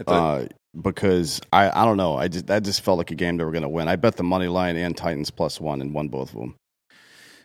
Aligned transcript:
uh, 0.07 0.45
because 0.81 1.41
I 1.53 1.71
I 1.71 1.85
don't 1.85 1.97
know. 1.97 2.17
I 2.17 2.29
just 2.29 2.47
that 2.47 2.63
just 2.63 2.83
felt 2.83 2.99
like 2.99 3.11
a 3.11 3.17
game 3.17 3.37
they 3.37 3.45
were 3.45 3.53
going 3.53 3.63
to 3.63 3.69
win. 3.69 3.89
I 3.89 3.97
bet 3.97 4.17
the 4.17 4.23
money 4.23 4.49
line 4.49 4.77
and 4.77 4.97
Titans 4.97 5.31
plus 5.31 5.61
one 5.61 5.81
and 5.81 5.93
won 5.93 6.09
both 6.09 6.33
of 6.33 6.41
them. 6.41 6.57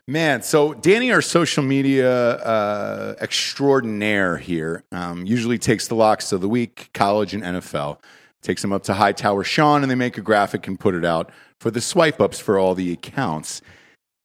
Man, 0.07 0.43
so 0.43 0.75
Danny, 0.75 1.11
our 1.11 1.21
social 1.21 1.63
media 1.63 2.11
uh, 2.11 3.15
extraordinaire 3.19 4.37
here, 4.37 4.83
um, 4.91 5.25
usually 5.25 5.57
takes 5.57 5.87
the 5.87 5.95
locks 5.95 6.31
of 6.31 6.41
the 6.41 6.49
week, 6.49 6.91
college 6.93 7.33
and 7.33 7.41
NFL, 7.41 7.97
takes 8.43 8.61
them 8.61 8.71
up 8.71 8.83
to 8.83 8.93
Hightower 8.93 9.43
Sean, 9.43 9.81
and 9.81 9.89
they 9.89 9.95
make 9.95 10.19
a 10.19 10.21
graphic 10.21 10.67
and 10.67 10.79
put 10.79 10.93
it 10.93 11.03
out 11.03 11.31
for 11.59 11.71
the 11.71 11.81
swipe 11.81 12.21
ups 12.21 12.39
for 12.39 12.59
all 12.59 12.75
the 12.75 12.91
accounts. 12.91 13.63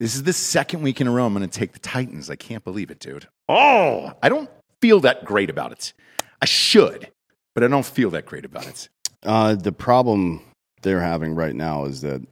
This 0.01 0.15
is 0.15 0.23
the 0.23 0.33
second 0.33 0.81
week 0.81 1.03
in 1.03 1.06
a 1.06 1.11
row 1.11 1.27
I'm 1.27 1.34
going 1.34 1.47
to 1.47 1.59
take 1.59 1.73
the 1.75 1.79
Titans. 1.79 2.31
I 2.31 2.34
can't 2.34 2.65
believe 2.65 2.91
it, 2.91 2.98
dude. 3.01 3.29
Oh, 3.51 4.15
I 4.23 4.31
don't 4.31 4.48
feel 4.81 5.01
that 5.01 5.27
great 5.27 5.51
about 5.51 5.73
it. 5.73 5.93
I 6.41 6.47
should, 6.47 7.11
but 7.55 7.62
I 7.62 7.69
don't 7.69 7.84
feel 7.84 8.09
that 8.11 8.25
great 8.25 8.47
about 8.47 8.67
it. 8.67 8.89
Uh, 9.23 9.55
the 9.55 9.73
problem 9.73 10.41
they're 10.81 11.03
having 11.03 11.34
right 11.34 11.55
now 11.55 11.84
is 11.84 12.01
that 12.01 12.23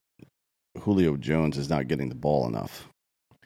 Julio 0.78 1.18
Jones 1.18 1.58
is 1.58 1.68
not 1.68 1.88
getting 1.88 2.08
the 2.08 2.14
ball 2.14 2.48
enough. 2.48 2.88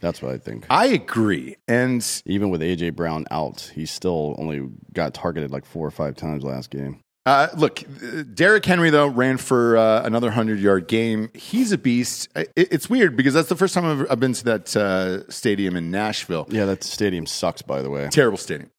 That's 0.00 0.23
what 0.23 0.33
I 0.33 0.39
think. 0.39 0.67
I 0.70 0.87
agree. 0.87 1.56
And 1.67 2.05
Even 2.25 2.50
with 2.50 2.61
AJ 2.61 2.95
Brown 2.95 3.27
out, 3.33 3.73
he 3.75 3.87
still 3.87 4.37
only 4.39 4.69
got 4.93 5.15
targeted 5.15 5.50
like 5.50 5.65
four 5.65 5.84
or 5.84 5.91
five 5.91 6.15
times 6.15 6.45
last 6.45 6.70
game. 6.70 7.00
Uh, 7.25 7.48
look, 7.56 7.83
uh, 7.83 8.25
Derrick 8.34 8.65
Henry 8.65 8.91
though 8.91 9.06
ran 9.06 9.37
for 9.37 9.77
uh, 9.77 10.03
another 10.03 10.31
hundred 10.33 10.59
yard 10.59 10.89
game. 10.89 11.31
He's 11.34 11.70
a 11.70 11.78
beast. 11.78 12.28
It, 12.34 12.51
it's 12.56 12.91
weird 12.91 13.17
because 13.17 13.33
that's 13.34 13.48
the 13.48 13.56
first 13.56 13.75
time 13.75 13.84
I've, 13.84 14.11
I've 14.12 14.20
been 14.20 14.33
to 14.33 14.45
that 14.45 14.77
uh, 14.77 15.31
stadium 15.31 15.77
in 15.77 15.91
Nashville. 15.91 16.47
Yeah, 16.50 16.65
that 16.65 16.83
stadium 16.83 17.27
sucks, 17.27 17.62
by 17.62 17.81
the 17.81 17.91
way. 17.91 18.09
Terrible 18.11 18.39
stadium. 18.39 18.70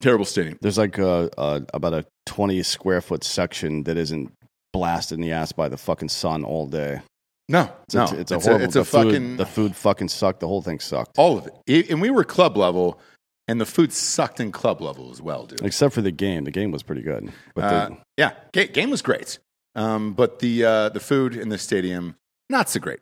Terrible 0.00 0.26
stadium. 0.26 0.58
There's 0.60 0.76
like 0.78 0.98
a, 0.98 1.30
a, 1.38 1.62
about 1.72 1.94
a 1.94 2.04
20 2.26 2.62
square 2.62 3.00
foot 3.00 3.24
section 3.24 3.84
that 3.84 3.96
isn't 3.96 4.32
blasted 4.72 5.16
in 5.16 5.22
the 5.22 5.32
ass 5.32 5.52
by 5.52 5.68
the 5.68 5.78
fucking 5.78 6.10
sun 6.10 6.44
all 6.44 6.66
day. 6.66 7.00
No, 7.48 7.70
It's 7.84 7.94
no, 7.94 8.04
a, 8.04 8.14
it's 8.20 8.30
a 8.30 8.38
horrible. 8.38 8.64
it's 8.66 8.76
a 8.76 8.80
the 8.80 8.84
food, 8.84 9.04
fucking 9.06 9.36
the 9.38 9.46
food 9.46 9.74
fucking 9.74 10.08
sucked. 10.08 10.40
The 10.40 10.46
whole 10.46 10.60
thing 10.60 10.78
sucked, 10.80 11.16
all 11.18 11.38
of 11.38 11.46
it. 11.46 11.54
it. 11.66 11.88
And 11.90 12.02
we 12.02 12.10
were 12.10 12.22
club 12.22 12.58
level, 12.58 13.00
and 13.48 13.60
the 13.60 13.66
food 13.66 13.92
sucked 13.92 14.38
in 14.38 14.52
club 14.52 14.80
level 14.80 15.10
as 15.10 15.20
well, 15.20 15.46
dude. 15.46 15.62
except 15.64 15.94
for 15.94 16.02
the 16.02 16.12
game. 16.12 16.44
The 16.44 16.50
game 16.52 16.70
was 16.70 16.82
pretty 16.84 17.02
good, 17.02 17.32
but 17.54 17.64
Uh, 17.64 17.88
the, 17.88 17.96
yeah, 18.16 18.32
ga- 18.52 18.68
game 18.68 18.90
was 18.90 19.02
great, 19.02 19.38
um, 19.74 20.12
but 20.12 20.38
the 20.38 20.64
uh, 20.64 20.88
the 20.90 21.00
food 21.00 21.34
in 21.34 21.48
the 21.48 21.58
stadium 21.58 22.14
not 22.50 22.68
so 22.68 22.78
great. 22.80 23.00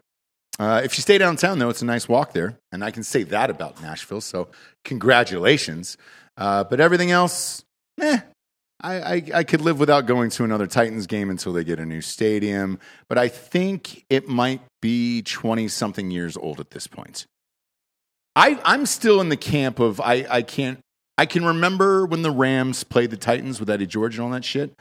Uh, 0.58 0.80
if 0.82 0.96
you 0.96 1.02
stay 1.02 1.18
downtown, 1.18 1.58
though, 1.58 1.68
it's 1.68 1.82
a 1.82 1.84
nice 1.84 2.08
walk 2.08 2.32
there, 2.32 2.56
and 2.72 2.82
I 2.82 2.90
can 2.90 3.02
say 3.02 3.24
that 3.24 3.50
about 3.50 3.82
Nashville. 3.82 4.22
So 4.22 4.48
congratulations. 5.10 5.96
Uh, 6.36 6.64
but 6.64 6.80
everything 6.80 7.10
else, 7.10 7.64
eh. 8.00 8.18
I, 8.82 8.94
I, 9.14 9.22
I 9.36 9.44
could 9.44 9.62
live 9.62 9.78
without 9.80 10.04
going 10.06 10.28
to 10.30 10.44
another 10.44 10.66
Titans 10.66 11.06
game 11.06 11.30
until 11.30 11.54
they 11.54 11.64
get 11.64 11.78
a 11.78 11.86
new 11.86 12.02
stadium. 12.02 12.78
But 13.08 13.16
I 13.16 13.28
think 13.28 14.04
it 14.10 14.28
might 14.28 14.60
be 14.82 15.22
twenty 15.22 15.68
something 15.68 16.10
years 16.10 16.36
old 16.36 16.60
at 16.60 16.70
this 16.70 16.86
point. 16.86 17.24
I, 18.36 18.60
I'm 18.64 18.86
still 18.86 19.20
in 19.20 19.30
the 19.30 19.36
camp 19.36 19.80
of 19.80 20.00
I, 20.00 20.26
I 20.30 20.42
can't 20.42 20.78
I 21.18 21.24
can 21.26 21.44
remember 21.44 22.04
when 22.06 22.22
the 22.22 22.30
Rams 22.30 22.84
played 22.84 23.10
the 23.10 23.16
Titans 23.16 23.58
with 23.58 23.70
Eddie 23.70 23.86
George 23.86 24.16
and 24.16 24.24
all 24.24 24.30
that 24.30 24.44
shit. 24.44 24.74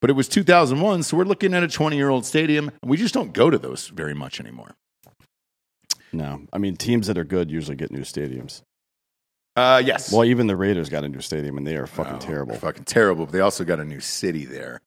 But 0.00 0.10
it 0.10 0.12
was 0.14 0.28
2001, 0.28 1.04
so 1.04 1.16
we're 1.16 1.24
looking 1.24 1.54
at 1.54 1.62
a 1.62 1.68
20 1.68 1.96
year 1.96 2.08
old 2.08 2.26
stadium. 2.26 2.70
And 2.82 2.90
we 2.90 2.96
just 2.96 3.14
don't 3.14 3.32
go 3.32 3.48
to 3.50 3.58
those 3.58 3.88
very 3.88 4.14
much 4.14 4.40
anymore. 4.40 4.74
no. 6.12 6.42
I 6.52 6.58
mean, 6.58 6.76
teams 6.76 7.06
that 7.06 7.16
are 7.18 7.24
good 7.24 7.50
usually 7.50 7.76
get 7.76 7.90
new 7.90 8.00
stadiums. 8.02 8.62
Uh, 9.56 9.82
yes. 9.84 10.12
Well, 10.12 10.24
even 10.24 10.46
the 10.46 10.56
Raiders 10.56 10.88
got 10.88 11.02
a 11.04 11.08
new 11.08 11.20
stadium, 11.20 11.58
and 11.58 11.66
they 11.66 11.76
are 11.76 11.86
fucking 11.86 12.14
Oh, 12.16 12.18
terrible. 12.20 12.54
Fucking 12.54 12.84
terrible. 12.84 13.26
But 13.26 13.32
they 13.32 13.40
also 13.40 13.64
got 13.64 13.80
a 13.80 13.84
new 13.84 13.98
city 14.00 14.44
there. 14.44 14.80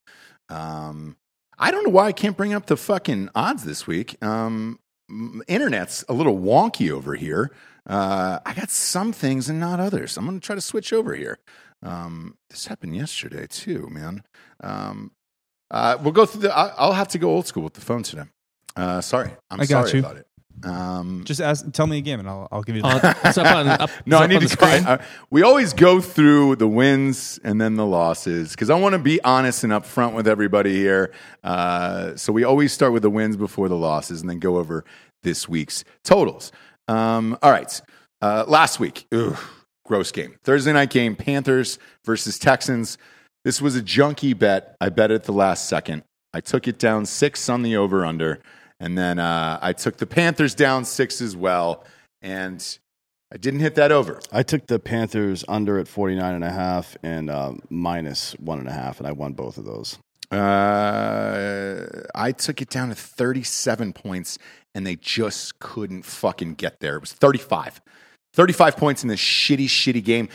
Um, 0.49 1.17
I 1.59 1.71
don't 1.71 1.83
know 1.83 1.91
why 1.91 2.07
I 2.07 2.11
can't 2.13 2.37
bring 2.37 2.53
up 2.53 2.67
the 2.67 2.77
fucking 2.77 3.29
odds 3.35 3.65
this 3.65 3.85
week. 3.85 4.21
Um, 4.23 4.79
internet's 5.47 6.05
a 6.07 6.13
little 6.13 6.37
wonky 6.39 6.89
over 6.89 7.15
here. 7.15 7.51
Uh, 7.87 8.39
I 8.45 8.53
got 8.53 8.69
some 8.69 9.11
things 9.11 9.49
and 9.49 9.59
not 9.59 9.79
others. 9.79 10.17
I'm 10.17 10.25
going 10.25 10.39
to 10.39 10.45
try 10.45 10.55
to 10.55 10.61
switch 10.61 10.93
over 10.93 11.15
here. 11.15 11.39
Um, 11.83 12.37
this 12.49 12.67
happened 12.67 12.95
yesterday 12.95 13.47
too, 13.49 13.87
man. 13.89 14.23
Um, 14.63 15.11
uh, 15.71 15.97
we'll 16.01 16.11
go 16.11 16.25
through 16.25 16.41
the. 16.43 16.55
I, 16.55 16.67
I'll 16.77 16.93
have 16.93 17.07
to 17.09 17.17
go 17.17 17.29
old 17.29 17.47
school 17.47 17.63
with 17.63 17.73
the 17.73 17.81
phone 17.81 18.03
today. 18.03 18.23
Uh, 18.75 19.01
sorry, 19.01 19.31
I'm 19.49 19.61
I 19.61 19.65
got 19.65 19.87
sorry 19.87 19.93
you. 19.93 20.05
about 20.05 20.17
it. 20.17 20.27
Um, 20.63 21.23
Just 21.25 21.41
ask, 21.41 21.71
tell 21.71 21.87
me 21.87 21.97
again, 21.97 22.19
and 22.19 22.29
I'll, 22.29 22.47
I'll 22.51 22.61
give 22.61 22.75
you. 22.75 22.83
The, 22.83 22.87
Uh, 22.89 23.13
it's 23.25 23.37
up 23.37 23.47
on, 23.47 23.67
up, 23.67 23.89
no, 24.05 24.17
it's 24.17 24.21
I 24.21 24.23
up 24.25 24.29
need 24.29 24.35
on 24.35 24.41
to. 24.41 24.47
the 24.47 24.97
Go, 24.97 25.03
we 25.31 25.41
always 25.41 25.73
go 25.73 25.99
through 26.01 26.57
the 26.57 26.67
wins 26.67 27.39
and 27.43 27.59
then 27.59 27.77
the 27.77 27.85
losses 27.85 28.51
because 28.51 28.69
I 28.69 28.75
want 28.79 28.93
to 28.93 28.99
be 28.99 29.19
honest 29.23 29.63
and 29.63 29.73
upfront 29.73 30.13
with 30.13 30.27
everybody 30.27 30.75
here. 30.75 31.11
Uh, 31.43 32.15
so 32.15 32.31
we 32.31 32.43
always 32.43 32.71
start 32.73 32.93
with 32.93 33.01
the 33.01 33.09
wins 33.09 33.37
before 33.37 33.69
the 33.69 33.75
losses 33.77 34.21
and 34.21 34.29
then 34.29 34.37
go 34.39 34.57
over 34.57 34.85
this 35.23 35.49
week's 35.49 35.83
totals. 36.03 36.51
Um, 36.91 37.37
all 37.41 37.51
right, 37.51 37.81
uh, 38.21 38.43
last 38.47 38.79
week, 38.79 39.07
ugh, 39.13 39.37
gross 39.85 40.11
game. 40.11 40.35
Thursday 40.43 40.73
night 40.73 40.89
game: 40.89 41.15
Panthers 41.15 41.79
versus 42.03 42.37
Texans. 42.37 42.97
This 43.45 43.61
was 43.61 43.77
a 43.77 43.81
junky 43.81 44.37
bet. 44.37 44.75
I 44.81 44.89
bet 44.89 45.09
at 45.09 45.23
the 45.23 45.31
last 45.31 45.69
second. 45.69 46.03
I 46.33 46.41
took 46.41 46.67
it 46.67 46.77
down 46.77 47.05
six 47.05 47.47
on 47.47 47.61
the 47.61 47.77
over 47.77 48.05
under, 48.05 48.39
and 48.79 48.97
then 48.97 49.19
uh, 49.19 49.57
I 49.61 49.71
took 49.71 49.97
the 49.97 50.05
Panthers 50.05 50.53
down 50.53 50.83
six 50.83 51.21
as 51.21 51.33
well, 51.35 51.85
and 52.21 52.61
I 53.33 53.37
didn't 53.37 53.61
hit 53.61 53.75
that 53.75 53.93
over. 53.93 54.19
I 54.29 54.43
took 54.43 54.67
the 54.67 54.77
Panthers 54.77 55.45
under 55.47 55.79
at 55.79 55.87
49 55.87 56.35
and 56.35 56.43
a 56.43 56.51
half 56.51 56.97
and 57.03 57.29
uh, 57.29 57.53
minus 57.69 58.33
one 58.33 58.59
and 58.59 58.67
a 58.67 58.73
half, 58.73 58.99
and 58.99 59.07
I 59.07 59.13
won 59.13 59.31
both 59.31 59.57
of 59.57 59.63
those. 59.63 59.97
Uh, 60.31 61.85
I 62.15 62.31
took 62.31 62.61
it 62.61 62.69
down 62.69 62.89
to 62.89 62.95
37 62.95 63.91
points, 63.91 64.37
and 64.73 64.85
they 64.85 64.95
just 64.95 65.59
couldn't 65.59 66.03
fucking 66.03 66.55
get 66.55 66.79
there. 66.79 66.95
It 66.95 67.01
was 67.01 67.13
35. 67.13 67.81
35 68.33 68.77
points 68.77 69.03
in 69.03 69.09
this 69.09 69.19
shitty, 69.19 69.65
shitty 69.65 70.03
game. 70.03 70.29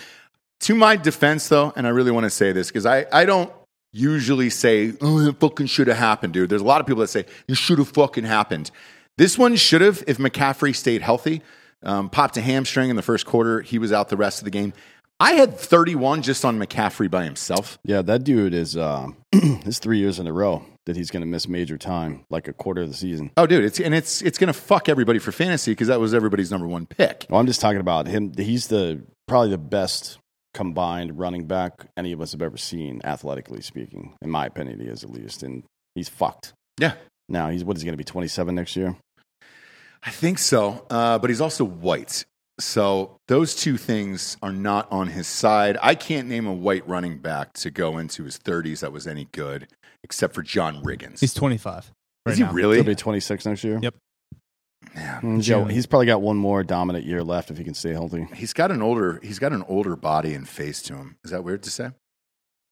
To 0.60 0.74
my 0.74 0.96
defense, 0.96 1.48
though, 1.48 1.72
and 1.76 1.86
I 1.86 1.90
really 1.90 2.10
want 2.10 2.24
to 2.24 2.30
say 2.30 2.52
this 2.52 2.68
because 2.68 2.86
I, 2.86 3.06
I 3.12 3.24
don't 3.24 3.52
usually 3.92 4.50
say, 4.50 4.92
oh, 5.00 5.26
it 5.26 5.38
fucking 5.38 5.66
should 5.66 5.88
have 5.88 5.96
happened, 5.96 6.32
dude. 6.32 6.48
There's 6.48 6.62
a 6.62 6.66
lot 6.66 6.80
of 6.80 6.86
people 6.86 7.00
that 7.02 7.08
say, 7.08 7.24
it 7.48 7.56
should 7.56 7.78
have 7.78 7.88
fucking 7.88 8.24
happened. 8.24 8.70
This 9.18 9.38
one 9.38 9.56
should 9.56 9.80
have 9.80 10.04
if 10.06 10.18
McCaffrey 10.18 10.74
stayed 10.74 11.02
healthy. 11.02 11.42
Um, 11.82 12.10
popped 12.10 12.36
a 12.36 12.40
hamstring 12.40 12.90
in 12.90 12.96
the 12.96 13.02
first 13.02 13.26
quarter. 13.26 13.60
He 13.60 13.78
was 13.78 13.92
out 13.92 14.08
the 14.08 14.16
rest 14.16 14.40
of 14.40 14.44
the 14.44 14.50
game. 14.50 14.72
I 15.20 15.32
had 15.32 15.58
31 15.58 16.22
just 16.22 16.44
on 16.44 16.58
McCaffrey 16.58 17.10
by 17.10 17.24
himself. 17.24 17.78
Yeah, 17.84 18.02
that 18.02 18.24
dude 18.24 18.54
is 18.54 18.76
it's 19.32 19.78
three 19.78 19.98
years 19.98 20.18
in 20.18 20.26
a 20.26 20.32
row 20.32 20.64
that 20.86 20.96
he's 20.96 21.10
going 21.10 21.20
to 21.20 21.26
miss 21.26 21.46
major 21.48 21.76
time, 21.76 22.24
like 22.30 22.48
a 22.48 22.52
quarter 22.52 22.82
of 22.82 22.88
the 22.88 22.96
season. 22.96 23.30
Oh, 23.36 23.46
dude, 23.46 23.64
it's 23.64 23.78
and 23.80 23.94
it's 23.94 24.22
it's 24.22 24.38
gonna 24.38 24.52
fuck 24.52 24.88
everybody 24.88 25.18
for 25.18 25.32
fantasy 25.32 25.72
because 25.72 25.88
that 25.88 26.00
was 26.00 26.14
everybody's 26.14 26.50
number 26.50 26.66
one 26.66 26.86
pick. 26.86 27.26
Well, 27.28 27.40
I'm 27.40 27.46
just 27.46 27.60
talking 27.60 27.80
about 27.80 28.06
him. 28.06 28.32
He's 28.36 28.68
the 28.68 29.02
probably 29.28 29.50
the 29.50 29.58
best 29.58 30.18
combined 30.54 31.18
running 31.18 31.46
back 31.46 31.86
any 31.98 32.12
of 32.12 32.20
us 32.20 32.32
have 32.32 32.40
ever 32.40 32.56
seen, 32.56 33.00
athletically 33.04 33.60
speaking. 33.60 34.14
In 34.22 34.30
my 34.30 34.46
opinion, 34.46 34.80
he 34.80 34.86
is 34.86 35.04
at 35.04 35.10
least, 35.10 35.42
and 35.42 35.64
he's 35.94 36.08
fucked. 36.08 36.52
Yeah, 36.80 36.94
Now 37.28 37.50
he's 37.50 37.64
what 37.64 37.76
is 37.76 37.82
he 37.82 37.86
going 37.86 37.94
to 37.94 37.98
be 37.98 38.04
27 38.04 38.54
next 38.54 38.76
year? 38.76 38.96
I 40.02 40.10
think 40.10 40.38
so. 40.38 40.86
Uh, 40.88 41.18
but 41.18 41.30
he's 41.30 41.40
also 41.40 41.64
white, 41.64 42.24
So 42.58 43.18
those 43.28 43.54
two 43.54 43.76
things 43.76 44.36
are 44.42 44.52
not 44.52 44.90
on 44.90 45.08
his 45.08 45.26
side. 45.26 45.76
I 45.82 45.94
can't 45.94 46.26
name 46.28 46.46
a 46.46 46.52
white 46.52 46.86
running 46.88 47.18
back 47.18 47.52
to 47.54 47.70
go 47.70 47.98
into 47.98 48.24
his 48.24 48.38
30s 48.38 48.80
that 48.80 48.92
was 48.92 49.06
any 49.06 49.26
good, 49.32 49.68
except 50.02 50.34
for 50.34 50.42
John 50.42 50.82
Riggins. 50.82 51.20
He's 51.20 51.34
25. 51.34 51.92
Right 52.24 52.32
Is 52.32 52.38
he 52.38 52.44
now. 52.44 52.52
really? 52.52 52.76
He'll 52.76 52.84
be 52.84 52.94
26 52.94 53.44
next 53.46 53.62
year. 53.62 53.78
Yep. 53.82 53.94
Man, 54.94 55.20
Mm, 55.22 55.66
he's 55.66 55.74
he's 55.74 55.86
probably 55.86 56.06
got 56.06 56.22
one 56.22 56.36
more 56.36 56.62
dominant 56.62 57.04
year 57.04 57.22
left 57.22 57.50
if 57.50 57.58
he 57.58 57.64
can 57.64 57.74
stay 57.74 57.90
healthy. 57.92 58.26
he's 58.34 58.52
got 58.52 58.70
an 58.70 58.80
older 58.82 59.18
he's 59.22 59.38
got 59.38 59.52
an 59.52 59.64
older 59.68 59.96
body 59.96 60.32
and 60.32 60.48
face 60.48 60.80
to 60.82 60.94
him. 60.94 61.16
Is 61.24 61.32
that 61.32 61.44
weird 61.44 61.62
to 61.64 61.70
say? 61.70 61.90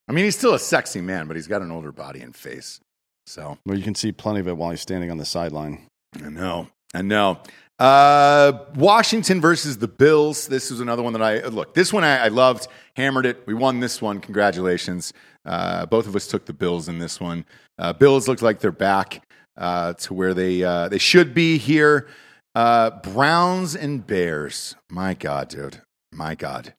I 0.08 0.12
mean, 0.12 0.24
he's 0.24 0.36
still 0.36 0.54
a 0.54 0.58
sexy 0.58 1.00
man, 1.00 1.26
but 1.26 1.36
he's 1.36 1.46
got 1.46 1.60
an 1.60 1.70
older 1.70 1.92
body 1.92 2.20
and 2.20 2.34
face. 2.34 2.80
So 3.26 3.58
Well, 3.66 3.76
you 3.76 3.82
can 3.84 3.94
see 3.94 4.12
plenty 4.12 4.40
of 4.40 4.48
it 4.48 4.56
while 4.56 4.70
he's 4.70 4.80
standing 4.80 5.10
on 5.10 5.18
the 5.18 5.24
sideline. 5.24 5.86
I 6.22 6.28
know. 6.28 6.68
I 6.94 7.02
know. 7.02 7.40
Uh, 7.78 8.52
Washington 8.76 9.40
versus 9.40 9.78
the 9.78 9.88
Bills. 9.88 10.46
This 10.46 10.70
is 10.70 10.80
another 10.80 11.02
one 11.02 11.12
that 11.14 11.22
I 11.22 11.46
look. 11.46 11.74
This 11.74 11.92
one 11.92 12.04
I, 12.04 12.24
I 12.24 12.28
loved. 12.28 12.68
Hammered 12.96 13.26
it. 13.26 13.42
We 13.46 13.54
won 13.54 13.80
this 13.80 14.00
one. 14.00 14.20
Congratulations. 14.20 15.12
Uh, 15.44 15.84
both 15.86 16.06
of 16.06 16.14
us 16.14 16.26
took 16.28 16.46
the 16.46 16.52
Bills 16.52 16.88
in 16.88 16.98
this 16.98 17.20
one. 17.20 17.44
Uh, 17.78 17.92
Bills 17.92 18.28
look 18.28 18.40
like 18.42 18.60
they're 18.60 18.70
back 18.72 19.26
uh, 19.56 19.94
to 19.94 20.14
where 20.14 20.34
they 20.34 20.62
uh, 20.62 20.88
they 20.88 20.98
should 20.98 21.34
be 21.34 21.58
here. 21.58 22.08
Uh, 22.54 22.90
Browns 22.90 23.74
and 23.74 24.06
Bears. 24.06 24.76
My 24.88 25.14
God, 25.14 25.48
dude. 25.48 25.80
My 26.12 26.36
God. 26.36 26.74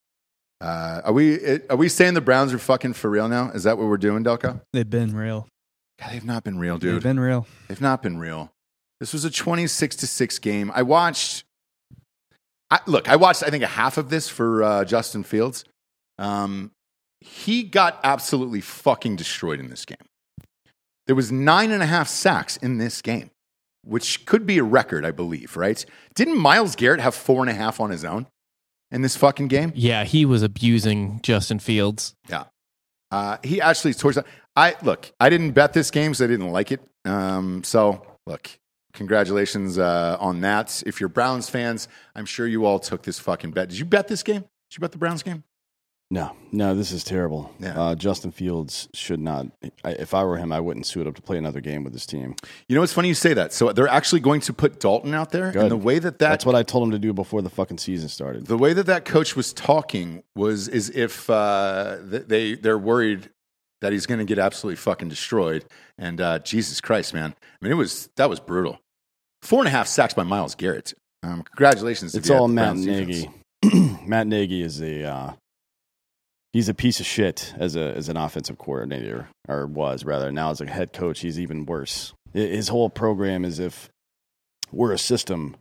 Uh, 0.62 1.02
are 1.04 1.14
we 1.14 1.60
are 1.70 1.76
we 1.76 1.90
saying 1.90 2.14
the 2.14 2.22
Browns 2.22 2.54
are 2.54 2.58
fucking 2.58 2.94
for 2.94 3.10
real 3.10 3.28
now? 3.28 3.50
Is 3.52 3.64
that 3.64 3.78
what 3.78 3.88
we're 3.88 3.98
doing, 3.98 4.24
Delco? 4.24 4.62
They've 4.72 4.90
been 4.90 5.14
real. 5.14 5.48
God, 6.00 6.12
they've 6.12 6.26
not 6.26 6.44
been 6.44 6.58
real, 6.58 6.78
dude. 6.78 6.96
They've 6.96 7.04
been 7.04 7.20
real. 7.20 7.46
They've 7.68 7.82
not 7.82 8.02
been 8.02 8.18
real. 8.18 8.52
This 9.06 9.13
was 9.13 9.24
a 9.24 9.30
26 9.30 9.98
to 9.98 10.07
6 10.07 10.40
game. 10.40 10.72
I 10.74 10.81
watched 10.81 11.44
I, 12.72 12.80
look, 12.88 13.07
I 13.07 13.18
watched 13.18 13.44
I 13.44 13.52
think 13.52 13.63
a 13.63 13.68
half 13.68 14.00
of 14.00 14.10
this 14.10 14.28
for 14.28 14.63
uh, 14.63 14.84
Justin 14.84 15.22
Fields. 15.22 15.63
Um, 16.18 16.72
he 17.22 17.62
got 17.62 18.00
absolutely 18.04 18.62
fucking 18.62 19.16
destroyed 19.16 19.60
in 19.60 19.69
this 19.69 19.86
game. 19.86 20.00
There 21.06 21.16
was 21.16 21.31
nine 21.31 21.69
and 21.69 21.84
a 21.84 21.86
half 21.86 22.07
sacks 22.07 22.57
in 22.57 22.80
this 22.80 23.04
game, 23.04 23.30
which 23.84 24.25
could 24.25 24.48
be 24.48 24.57
a 24.57 24.63
record, 24.63 25.06
I 25.06 25.12
believe, 25.12 25.56
right? 25.56 25.86
Didn't 26.16 26.40
Myles 26.40 26.75
Garrett 26.75 27.00
have 27.00 27.13
four 27.13 27.44
and 27.44 27.50
a 27.51 27.54
half 27.54 27.80
on 27.80 27.92
his 27.92 28.04
own 28.04 28.25
in 28.90 29.04
this 29.04 29.16
fucking 29.16 29.50
game? 29.50 29.72
Yeah, 29.75 30.04
he 30.04 30.25
was 30.25 30.42
abusing 30.42 31.19
Justin 31.22 31.60
Fields. 31.60 32.16
Yeah. 32.28 32.46
Uh, 33.12 33.38
he 33.44 33.62
actually 33.62 33.94
towards 33.94 34.18
I 34.56 34.74
look. 34.81 35.12
I 35.19 35.30
didn't 35.30 35.51
bet 35.51 35.74
this 35.74 35.92
game 35.92 36.13
because 36.13 36.24
I 36.24 36.28
didn't 36.28 36.50
like 36.50 36.72
it. 36.72 36.81
Um, 37.06 37.63
so 37.63 38.04
look, 38.25 38.50
congratulations 38.96 39.78
uh, 39.78 40.18
on 40.20 40.42
that. 40.42 40.82
If 40.86 41.00
you're 41.00 41.10
Browns 41.10 41.50
fans, 41.50 41.88
I'm 42.16 42.26
sure 42.26 42.48
you 42.48 42.66
all 42.66 42.80
took 42.80 43.04
this 43.04 43.20
fucking 43.20 43.52
bet. 43.52 43.70
Did 43.70 43.80
you 43.80 43.86
bet 43.86 44.08
this 44.08 44.24
game? 44.24 44.42
Did 44.42 44.78
you 44.78 44.80
bet 44.80 44.92
the 44.92 44.98
Browns 44.98 45.22
game? 45.24 45.44
No, 46.12 46.36
no, 46.52 46.76
this 46.76 46.92
is 46.92 47.04
terrible. 47.04 47.52
Yeah. 47.60 47.80
Uh, 47.82 47.96
Justin 47.96 48.30
Fields 48.30 48.88
should 48.94 49.20
not. 49.20 49.48
I, 49.84 49.94
if 49.94 50.14
I 50.14 50.24
were 50.24 50.38
him, 50.38 50.52
I 50.52 50.60
wouldn't 50.60 50.86
suit 50.86 51.08
up 51.08 51.16
to 51.16 51.22
play 51.22 51.38
another 51.38 51.62
game 51.62 51.84
with 51.84 51.94
this 51.94 52.06
team. 52.06 52.36
You 52.70 52.76
know, 52.76 52.84
it's 52.84 52.94
funny 52.94 53.08
you 53.08 53.16
say 53.16 53.34
that. 53.34 53.54
So 53.54 53.74
they're 53.74 53.88
actually 53.88 54.22
going 54.22 54.42
to 54.42 54.54
put 54.54 54.80
Dalton 54.80 55.16
out 55.16 55.32
there, 55.32 55.52
Good. 55.52 55.64
and 55.64 55.72
the 55.72 55.78
way 55.78 55.98
that 55.98 56.20
that 56.20 56.30
That's 56.30 56.46
what 56.46 56.54
I 56.54 56.62
told 56.62 56.84
him 56.84 56.92
to 56.92 57.00
do 57.00 57.12
before 57.12 57.42
the 57.42 57.50
fucking 57.50 57.80
season 57.80 58.08
started. 58.10 58.46
the 58.46 58.58
way 58.58 58.72
that 58.74 58.86
that 58.86 59.04
coach 59.04 59.36
was 59.36 59.52
talking 59.52 60.22
was 60.36 60.68
as 60.68 60.92
if 60.92 61.28
uh, 61.28 61.98
they 62.02 62.54
they're 62.54 62.78
worried 62.78 63.32
that 63.82 63.92
he's 63.92 64.06
going 64.06 64.20
to 64.20 64.26
get 64.26 64.38
absolutely 64.38 64.78
fucking 64.78 65.10
destroyed. 65.10 65.66
And 65.98 66.22
uh, 66.22 66.38
Jesus 66.40 66.82
Christ, 66.82 67.16
man! 67.16 67.34
I 67.42 67.66
mean, 67.66 67.72
it 67.72 67.76
was 67.76 68.10
that 68.16 68.30
was 68.30 68.40
brutal. 68.40 68.80
Four 69.46 69.60
and 69.60 69.68
a 69.68 69.72
half 69.72 69.88
sacks 69.88 70.16
by 70.16 70.24
Myles 70.24 70.56
Garrett. 70.56 70.96
Um, 71.22 71.44
congratulations! 71.44 72.16
if 72.16 72.22
It's 72.22 72.30
you 72.30 72.36
all 72.36 72.48
Matt 72.48 72.78
Nagy. 72.78 73.30
Matt 74.08 74.26
Nagy 74.26 74.64
is 74.64 74.82
a 74.82 75.04
uh, 75.04 75.34
he's 76.52 76.68
a 76.68 76.74
piece 76.74 77.00
of 77.00 77.06
shit 77.06 77.54
as 77.56 77.76
a 77.76 77.94
as 77.96 78.10
an 78.10 78.18
offensive 78.18 78.58
coordinator, 78.58 79.30
or 79.48 79.68
was 79.68 80.04
rather. 80.04 80.32
Now 80.32 80.50
as 80.50 80.62
a 80.62 80.66
head 80.66 80.94
coach, 80.94 81.20
he's 81.20 81.40
even 81.40 81.68
worse. 81.68 82.12
His 82.34 82.70
whole 82.70 82.90
program 82.90 83.46
is 83.46 83.60
if 83.60 83.90
we're 84.72 84.92
a 84.92 84.98
system. 84.98 85.56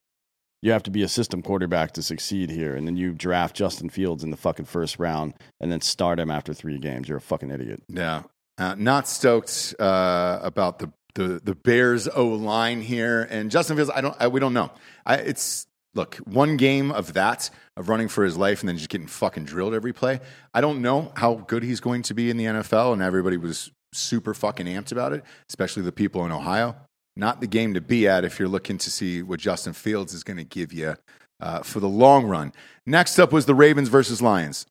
You 0.63 0.73
have 0.73 0.85
to 0.85 0.91
be 0.91 1.03
a 1.03 1.09
system 1.09 1.43
quarterback 1.43 1.93
to 1.93 2.03
succeed 2.03 2.49
here, 2.49 2.75
and 2.75 2.87
then 2.89 2.97
you 2.97 3.13
draft 3.13 3.55
Justin 3.55 3.91
Fields 3.91 4.25
in 4.25 4.31
the 4.31 4.37
fucking 4.39 4.65
first 4.65 4.99
round, 4.99 5.35
and 5.61 5.71
then 5.71 5.83
start 5.83 6.19
him 6.19 6.31
after 6.31 6.55
three 6.55 6.79
games. 6.79 7.07
You're 7.07 7.19
a 7.19 7.21
fucking 7.21 7.51
idiot. 7.51 7.83
Yeah, 7.89 8.23
uh, 8.57 8.75
not 8.79 9.07
stoked 9.07 9.75
uh, 9.79 10.39
about 10.43 10.79
the 10.79 10.91
the 11.14 11.40
the 11.43 11.55
Bears 11.55 12.08
O 12.08 12.26
line 12.26 12.82
here, 12.82 13.26
and 13.31 13.50
Justin 13.50 13.76
Fields. 13.76 13.90
I 13.94 14.00
don't. 14.00 14.16
I, 14.19 14.28
we 14.28 14.40
don't 14.40 14.55
know. 14.55 14.70
I, 15.06 15.16
it's 15.16 15.66
look 15.94 16.16
one 16.16 16.56
game 16.56 16.90
of 16.90 17.12
that 17.12 17.50
of 17.76 17.88
running 17.88 18.08
for 18.08 18.25
his 18.25 18.37
life 18.37 18.61
and 18.61 18.69
then 18.69 18.76
just 18.76 18.88
getting 18.88 19.06
fucking 19.06 19.44
drilled 19.44 19.75
every 19.75 19.93
play. 19.93 20.20
I 20.52 20.61
don't 20.61 20.82
know 20.82 21.12
how 21.16 21.34
good 21.34 21.62
he's 21.62 21.81
going 21.81 22.02
to 22.02 22.14
be 22.14 22.31
in 22.31 22.37
the 22.37 22.44
NFL, 22.44 22.93
and 22.93 23.02
everybody 23.02 23.37
was 23.37 23.70
super 23.93 24.34
fucking 24.34 24.66
amped 24.66 24.93
about 24.93 25.12
it, 25.12 25.25
especially 25.49 25.82
the 25.82 25.93
people 25.93 26.25
in 26.25 26.32
Ohio. 26.32 26.76
Not 27.16 27.40
the 27.40 27.46
game 27.46 27.75
to 27.75 27.81
be 27.81 28.08
at 28.08 28.25
if 28.25 28.38
you're 28.38 28.49
looking 28.49 28.76
to 28.78 28.90
see 28.90 29.22
what 29.22 29.38
Justin 29.38 29.72
Fields 29.72 30.12
is 30.14 30.25
going 30.25 30.37
to 30.37 30.44
give 30.44 30.72
you 30.72 30.96
uh, 31.40 31.62
for 31.62 31.78
the 31.78 31.88
long 31.88 32.26
run. 32.26 32.52
Next 32.87 33.19
up 33.19 33.32
was 33.32 33.46
the 33.46 33.55
Ravens 33.55 33.88
versus 33.88 34.20
Lions. 34.20 34.66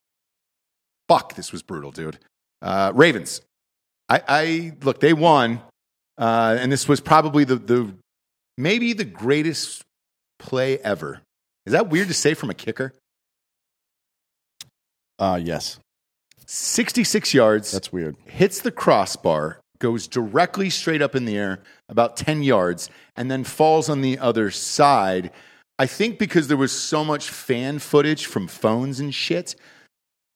Fuck, 1.08 1.36
this 1.36 1.52
was 1.52 1.62
brutal, 1.62 1.92
dude. 1.92 2.20
Uh, 2.62 2.92
Ravens. 2.94 3.42
I, 4.10 4.22
I 4.28 4.74
look, 4.82 5.00
they 5.00 5.14
won, 5.14 5.62
uh, 6.18 6.58
and 6.60 6.72
this 6.72 6.88
was 6.88 7.00
probably 7.00 7.44
the, 7.44 7.56
the 7.56 7.94
maybe 8.58 8.94
the 8.94 9.06
greatest 9.06 9.84
play 10.40 10.78
ever. 10.80 11.22
Is 11.66 11.74
that 11.74 11.90
weird 11.90 12.10
to 12.10 12.14
say 12.14 12.34
from 12.34 12.50
a 12.50 12.54
kicker? 12.54 12.94
Uh, 15.20 15.40
yes, 15.42 15.80
66 16.46 17.34
yards, 17.34 17.72
that's 17.72 17.94
weird. 17.94 18.16
hits 18.26 18.62
the 18.62 18.72
crossbar, 18.72 19.60
goes 19.80 20.08
directly 20.08 20.70
straight 20.70 21.02
up 21.02 21.16
in 21.16 21.26
the 21.26 21.38
air, 21.38 21.60
about 21.88 22.18
10 22.18 22.44
yards, 22.44 22.90
and 23.16 23.30
then 23.32 23.44
falls 23.44 23.90
on 23.90 24.02
the 24.02 24.20
other 24.20 24.52
side. 24.52 25.32
I 25.80 25.86
think 25.86 26.20
because 26.20 26.48
there 26.48 26.58
was 26.58 26.72
so 26.72 27.04
much 27.04 27.30
fan 27.30 27.80
footage 27.80 28.26
from 28.26 28.48
phones 28.48 29.00
and 29.00 29.14
shit 29.14 29.56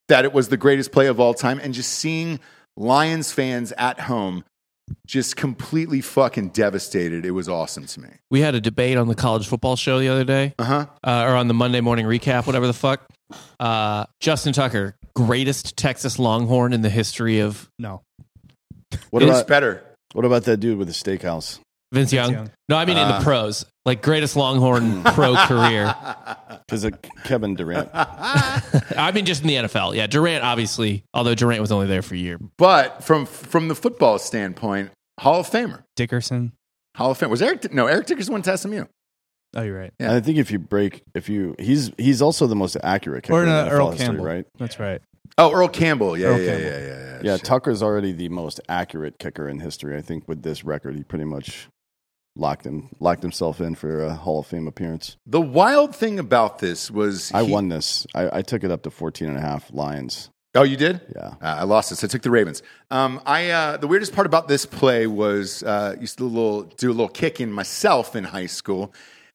that 0.07 0.25
it 0.25 0.33
was 0.33 0.49
the 0.49 0.57
greatest 0.57 0.91
play 0.91 1.07
of 1.07 1.19
all 1.19 1.33
time. 1.33 1.59
And 1.61 1.73
just 1.73 1.91
seeing 1.91 2.39
Lions 2.75 3.31
fans 3.31 3.73
at 3.77 4.01
home 4.01 4.43
just 5.05 5.35
completely 5.35 6.01
fucking 6.01 6.49
devastated, 6.49 7.25
it 7.25 7.31
was 7.31 7.47
awesome 7.49 7.85
to 7.87 7.99
me. 8.01 8.09
We 8.31 8.41
had 8.41 8.55
a 8.55 8.61
debate 8.61 8.97
on 8.97 9.07
the 9.07 9.15
college 9.15 9.47
football 9.47 9.75
show 9.75 9.99
the 9.99 10.07
other 10.09 10.23
day, 10.23 10.53
Uh 10.59 10.63
huh. 10.63 10.85
uh, 11.03 11.23
or 11.27 11.35
on 11.35 11.47
the 11.47 11.53
Monday 11.53 11.81
morning 11.81 12.05
recap, 12.05 12.45
whatever 12.45 12.67
the 12.67 12.73
fuck. 12.73 13.05
Uh, 13.59 14.05
Justin 14.19 14.53
Tucker, 14.53 14.95
greatest 15.15 15.75
Texas 15.77 16.17
Longhorn 16.19 16.71
in 16.73 16.81
the 16.81 16.89
history 16.89 17.39
of 17.39 17.69
No. 17.77 18.01
What 19.09 19.21
It's 19.23 19.29
about 19.29 19.47
better. 19.47 19.83
what 20.13 20.23
about 20.25 20.43
that 20.45 20.57
dude 20.57 20.77
with 20.77 20.87
the 20.87 20.93
steakhouse? 20.93 21.59
Vince 21.91 22.11
Young. 22.11 22.31
Young. 22.31 22.51
No, 22.69 22.77
I 22.77 22.85
mean 22.85 22.97
in 22.97 23.07
the 23.07 23.15
ah. 23.15 23.23
pros, 23.23 23.65
like 23.85 24.01
greatest 24.01 24.35
Longhorn 24.35 25.03
pro 25.03 25.35
career. 25.47 25.93
Because 26.67 26.83
of 26.83 26.93
Kevin 27.23 27.55
Durant. 27.55 27.89
I 27.93 29.11
mean 29.13 29.25
just 29.25 29.41
in 29.41 29.47
the 29.47 29.55
NFL. 29.55 29.95
Yeah, 29.95 30.07
Durant 30.07 30.43
obviously, 30.43 31.03
although 31.13 31.35
Durant 31.35 31.61
was 31.61 31.71
only 31.71 31.87
there 31.87 32.01
for 32.01 32.15
a 32.15 32.17
year. 32.17 32.39
But 32.57 33.03
from 33.03 33.25
from 33.25 33.67
the 33.69 33.75
football 33.75 34.19
standpoint, 34.19 34.91
Hall 35.19 35.39
of 35.39 35.49
Famer. 35.49 35.83
Dickerson. 35.95 36.53
Hall 36.95 37.11
of 37.11 37.17
Fame. 37.17 37.29
Was 37.29 37.41
Eric 37.41 37.73
no 37.73 37.87
Eric 37.87 38.07
Dickerson 38.07 38.33
went 38.33 38.45
to 38.45 38.57
SMU. 38.57 38.85
Oh, 39.55 39.61
you're 39.61 39.77
right. 39.79 39.93
Yeah. 39.99 40.13
I 40.13 40.19
think 40.19 40.37
if 40.37 40.51
you 40.51 40.59
break, 40.59 41.03
if 41.15 41.29
you, 41.29 41.55
he's 41.57 41.91
he's 41.97 42.21
also 42.21 42.47
the 42.47 42.55
most 42.55 42.75
accurate 42.83 43.23
kicker 43.23 43.33
Or 43.33 43.43
in 43.43 43.49
no, 43.49 43.65
NFL 43.65 43.71
Earl 43.71 43.89
history, 43.91 44.05
Campbell. 44.07 44.25
right? 44.25 44.45
That's 44.57 44.79
right. 44.79 45.01
Oh, 45.37 45.51
Earl 45.53 45.67
Campbell. 45.69 46.17
Yeah, 46.17 46.27
Earl 46.27 46.39
yeah, 46.41 46.45
Campbell. 46.51 46.65
yeah, 46.65 46.79
yeah, 46.79 46.87
yeah. 46.87 47.19
Yeah, 47.23 47.35
Shit. 47.37 47.45
Tucker's 47.45 47.81
already 47.81 48.11
the 48.11 48.29
most 48.29 48.59
accurate 48.69 49.19
kicker 49.19 49.47
in 49.47 49.59
history. 49.59 49.95
I 49.97 50.01
think 50.01 50.27
with 50.27 50.43
this 50.43 50.63
record, 50.63 50.95
he 50.95 51.03
pretty 51.03 51.25
much 51.25 51.67
locked 52.37 52.65
him 52.65 52.89
locked 52.99 53.21
himself 53.21 53.59
in 53.61 53.75
for 53.75 54.03
a 54.03 54.13
Hall 54.13 54.39
of 54.39 54.47
Fame 54.47 54.67
appearance. 54.67 55.17
The 55.25 55.41
wild 55.41 55.95
thing 55.95 56.19
about 56.19 56.59
this 56.59 56.89
was 56.91 57.31
I 57.33 57.43
he- 57.43 57.51
won 57.51 57.69
this. 57.69 58.05
I, 58.15 58.37
I 58.39 58.41
took 58.41 58.63
it 58.63 58.71
up 58.71 58.83
to 58.83 58.91
14 58.91 59.27
and 59.27 59.37
a 59.37 59.41
half 59.41 59.71
Lions. 59.73 60.29
Oh, 60.55 60.63
you 60.63 60.77
did? 60.77 61.01
Yeah. 61.15 61.35
Uh, 61.39 61.57
I 61.59 61.63
lost 61.63 61.91
it, 61.91 61.97
so 61.97 62.07
I 62.07 62.09
took 62.09 62.23
the 62.23 62.31
Ravens. 62.31 62.63
Um, 62.89 63.21
I 63.25 63.49
uh, 63.49 63.77
the 63.77 63.87
weirdest 63.87 64.13
part 64.13 64.25
about 64.25 64.47
this 64.47 64.65
play 64.65 65.05
was 65.05 65.61
uh, 65.63 65.95
used 65.99 66.17
to 66.17 66.23
do 66.23 66.27
a 66.27 66.33
little 66.33 66.63
do 66.63 66.89
a 66.89 66.93
little 66.93 67.09
kicking 67.09 67.51
myself 67.51 68.15
in 68.15 68.23
high 68.23 68.47
school. 68.47 68.93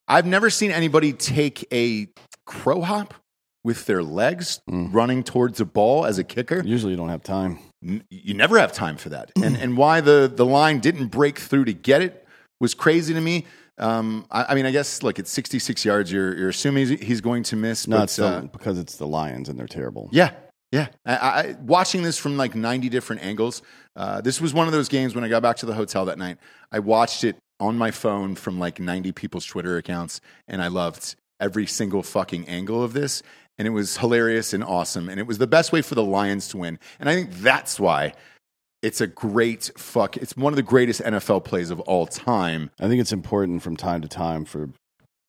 I've 0.09 0.27
never 0.27 0.51
seen 0.51 0.73
anybody 0.73 1.13
take 1.13 1.65
a 1.73 2.09
crow 2.45 2.81
hop 2.81 3.15
with 3.63 3.87
their 3.87 4.03
legs 4.03 4.61
running 4.67 5.23
towards 5.23 5.61
a 5.61 5.65
ball 5.65 6.05
as 6.05 6.19
a 6.19 6.25
kicker. 6.25 6.61
Usually 6.65 6.91
you 6.91 6.97
don't 6.97 7.11
have 7.11 7.23
time. 7.23 7.59
You 7.81 8.35
never 8.35 8.59
have 8.59 8.73
time 8.73 8.97
for 8.97 9.11
that. 9.11 9.31
And 9.41 9.57
and 9.57 9.77
why 9.77 10.01
the 10.01 10.33
the 10.35 10.45
line 10.47 10.81
didn't 10.81 11.09
break 11.09 11.39
through 11.39 11.67
to 11.67 11.73
get 11.73 12.03
it 12.03 12.22
was 12.62 12.73
crazy 12.75 13.12
to 13.12 13.21
me. 13.21 13.45
Um, 13.78 14.25
I, 14.31 14.45
I 14.50 14.54
mean, 14.54 14.64
I 14.66 14.71
guess 14.71 15.02
look, 15.02 15.19
it's 15.19 15.31
66 15.31 15.85
yards. 15.85 16.12
You're 16.12 16.37
you're 16.38 16.49
assuming 16.50 16.87
he's- 16.87 17.00
he's 17.02 17.21
going 17.21 17.42
to 17.45 17.57
miss. 17.57 17.88
No, 17.88 17.97
but, 17.99 18.02
it's 18.04 18.16
the, 18.16 18.26
uh, 18.26 18.40
because 18.42 18.78
it's 18.78 18.97
the 18.97 19.07
Lions 19.07 19.49
and 19.49 19.59
they're 19.59 19.66
terrible. 19.66 20.09
yeah, 20.12 20.31
yeah. 20.71 20.87
I, 21.04 21.14
I, 21.14 21.57
watching 21.62 22.02
this 22.02 22.16
from 22.16 22.37
like 22.37 22.54
90 22.54 22.88
different 22.88 23.23
angles. 23.23 23.61
Uh, 23.97 24.21
this 24.23 24.40
was 24.40 24.54
one 24.54 24.66
of 24.69 24.73
those 24.73 24.88
games 24.88 25.14
when 25.14 25.25
I 25.25 25.28
got 25.28 25.42
back 25.42 25.57
to 25.57 25.66
the 25.66 25.75
hotel 25.75 26.04
that 26.07 26.19
night. 26.19 26.38
I 26.71 26.78
watched 26.78 27.25
it 27.25 27.37
on 27.61 27.76
my 27.76 27.90
phone 27.90 28.35
from 28.37 28.59
like 28.59 28.78
90 28.81 29.12
people's 29.12 29.45
Twitter 29.45 29.76
accounts, 29.76 30.21
and 30.49 30.62
I 30.62 30.69
loved 30.69 31.16
every 31.40 31.66
single 31.66 32.02
fucking 32.02 32.49
angle 32.49 32.83
of 32.83 32.92
this. 32.92 33.23
And 33.59 33.69
it 33.69 33.73
was 33.73 33.99
hilarious 33.99 34.54
and 34.54 34.64
awesome. 34.64 35.09
And 35.11 35.21
it 35.21 35.26
was 35.26 35.38
the 35.38 35.47
best 35.47 35.73
way 35.73 35.83
for 35.83 35.95
the 35.95 36.02
Lions 36.02 36.49
to 36.49 36.57
win. 36.57 36.78
And 36.99 37.09
I 37.09 37.14
think 37.14 37.33
that's 37.35 37.78
why 37.78 38.14
it's 38.83 39.01
a 39.01 39.07
great 39.07 39.71
fuck. 39.77 40.17
It's 40.17 40.37
one 40.37 40.53
of 40.53 40.57
the 40.57 40.62
greatest 40.62 41.01
NFL 41.01 41.45
plays 41.45 41.71
of 41.71 41.81
all 41.81 42.07
time. 42.07 42.71
I 42.81 42.89
think 42.89 43.01
it's 43.01 43.12
important 43.12 43.62
from 43.62 43.77
time 43.77 44.03
to 44.03 44.09
time 44.09 44.45
for 44.45 44.71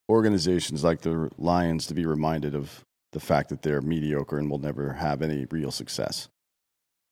organizations 0.09 0.83
like 0.83 1.01
the 1.01 1.29
Lions 1.37 1.87
to 1.87 1.93
be 1.93 2.05
reminded 2.05 2.55
of 2.55 2.83
the 3.11 3.19
fact 3.19 3.49
that 3.49 3.61
they're 3.61 3.81
mediocre 3.81 4.37
and 4.37 4.49
will 4.49 4.57
never 4.59 4.93
have 4.93 5.21
any 5.21 5.45
real 5.51 5.71
success. 5.71 6.27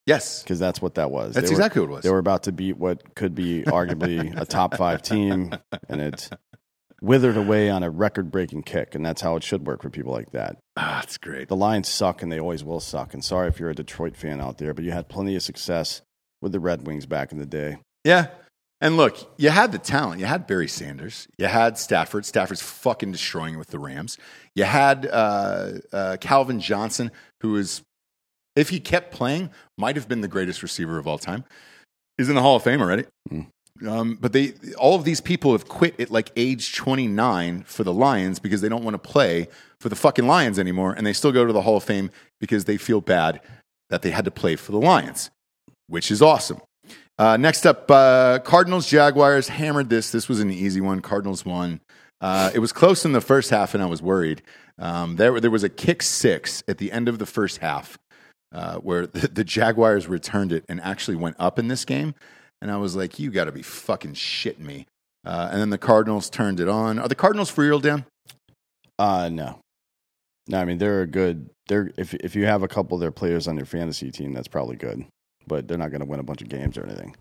Yes. 0.04 0.42
Because 0.42 0.58
that's 0.58 0.82
what 0.82 0.96
that 0.96 1.10
was. 1.12 1.34
That's 1.34 1.48
They 1.48 1.54
were- 1.54 1.60
exactly 1.60 1.80
what 1.80 1.88
it 1.88 1.92
was. 1.92 2.02
They 2.02 2.10
were 2.10 2.18
about 2.18 2.42
to 2.44 2.52
beat 2.52 2.76
what 2.76 3.14
could 3.14 3.34
be 3.34 3.62
arguably 3.62 4.36
a 4.40 4.44
top 4.44 4.76
five 4.76 5.00
team, 5.00 5.54
and 5.88 6.00
it 6.00 6.28
withered 7.00 7.36
away 7.36 7.70
on 7.70 7.82
a 7.84 7.90
record 7.90 8.30
breaking 8.32 8.64
kick. 8.64 8.94
And 8.96 9.06
that's 9.06 9.20
how 9.22 9.36
it 9.36 9.44
should 9.44 9.64
work 9.66 9.80
for 9.82 9.90
people 9.90 10.12
like 10.12 10.32
that. 10.32 10.56
Ah, 10.76 10.98
that's 11.00 11.18
great. 11.18 11.46
The 11.48 11.56
Lions 11.56 11.88
suck, 11.88 12.20
and 12.22 12.32
they 12.32 12.40
always 12.40 12.64
will 12.64 12.80
suck. 12.80 13.14
And 13.14 13.24
sorry 13.24 13.46
if 13.48 13.60
you're 13.60 13.70
a 13.70 13.74
Detroit 13.76 14.16
fan 14.16 14.40
out 14.40 14.58
there, 14.58 14.74
but 14.74 14.84
you 14.84 14.90
had 14.90 15.08
plenty 15.08 15.36
of 15.36 15.42
success 15.42 16.02
with 16.42 16.52
the 16.52 16.60
Red 16.60 16.86
Wings 16.86 17.06
back 17.06 17.32
in 17.32 17.38
the 17.38 17.46
day. 17.46 17.78
Yeah. 18.04 18.28
And 18.80 18.96
look, 18.96 19.32
you 19.36 19.50
had 19.50 19.70
the 19.70 19.78
talent. 19.78 20.20
You 20.20 20.26
had 20.26 20.46
Barry 20.46 20.66
Sanders. 20.66 21.28
You 21.38 21.46
had 21.46 21.78
Stafford. 21.78 22.26
Stafford's 22.26 22.60
fucking 22.60 23.12
destroying 23.12 23.54
it 23.54 23.58
with 23.58 23.68
the 23.68 23.78
Rams. 23.78 24.18
You 24.56 24.64
had 24.64 25.06
uh, 25.06 25.70
uh, 25.92 26.16
Calvin 26.20 26.58
Johnson, 26.58 27.12
who 27.42 27.56
is, 27.56 27.82
if 28.56 28.70
he 28.70 28.80
kept 28.80 29.12
playing, 29.12 29.50
might 29.78 29.94
have 29.94 30.08
been 30.08 30.20
the 30.20 30.28
greatest 30.28 30.64
receiver 30.64 30.98
of 30.98 31.06
all 31.06 31.16
time. 31.16 31.44
He's 32.18 32.28
in 32.28 32.34
the 32.34 32.42
Hall 32.42 32.56
of 32.56 32.64
Fame 32.64 32.82
already. 32.82 33.04
Mm. 33.30 33.46
Um, 33.86 34.18
but 34.20 34.32
they, 34.32 34.54
all 34.76 34.96
of 34.96 35.04
these 35.04 35.20
people 35.20 35.52
have 35.52 35.68
quit 35.68 35.98
at 36.00 36.10
like 36.10 36.30
age 36.36 36.74
29 36.74 37.62
for 37.62 37.84
the 37.84 37.92
Lions 37.92 38.38
because 38.38 38.60
they 38.60 38.68
don't 38.68 38.84
want 38.84 38.94
to 38.94 39.10
play 39.10 39.48
for 39.80 39.88
the 39.88 39.96
fucking 39.96 40.26
Lions 40.26 40.58
anymore. 40.58 40.92
And 40.92 41.06
they 41.06 41.12
still 41.12 41.32
go 41.32 41.44
to 41.44 41.52
the 41.52 41.62
Hall 41.62 41.76
of 41.76 41.84
Fame 41.84 42.10
because 42.40 42.64
they 42.64 42.76
feel 42.76 43.00
bad 43.00 43.40
that 43.90 44.02
they 44.02 44.10
had 44.10 44.24
to 44.24 44.30
play 44.30 44.56
for 44.56 44.72
the 44.72 44.78
Lions, 44.78 45.30
which 45.92 46.10
is 46.10 46.22
awesome. 46.22 46.60
Uh, 47.18 47.36
next 47.36 47.66
up, 47.66 47.90
uh, 47.90 48.38
Cardinals 48.38 48.88
Jaguars 48.88 49.48
hammered 49.48 49.90
this. 49.90 50.10
This 50.10 50.28
was 50.28 50.40
an 50.40 50.50
easy 50.50 50.80
one. 50.80 51.00
Cardinals 51.00 51.44
won. 51.44 51.80
Uh, 52.22 52.50
it 52.54 52.60
was 52.60 52.72
close 52.72 53.04
in 53.04 53.12
the 53.12 53.20
first 53.20 53.50
half, 53.50 53.74
and 53.74 53.82
I 53.82 53.86
was 53.86 54.00
worried. 54.00 54.40
Um, 54.78 55.16
there, 55.16 55.38
there 55.38 55.50
was 55.50 55.62
a 55.62 55.68
kick 55.68 56.02
six 56.02 56.62
at 56.66 56.78
the 56.78 56.90
end 56.90 57.08
of 57.08 57.18
the 57.18 57.26
first 57.26 57.58
half 57.58 57.98
uh, 58.52 58.76
where 58.78 59.06
the, 59.06 59.28
the 59.28 59.44
Jaguars 59.44 60.08
returned 60.08 60.50
it 60.50 60.64
and 60.66 60.80
actually 60.80 61.16
went 61.16 61.36
up 61.38 61.58
in 61.58 61.68
this 61.68 61.84
game. 61.84 62.14
And 62.62 62.70
I 62.70 62.78
was 62.78 62.96
like, 62.96 63.18
you 63.18 63.30
got 63.30 63.44
to 63.44 63.52
be 63.52 63.62
fucking 63.62 64.14
shitting 64.14 64.60
me. 64.60 64.86
Uh, 65.26 65.50
and 65.52 65.60
then 65.60 65.70
the 65.70 65.78
Cardinals 65.78 66.30
turned 66.30 66.58
it 66.58 66.68
on. 66.68 66.98
Are 66.98 67.08
the 67.08 67.14
Cardinals 67.14 67.50
for 67.50 67.62
real, 67.62 67.80
Dan? 67.80 68.06
Uh 68.98 69.28
no. 69.28 69.58
No, 70.48 70.58
I 70.58 70.64
mean 70.64 70.78
they're 70.78 71.02
a 71.02 71.06
good 71.06 71.50
they're 71.66 71.90
if 71.96 72.14
if 72.14 72.34
you 72.34 72.46
have 72.46 72.62
a 72.62 72.68
couple 72.68 72.94
of 72.94 73.00
their 73.00 73.10
players 73.10 73.48
on 73.48 73.56
your 73.56 73.66
fantasy 73.66 74.10
team, 74.10 74.32
that's 74.32 74.48
probably 74.48 74.76
good. 74.76 75.04
But 75.46 75.68
they're 75.68 75.78
not 75.78 75.90
gonna 75.92 76.04
win 76.04 76.20
a 76.20 76.24
bunch 76.24 76.42
of 76.42 76.48
games 76.48 76.76
or 76.78 76.84
anything. 76.84 77.16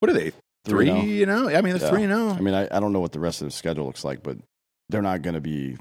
What 0.00 0.10
are 0.10 0.14
they? 0.14 0.32
Three, 0.64 0.86
Three 0.86 0.90
oh. 0.90 1.02
you 1.02 1.26
know? 1.26 1.48
I 1.48 1.60
mean, 1.62 1.74
they're 1.76 1.82
Yeah. 1.82 1.90
three 1.90 2.04
and 2.04 2.12
oh. 2.12 2.30
I 2.30 2.40
mean 2.40 2.54
I, 2.54 2.68
I 2.74 2.80
don't 2.80 2.92
know 2.92 3.00
what 3.00 3.12
the 3.12 3.20
rest 3.20 3.40
of 3.40 3.46
the 3.46 3.52
schedule 3.52 3.86
looks 3.86 4.04
like, 4.04 4.22
but 4.22 4.38
they're 4.88 5.02
not 5.02 5.22
gonna 5.22 5.40
be 5.40 5.76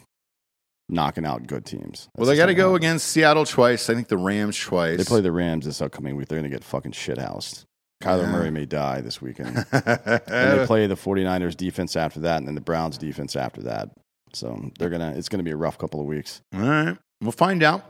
knocking 0.89 1.25
out 1.25 1.47
good 1.47 1.65
teams. 1.65 2.09
Well, 2.17 2.27
they 2.27 2.35
got 2.35 2.47
to 2.47 2.55
go 2.55 2.75
against 2.75 3.07
Seattle 3.07 3.45
twice. 3.45 3.89
I 3.89 3.93
think 3.93 4.07
the 4.07 4.17
Rams 4.17 4.57
twice. 4.57 4.97
They 4.97 5.03
play 5.03 5.21
the 5.21 5.31
Rams 5.31 5.65
this 5.65 5.81
upcoming 5.81 6.15
week. 6.15 6.27
They're 6.27 6.39
gonna 6.39 6.49
get 6.49 6.63
fucking 6.63 6.93
shit 6.93 7.17
housed. 7.17 7.65
Kyler 8.01 8.23
Yeah. 8.23 8.31
Murray 8.31 8.49
may 8.51 8.65
die 8.65 9.01
this 9.01 9.21
weekend. 9.21 9.57
and 9.71 10.59
they 10.59 10.65
play 10.65 10.87
the 10.87 10.95
49ers 10.95 11.55
defense 11.55 11.95
after 11.95 12.21
that 12.21 12.37
and 12.37 12.47
then 12.47 12.55
the 12.55 12.61
Browns 12.61 12.97
defense 12.97 13.35
after 13.35 13.61
that. 13.63 13.89
So 14.33 14.71
they're 14.79 14.89
gonna 14.89 15.13
it's 15.15 15.29
gonna 15.29 15.43
be 15.43 15.51
a 15.51 15.57
rough 15.57 15.77
couple 15.77 15.99
of 15.99 16.07
weeks. 16.07 16.41
All 16.53 16.61
right. 16.61 16.97
We'll 17.21 17.31
find 17.33 17.61
out. 17.61 17.83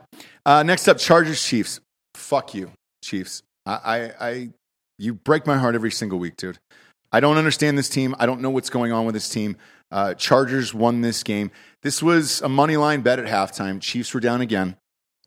Uh, 0.44 0.62
next 0.64 0.88
up, 0.88 0.98
Chargers 0.98 1.42
Chiefs. 1.42 1.80
Fuck 2.14 2.54
you, 2.54 2.72
Chiefs. 3.04 3.42
I, 3.66 3.72
I, 3.74 4.28
I, 4.28 4.48
you 4.98 5.14
break 5.14 5.46
my 5.46 5.58
heart 5.58 5.74
every 5.74 5.90
single 5.90 6.18
week, 6.18 6.36
dude. 6.36 6.58
I 7.12 7.20
don't 7.20 7.36
understand 7.36 7.76
this 7.76 7.88
team. 7.88 8.14
I 8.18 8.26
don't 8.26 8.40
know 8.40 8.50
what's 8.50 8.70
going 8.70 8.92
on 8.92 9.04
with 9.04 9.14
this 9.14 9.28
team. 9.28 9.56
Uh, 9.90 10.14
Chargers 10.14 10.72
won 10.72 11.00
this 11.00 11.22
game. 11.22 11.50
This 11.82 12.02
was 12.02 12.40
a 12.42 12.48
money 12.48 12.76
line 12.76 13.00
bet 13.00 13.18
at 13.18 13.26
halftime. 13.26 13.80
Chiefs 13.80 14.14
were 14.14 14.20
down 14.20 14.40
again. 14.40 14.76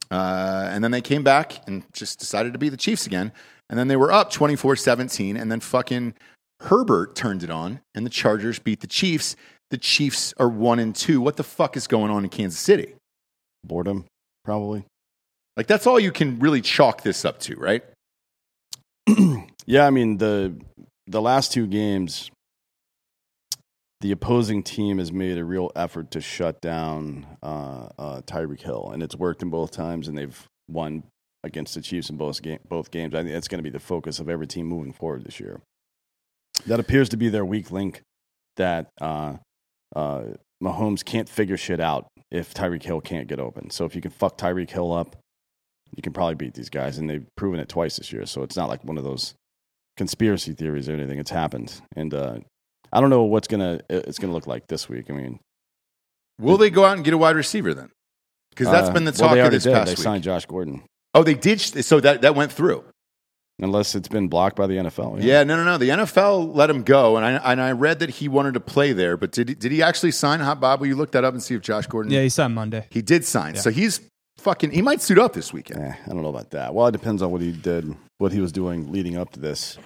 Uh, 0.09 0.67
and 0.69 0.83
then 0.83 0.91
they 0.91 1.01
came 1.01 1.23
back 1.23 1.67
and 1.67 1.83
just 1.91 2.19
decided 2.19 2.53
to 2.53 2.59
be 2.59 2.69
the 2.69 2.77
Chiefs 2.77 3.05
again. 3.05 3.33
And 3.69 3.77
then 3.77 3.87
they 3.87 3.95
were 3.95 4.11
up 4.11 4.31
24 4.31 4.75
17. 4.75 5.35
And 5.35 5.51
then 5.51 5.59
fucking 5.59 6.13
Herbert 6.63 7.15
turned 7.15 7.43
it 7.43 7.49
on, 7.49 7.81
and 7.93 8.05
the 8.05 8.09
Chargers 8.09 8.59
beat 8.59 8.79
the 8.79 8.87
Chiefs. 8.87 9.35
The 9.69 9.77
Chiefs 9.77 10.33
are 10.37 10.47
one 10.47 10.79
and 10.79 10.95
two. 10.95 11.19
What 11.19 11.35
the 11.35 11.43
fuck 11.43 11.75
is 11.75 11.87
going 11.87 12.11
on 12.11 12.23
in 12.23 12.29
Kansas 12.29 12.59
City? 12.59 12.95
Boredom, 13.65 14.05
probably. 14.45 14.85
Like 15.57 15.67
that's 15.67 15.85
all 15.85 15.99
you 15.99 16.11
can 16.11 16.39
really 16.39 16.61
chalk 16.61 17.03
this 17.03 17.25
up 17.25 17.39
to, 17.41 17.55
right? 17.55 17.83
Yeah, 19.65 19.87
I 19.87 19.91
mean 19.91 20.17
the 20.17 20.59
the 21.07 21.21
last 21.21 21.51
two 21.51 21.67
games, 21.67 22.29
the 24.01 24.11
opposing 24.11 24.63
team 24.63 24.97
has 24.97 25.11
made 25.11 25.37
a 25.37 25.45
real 25.45 25.71
effort 25.75 26.11
to 26.11 26.21
shut 26.21 26.61
down 26.61 27.25
uh, 27.41 27.89
uh, 27.97 28.21
Tyreek 28.21 28.61
Hill, 28.61 28.91
and 28.93 29.01
it's 29.01 29.15
worked 29.15 29.41
in 29.41 29.49
both 29.49 29.71
times, 29.71 30.07
and 30.07 30.17
they've 30.17 30.47
won 30.69 31.03
against 31.43 31.75
the 31.75 31.81
Chiefs 31.81 32.09
in 32.09 32.17
both 32.17 32.41
game, 32.41 32.59
both 32.67 32.91
games. 32.91 33.13
I 33.13 33.19
think 33.21 33.33
that's 33.33 33.47
going 33.47 33.59
to 33.59 33.63
be 33.63 33.69
the 33.69 33.79
focus 33.79 34.19
of 34.19 34.29
every 34.29 34.47
team 34.47 34.65
moving 34.65 34.93
forward 34.93 35.25
this 35.25 35.39
year. 35.39 35.61
That 36.67 36.79
appears 36.79 37.09
to 37.09 37.17
be 37.17 37.29
their 37.29 37.45
weak 37.45 37.71
link. 37.71 38.01
That 38.57 38.89
uh, 39.01 39.37
uh, 39.95 40.23
Mahomes 40.61 41.03
can't 41.03 41.27
figure 41.27 41.57
shit 41.57 41.79
out 41.79 42.07
if 42.31 42.53
Tyreek 42.53 42.83
Hill 42.83 43.01
can't 43.01 43.27
get 43.27 43.39
open. 43.39 43.69
So 43.69 43.85
if 43.85 43.95
you 43.95 44.01
can 44.01 44.11
fuck 44.11 44.37
Tyreek 44.37 44.69
Hill 44.69 44.93
up, 44.93 45.15
you 45.95 46.01
can 46.03 46.13
probably 46.13 46.35
beat 46.35 46.53
these 46.53 46.69
guys, 46.69 46.97
and 46.97 47.09
they've 47.09 47.25
proven 47.35 47.59
it 47.59 47.69
twice 47.69 47.97
this 47.97 48.11
year. 48.11 48.25
So 48.25 48.43
it's 48.43 48.55
not 48.55 48.69
like 48.69 48.83
one 48.83 48.97
of 48.97 49.03
those 49.03 49.33
conspiracy 49.97 50.53
theories 50.53 50.89
or 50.89 50.93
anything. 50.93 51.19
It's 51.19 51.31
happened, 51.31 51.73
and 51.95 52.13
uh, 52.13 52.37
I 52.91 52.99
don't 53.01 53.09
know 53.09 53.23
what's 53.23 53.47
gonna 53.47 53.79
it's 53.89 54.19
gonna 54.19 54.33
look 54.33 54.47
like 54.47 54.67
this 54.67 54.89
week. 54.89 55.05
I 55.09 55.13
mean, 55.13 55.39
Will 56.39 56.57
they 56.57 56.69
go 56.69 56.83
out 56.85 56.95
and 56.95 57.05
get 57.05 57.13
a 57.13 57.17
wide 57.17 57.35
receiver 57.35 57.73
then? 57.73 57.89
Because 58.49 58.67
that's 58.69 58.89
uh, 58.89 58.93
been 58.93 59.05
the 59.05 59.11
well, 59.11 59.29
talk 59.29 59.31
they 59.33 59.39
of 59.39 59.43
already 59.45 59.55
this 59.57 59.63
did. 59.63 59.73
past 59.73 59.85
They 59.87 59.91
week. 59.93 59.97
signed 59.99 60.23
Josh 60.23 60.45
Gordon, 60.45 60.83
oh, 61.13 61.23
they 61.23 61.33
did. 61.35 61.59
So 61.59 61.99
that 61.99 62.21
that 62.21 62.35
went 62.35 62.51
through. 62.51 62.83
unless 63.59 63.95
it's 63.95 64.07
been 64.07 64.27
blocked 64.27 64.55
by 64.55 64.67
the 64.67 64.75
NFL. 64.75 65.21
Yeah, 65.23 65.43
no, 65.43 65.55
no, 65.55 65.63
no. 65.63 65.77
The 65.77 65.89
NFL 65.89 66.53
let 66.55 66.69
him 66.69 66.83
go, 66.83 67.17
and 67.17 67.25
I 67.25 67.51
and 67.51 67.61
I 67.61 67.71
read 67.71 67.99
that 67.99 68.09
he 68.09 68.27
wanted 68.27 68.55
to 68.55 68.59
play 68.59 68.93
there. 68.93 69.15
But 69.17 69.31
did 69.31 69.49
he, 69.49 69.55
did 69.55 69.71
he 69.71 69.81
actually 69.83 70.11
sign? 70.11 70.39
Hot 70.39 70.59
Bob, 70.59 70.79
will 70.81 70.87
you 70.87 70.95
look 70.95 71.11
that 71.13 71.23
up 71.23 71.33
and 71.33 71.41
see 71.41 71.55
if 71.55 71.61
Josh 71.61 71.87
Gordon? 71.87 72.11
Yeah, 72.11 72.21
he 72.21 72.29
signed 72.29 72.53
Monday. 72.55 72.87
he 72.91 73.01
did 73.01 73.25
sign. 73.25 73.55
Yeah. 73.55 73.61
So 73.61 73.69
he's 73.71 74.01
fucking. 74.43 74.71
He 74.71 74.81
might 74.81 75.01
suit 75.01 75.17
up 75.19 75.33
this 75.33 75.51
weekend. 75.53 75.81
Eh, 75.81 75.93
I 76.05 76.09
don't 76.09 76.21
know 76.21 76.29
about 76.29 76.51
that. 76.51 76.73
Well, 76.73 76.87
it 76.87 76.91
depends 76.91 77.21
on 77.21 77.31
what 77.31 77.41
he 77.41 77.51
did, 77.51 77.95
what 78.17 78.31
he 78.31 78.39
was 78.39 78.51
doing 78.51 78.91
leading 78.91 79.17
up 79.17 79.31
to 79.33 79.39
this. 79.39 79.77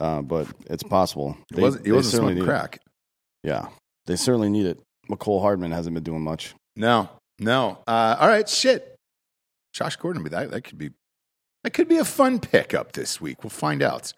Uh, 0.00 0.20
but 0.22 0.46
it's 0.68 0.82
possible. 0.82 1.36
It 1.50 1.58
wasn't, 1.58 1.84
he 1.86 1.90
they 1.90 1.96
wasn't 1.96 2.12
certainly 2.12 2.34
smoking 2.34 2.46
need 2.46 2.50
it. 2.54 2.58
crack. 2.58 2.80
Yeah, 3.42 3.66
they 4.06 4.16
certainly 4.16 4.50
need 4.50 4.66
it. 4.66 4.78
Mecole 5.10 5.40
Hardman 5.40 5.70
hasn't 5.72 5.94
been 5.94 6.02
doing 6.04 6.22
much. 6.22 6.54
No, 6.76 7.08
no. 7.38 7.78
Uh, 7.86 8.16
all 8.20 8.28
right, 8.28 8.48
shit. 8.48 8.94
Josh 9.72 9.96
Gordon, 9.96 10.22
that 10.24 10.50
that 10.50 10.62
could 10.62 10.78
be 10.78 10.90
that 11.64 11.70
could 11.70 11.88
be 11.88 11.96
a 11.96 12.04
fun 12.04 12.38
pickup 12.40 12.92
this 12.92 13.20
week. 13.20 13.42
We'll 13.42 13.50
find 13.50 13.82
out. 13.82 14.12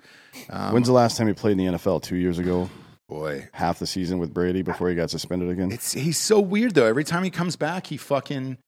Um, 0.51 0.73
When's 0.75 0.87
the 0.87 0.93
last 0.93 1.17
time 1.17 1.27
he 1.29 1.33
played 1.33 1.59
in 1.59 1.59
the 1.59 1.79
NFL? 1.79 2.03
Two 2.03 2.17
years 2.17 2.39
ago, 2.39 2.69
boy? 3.09 3.49
half 3.53 3.79
the 3.79 3.87
season 3.87 4.19
with 4.19 4.35
Brady 4.35 4.63
before 4.63 4.89
he 4.89 4.95
got 4.95 5.11
suspended 5.11 5.49
again. 5.49 5.71
It's 5.73 5.93
he's 5.93 6.19
so 6.19 6.41
weird 6.41 6.75
though. 6.75 6.87
Every 6.87 7.05
time 7.05 7.23
he 7.25 7.31
comes 7.31 7.57
back, 7.57 7.87
he 7.87 7.97
fucking 7.97 8.59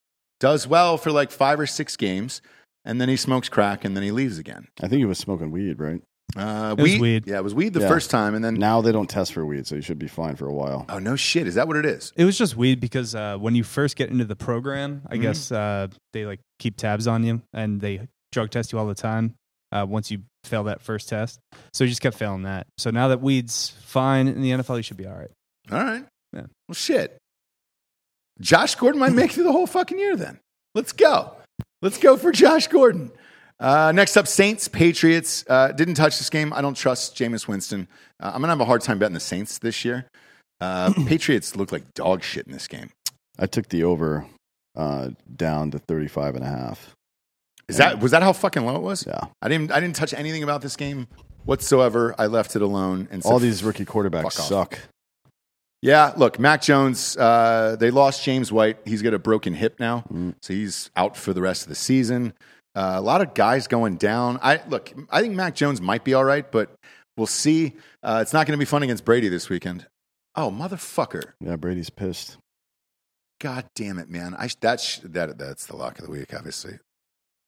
does 0.41 0.67
well 0.67 0.97
for 0.97 1.09
like 1.11 1.31
five 1.31 1.57
or 1.57 1.65
six 1.67 1.95
games, 1.95 2.41
and 2.83 2.99
then 2.99 3.07
he 3.07 3.15
smokes 3.15 3.47
crack, 3.47 3.85
and 3.85 3.95
then 3.95 4.03
he 4.03 4.11
leaves 4.11 4.37
again. 4.37 4.67
I 4.81 4.89
think 4.89 4.99
he 4.99 5.05
was 5.05 5.17
smoking 5.19 5.51
weed, 5.51 5.79
right? 5.79 6.01
Uh, 6.35 6.75
It 6.77 6.81
was 6.81 6.97
weed. 6.99 7.27
Yeah, 7.27 7.37
it 7.37 7.43
was 7.43 7.53
weed 7.53 7.73
the 7.73 7.81
Yeah. 7.81 7.87
first 7.89 8.09
time, 8.09 8.35
and 8.35 8.43
then 8.43 8.55
Now 8.55 8.81
they 8.81 8.91
don't 8.91 9.09
test 9.09 9.33
for 9.33 9.45
weed, 9.45 9.67
so 9.67 9.75
you 9.75 9.81
should 9.81 9.99
be 9.99 10.07
fine 10.07 10.35
for 10.35 10.47
a 10.47 10.53
while. 10.53 10.85
oh 10.89 10.99
no 10.99 11.15
shit, 11.15 11.45
is 11.47 11.55
that 11.55 11.67
what 11.67 11.77
it 11.77 11.85
is? 11.85 12.11
It 12.17 12.25
was 12.25 12.37
just 12.37 12.55
weed 12.57 12.79
because 12.81 13.13
uh, 13.15 13.37
when 13.37 13.53
you 13.55 13.63
first 13.63 13.95
get 13.95 14.09
into 14.09 14.25
the 14.25 14.35
program, 14.35 15.03
I 15.09 15.17
Mhm. 15.17 15.21
guess 15.21 15.51
uh, 15.51 15.87
they 16.13 16.25
like 16.25 16.39
keep 16.59 16.75
tabs 16.77 17.05
on 17.07 17.23
you 17.23 17.41
and 17.53 17.79
they 17.81 18.07
drug 18.31 18.49
test 18.49 18.71
you 18.73 18.79
all 18.79 18.87
the 18.87 18.95
time. 18.95 19.35
Uh, 19.73 19.85
once 19.87 20.09
you 20.11 20.19
fail 20.43 20.63
that 20.65 20.81
first 20.81 21.07
test, 21.07 21.39
so 21.73 21.83
you 21.85 21.89
just 21.89 22.01
kept 22.01 22.17
failing 22.17 22.43
that. 22.43 22.67
So 22.77 22.89
now 22.91 23.07
that 23.09 23.21
weed's 23.21 23.69
fine 23.85 24.27
in 24.27 24.41
the 24.41 24.51
NFL, 24.51 24.75
you 24.77 24.83
should 24.83 24.97
be 24.97 25.05
all 25.07 25.15
right. 25.15 25.31
All 25.71 25.77
right. 25.83 26.03
Yeah. 26.33 26.45
Well, 26.67 26.73
shit. 26.75 27.17
Josh 28.41 28.75
Gordon 28.75 28.99
might 28.99 29.13
make 29.13 29.31
it 29.31 29.33
through 29.35 29.45
the 29.45 29.51
whole 29.51 29.67
fucking 29.67 29.97
year 29.97 30.15
then. 30.15 30.39
Let's 30.75 30.91
go. 30.91 31.35
Let's 31.81 31.97
go 31.97 32.17
for 32.17 32.31
Josh 32.31 32.67
Gordon. 32.67 33.11
Uh, 33.59 33.91
next 33.93 34.17
up, 34.17 34.27
Saints, 34.27 34.67
Patriots. 34.67 35.45
Uh, 35.47 35.71
didn't 35.71 35.93
touch 35.93 36.17
this 36.17 36.29
game. 36.29 36.51
I 36.51 36.61
don't 36.61 36.73
trust 36.75 37.15
Jameis 37.15 37.47
Winston. 37.47 37.87
Uh, 38.19 38.31
I'm 38.33 38.41
going 38.41 38.43
to 38.43 38.49
have 38.49 38.61
a 38.61 38.65
hard 38.65 38.81
time 38.81 38.97
betting 38.97 39.13
the 39.13 39.19
Saints 39.19 39.59
this 39.59 39.85
year. 39.85 40.07
Uh, 40.59 40.91
Patriots 41.05 41.55
look 41.55 41.71
like 41.71 41.93
dog 41.93 42.23
shit 42.23 42.47
in 42.47 42.53
this 42.53 42.67
game. 42.67 42.89
I 43.37 43.45
took 43.45 43.69
the 43.69 43.83
over 43.83 44.25
uh, 44.75 45.09
down 45.35 45.71
to 45.71 45.79
35 45.79 46.35
and 46.35 46.43
a 46.43 46.47
half. 46.47 46.95
Is 47.67 47.77
that 47.77 48.01
was 48.01 48.11
that 48.11 48.21
how 48.21 48.33
fucking 48.33 48.65
low 48.65 48.75
it 48.75 48.81
was? 48.81 49.05
Yeah. 49.07 49.27
I 49.41 49.47
didn't 49.47 49.71
I 49.71 49.79
didn't 49.79 49.95
touch 49.95 50.13
anything 50.13 50.43
about 50.43 50.61
this 50.61 50.75
game 50.75 51.07
whatsoever. 51.45 52.13
I 52.17 52.25
left 52.27 52.55
it 52.55 52.61
alone 52.61 53.07
and 53.11 53.23
said, 53.23 53.31
All 53.31 53.39
these 53.39 53.63
rookie 53.63 53.85
quarterbacks 53.85 54.33
suck. 54.33 54.77
Yeah, 55.81 56.13
look, 56.15 56.37
Mac 56.39 56.61
Jones, 56.61 57.17
uh, 57.17 57.75
they 57.79 57.89
lost 57.89 58.23
James 58.23 58.51
White. 58.51 58.77
He's 58.85 59.01
got 59.01 59.13
a 59.15 59.19
broken 59.19 59.53
hip 59.53 59.79
now, 59.79 60.03
so 60.41 60.53
he's 60.53 60.91
out 60.95 61.17
for 61.17 61.33
the 61.33 61.41
rest 61.41 61.63
of 61.63 61.69
the 61.69 61.75
season. 61.75 62.33
Uh, 62.75 62.93
a 62.95 63.01
lot 63.01 63.21
of 63.21 63.33
guys 63.33 63.67
going 63.67 63.95
down. 63.97 64.39
I 64.43 64.61
look, 64.67 64.93
I 65.09 65.21
think 65.21 65.33
Mac 65.33 65.55
Jones 65.55 65.81
might 65.81 66.03
be 66.03 66.13
all 66.13 66.23
right, 66.23 66.49
but 66.49 66.71
we'll 67.17 67.25
see. 67.27 67.73
Uh, 68.03 68.19
it's 68.21 68.31
not 68.31 68.45
going 68.45 68.57
to 68.57 68.61
be 68.61 68.65
fun 68.69 68.83
against 68.83 69.03
Brady 69.05 69.27
this 69.27 69.49
weekend. 69.49 69.87
Oh, 70.35 70.51
motherfucker. 70.51 71.33
Yeah, 71.41 71.55
Brady's 71.55 71.89
pissed. 71.89 72.37
God 73.41 73.65
damn 73.75 73.97
it, 73.97 74.07
man. 74.07 74.35
I, 74.37 74.49
that, 74.61 74.79
sh- 74.79 74.99
that, 75.03 75.37
that's 75.39 75.65
the 75.65 75.75
lock 75.75 75.97
of 75.99 76.05
the 76.05 76.11
week, 76.11 76.33
obviously. 76.33 76.75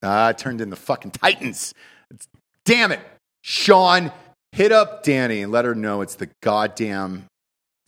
Uh, 0.01 0.25
I 0.25 0.33
turned 0.33 0.59
in 0.59 0.71
the 0.71 0.75
fucking 0.75 1.11
Titans. 1.11 1.71
It's- 2.11 2.27
damn 2.65 2.91
it. 2.91 2.99
Sean, 3.43 4.11
hit 4.53 4.71
up 4.71 5.03
Danny 5.03 5.41
and 5.43 5.51
let 5.51 5.65
her 5.65 5.75
know 5.75 6.01
it's 6.01 6.15
the 6.15 6.29
goddamn, 6.41 7.25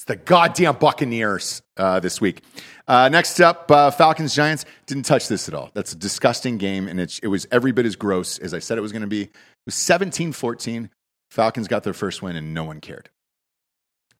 it's 0.05 0.19
the 0.19 0.23
goddamn 0.23 0.75
Buccaneers 0.75 1.61
uh, 1.77 1.99
this 1.99 2.21
week. 2.21 2.43
Uh, 2.87 3.09
next 3.09 3.39
up, 3.39 3.69
uh, 3.71 3.89
Falcons 3.91 4.35
Giants. 4.35 4.65
Didn't 4.85 5.03
touch 5.03 5.27
this 5.27 5.47
at 5.47 5.55
all. 5.55 5.71
That's 5.73 5.93
a 5.93 5.95
disgusting 5.95 6.57
game, 6.57 6.87
and 6.87 6.99
it, 6.99 7.19
it 7.23 7.27
was 7.27 7.47
every 7.51 7.71
bit 7.71 7.85
as 7.85 7.95
gross 7.95 8.37
as 8.37 8.53
I 8.53 8.59
said 8.59 8.77
it 8.77 8.81
was 8.81 8.91
going 8.91 9.01
to 9.01 9.07
be. 9.07 9.23
It 9.23 9.31
was 9.65 9.75
17 9.75 10.31
14. 10.31 10.89
Falcons 11.31 11.67
got 11.67 11.83
their 11.83 11.93
first 11.93 12.21
win, 12.21 12.35
and 12.35 12.53
no 12.53 12.63
one 12.63 12.81
cared. 12.81 13.09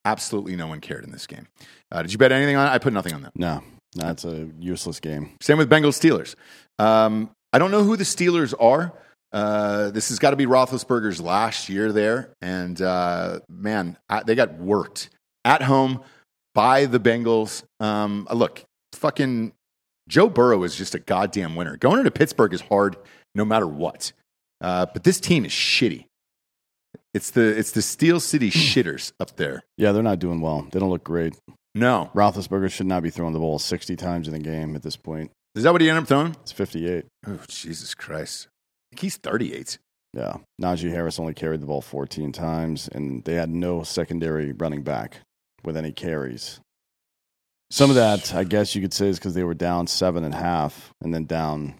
Absolutely 0.04 0.56
no 0.56 0.68
one 0.68 0.82
cared 0.82 1.04
in 1.04 1.12
this 1.12 1.28
game. 1.28 1.48
Uh, 1.92 2.02
did 2.02 2.12
you 2.12 2.18
bet 2.18 2.32
anything 2.32 2.56
on 2.56 2.68
it? 2.68 2.72
I 2.72 2.78
put 2.78 2.94
nothing 2.94 3.14
on 3.14 3.22
that. 3.22 3.36
No, 3.36 3.62
that's 3.96 4.26
a 4.26 4.50
useless 4.60 5.00
game. 5.00 5.36
Same 5.42 5.58
with 5.58 5.70
Bengals 5.70 6.00
Steelers. 6.00 6.36
Um, 6.84 7.30
I 7.54 7.60
don't 7.60 7.72
know 7.72 7.84
who 7.84 7.96
the 7.96 8.04
Steelers 8.04 8.54
are. 8.60 8.94
Uh, 9.32 9.92
this 9.92 10.10
has 10.10 10.20
got 10.20 10.32
to 10.32 10.36
be 10.36 10.46
Roethlisberger's 10.46 11.22
last 11.22 11.70
year 11.70 11.92
there, 11.92 12.34
and 12.42 12.82
uh, 12.82 13.40
man, 13.50 13.98
I, 14.10 14.24
they 14.24 14.36
got 14.36 14.56
worked 14.56 15.10
at 15.46 15.62
home 15.62 16.02
by 16.54 16.86
the 16.86 17.00
Bengals. 17.00 17.64
Um, 17.80 18.28
look, 18.34 18.64
fucking 18.94 19.54
Joe 20.10 20.28
Burrow 20.30 20.64
is 20.64 20.76
just 20.76 20.96
a 20.96 21.00
goddamn 21.00 21.56
winner. 21.56 21.78
Going 21.78 22.00
into 22.00 22.12
Pittsburgh 22.12 22.54
is 22.54 22.62
hard, 22.62 22.98
no 23.34 23.46
matter 23.46 23.68
what. 23.68 24.12
Uh, 24.60 24.86
but 24.92 25.04
this 25.04 25.20
team 25.20 25.46
is 25.46 25.52
shitty. 25.52 26.06
It's 27.14 27.32
the 27.32 27.58
it's 27.58 27.72
the 27.72 27.82
Steel 27.82 28.20
City 28.20 28.50
shitters 28.52 29.14
up 29.22 29.38
there. 29.38 29.64
Yeah, 29.78 29.94
they're 29.94 30.04
not 30.04 30.20
doing 30.20 30.42
well. 30.42 30.68
They 30.72 30.80
don't 30.80 30.90
look 30.90 31.04
great. 31.06 31.36
No, 31.74 32.10
Roethlisberger 32.14 32.72
should 32.72 32.88
not 32.88 33.04
be 33.04 33.10
throwing 33.10 33.34
the 33.34 33.40
ball 33.40 33.60
60 33.60 33.96
times 33.98 34.28
in 34.28 34.34
the 34.34 34.40
game 34.40 34.76
at 34.76 34.82
this 34.84 34.96
point. 34.96 35.32
is 35.56 35.64
that 35.64 35.72
what 35.74 35.82
he 35.82 35.90
ended 35.90 36.04
up 36.04 36.08
throwing? 36.08 36.36
It's 36.42 36.54
58. 36.54 37.06
Oh, 37.28 37.40
Jesus 37.50 37.94
Christ! 37.94 38.48
I 38.48 38.96
think 38.96 39.02
he's 39.02 39.18
thirty 39.18 39.54
eight. 39.54 39.78
Yeah. 40.14 40.38
Najee 40.62 40.92
Harris 40.92 41.20
only 41.20 41.34
carried 41.34 41.60
the 41.62 41.66
ball 41.66 41.82
14 41.82 42.32
times, 42.32 42.88
and 42.88 43.24
they 43.26 43.34
had 43.34 43.50
no 43.50 43.84
secondary 43.84 44.54
running 44.54 44.82
back 44.82 45.18
with 45.66 45.78
any 45.78 45.92
carries. 45.92 46.60
Some 47.72 47.90
of 47.90 47.96
that, 47.96 48.34
I 48.34 48.44
guess 48.44 48.76
you 48.76 48.82
could 48.82 48.94
say, 48.94 49.08
is 49.08 49.18
because 49.20 49.34
they 49.34 49.44
were 49.44 49.54
down 49.56 49.88
seven 49.88 50.24
and 50.24 50.34
a 50.34 50.38
half 50.38 50.94
and 51.02 51.14
then 51.14 51.26
down, 51.26 51.76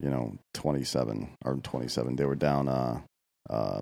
you 0.00 0.10
know, 0.10 0.36
27 0.54 1.30
or 1.44 1.54
27. 1.56 2.16
They 2.16 2.24
were 2.24 2.34
down, 2.34 2.68
uh, 2.68 3.00
uh, 3.48 3.80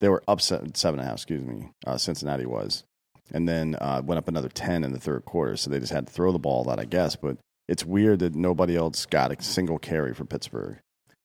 they 0.00 0.08
were 0.08 0.22
up 0.28 0.40
se- 0.40 0.60
seven 0.74 1.00
and 1.00 1.06
a 1.06 1.10
half, 1.10 1.16
excuse 1.18 1.44
me. 1.44 1.70
Uh, 1.86 1.96
Cincinnati 1.96 2.46
was. 2.46 2.84
And 3.32 3.48
then 3.48 3.76
uh, 3.80 4.00
went 4.04 4.18
up 4.18 4.28
another 4.28 4.48
10 4.48 4.84
in 4.84 4.92
the 4.92 5.00
third 5.00 5.24
quarter. 5.24 5.56
So 5.56 5.70
they 5.70 5.80
just 5.80 5.92
had 5.92 6.06
to 6.06 6.12
throw 6.12 6.32
the 6.32 6.38
ball 6.38 6.64
that, 6.64 6.78
I 6.78 6.84
guess. 6.84 7.16
But 7.16 7.36
it's 7.68 7.84
weird 7.84 8.20
that 8.20 8.34
nobody 8.34 8.76
else 8.76 9.04
got 9.06 9.32
a 9.32 9.42
single 9.42 9.78
carry 9.78 10.14
for 10.14 10.24
Pittsburgh. 10.24 10.78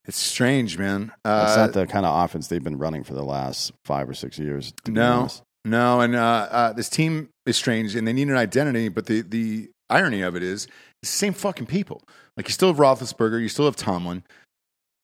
It's 0.05 0.17
strange, 0.17 0.77
man. 0.77 1.13
That's 1.23 1.53
Uh, 1.55 1.65
not 1.65 1.73
the 1.73 1.87
kind 1.87 2.05
of 2.05 2.25
offense 2.25 2.47
they've 2.47 2.63
been 2.63 2.77
running 2.77 3.03
for 3.05 3.13
the 3.13 3.23
last 3.23 3.71
five 3.85 4.09
or 4.09 4.13
six 4.13 4.37
years. 4.37 4.73
No. 4.87 5.29
No, 5.65 6.01
and 6.01 6.15
uh, 6.15 6.47
uh, 6.51 6.73
this 6.73 6.89
team 6.89 7.29
is 7.45 7.55
strange, 7.55 7.95
and 7.95 8.07
they 8.07 8.13
need 8.13 8.27
an 8.27 8.35
identity. 8.37 8.89
But 8.89 9.05
the 9.05 9.21
the 9.21 9.69
irony 9.89 10.21
of 10.21 10.35
it 10.35 10.43
is, 10.43 10.65
it's 11.01 11.11
the 11.11 11.17
same 11.17 11.33
fucking 11.33 11.67
people. 11.67 12.01
Like 12.35 12.47
you 12.47 12.53
still 12.53 12.69
have 12.69 12.77
Roethlisberger, 12.77 13.41
you 13.41 13.49
still 13.49 13.65
have 13.65 13.75
Tomlin. 13.75 14.23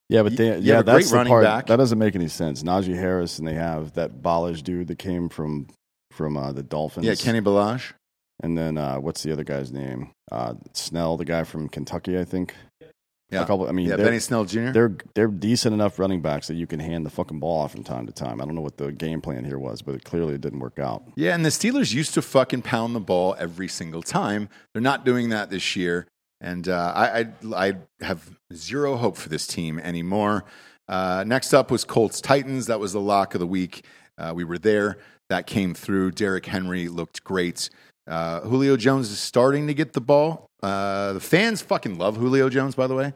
Yeah, 0.10 0.24
but 0.24 0.36
they, 0.36 0.58
you 0.58 0.64
yeah, 0.74 0.80
a 0.80 0.84
great 0.84 0.94
that's 0.94 1.12
the 1.12 1.24
part 1.26 1.44
back. 1.44 1.68
that 1.68 1.76
doesn't 1.76 2.00
make 2.00 2.16
any 2.16 2.28
sense. 2.28 2.64
Najee 2.64 2.96
Harris, 2.96 3.38
and 3.38 3.48
they 3.48 3.54
have 3.54 3.94
that 3.94 4.22
Ballage 4.22 4.64
dude 4.64 4.88
that 4.88 4.98
came 4.98 5.30
from 5.30 5.68
from 6.12 6.36
uh, 6.36 6.52
the 6.52 6.64
Dolphins. 6.64 7.06
Yeah, 7.06 7.16
Kenny 7.16 7.42
Ballage. 7.42 7.94
and 8.42 8.58
then 8.58 8.78
uh, 8.78 8.98
what's 8.98 9.22
the 9.24 9.32
other 9.32 9.44
guy's 9.44 9.72
name? 9.72 10.12
Uh, 10.32 10.56
Snell, 10.74 11.16
the 11.16 11.26
guy 11.26 11.44
from 11.44 11.70
Kentucky, 11.70 12.18
I 12.20 12.26
think. 12.26 12.56
Yeah, 12.82 12.88
A 13.32 13.46
couple, 13.46 13.68
I 13.68 13.72
mean, 13.72 13.88
yeah, 13.88 13.96
Benny 13.96 14.18
Snell 14.20 14.44
Jr. 14.46 14.72
they're 14.72 14.96
they're 15.14 15.28
decent 15.28 15.74
enough 15.74 16.00
running 16.00 16.22
backs 16.22 16.48
that 16.48 16.56
you 16.56 16.66
can 16.66 16.80
hand 16.80 17.06
the 17.06 17.12
fucking 17.12 17.40
ball 17.40 17.62
off 17.62 17.72
from 17.72 17.84
time 17.84 18.08
to 18.08 18.12
time. 18.12 18.42
I 18.42 18.46
don't 18.46 18.56
know 18.56 18.62
what 18.62 18.78
the 18.78 18.92
game 18.92 19.22
plan 19.22 19.46
here 19.46 19.60
was, 19.60 19.84
but 19.84 19.94
it 19.94 20.04
clearly 20.04 20.34
it 20.34 20.42
didn't 20.42 20.60
work 20.60 20.80
out. 20.80 21.04
Yeah, 21.16 21.36
and 21.36 21.46
the 21.46 21.50
Steelers 21.50 21.94
used 21.94 22.16
to 22.16 22.24
fucking 22.24 22.64
pound 22.64 22.96
the 22.96 23.00
ball 23.00 23.36
every 23.38 23.68
single 23.68 24.02
time. 24.02 24.50
They're 24.74 24.82
not 24.82 25.06
doing 25.06 25.30
that 25.30 25.52
this 25.52 25.76
year, 25.76 26.08
and 26.42 26.68
uh, 26.68 26.94
I, 26.96 27.20
I 27.20 27.26
I 27.56 27.74
have 28.02 28.32
zero 28.52 28.96
hope 28.98 29.16
for 29.16 29.30
this 29.30 29.46
team 29.46 29.78
anymore. 29.80 30.46
Uh, 30.88 31.24
next 31.28 31.54
up 31.54 31.70
was 31.70 31.86
Colts 31.86 32.20
Titans. 32.20 32.66
That 32.66 32.80
was 32.80 32.94
the 32.94 33.02
lock 33.02 33.36
of 33.36 33.40
the 33.40 33.48
week. 33.48 33.86
Uh, 34.18 34.34
we 34.36 34.44
were 34.44 34.58
there. 34.58 34.98
That 35.30 35.46
came 35.46 35.76
through. 35.76 36.12
Derrick 36.12 36.48
Henry 36.48 36.88
looked 36.88 37.24
great. 37.24 37.70
Uh, 38.08 38.42
Julio 38.42 38.76
Jones 38.76 39.12
is 39.12 39.20
starting 39.20 39.68
to 39.68 39.76
get 39.76 39.94
the 39.94 40.02
ball. 40.02 40.49
Uh, 40.62 41.14
the 41.14 41.20
fans 41.20 41.62
fucking 41.62 41.98
love 41.98 42.18
Julio 42.18 42.50
Jones, 42.50 42.76
by 42.76 42.88
the 42.88 42.96
way, 42.96 43.14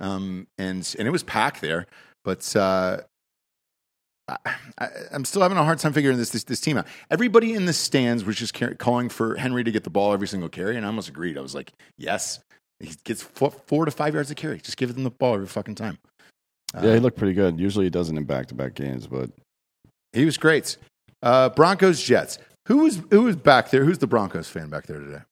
um, 0.00 0.46
and 0.58 0.94
and 0.98 1.08
it 1.08 1.10
was 1.10 1.22
packed 1.22 1.60
there. 1.60 1.86
But 2.24 2.54
uh, 2.54 3.00
I, 4.28 4.36
I, 4.78 4.88
I'm 5.12 5.24
still 5.24 5.42
having 5.42 5.58
a 5.58 5.64
hard 5.64 5.78
time 5.78 5.92
figuring 5.92 6.18
this, 6.18 6.30
this 6.30 6.44
this 6.44 6.60
team 6.60 6.76
out. 6.76 6.86
Everybody 7.10 7.54
in 7.54 7.66
the 7.66 7.72
stands 7.72 8.24
was 8.24 8.36
just 8.36 8.54
car- 8.54 8.74
calling 8.74 9.08
for 9.08 9.36
Henry 9.36 9.64
to 9.64 9.70
get 9.70 9.84
the 9.84 9.90
ball 9.90 10.12
every 10.12 10.28
single 10.28 10.48
carry, 10.48 10.76
and 10.76 10.84
I 10.84 10.88
almost 10.88 11.08
agreed. 11.08 11.38
I 11.38 11.40
was 11.40 11.54
like, 11.54 11.72
yes, 11.96 12.40
he 12.80 12.94
gets 13.04 13.22
four, 13.22 13.50
four 13.66 13.84
to 13.84 13.90
five 13.90 14.14
yards 14.14 14.30
a 14.30 14.34
carry. 14.34 14.58
Just 14.58 14.76
give 14.76 14.94
them 14.94 15.04
the 15.04 15.10
ball 15.10 15.34
every 15.34 15.46
fucking 15.46 15.76
time. 15.76 15.98
Uh, 16.74 16.82
yeah, 16.84 16.94
he 16.94 17.00
looked 17.00 17.18
pretty 17.18 17.34
good. 17.34 17.58
Usually 17.58 17.86
he 17.86 17.90
doesn't 17.90 18.16
in 18.16 18.24
back 18.24 18.46
to 18.46 18.54
back 18.54 18.74
games, 18.74 19.06
but 19.06 19.30
he 20.12 20.24
was 20.24 20.36
great. 20.36 20.76
Uh, 21.22 21.48
Broncos 21.48 22.02
Jets. 22.02 22.38
Who 22.68 22.78
was 22.78 23.02
who 23.10 23.22
was 23.22 23.36
back 23.36 23.70
there? 23.70 23.84
Who's 23.84 23.98
the 23.98 24.06
Broncos 24.06 24.48
fan 24.48 24.68
back 24.68 24.86
there 24.86 25.00
today? 25.00 25.22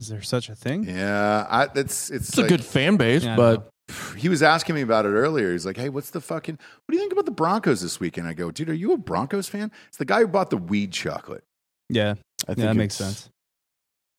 Is 0.00 0.08
there 0.08 0.22
such 0.22 0.48
a 0.48 0.54
thing? 0.54 0.84
Yeah, 0.84 1.46
I, 1.48 1.64
it's 1.74 2.10
it's, 2.10 2.28
It's 2.28 2.38
a 2.38 2.46
good 2.46 2.64
fan 2.64 2.96
base, 2.96 3.24
Yeah, 3.24 3.36
but 3.36 3.68
he 4.16 4.28
was 4.28 4.42
asking 4.42 4.74
me 4.76 4.82
about 4.82 5.04
it 5.06 5.10
earlier. 5.10 5.52
He's 5.52 5.66
like, 5.66 5.76
"Hey, 5.76 5.88
what's 5.88 6.10
the 6.10 6.20
fucking? 6.20 6.54
What 6.56 6.92
do 6.92 6.96
you 6.96 7.02
think 7.02 7.12
about 7.12 7.24
the 7.24 7.32
Broncos 7.32 7.80
this 7.80 7.98
weekend?" 7.98 8.28
I 8.28 8.32
go, 8.34 8.50
"Dude, 8.50 8.68
are 8.68 8.74
you 8.74 8.92
a 8.92 8.98
Broncos 8.98 9.48
fan?" 9.48 9.72
It's 9.88 9.96
the 9.96 10.04
guy 10.04 10.20
who 10.20 10.28
bought 10.28 10.50
the 10.50 10.56
weed 10.56 10.92
chocolate. 10.92 11.42
Yeah, 11.88 12.14
I 12.44 12.54
think 12.54 12.58
yeah, 12.58 12.66
that 12.66 12.76
makes 12.76 12.94
sense. 12.94 13.28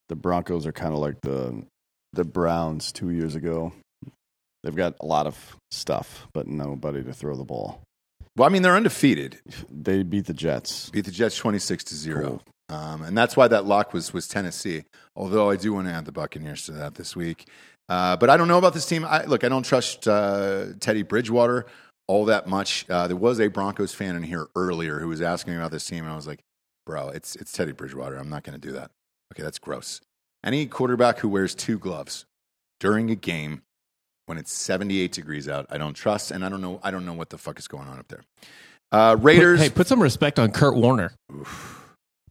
the 0.09 0.15
Broncos 0.15 0.65
are 0.65 0.71
kind 0.71 0.93
of 0.93 0.99
like 0.99 1.21
the 1.21 1.63
the 2.13 2.25
Browns 2.25 2.91
two 2.91 3.11
years 3.11 3.35
ago. 3.35 3.71
They've 4.63 4.75
got 4.75 4.95
a 4.99 5.05
lot 5.05 5.27
of 5.27 5.55
stuff, 5.71 6.27
but 6.33 6.47
nobody 6.47 7.03
to 7.03 7.13
throw 7.13 7.35
the 7.37 7.45
ball. 7.45 7.81
Well, 8.35 8.47
I 8.47 8.51
mean, 8.51 8.61
they're 8.61 8.75
undefeated. 8.75 9.39
They 9.69 10.03
beat 10.03 10.25
the 10.25 10.33
Jets. 10.33 10.89
Beat 10.89 11.05
the 11.05 11.11
Jets 11.11 11.37
twenty 11.37 11.59
six 11.59 11.83
to 11.85 11.95
zero. 11.95 12.27
Cool. 12.27 12.41
Um, 12.69 13.01
and 13.01 13.17
that's 13.17 13.35
why 13.35 13.47
that 13.47 13.65
lock 13.65 13.93
was 13.93 14.13
was 14.13 14.27
Tennessee. 14.27 14.85
Although 15.15 15.49
I 15.49 15.55
do 15.55 15.73
want 15.73 15.87
to 15.87 15.93
add 15.93 16.05
the 16.05 16.11
Buccaneers 16.11 16.65
to 16.65 16.71
that 16.73 16.95
this 16.95 17.15
week. 17.15 17.47
Uh, 17.89 18.15
but 18.15 18.29
I 18.29 18.37
don't 18.37 18.47
know 18.47 18.59
about 18.59 18.75
this 18.75 18.85
team. 18.85 19.03
I, 19.03 19.25
look, 19.25 19.43
I 19.43 19.49
don't 19.49 19.63
trust 19.63 20.07
uh, 20.07 20.67
Teddy 20.79 21.01
Bridgewater 21.01 21.65
all 22.07 22.25
that 22.25 22.47
much. 22.47 22.85
Uh, 22.89 23.07
there 23.07 23.17
was 23.17 23.39
a 23.39 23.47
Broncos 23.47 23.93
fan 23.93 24.15
in 24.15 24.23
here 24.23 24.47
earlier 24.55 24.99
who 24.99 25.07
was 25.07 25.21
asking 25.21 25.53
me 25.53 25.57
about 25.57 25.71
this 25.71 25.85
team, 25.85 26.03
and 26.03 26.13
I 26.13 26.15
was 26.15 26.27
like, 26.27 26.39
"Bro, 26.85 27.09
it's 27.09 27.35
it's 27.35 27.51
Teddy 27.51 27.71
Bridgewater. 27.71 28.15
I'm 28.17 28.29
not 28.29 28.43
going 28.43 28.59
to 28.59 28.67
do 28.67 28.73
that. 28.73 28.91
Okay, 29.33 29.41
that's 29.43 29.59
gross. 29.59 30.01
Any 30.43 30.67
quarterback 30.67 31.19
who 31.19 31.29
wears 31.29 31.55
two 31.55 31.79
gloves 31.79 32.25
during 32.79 33.09
a 33.11 33.15
game 33.15 33.63
when 34.27 34.37
it's 34.37 34.53
78 34.53 35.11
degrees 35.11 35.49
out, 35.49 35.65
I 35.69 35.77
don't 35.77 35.95
trust, 35.95 36.31
and 36.31 36.45
I 36.45 36.49
don't 36.49 36.61
know. 36.61 36.79
I 36.83 36.91
don't 36.91 37.05
know 37.05 37.13
what 37.13 37.31
the 37.31 37.37
fuck 37.37 37.57
is 37.57 37.67
going 37.67 37.87
on 37.87 37.99
up 37.99 38.07
there. 38.07 38.21
Uh, 38.91 39.15
put, 39.15 39.23
Raiders. 39.23 39.59
hey, 39.59 39.69
put 39.69 39.87
some 39.87 40.01
respect 40.01 40.39
on 40.39 40.51
Kurt 40.51 40.75
Warner. 40.75 41.11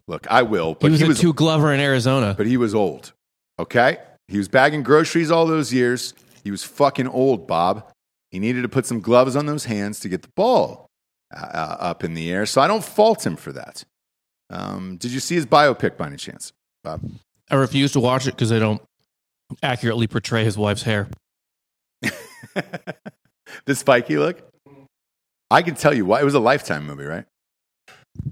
Look, 0.09 0.27
I 0.29 0.42
will, 0.42 0.75
but 0.75 0.90
he 0.90 1.05
was 1.05 1.18
he 1.18 1.29
a 1.29 1.31
two 1.31 1.33
glover 1.33 1.73
in 1.73 1.79
Arizona. 1.79 2.35
but 2.37 2.47
he 2.47 2.57
was 2.57 2.75
old. 2.75 3.12
Okay? 3.59 3.99
He 4.27 4.38
was 4.38 4.49
bagging 4.49 4.83
groceries 4.83 5.31
all 5.31 5.47
those 5.47 5.73
years. 5.73 6.14
He 6.42 6.51
was 6.51 6.64
fucking 6.64 7.07
old, 7.09 7.47
Bob. 7.47 7.90
He 8.31 8.38
needed 8.38 8.62
to 8.62 8.68
put 8.68 8.87
some 8.87 9.01
gloves 9.01 9.37
on 9.37 9.47
those 9.47 9.64
hands 9.64 10.01
to 10.01 10.09
get 10.09 10.23
the 10.23 10.29
ball 10.37 10.88
uh, 11.35 11.40
uh, 11.40 11.77
up 11.81 12.05
in 12.05 12.14
the 12.14 12.31
air. 12.31 12.44
So 12.47 12.61
I 12.61 12.66
don't 12.66 12.85
fault 12.85 13.25
him 13.25 13.37
for 13.37 13.53
that. 13.53 13.85
Um, 14.51 14.97
did 14.97 15.12
you 15.12 15.21
see 15.21 15.35
his 15.35 15.47
biopic 15.47 15.97
by 15.97 16.07
any 16.07 16.16
chance, 16.16 16.53
Bob? 16.83 17.03
I 17.51 17.57
refuse 17.57 17.92
to 17.92 18.01
watch 18.01 18.27
it 18.27 18.33
because 18.33 18.51
they 18.51 18.59
don't 18.59 18.83
accurately 19.62 20.07
portray 20.07 20.44
his 20.44 20.59
wife's 20.59 20.83
hair. 20.83 21.09
the 23.64 23.75
spiky 23.75 24.18
look? 24.18 24.42
I 25.51 25.62
can 25.62 25.75
tell 25.75 25.94
you 25.94 26.05
why. 26.05 26.21
It 26.21 26.25
was 26.25 26.35
a 26.35 26.40
Lifetime 26.40 26.87
movie, 26.87 27.05
right? 27.05 27.25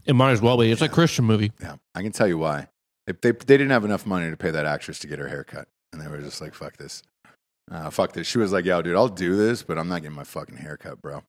It 0.05 0.15
might 0.15 0.33
as 0.33 0.41
well 0.41 0.57
be. 0.57 0.71
It's 0.71 0.83
a 0.83 0.89
Christian 0.89 1.25
movie. 1.25 1.53
Yeah, 1.61 1.77
I 1.95 2.03
can 2.03 2.13
tell 2.13 2.29
you 2.29 2.39
why. 2.39 2.69
They, 3.07 3.13
they, 3.21 3.31
they 3.33 3.57
didn't 3.57 3.71
have 3.71 3.85
enough 3.85 4.07
money 4.07 4.31
to 4.31 4.37
pay 4.37 4.51
that 4.51 4.67
actress 4.67 4.99
to 5.01 5.07
get 5.07 5.19
her 5.19 5.29
hair 5.29 5.45
cut. 5.45 5.69
And 5.93 6.01
they 6.01 6.09
were 6.09 6.19
just 6.19 6.41
like, 6.41 6.55
fuck 6.55 6.77
this. 6.77 7.03
Uh, 7.71 7.91
fuck 7.91 8.13
this. 8.13 8.27
She 8.27 8.39
was 8.39 8.53
like, 8.53 8.65
yo, 8.65 8.83
dude, 8.83 8.97
I'll 8.97 9.09
do 9.09 9.37
this, 9.37 9.63
but 9.63 9.79
I'm 9.79 9.89
not 9.89 10.03
getting 10.03 10.17
my 10.17 10.25
fucking 10.25 10.57
haircut, 10.57 11.01
bro. 11.01 11.23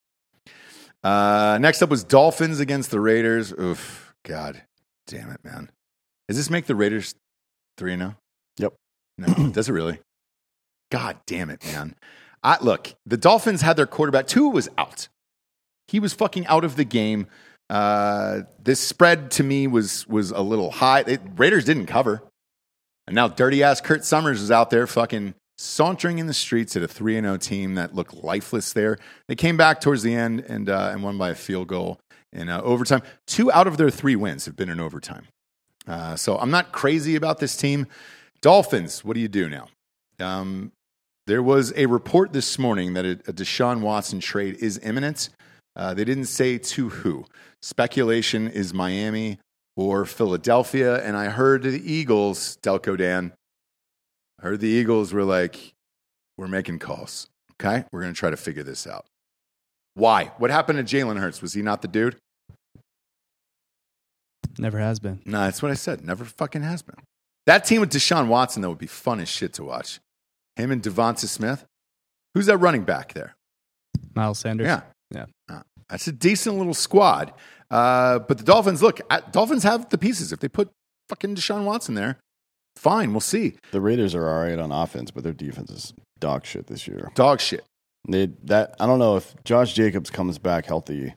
Uh, 1.04 1.58
next 1.62 1.82
up 1.82 1.90
was 1.90 2.04
Dolphins 2.04 2.60
against 2.60 2.92
the 2.92 3.00
Raiders. 3.00 3.54
Oof, 3.54 4.14
God. 4.24 4.64
damn 5.08 5.32
it, 5.32 5.44
man. 5.44 5.72
Does 6.28 6.38
this 6.38 6.50
make 6.50 6.66
the 6.66 6.76
Raiders 6.76 7.16
3 7.78 7.98
0? 7.98 8.16
Yep. 8.58 8.74
No, 9.18 9.50
does 9.52 9.70
it 9.70 9.74
really? 9.74 10.00
God 10.92 11.18
damn 11.26 11.50
it, 11.50 11.64
man. 11.66 11.96
I, 12.44 12.58
look, 12.62 12.96
the 13.06 13.18
Dolphins 13.18 13.62
had 13.62 13.78
their 13.78 13.88
quarterback. 13.88 14.28
Tua 14.28 14.50
was 14.50 14.70
out. 14.78 15.08
He 15.88 16.00
was 16.00 16.14
fucking 16.14 16.46
out 16.48 16.64
of 16.64 16.76
the 16.76 16.84
game. 16.84 17.28
Uh, 17.70 18.42
this 18.64 18.80
spread 18.80 19.32
to 19.32 19.44
me 19.44 19.68
was 19.68 20.08
was 20.08 20.32
a 20.32 20.42
little 20.42 20.72
high. 20.72 21.02
It, 21.02 21.22
Raiders 21.36 21.66
didn't 21.66 21.88
cover. 21.88 22.24
And 23.08 23.16
now 23.16 23.28
dirty 23.28 23.64
ass 23.64 23.82
Kurt 23.82 24.04
Summers 24.04 24.42
is 24.42 24.52
out 24.52 24.70
there 24.70 24.86
fucking 24.86 25.34
sauntering 25.58 26.20
in 26.20 26.28
the 26.28 26.34
streets 26.34 26.76
at 26.76 26.84
a 26.84 26.88
3 26.88 27.14
0 27.14 27.38
team 27.38 27.76
that 27.76 27.96
looked 27.96 28.14
lifeless 28.14 28.74
there. 28.74 28.98
They 29.28 29.36
came 29.36 29.58
back 29.58 29.82
towards 29.82 30.04
the 30.04 30.14
end 30.14 30.42
and, 30.42 30.70
uh, 30.70 30.90
and 30.92 31.04
won 31.04 31.18
by 31.18 31.30
a 31.30 31.36
field 31.36 31.68
goal 31.68 32.00
in 32.32 32.50
uh, 32.50 32.62
overtime. 32.62 33.02
Two 33.26 33.52
out 33.52 33.68
of 33.68 33.78
their 33.78 33.90
three 33.90 34.16
wins 34.16 34.46
have 34.46 34.56
been 34.56 34.70
in 34.70 34.80
overtime. 34.80 35.28
Uh, 35.88 36.16
so 36.16 36.38
I'm 36.38 36.52
not 36.52 36.72
crazy 36.72 37.16
about 37.16 37.40
this 37.40 37.56
team. 37.56 37.88
Dolphins, 38.42 39.04
what 39.04 39.14
do 39.14 39.20
you 39.20 39.30
do 39.30 39.50
now? 39.50 39.68
Um, 40.20 40.72
there 41.26 41.42
was 41.42 41.74
a 41.76 41.86
report 41.86 42.34
this 42.34 42.60
morning 42.60 42.94
that 42.94 43.06
a, 43.06 43.12
a 43.12 43.34
Deshaun 43.34 43.82
Watson 43.82 44.20
trade 44.20 44.58
is 44.60 44.80
imminent. 44.84 45.30
Uh, 45.78 45.94
they 45.94 46.04
didn't 46.04 46.26
say 46.26 46.58
to 46.58 46.90
who. 46.90 47.26
Speculation 47.62 48.48
is 48.48 48.74
Miami 48.74 49.40
or 49.76 50.06
Philadelphia. 50.06 51.02
And 51.04 51.16
I 51.16 51.26
heard 51.26 51.62
the 51.64 51.94
Eagles, 51.94 52.58
Delco 52.64 52.98
Dan, 52.98 53.32
I 54.40 54.44
heard 54.44 54.60
the 54.60 54.68
Eagles 54.68 55.14
were 55.14 55.24
like, 55.24 55.74
we're 56.38 56.48
making 56.48 56.80
calls. 56.80 57.28
Okay. 57.54 57.86
We're 57.92 58.02
going 58.02 58.14
to 58.14 58.20
try 58.20 58.30
to 58.30 58.38
figure 58.38 58.64
this 58.64 58.86
out. 58.86 59.06
Why? 59.94 60.32
What 60.38 60.52
happened 60.52 60.86
to 60.86 60.96
Jalen 60.96 61.20
Hurts? 61.20 61.42
Was 61.42 61.54
he 61.54 61.62
not 61.62 61.82
the 61.82 61.88
dude? 61.88 62.18
Never 64.60 64.80
has 64.80 65.00
been. 65.00 65.22
No, 65.26 65.42
that's 65.42 65.62
what 65.62 65.72
I 65.72 65.76
said. 65.76 66.04
Never 66.04 66.26
fucking 66.26 66.64
has 66.64 66.82
been. 66.82 66.98
That 67.46 67.66
team 67.66 67.82
with 67.82 67.92
Deshaun 67.92 68.28
Watson, 68.28 68.62
though, 68.62 68.70
would 68.70 68.78
be 68.78 68.88
fun 68.88 69.20
as 69.20 69.30
shit 69.30 69.54
to 69.54 69.64
watch. 69.64 70.00
Him 70.56 70.72
and 70.72 70.82
Devonta 70.82 71.28
Smith. 71.28 71.66
Who's 72.34 72.48
that 72.48 72.58
running 72.58 72.84
back 72.84 73.14
there? 73.14 73.36
Miles 74.16 74.40
Sanders. 74.40 74.66
Yeah. 74.66 74.82
Yeah. 75.12 75.26
Uh, 75.50 75.62
that's 75.90 76.08
a 76.08 76.12
decent 76.12 76.58
little 76.58 76.74
squad. 76.74 77.34
Uh, 77.70 78.20
but 78.20 78.38
the 78.38 78.44
Dolphins, 78.44 78.82
look, 78.82 79.02
uh, 79.10 79.22
Dolphins 79.32 79.64
have 79.64 79.90
the 79.90 79.98
pieces. 79.98 80.32
If 80.32 80.40
they 80.40 80.48
put 80.48 80.70
fucking 81.10 81.36
Deshaun 81.36 81.64
Watson 81.64 81.96
there, 81.96 82.18
fine. 82.76 83.12
We'll 83.12 83.22
see. 83.22 83.58
The 83.72 83.82
Raiders 83.82 84.16
are 84.16 84.28
all 84.28 84.42
right 84.44 84.60
on 84.60 84.72
offense, 84.72 85.12
but 85.12 85.24
their 85.24 85.34
defense 85.34 85.72
is 85.72 85.94
dog 86.20 86.46
shit 86.46 86.68
this 86.68 86.88
year. 86.88 87.12
Dog 87.16 87.40
shit. 87.40 87.64
They 88.08 88.30
that 88.44 88.76
I 88.80 88.86
don't 88.86 89.00
know 89.00 89.18
if 89.18 89.36
Josh 89.44 89.74
Jacobs 89.74 90.10
comes 90.10 90.40
back 90.40 90.66
healthy. 90.66 91.14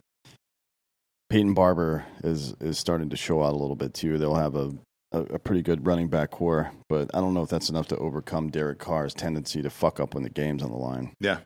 Peyton 1.28 1.54
Barber 1.54 2.04
is 2.24 2.54
is 2.60 2.78
starting 2.78 3.10
to 3.10 3.16
show 3.16 3.42
out 3.42 3.52
a 3.52 3.56
little 3.56 3.76
bit 3.76 3.94
too. 3.94 4.18
They'll 4.18 4.34
have 4.34 4.56
a, 4.56 4.72
a, 5.12 5.20
a 5.20 5.38
pretty 5.38 5.62
good 5.62 5.86
running 5.86 6.08
back 6.08 6.32
corps, 6.32 6.72
but 6.88 7.10
I 7.14 7.20
don't 7.20 7.34
know 7.34 7.42
if 7.42 7.48
that's 7.48 7.70
enough 7.70 7.86
to 7.88 7.96
overcome 7.98 8.50
Derek 8.50 8.80
Carr's 8.80 9.14
tendency 9.14 9.62
to 9.62 9.70
fuck 9.70 10.00
up 10.00 10.14
when 10.14 10.24
the 10.24 10.30
game's 10.30 10.64
on 10.64 10.70
the 10.70 10.76
line. 10.76 11.12
Yeah. 11.20 11.38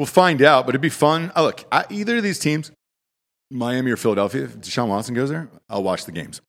We'll 0.00 0.06
find 0.06 0.40
out, 0.40 0.64
but 0.64 0.70
it'd 0.70 0.80
be 0.80 0.88
fun. 0.88 1.30
Uh, 1.36 1.42
look, 1.42 1.66
I, 1.70 1.84
either 1.90 2.16
of 2.16 2.22
these 2.22 2.38
teams, 2.38 2.72
Miami 3.50 3.90
or 3.90 3.98
Philadelphia, 3.98 4.44
if 4.44 4.56
Deshaun 4.56 4.88
Watson 4.88 5.14
goes 5.14 5.28
there, 5.28 5.50
I'll 5.68 5.82
watch 5.82 6.06
the 6.06 6.12
games. 6.12 6.40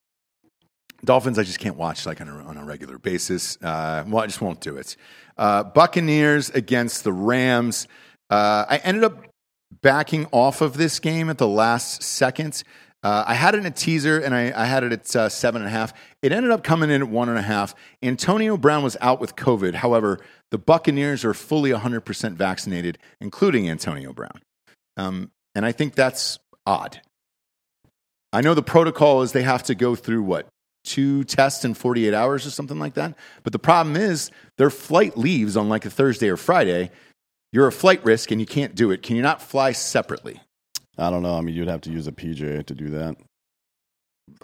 Dolphins, 1.04 1.38
I 1.38 1.44
just 1.44 1.60
can't 1.60 1.76
watch 1.76 2.06
like 2.06 2.22
on 2.22 2.30
a, 2.30 2.46
on 2.46 2.56
a 2.56 2.64
regular 2.64 2.98
basis. 2.98 3.58
Uh, 3.62 4.06
well, 4.08 4.24
I 4.24 4.28
just 4.28 4.40
won't 4.40 4.62
do 4.62 4.78
it. 4.78 4.96
Uh, 5.38 5.66
Buccaneers 5.66 6.50
against 6.52 7.04
the 7.04 7.12
Rams. 7.12 7.90
Uh, 8.30 8.64
I 8.70 8.78
ended 8.86 9.04
up 9.04 9.22
backing 9.82 10.28
off 10.32 10.62
of 10.62 10.78
this 10.78 11.00
game 11.00 11.30
at 11.30 11.38
the 11.38 11.46
last 11.46 12.04
second. 12.04 12.64
Uh, 13.04 13.24
I 13.26 13.34
had 13.34 13.56
it 13.56 13.60
in 13.60 13.66
a 13.66 13.72
teaser 13.72 14.20
and 14.20 14.36
I, 14.36 14.54
I 14.56 14.66
had 14.66 14.84
it 14.84 14.94
at 14.94 15.16
uh, 15.16 15.30
seven 15.30 15.62
and 15.62 15.70
a 15.70 15.72
half. 15.72 15.94
It 16.22 16.32
ended 16.32 16.52
up 16.52 16.64
coming 16.64 16.92
in 16.92 17.02
at 17.02 17.10
one 17.10 17.30
and 17.30 17.38
a 17.38 17.44
half. 17.44 17.74
Antonio 18.04 18.58
Brown 18.58 18.84
was 18.84 18.96
out 19.02 19.20
with 19.20 19.36
COVID. 19.36 19.76
However, 19.76 20.20
the 20.52 20.60
Buccaneers 20.60 21.26
are 21.26 21.34
fully 21.34 21.72
100% 21.72 22.34
vaccinated, 22.34 23.00
including 23.20 23.70
Antonio 23.70 24.14
Brown. 24.14 24.42
Um, 24.98 25.32
and 25.56 25.66
I 25.66 25.72
think 25.72 25.96
that's 25.96 26.38
odd. 26.66 27.02
I 28.32 28.42
know 28.42 28.54
the 28.54 28.62
protocol 28.62 29.24
is 29.24 29.32
they 29.32 29.44
have 29.44 29.64
to 29.64 29.76
go 29.76 29.96
through 29.96 30.24
what, 30.24 30.48
two 30.84 31.24
tests 31.24 31.66
in 31.66 31.74
48 31.74 32.14
hours 32.14 32.46
or 32.46 32.52
something 32.52 32.80
like 32.80 32.94
that? 32.94 33.16
But 33.44 33.54
the 33.54 33.60
problem 33.60 33.96
is 33.96 34.32
their 34.58 34.70
flight 34.70 35.18
leaves 35.18 35.58
on 35.58 35.70
like 35.70 35.86
a 35.86 35.90
Thursday 35.90 36.30
or 36.30 36.38
Friday. 36.38 36.92
You're 37.52 37.68
a 37.68 37.72
flight 37.72 38.04
risk 38.06 38.32
and 38.32 38.40
you 38.40 38.48
can't 38.48 38.76
do 38.76 38.92
it. 38.92 39.02
Can 39.02 39.16
you 39.16 39.22
not 39.22 39.42
fly 39.42 39.72
separately? 39.72 40.40
I 40.97 41.10
don't 41.10 41.23
know. 41.23 41.36
I 41.36 41.41
mean, 41.41 41.56
you'd 41.56 41.67
have 41.67 41.82
to 41.82 41.91
use 41.91 42.08
a 42.08 42.12
PJ 42.12 42.65
to 42.65 42.75
do 42.75 42.89
that. 42.91 43.15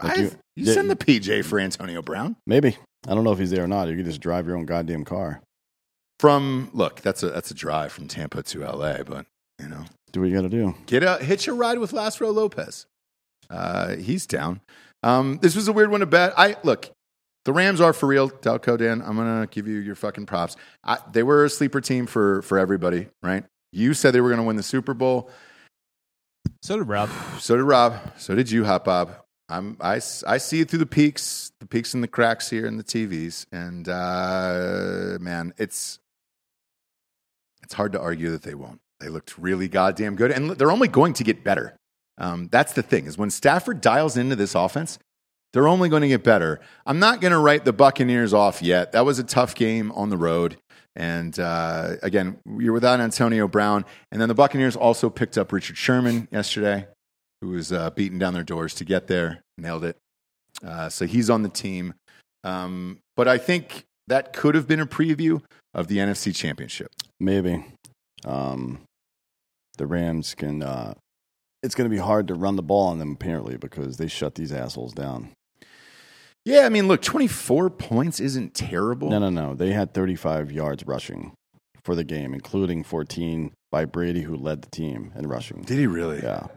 Like 0.02 0.18
you- 0.18 0.32
you, 0.56 0.66
send 0.66 0.90
the 0.90 0.96
PJ 0.96 1.44
for 1.46 1.60
Antonio 1.60 2.02
Brown. 2.02 2.36
Maybe 2.48 2.78
I 3.08 3.14
don't 3.14 3.24
know 3.24 3.32
if 3.32 3.40
he's 3.40 3.52
there 3.52 3.64
or 3.64 3.68
not. 3.68 3.88
You 3.90 3.96
could 3.96 4.06
just 4.06 4.22
drive 4.22 4.48
your 4.48 4.58
own 4.58 4.66
goddamn 4.66 5.06
car. 5.06 5.42
From 6.20 6.72
look, 6.74 7.02
that's 7.02 7.22
a 7.22 7.30
that's 7.30 7.52
a 7.52 7.54
drive 7.54 7.92
from 7.92 8.08
Tampa 8.08 8.42
to 8.44 8.62
LA, 8.66 9.04
but 9.04 9.28
you 9.62 9.68
know, 9.68 9.86
Do 10.12 10.22
what 10.22 10.30
you 10.30 10.36
got 10.36 10.42
to 10.42 10.50
do. 10.50 10.74
get 10.88 11.04
a 11.04 11.18
hitch 11.24 11.48
a 11.48 11.54
ride 11.54 11.78
with 11.78 11.92
Laszlo 11.92 12.34
Lopez. 12.34 12.86
Uh, 13.50 13.96
he's 13.98 14.26
down. 14.26 14.62
Um, 15.04 15.38
this 15.42 15.56
was 15.56 15.68
a 15.68 15.74
weird 15.74 15.92
one 15.92 16.00
to 16.00 16.06
bet. 16.08 16.34
I 16.38 16.56
look, 16.64 16.90
the 17.46 17.54
Rams 17.54 17.80
are 17.80 17.94
for 17.94 18.08
real. 18.08 18.30
Delco 18.32 18.78
Dan, 18.80 19.02
I'm 19.06 19.16
gonna 19.16 19.48
give 19.48 19.68
you 19.68 19.78
your 19.78 19.96
fucking 19.96 20.26
props. 20.26 20.56
I, 20.84 20.98
they 21.12 21.22
were 21.24 21.46
a 21.46 21.50
sleeper 21.52 21.82
team 21.82 22.08
for 22.08 22.42
for 22.42 22.58
everybody, 22.58 23.08
right? 23.22 23.44
You 23.72 23.94
said 23.94 24.12
they 24.12 24.22
were 24.22 24.32
gonna 24.32 24.44
win 24.44 24.56
the 24.56 24.64
Super 24.64 24.96
Bowl. 24.96 25.30
So 26.62 26.78
did 26.78 26.88
Rob. 26.88 27.10
So 27.40 27.56
did 27.56 27.64
Rob. 27.64 28.00
So 28.18 28.36
did 28.36 28.52
you, 28.52 28.66
Hot 28.66 28.84
Bob. 28.84 29.16
I'm, 29.50 29.78
I, 29.80 29.96
I 29.96 30.38
see 30.38 30.60
it 30.60 30.70
through 30.70 30.80
the 30.80 30.86
peaks, 30.86 31.52
the 31.60 31.66
peaks 31.66 31.94
and 31.94 32.04
the 32.04 32.08
cracks 32.08 32.50
here 32.50 32.66
in 32.66 32.78
the 32.78 32.84
TVs. 32.84 33.46
And 33.52 33.88
uh, 33.88 35.18
man, 35.22 35.54
it's 35.58 36.00
it's 37.64 37.74
hard 37.74 37.94
to 37.94 38.00
argue 38.00 38.32
that 38.32 38.44
they 38.44 38.56
won't. 38.56 38.80
They 39.00 39.10
looked 39.10 39.38
really 39.38 39.68
goddamn 39.68 40.16
good, 40.16 40.32
and 40.32 40.52
they're 40.52 40.72
only 40.72 40.88
going 40.88 41.14
to 41.14 41.24
get 41.24 41.44
better. 41.44 41.78
Um, 42.18 42.48
that's 42.52 42.74
the 42.74 42.82
thing 42.82 43.06
is 43.06 43.18
when 43.18 43.30
Stafford 43.30 43.80
dials 43.80 44.18
into 44.18 44.36
this 44.36 44.56
offense, 44.56 44.98
they're 45.54 45.68
only 45.68 45.90
going 45.90 46.02
to 46.02 46.08
get 46.08 46.24
better. 46.24 46.60
I'm 46.86 47.00
not 47.00 47.22
going 47.22 47.32
to 47.32 47.38
write 47.38 47.64
the 47.64 47.74
Buccaneers 47.74 48.34
off 48.34 48.62
yet. 48.62 48.92
That 48.92 49.06
was 49.06 49.20
a 49.20 49.24
tough 49.24 49.56
game 49.56 49.92
on 49.92 50.10
the 50.10 50.18
road. 50.18 50.58
And 50.98 51.40
uh, 51.40 51.96
again, 52.04 52.40
you're 52.58 52.74
without 52.74 53.00
Antonio 53.00 53.48
Brown. 53.48 53.86
And 54.12 54.20
then 54.20 54.28
the 54.28 54.36
Buccaneers 54.36 54.76
also 54.76 55.10
picked 55.10 55.38
up 55.38 55.54
Richard 55.54 55.78
Sherman 55.78 56.28
yesterday 56.32 56.88
who 57.42 57.50
was 57.50 57.72
uh, 57.72 57.90
beating 57.92 58.20
down 58.20 58.34
their 58.34 58.44
doors 58.44 58.74
to 58.76 58.86
get 58.86 59.08
there, 59.08 59.42
nailed 59.58 59.84
it. 59.84 59.98
Uh, 60.66 60.90
so 60.90 61.06
he's 61.06 61.30
on 61.30 61.44
the 61.44 61.50
team. 61.50 61.94
Um, 62.44 63.00
but 63.16 63.28
I 63.28 63.38
think 63.38 63.86
that 64.08 64.34
could 64.34 64.56
have 64.56 64.68
been 64.68 64.80
a 64.80 64.88
preview 64.88 65.42
of 65.74 65.88
the 65.88 65.98
NFC 65.98 66.36
Championship. 66.36 66.90
Maybe. 67.20 67.66
Um, 68.26 68.80
the 69.78 69.86
Rams 69.86 70.34
can. 70.34 70.64
Uh, 70.64 70.94
it's 71.62 71.76
going 71.76 71.90
to 71.90 71.96
be 71.96 72.02
hard 72.02 72.28
to 72.28 72.34
run 72.34 72.56
the 72.56 72.64
ball 72.64 72.88
on 72.88 73.00
them 73.00 73.14
apparently 73.14 73.58
because 73.58 73.98
they 73.98 74.08
shut 74.08 74.36
these 74.36 74.54
assholes 74.54 74.94
down. 74.94 75.32
Yeah, 76.48 76.66
I 76.66 76.70
mean, 76.70 76.88
look, 76.88 77.02
24 77.02 77.70
points 77.72 78.20
isn't 78.20 78.54
terrible. 78.54 79.10
No, 79.10 79.20
no, 79.20 79.30
no. 79.30 79.54
They 79.54 79.72
had 79.74 79.94
35 79.94 80.52
yards 80.52 80.86
rushing 80.88 81.34
for 81.84 81.94
the 81.94 82.04
game, 82.06 82.34
including 82.34 82.84
14 82.84 83.52
by 83.72 83.84
Brady, 83.86 84.22
who 84.22 84.36
led 84.38 84.62
the 84.62 84.70
team 84.70 85.12
in 85.16 85.28
rushing. 85.28 85.62
Did 85.64 85.78
he 85.78 85.88
really? 85.88 86.22
Yeah, 86.24 86.48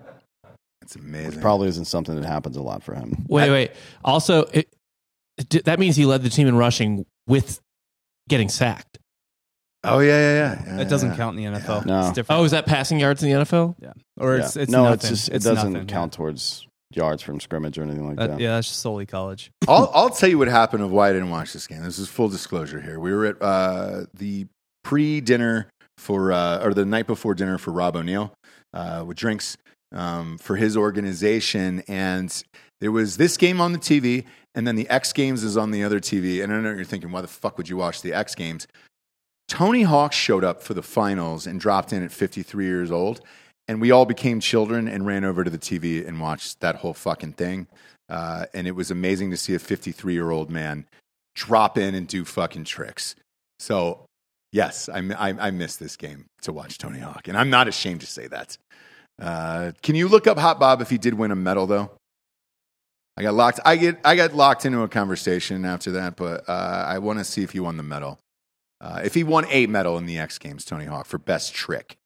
That's 0.81 0.94
which 0.94 1.05
amazing. 1.05 1.40
probably 1.40 1.68
isn't 1.68 1.87
something 1.87 2.14
that 2.14 2.24
happens 2.24 2.57
a 2.57 2.62
lot 2.62 2.83
for 2.85 2.94
him. 2.94 3.24
Wait, 3.29 3.50
wait. 3.50 3.72
Also, 4.05 4.42
it, 4.53 4.68
it- 5.53 5.64
that 5.64 5.79
means 5.81 5.96
he 5.96 6.05
led 6.07 6.22
the 6.22 6.31
team 6.31 6.46
in 6.46 6.57
rushing 6.57 7.05
with 7.26 7.59
getting 8.29 8.48
sacked. 8.48 8.98
oh, 9.83 9.98
yeah, 10.00 10.07
yeah, 10.09 10.35
yeah. 10.57 10.62
yeah 10.66 10.76
That 10.76 10.88
doesn't 10.88 11.11
yeah. 11.11 11.16
count 11.16 11.37
in 11.38 11.53
the 11.53 11.59
NFL. 11.59 11.87
No. 11.87 12.00
It's 12.03 12.12
different. 12.12 12.40
Oh, 12.40 12.44
is 12.44 12.50
that 12.53 12.66
passing 12.66 13.00
yards 13.00 13.22
in 13.24 13.31
the 13.31 13.44
NFL? 13.44 13.74
yeah. 13.81 13.92
Or 14.18 14.37
it's, 14.37 14.55
Yeah. 14.55 14.62
it's 14.62 14.70
no, 14.70 14.85
nothing. 14.85 14.94
it's 14.98 15.09
just 15.09 15.29
it 15.31 15.35
It's 15.37 15.44
doesn't 15.44 15.72
nothing, 15.72 15.88
count 15.88 16.12
towards 16.12 16.66
yards 16.92 17.22
from 17.22 17.40
scrimmage 17.40 17.79
or 17.79 17.83
anything 17.83 18.07
like 18.07 18.16
That- 18.16 18.31
that. 18.31 18.40
yeah, 18.40 18.55
that's 18.57 18.68
just 18.68 18.81
solely 18.81 19.07
college. 19.07 19.50
I'll, 19.68 19.90
I'll 19.94 20.11
tell 20.11 20.29
you 20.29 20.38
what 20.38 20.48
happened 20.48 20.83
of 20.83 20.90
why 20.90 21.09
I 21.11 21.12
didn't 21.12 21.31
watch 21.31 21.53
this 21.53 21.66
game. 21.66 21.83
This 21.83 21.98
is 21.98 22.09
full 22.09 22.29
disclosure 22.29 22.81
here. 22.81 22.98
We 22.98 23.12
were 23.12 23.26
at 23.26 23.40
uh, 23.42 24.05
the 24.14 24.46
pre 24.83 25.20
dinner 25.20 25.68
for, 25.98 26.33
uh, 26.33 26.64
or 26.64 26.74
the 26.74 26.85
night 26.85 27.07
before 27.07 27.35
dinner 27.35 27.59
for 27.59 27.70
Rob 27.70 27.96
O'Neill 27.96 28.33
uh, 28.74 29.05
with 29.07 29.16
drinks 29.16 29.57
um, 29.92 30.38
for 30.38 30.57
his 30.57 30.76
organization. 30.76 31.83
And 31.87 32.42
there 32.81 32.92
was 32.92 33.16
this 33.18 33.37
game 33.37 33.61
on 33.61 33.72
the 33.72 33.79
TV, 33.79 34.24
and 34.55 34.66
then 34.66 34.74
the 34.76 34.88
X 34.88 35.12
Games 35.12 35.44
is 35.44 35.57
on 35.57 35.70
the 35.70 35.85
other 35.85 36.00
TV. 36.00 36.42
And 36.42 36.53
I 36.53 36.61
know 36.61 36.70
you're 36.72 36.85
thinking, 36.85 37.12
why 37.12 37.20
the 37.20 37.29
fuck 37.29 37.57
would 37.59 37.68
you 37.68 37.76
watch 37.76 38.03
the 38.03 38.12
X 38.12 38.35
Games? 38.35 38.66
Tony 39.48 39.83
Hawk 39.83 40.12
showed 40.12 40.44
up 40.44 40.62
for 40.62 40.74
the 40.74 40.83
finals 40.83 41.46
and 41.46 41.61
dropped 41.61 41.92
in 41.92 42.05
at 42.05 42.12
53 42.12 42.64
years 42.64 42.90
old. 42.90 43.20
And 43.68 43.81
we 43.81 43.90
all 43.90 44.05
became 44.05 44.40
children 44.40 44.88
and 44.88 45.07
ran 45.07 45.25
over 45.25 45.44
to 45.44 45.51
the 45.51 45.59
TV 45.59 46.07
and 46.07 46.20
watched 46.20 46.61
that 46.61 46.77
whole 46.77 46.94
fucking 46.94 47.35
thing. 47.35 47.68
Uh, 48.09 48.46
and 48.53 48.66
it 48.66 48.73
was 48.73 48.90
amazing 48.90 49.31
to 49.31 49.37
see 49.37 49.55
a 49.55 49.59
53 49.59 50.12
year 50.12 50.31
old 50.31 50.51
man 50.51 50.87
drop 51.35 51.79
in 51.79 51.94
and 51.94 52.09
do 52.09 52.25
fucking 52.25 52.64
tricks. 52.64 53.14
So, 53.61 54.07
yes, 54.53 54.88
I, 54.88 54.99
I, 54.99 55.49
I 55.49 55.51
missed 55.53 55.79
this 55.79 55.96
game 55.96 56.27
to 56.42 56.53
watch 56.53 56.79
Tony 56.79 56.99
Hawk. 56.99 57.29
And 57.29 57.37
I'm 57.37 57.51
not 57.51 57.68
ashamed 57.68 58.01
to 58.01 58.07
say 58.07 58.27
that. 58.27 58.59
Uh, 59.20 59.73
can 59.83 59.94
you 59.94 60.09
look 60.09 60.27
up 60.27 60.38
Hot 60.38 60.59
Bob 60.59 60.81
if 60.81 60.90
he 60.90 60.99
did 60.99 61.14
win 61.14 61.31
a 61.31 61.37
medal, 61.37 61.66
though? 61.66 61.90
I 63.16 63.23
got 63.23 63.35
locked. 63.35 63.61
I 63.64 63.77
get 63.77 63.99
I 64.03 64.16
got 64.16 64.35
locked 64.35 64.64
into 64.64 64.81
a 64.81 64.88
conversation 64.88 65.66
after 65.66 65.92
that, 65.92 66.16
but 66.16 66.49
uh, 66.49 66.85
I 66.88 66.99
want 66.99 67.18
to 67.18 67.25
see 67.25 67.42
if 67.42 67.51
he 67.51 67.61
won 67.61 67.77
the 67.77 67.83
medal. 67.83 68.18
Uh, 68.81 69.03
if 69.05 69.12
he 69.12 69.25
won 69.25 69.44
a 69.51 69.66
medal 69.66 69.99
in 69.99 70.07
the 70.07 70.18
X 70.18 70.38
Games, 70.38 70.64
Tony 70.64 70.87
Hawk 70.87 71.05
for 71.05 71.18
best 71.18 71.55
trick. 71.55 71.96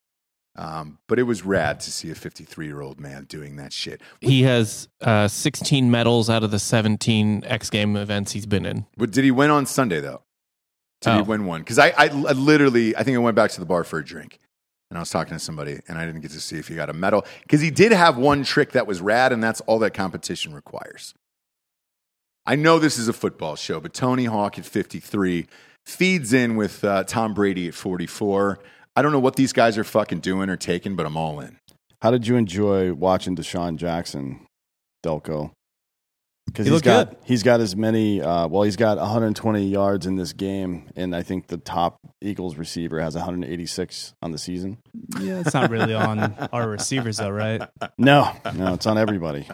Um, 0.56 0.98
but 1.08 1.18
it 1.18 1.24
was 1.24 1.44
rad 1.44 1.80
to 1.80 1.90
see 1.90 2.10
a 2.10 2.14
53 2.14 2.66
year 2.66 2.80
old 2.80 3.00
man 3.00 3.24
doing 3.24 3.56
that 3.56 3.72
shit. 3.72 4.00
He 4.20 4.42
has 4.44 4.88
uh, 5.00 5.26
16 5.26 5.90
medals 5.90 6.30
out 6.30 6.44
of 6.44 6.50
the 6.52 6.60
17 6.60 7.42
X 7.44 7.70
game 7.70 7.96
events 7.96 8.32
he's 8.32 8.46
been 8.46 8.64
in. 8.64 8.86
But 8.96 9.10
did 9.10 9.24
he 9.24 9.30
win 9.32 9.50
on 9.50 9.66
Sunday 9.66 10.00
though? 10.00 10.22
Did 11.00 11.14
he 11.14 11.20
Oh. 11.20 11.24
win 11.24 11.44
one? 11.46 11.60
Because 11.62 11.78
I, 11.78 11.88
I, 11.88 12.04
I 12.06 12.08
literally, 12.32 12.94
I 12.96 13.02
think 13.02 13.16
I 13.16 13.18
went 13.18 13.34
back 13.34 13.50
to 13.50 13.60
the 13.60 13.66
bar 13.66 13.82
for 13.84 13.98
a 13.98 14.04
drink, 14.04 14.38
and 14.90 14.96
I 14.96 15.00
was 15.02 15.10
talking 15.10 15.32
to 15.34 15.38
somebody, 15.40 15.80
and 15.88 15.98
I 15.98 16.06
didn't 16.06 16.20
get 16.20 16.30
to 16.30 16.40
see 16.40 16.56
if 16.56 16.68
he 16.68 16.76
got 16.76 16.88
a 16.88 16.92
medal 16.94 17.26
because 17.42 17.60
he 17.60 17.70
did 17.70 17.90
have 17.92 18.16
one 18.16 18.44
trick 18.44 18.72
that 18.72 18.86
was 18.86 19.00
rad, 19.00 19.32
and 19.32 19.42
that's 19.42 19.60
all 19.62 19.80
that 19.80 19.92
competition 19.92 20.54
requires. 20.54 21.14
I 22.46 22.56
know 22.56 22.78
this 22.78 22.98
is 22.98 23.08
a 23.08 23.12
football 23.12 23.56
show, 23.56 23.80
but 23.80 23.92
Tony 23.92 24.26
Hawk 24.26 24.58
at 24.58 24.64
53 24.66 25.46
feeds 25.84 26.32
in 26.32 26.56
with 26.56 26.84
uh, 26.84 27.04
Tom 27.04 27.34
Brady 27.34 27.68
at 27.68 27.74
44. 27.74 28.58
I 28.96 29.02
don't 29.02 29.12
know 29.12 29.18
what 29.20 29.36
these 29.36 29.52
guys 29.52 29.76
are 29.78 29.84
fucking 29.84 30.20
doing 30.20 30.48
or 30.48 30.56
taking, 30.56 30.94
but 30.96 31.06
I'm 31.06 31.16
all 31.16 31.40
in. 31.40 31.58
How 32.02 32.10
did 32.10 32.26
you 32.26 32.36
enjoy 32.36 32.92
watching 32.92 33.34
DeSean 33.34 33.76
Jackson, 33.76 34.46
Delco? 35.04 35.50
Because 36.46 36.66
He 36.66 36.70
he's 36.70 36.74
looked 36.74 36.84
got 36.84 37.08
good. 37.10 37.18
he's 37.24 37.42
got 37.42 37.60
as 37.60 37.74
many. 37.74 38.20
Uh, 38.20 38.46
well, 38.48 38.62
he's 38.64 38.76
got 38.76 38.98
120 38.98 39.66
yards 39.66 40.04
in 40.04 40.16
this 40.16 40.34
game, 40.34 40.90
and 40.94 41.16
I 41.16 41.22
think 41.22 41.46
the 41.46 41.56
top 41.56 41.96
Eagles 42.20 42.56
receiver 42.56 43.00
has 43.00 43.14
186 43.14 44.12
on 44.20 44.30
the 44.32 44.38
season. 44.38 44.76
Yeah, 45.18 45.40
it's 45.40 45.54
not 45.54 45.70
really 45.70 45.94
on 45.94 46.20
our 46.52 46.68
receivers 46.68 47.16
though, 47.16 47.30
right? 47.30 47.62
No, 47.96 48.30
no, 48.54 48.74
it's 48.74 48.84
on 48.86 48.98
everybody. 48.98 49.48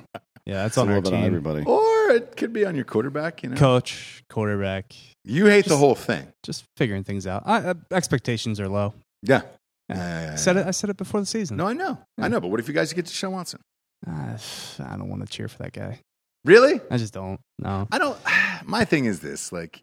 Yeah, 0.47 0.63
that's 0.65 0.69
It's 0.73 0.77
a 0.79 0.81
on 0.81 0.89
our 0.89 0.95
little 0.97 1.13
bit 1.13 1.17
on 1.19 1.25
everybody. 1.25 1.63
Or 1.65 2.11
it 2.11 2.37
could 2.37 2.53
be 2.53 2.65
on 2.65 2.75
your 2.75 2.85
quarterback. 2.85 3.45
You 3.45 3.51
know, 3.51 3.57
Coach, 3.57 4.25
quarterback, 4.29 4.93
you 5.25 5.47
hate 5.47 5.67
the 5.67 5.77
whole 5.77 5.95
thing. 5.95 6.27
just 6.43 6.65
figuring 6.77 7.05
things 7.05 7.25
out. 7.27 7.45
I, 7.47 7.59
uh, 7.59 7.75
expectations 7.93 8.59
are 8.59 8.69
low. 8.69 8.95
Yeah. 9.23 9.43
Yeah. 9.89 9.97
Yeah, 9.97 9.97
yeah, 9.97 10.27
yeah, 10.27 10.33
I 10.33 10.37
said 10.37 10.57
it. 10.57 10.67
I 10.67 10.71
said 10.71 10.91
it 10.91 10.97
before 10.97 11.19
the 11.21 11.27
season. 11.27 11.57
No, 11.57 11.67
I 11.67 11.73
know. 11.73 11.99
I 12.17 12.29
know. 12.29 12.41
But 12.41 12.49
what 12.53 12.61
if 12.61 12.69
you 12.69 12.75
guys 12.75 12.93
get 12.93 13.07
Deshaun 13.07 13.33
Watson? 13.33 13.61
Ah, 14.07 14.37
I 14.79 14.97
don't 14.97 15.09
want 15.09 15.23
to 15.27 15.29
cheer 15.29 15.49
for 15.49 15.59
that 15.59 15.73
guy. 15.73 15.99
Really? 16.45 16.81
I 16.91 16.97
just 16.97 17.13
don't. 17.13 17.41
No. 17.59 17.89
I 17.91 17.99
don't. 17.99 18.17
My 18.65 18.85
thing 18.85 19.07
is 19.07 19.19
this: 19.21 19.51
like, 19.51 19.83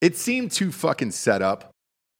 it 0.00 0.16
seemed 0.16 0.50
too 0.50 0.72
fucking 0.72 1.12
set 1.12 1.42
up, 1.42 1.70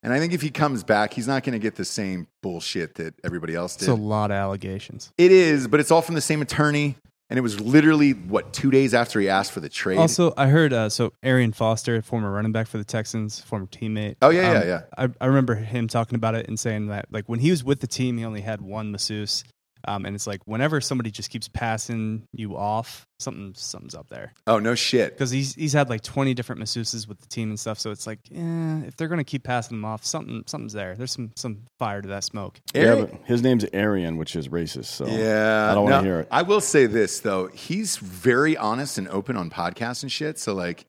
and 0.05 0.13
I 0.13 0.21
think 0.21 0.35
if 0.35 0.41
he 0.41 0.51
comes 0.51 0.85
back, 0.85 1.13
he's 1.15 1.27
not 1.27 1.43
going 1.43 1.55
to 1.55 1.59
get 1.59 1.75
the 1.75 1.85
same 1.85 2.29
bullshit 2.45 2.95
that 2.95 3.15
everybody 3.25 3.55
else 3.57 3.75
It's 3.75 3.87
did. 3.87 3.91
a 3.91 3.95
lot 3.97 4.31
of 4.31 4.37
allegations. 4.37 5.11
it 5.19 5.33
is, 5.33 5.67
but 5.67 5.81
it's 5.81 5.91
all 5.91 6.03
from 6.03 6.15
the 6.15 6.21
same 6.21 6.43
attorney, 6.43 6.95
and 7.29 7.39
it 7.39 7.43
was 7.43 7.61
literally 7.61 8.13
what 8.13 8.53
two 8.53 8.71
days 8.71 8.95
after 8.95 9.21
he 9.21 9.29
asked 9.29 9.53
for 9.53 9.61
the 9.61 9.69
trade. 9.69 9.99
Also, 9.99 10.33
I 10.37 10.47
heard 10.47 10.73
uh, 10.73 10.89
so 10.89 11.13
Arian 11.23 11.53
Foster, 11.53 12.01
former 12.03 12.31
running 12.31 12.53
back 12.53 12.67
for 12.69 12.79
the 12.79 12.85
Texans, 12.85 13.41
former 13.41 13.67
teammate. 13.67 14.17
Oh, 14.23 14.31
yeah, 14.31 14.53
yeah, 14.53 14.59
um, 14.59 14.69
yeah. 14.69 14.81
I, 14.97 15.09
I 15.21 15.27
remember 15.27 15.57
him 15.57 15.89
talking 15.89 16.15
about 16.17 16.35
it 16.35 16.47
and 16.49 16.59
saying 16.59 16.89
that 16.89 17.07
like 17.11 17.29
when 17.29 17.41
he 17.41 17.51
was 17.51 17.65
with 17.65 17.81
the 17.81 17.87
team, 17.87 18.19
he 18.19 18.25
only 18.25 18.43
had 18.43 18.61
one 18.61 18.93
masseuse, 18.93 19.45
um, 19.87 20.05
and 20.05 20.15
it's 20.15 20.27
like 20.27 20.41
whenever 20.47 20.81
somebody 20.81 21.11
just 21.11 21.31
keeps 21.31 21.49
passing 21.49 22.27
you 22.33 22.57
off, 22.57 23.07
something 23.19 23.55
something's 23.57 23.95
up 23.95 24.09
there 24.09 24.35
oh 24.47 24.59
no 24.59 24.75
shit. 24.75 25.13
because 25.13 25.31
he's 25.31 25.55
he's 25.55 25.73
had 25.73 25.89
like 25.89 26.03
twenty 26.03 26.35
different 26.35 26.61
masseuses 26.61 27.09
with 27.09 27.19
the 27.21 27.27
team 27.29 27.49
and 27.51 27.59
stuff. 27.59 27.79
So 27.79 27.91
it's 27.91 28.07
like, 28.07 28.19
yeah, 28.31 28.83
if 28.83 28.97
they're 28.97 29.09
gonna 29.09 29.25
keep 29.25 29.43
passing 29.43 29.77
them 29.77 29.85
off, 29.85 30.05
something 30.05 30.45
something's 30.47 30.73
there. 30.73 30.95
There's 30.95 31.13
some 31.13 31.33
some 31.37 31.63
fire 31.79 32.03
to 32.03 32.09
that 32.09 32.25
smoke. 32.25 32.61
Yeah, 32.75 32.97
but 32.97 33.11
his 33.25 33.43
name's 33.43 33.65
Arian, 33.73 34.17
which 34.17 34.37
is 34.37 34.49
racist. 34.49 34.87
So 34.87 35.07
Yeah, 35.07 35.69
I 35.71 35.75
don't 35.75 35.85
want 35.85 36.05
to 36.05 36.09
hear 36.09 36.21
it. 36.21 36.29
I 36.31 36.43
will 36.43 36.61
say 36.61 36.87
this 36.87 37.21
though: 37.21 37.47
he's 37.49 37.97
very 37.97 38.57
honest 38.57 38.99
and 38.99 39.09
open 39.09 39.37
on 39.37 39.51
podcasts 39.51 40.03
and 40.03 40.13
shit. 40.13 40.39
So 40.39 40.55
like, 40.55 40.85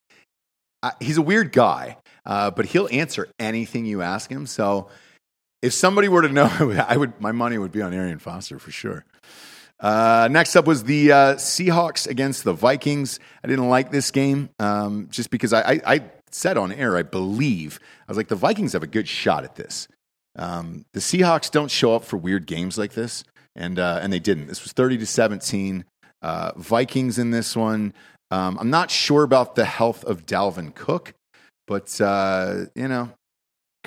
I, 0.83 0.91
he's 0.99 1.17
a 1.17 1.21
weird 1.21 1.51
guy, 1.51 1.97
uh, 2.25 2.51
but 2.51 2.65
he'll 2.65 2.89
answer 2.91 3.29
anything 3.39 3.85
you 3.85 4.01
ask 4.01 4.31
him. 4.31 4.45
So 4.45 4.89
if 5.67 5.73
somebody 5.73 6.07
were 6.07 6.23
to 6.23 6.29
know, 6.29 6.49
I 6.87 6.97
would. 6.97 7.19
My 7.21 7.31
money 7.31 7.57
would 7.57 7.71
be 7.71 7.81
on 7.81 7.93
Arian 7.93 8.19
Foster 8.19 8.57
for 8.57 8.71
sure. 8.71 9.05
Uh, 9.79 10.27
next 10.31 10.55
up 10.55 10.65
was 10.65 10.85
the 10.85 11.11
uh, 11.11 11.35
Seahawks 11.35 12.07
against 12.07 12.43
the 12.43 12.53
Vikings. 12.53 13.19
I 13.43 13.47
didn't 13.47 13.69
like 13.69 13.91
this 13.91 14.09
game 14.09 14.49
um, 14.59 15.07
just 15.11 15.29
because 15.29 15.53
I, 15.53 15.73
I, 15.73 15.81
I 15.85 16.01
said 16.31 16.57
on 16.57 16.71
air, 16.71 16.97
I 16.97 17.03
believe, 17.03 17.79
I 18.07 18.11
was 18.11 18.17
like, 18.17 18.27
the 18.27 18.35
Vikings 18.35 18.73
have 18.73 18.81
a 18.81 18.87
good 18.87 19.07
shot 19.07 19.43
at 19.43 19.55
this. 19.55 19.87
Um, 20.35 20.85
the 20.93 20.99
Seahawks 20.99 21.51
don't 21.51 21.69
show 21.69 21.95
up 21.95 22.03
for 22.03 22.17
weird 22.17 22.47
games 22.47 22.77
like 22.77 22.93
this, 22.93 23.23
and 23.55 23.77
uh, 23.77 23.99
and 24.01 24.11
they 24.11 24.19
didn't. 24.19 24.47
This 24.47 24.63
was 24.63 24.71
thirty 24.71 24.97
to 24.97 25.05
seventeen. 25.05 25.85
Uh, 26.21 26.51
Vikings 26.55 27.19
in 27.19 27.29
this 27.29 27.55
one. 27.55 27.93
Um, 28.31 28.57
I'm 28.59 28.69
not 28.69 28.89
sure 28.89 29.23
about 29.23 29.55
the 29.55 29.65
health 29.65 30.03
of 30.03 30.25
Dalvin 30.25 30.73
Cook, 30.73 31.13
but 31.67 31.99
uh, 32.01 32.65
you 32.75 32.87
know, 32.87 33.11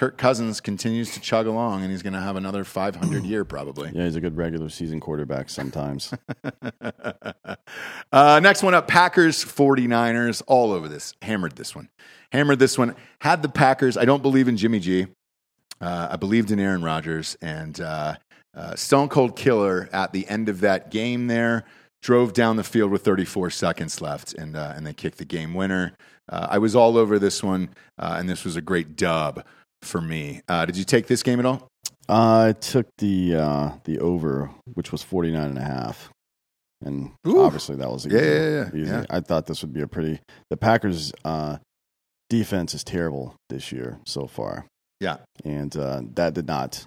Kirk 0.01 0.17
Cousins 0.17 0.63
continues 0.63 1.13
to 1.13 1.21
chug 1.21 1.47
along, 1.47 1.83
and 1.83 1.91
he's 1.91 2.03
going 2.03 2.15
to 2.15 2.23
have 2.23 2.37
another 2.37 2.65
500 2.65 3.23
year 3.23 3.45
probably. 3.45 3.91
Yeah, 3.95 4.05
he's 4.05 4.17
a 4.17 4.21
good 4.23 4.35
regular 4.35 4.71
season 4.71 4.99
quarterback 4.99 5.51
sometimes. 5.51 6.15
uh, 8.11 8.41
next 8.43 8.63
one 8.63 8.73
up 8.73 8.89
Packers 8.89 9.45
49ers. 9.45 10.41
All 10.47 10.73
over 10.73 10.89
this. 10.89 11.13
Hammered 11.21 11.55
this 11.55 11.77
one. 11.77 11.91
Hammered 12.33 12.59
this 12.59 12.79
one. 12.79 12.97
Had 13.21 13.43
the 13.43 13.51
Packers. 13.51 13.99
I 13.99 14.07
don't 14.07 14.23
believe 14.23 14.49
in 14.49 14.57
Jimmy 14.57 14.81
G. 14.81 15.07
Uh, 15.83 16.09
I 16.13 16.17
believed 16.17 16.51
in 16.51 16.59
Aaron 16.59 16.83
Rodgers. 16.83 17.37
And 17.43 17.79
uh, 17.79 18.15
uh, 18.57 18.77
Stone 18.77 19.11
Cold 19.11 19.37
Killer 19.37 19.91
at 19.93 20.15
the 20.15 20.27
end 20.29 20.49
of 20.49 20.61
that 20.61 20.91
game 20.91 21.27
there 21.27 21.67
drove 22.01 22.33
down 22.33 22.57
the 22.57 22.65
field 22.65 22.91
with 22.91 23.05
34 23.05 23.51
seconds 23.51 24.01
left, 24.01 24.33
and, 24.33 24.57
uh, 24.57 24.73
and 24.75 24.87
they 24.87 24.95
kicked 24.95 25.19
the 25.19 25.27
game 25.27 25.53
winner. 25.53 25.93
Uh, 26.31 26.47
I 26.49 26.57
was 26.57 26.75
all 26.75 26.97
over 26.97 27.19
this 27.19 27.43
one, 27.43 27.69
uh, 27.99 28.17
and 28.19 28.27
this 28.31 28.47
was 28.47 28.57
a 28.57 28.63
great 28.63 28.97
dub 28.97 29.45
for 29.83 30.01
me. 30.01 30.43
Uh, 30.49 30.65
did 30.67 30.77
you 30.77 30.85
take 30.85 31.07
this 31.07 31.23
game 31.23 31.39
at 31.41 31.47
all? 31.47 31.69
I 32.09 32.53
took 32.61 32.87
the 32.99 33.37
uh, 33.37 33.71
the 33.85 33.99
over, 34.01 34.51
which 34.75 34.91
was 34.93 35.03
49 35.03 35.43
and 35.43 35.59
a 35.59 35.63
half. 35.63 36.11
And 36.83 37.13
Ooh. 37.27 37.43
obviously 37.43 37.77
that 37.77 37.91
was 37.91 38.07
easy. 38.07 38.17
Yeah, 38.17 38.23
yeah, 38.23 38.49
yeah, 38.51 38.69
easy. 38.83 38.91
yeah. 38.91 39.05
I 39.11 39.21
thought 39.21 39.47
this 39.47 39.61
would 39.63 39.73
be 39.73 39.83
a 39.83 39.87
pretty 39.87 40.19
the 40.49 40.57
Packers 40.57 41.13
uh, 41.25 41.59
defense 42.31 42.75
is 42.75 42.83
terrible 42.85 43.35
this 43.51 43.71
year 43.71 43.99
so 44.07 44.27
far. 44.27 44.67
Yeah. 44.99 45.19
And 45.45 45.77
uh, 45.77 46.03
that 46.15 46.35
did 46.35 46.47
not 46.47 46.87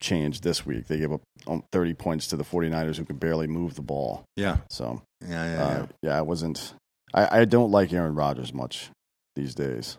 change 0.00 0.40
this 0.42 0.66
week. 0.66 0.86
They 0.88 0.98
gave 0.98 1.12
up 1.12 1.22
um, 1.46 1.62
30 1.72 1.94
points 1.94 2.26
to 2.28 2.36
the 2.36 2.44
49ers 2.44 2.96
who 2.96 3.04
could 3.04 3.18
barely 3.20 3.46
move 3.46 3.74
the 3.74 3.82
ball. 3.82 4.24
Yeah. 4.36 4.58
So, 4.70 5.02
Yeah, 5.22 5.28
yeah, 5.30 5.52
yeah. 5.54 5.62
uh, 5.82 5.86
yeah, 6.02 6.18
I 6.18 6.22
wasn't 6.22 6.74
I, 7.14 7.40
I 7.40 7.44
don't 7.44 7.70
like 7.70 7.92
Aaron 7.92 8.14
Rodgers 8.14 8.52
much 8.52 8.90
these 9.36 9.54
days. 9.54 9.96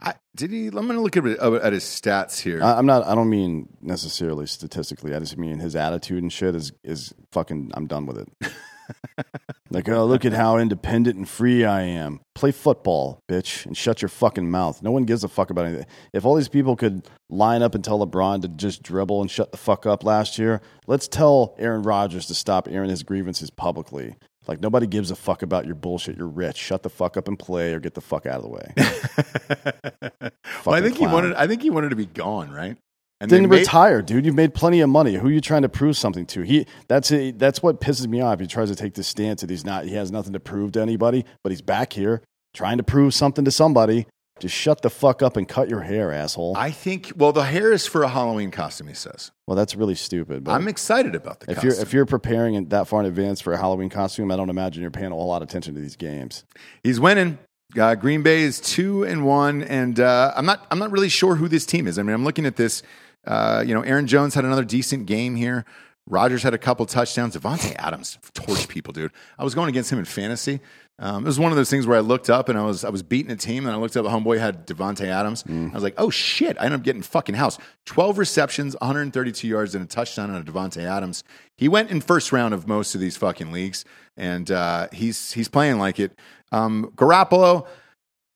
I, 0.00 0.14
did 0.36 0.50
he? 0.50 0.66
I'm 0.66 0.72
going 0.72 0.90
to 0.90 1.00
look 1.00 1.16
at, 1.16 1.24
uh, 1.24 1.54
at 1.56 1.72
his 1.72 1.84
stats 1.84 2.40
here. 2.40 2.62
I, 2.62 2.76
I'm 2.78 2.86
not. 2.86 3.04
I 3.04 3.14
don't 3.14 3.30
mean 3.30 3.68
necessarily 3.80 4.46
statistically. 4.46 5.14
I 5.14 5.18
just 5.18 5.38
mean 5.38 5.58
his 5.58 5.76
attitude 5.76 6.22
and 6.22 6.32
shit 6.32 6.54
is 6.54 6.72
is 6.82 7.14
fucking. 7.32 7.70
I'm 7.74 7.86
done 7.86 8.06
with 8.06 8.18
it. 8.18 8.52
like, 9.70 9.88
oh, 9.88 10.04
look 10.04 10.24
at 10.24 10.32
how 10.32 10.58
independent 10.58 11.16
and 11.16 11.28
free 11.28 11.64
I 11.64 11.82
am. 11.82 12.20
Play 12.34 12.52
football, 12.52 13.20
bitch, 13.28 13.64
and 13.66 13.76
shut 13.76 14.02
your 14.02 14.08
fucking 14.08 14.50
mouth. 14.50 14.82
No 14.82 14.90
one 14.90 15.04
gives 15.04 15.24
a 15.24 15.28
fuck 15.28 15.50
about 15.50 15.66
anything. 15.66 15.86
If 16.12 16.24
all 16.24 16.34
these 16.34 16.48
people 16.48 16.76
could 16.76 17.08
line 17.30 17.62
up 17.62 17.74
and 17.74 17.82
tell 17.82 18.04
LeBron 18.04 18.42
to 18.42 18.48
just 18.48 18.82
dribble 18.82 19.20
and 19.20 19.30
shut 19.30 19.52
the 19.52 19.58
fuck 19.58 19.86
up 19.86 20.04
last 20.04 20.38
year, 20.38 20.60
let's 20.86 21.08
tell 21.08 21.54
Aaron 21.58 21.82
Rodgers 21.82 22.26
to 22.26 22.34
stop 22.34 22.68
airing 22.68 22.90
his 22.90 23.02
grievances 23.02 23.50
publicly. 23.50 24.16
Like 24.46 24.60
nobody 24.60 24.86
gives 24.86 25.10
a 25.10 25.16
fuck 25.16 25.42
about 25.42 25.66
your 25.66 25.74
bullshit. 25.74 26.16
You're 26.16 26.26
rich. 26.26 26.56
Shut 26.56 26.82
the 26.82 26.90
fuck 26.90 27.16
up 27.16 27.28
and 27.28 27.38
play, 27.38 27.72
or 27.72 27.80
get 27.80 27.94
the 27.94 28.00
fuck 28.00 28.26
out 28.26 28.36
of 28.36 28.42
the 28.42 28.48
way. 28.48 30.30
well, 30.66 30.74
I 30.74 30.80
think 30.80 30.96
he 30.98 31.06
wanted. 31.06 31.34
I 31.34 31.46
think 31.46 31.62
he 31.62 31.70
wanted 31.70 31.90
to 31.90 31.96
be 31.96 32.06
gone, 32.06 32.50
right? 32.50 32.76
And 33.20 33.30
then 33.30 33.48
made- 33.48 33.60
retire, 33.60 34.02
dude. 34.02 34.26
You've 34.26 34.34
made 34.34 34.54
plenty 34.54 34.80
of 34.80 34.90
money. 34.90 35.14
Who 35.14 35.28
are 35.28 35.30
you 35.30 35.40
trying 35.40 35.62
to 35.62 35.68
prove 35.68 35.96
something 35.96 36.26
to? 36.26 36.42
He 36.42 36.66
that's 36.88 37.10
a, 37.12 37.30
that's 37.30 37.62
what 37.62 37.80
pisses 37.80 38.06
me 38.06 38.20
off. 38.20 38.40
He 38.40 38.46
tries 38.46 38.68
to 38.70 38.76
take 38.76 38.94
this 38.94 39.06
stance 39.06 39.40
that 39.40 39.50
he's 39.50 39.64
not. 39.64 39.84
He 39.84 39.94
has 39.94 40.10
nothing 40.10 40.32
to 40.34 40.40
prove 40.40 40.72
to 40.72 40.80
anybody, 40.80 41.24
but 41.42 41.50
he's 41.50 41.62
back 41.62 41.92
here 41.92 42.22
trying 42.52 42.76
to 42.78 42.82
prove 42.84 43.14
something 43.14 43.44
to 43.44 43.50
somebody. 43.50 44.06
Just 44.40 44.54
shut 44.54 44.82
the 44.82 44.90
fuck 44.90 45.22
up 45.22 45.36
and 45.36 45.46
cut 45.48 45.68
your 45.68 45.82
hair, 45.82 46.12
asshole. 46.12 46.56
I 46.56 46.72
think. 46.72 47.12
Well, 47.14 47.32
the 47.32 47.44
hair 47.44 47.72
is 47.72 47.86
for 47.86 48.02
a 48.02 48.08
Halloween 48.08 48.50
costume. 48.50 48.88
He 48.88 48.94
says. 48.94 49.30
well, 49.46 49.56
that's 49.56 49.76
really 49.76 49.94
stupid. 49.94 50.42
But 50.44 50.52
I'm 50.52 50.66
excited 50.66 51.14
about 51.14 51.40
the 51.40 51.52
if 51.52 51.56
costume. 51.56 51.70
you're 51.70 51.80
if 51.80 51.92
you're 51.92 52.06
preparing 52.06 52.54
it 52.54 52.70
that 52.70 52.88
far 52.88 53.00
in 53.00 53.06
advance 53.06 53.40
for 53.40 53.52
a 53.52 53.56
Halloween 53.56 53.90
costume, 53.90 54.32
I 54.32 54.36
don't 54.36 54.50
imagine 54.50 54.82
you're 54.82 54.90
paying 54.90 55.12
a 55.12 55.14
whole 55.14 55.28
lot 55.28 55.40
of 55.42 55.48
attention 55.48 55.74
to 55.74 55.80
these 55.80 55.96
games. 55.96 56.44
He's 56.82 56.98
winning. 56.98 57.38
Uh, 57.78 57.94
Green 57.94 58.22
Bay 58.22 58.42
is 58.42 58.60
two 58.60 59.04
and 59.04 59.24
one, 59.24 59.62
and 59.62 59.98
uh, 60.00 60.32
I'm 60.36 60.46
not. 60.46 60.66
I'm 60.70 60.78
not 60.80 60.90
really 60.90 61.08
sure 61.08 61.36
who 61.36 61.46
this 61.48 61.64
team 61.64 61.86
is. 61.86 61.98
I 61.98 62.02
mean, 62.02 62.14
I'm 62.14 62.24
looking 62.24 62.46
at 62.46 62.56
this. 62.56 62.82
Uh, 63.24 63.62
you 63.66 63.72
know, 63.72 63.82
Aaron 63.82 64.06
Jones 64.06 64.34
had 64.34 64.44
another 64.44 64.64
decent 64.64 65.06
game 65.06 65.36
here. 65.36 65.64
Rodgers 66.06 66.42
had 66.42 66.52
a 66.52 66.58
couple 66.58 66.84
touchdowns. 66.86 67.36
Davante 67.36 67.74
Adams 67.78 68.18
torched 68.34 68.68
people, 68.68 68.92
dude. 68.92 69.12
I 69.38 69.44
was 69.44 69.54
going 69.54 69.68
against 69.68 69.90
him 69.90 69.98
in 69.98 70.04
fantasy. 70.04 70.60
Um, 70.98 71.24
it 71.24 71.26
was 71.26 71.40
one 71.40 71.50
of 71.50 71.56
those 71.56 71.70
things 71.70 71.86
where 71.86 71.96
I 71.96 72.00
looked 72.00 72.30
up 72.30 72.48
and 72.48 72.56
I 72.56 72.62
was 72.62 72.84
I 72.84 72.88
was 72.90 73.02
beating 73.02 73.32
a 73.32 73.36
team 73.36 73.66
and 73.66 73.74
I 73.74 73.78
looked 73.78 73.96
up. 73.96 74.04
A 74.04 74.08
homeboy 74.08 74.38
had 74.38 74.66
Davante 74.66 75.06
Adams. 75.06 75.42
I 75.48 75.74
was 75.74 75.82
like, 75.82 75.94
oh 75.98 76.10
shit! 76.10 76.56
I 76.60 76.66
ended 76.66 76.80
up 76.80 76.84
getting 76.84 77.02
fucking 77.02 77.34
house. 77.34 77.58
Twelve 77.84 78.16
receptions, 78.18 78.76
132 78.80 79.48
yards, 79.48 79.74
and 79.74 79.82
a 79.84 79.88
touchdown 79.88 80.30
on 80.30 80.40
a 80.40 80.44
Davante 80.44 80.84
Adams. 80.84 81.24
He 81.56 81.68
went 81.68 81.90
in 81.90 82.00
first 82.00 82.30
round 82.32 82.54
of 82.54 82.68
most 82.68 82.94
of 82.94 83.00
these 83.00 83.16
fucking 83.16 83.50
leagues, 83.50 83.84
and 84.16 84.50
uh, 84.50 84.88
he's 84.92 85.32
he's 85.32 85.48
playing 85.48 85.78
like 85.78 85.98
it. 85.98 86.16
Um, 86.52 86.92
Garoppolo, 86.94 87.66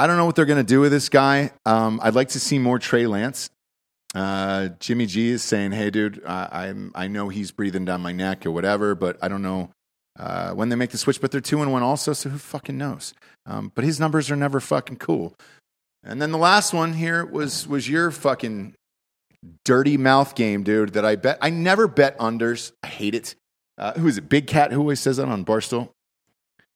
I 0.00 0.06
don't 0.08 0.16
know 0.16 0.24
what 0.26 0.34
they're 0.34 0.44
going 0.44 0.56
to 0.56 0.64
do 0.64 0.80
with 0.80 0.90
this 0.90 1.08
guy. 1.08 1.52
Um, 1.64 2.00
I'd 2.02 2.14
like 2.16 2.30
to 2.30 2.40
see 2.40 2.58
more 2.58 2.80
Trey 2.80 3.06
Lance. 3.06 3.50
Uh, 4.14 4.68
Jimmy 4.80 5.06
G 5.06 5.28
is 5.30 5.42
saying, 5.42 5.72
"Hey, 5.72 5.90
dude, 5.90 6.22
I, 6.26 6.68
I'm 6.68 6.92
I 6.94 7.08
know 7.08 7.28
he's 7.28 7.50
breathing 7.50 7.84
down 7.84 8.00
my 8.00 8.12
neck 8.12 8.46
or 8.46 8.50
whatever, 8.50 8.94
but 8.94 9.18
I 9.22 9.28
don't 9.28 9.42
know 9.42 9.70
uh, 10.18 10.52
when 10.52 10.70
they 10.70 10.76
make 10.76 10.90
the 10.90 10.98
switch. 10.98 11.20
But 11.20 11.30
they're 11.30 11.40
two 11.40 11.60
and 11.62 11.70
one 11.72 11.82
also, 11.82 12.12
so 12.14 12.30
who 12.30 12.38
fucking 12.38 12.78
knows? 12.78 13.12
Um, 13.46 13.70
but 13.74 13.84
his 13.84 14.00
numbers 14.00 14.30
are 14.30 14.36
never 14.36 14.60
fucking 14.60 14.96
cool. 14.96 15.34
And 16.02 16.22
then 16.22 16.32
the 16.32 16.38
last 16.38 16.72
one 16.72 16.94
here 16.94 17.24
was 17.24 17.66
was 17.68 17.88
your 17.88 18.10
fucking 18.10 18.74
dirty 19.64 19.96
mouth 19.98 20.34
game, 20.34 20.62
dude. 20.62 20.94
That 20.94 21.04
I 21.04 21.16
bet 21.16 21.38
I 21.42 21.50
never 21.50 21.86
bet 21.86 22.16
unders. 22.18 22.72
I 22.82 22.86
hate 22.86 23.14
it. 23.14 23.34
Uh, 23.76 23.92
who 23.92 24.08
is 24.08 24.16
it? 24.18 24.28
Big 24.28 24.46
Cat 24.46 24.72
who 24.72 24.80
always 24.80 25.00
says 25.00 25.18
that 25.18 25.28
on 25.28 25.44
Barstool. 25.44 25.90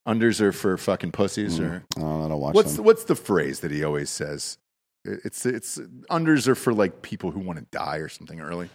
Unders 0.06 0.40
are 0.40 0.52
for 0.52 0.76
fucking 0.76 1.12
pussies, 1.12 1.60
or 1.60 1.84
Oh, 1.96 2.24
I 2.26 2.28
don't 2.28 2.40
watch 2.40 2.54
what's 2.54 2.74
them. 2.76 2.84
what's 2.84 3.04
the 3.04 3.14
phrase 3.14 3.60
that 3.60 3.70
he 3.70 3.84
always 3.84 4.10
says? 4.10 4.58
It's 5.04 5.46
it's 5.46 5.78
unders 6.10 6.46
are 6.46 6.54
for 6.54 6.72
like 6.72 7.02
people 7.02 7.30
who 7.30 7.40
want 7.40 7.58
to 7.58 7.66
die 7.76 7.96
or 7.96 8.08
something 8.08 8.40
early. 8.40 8.70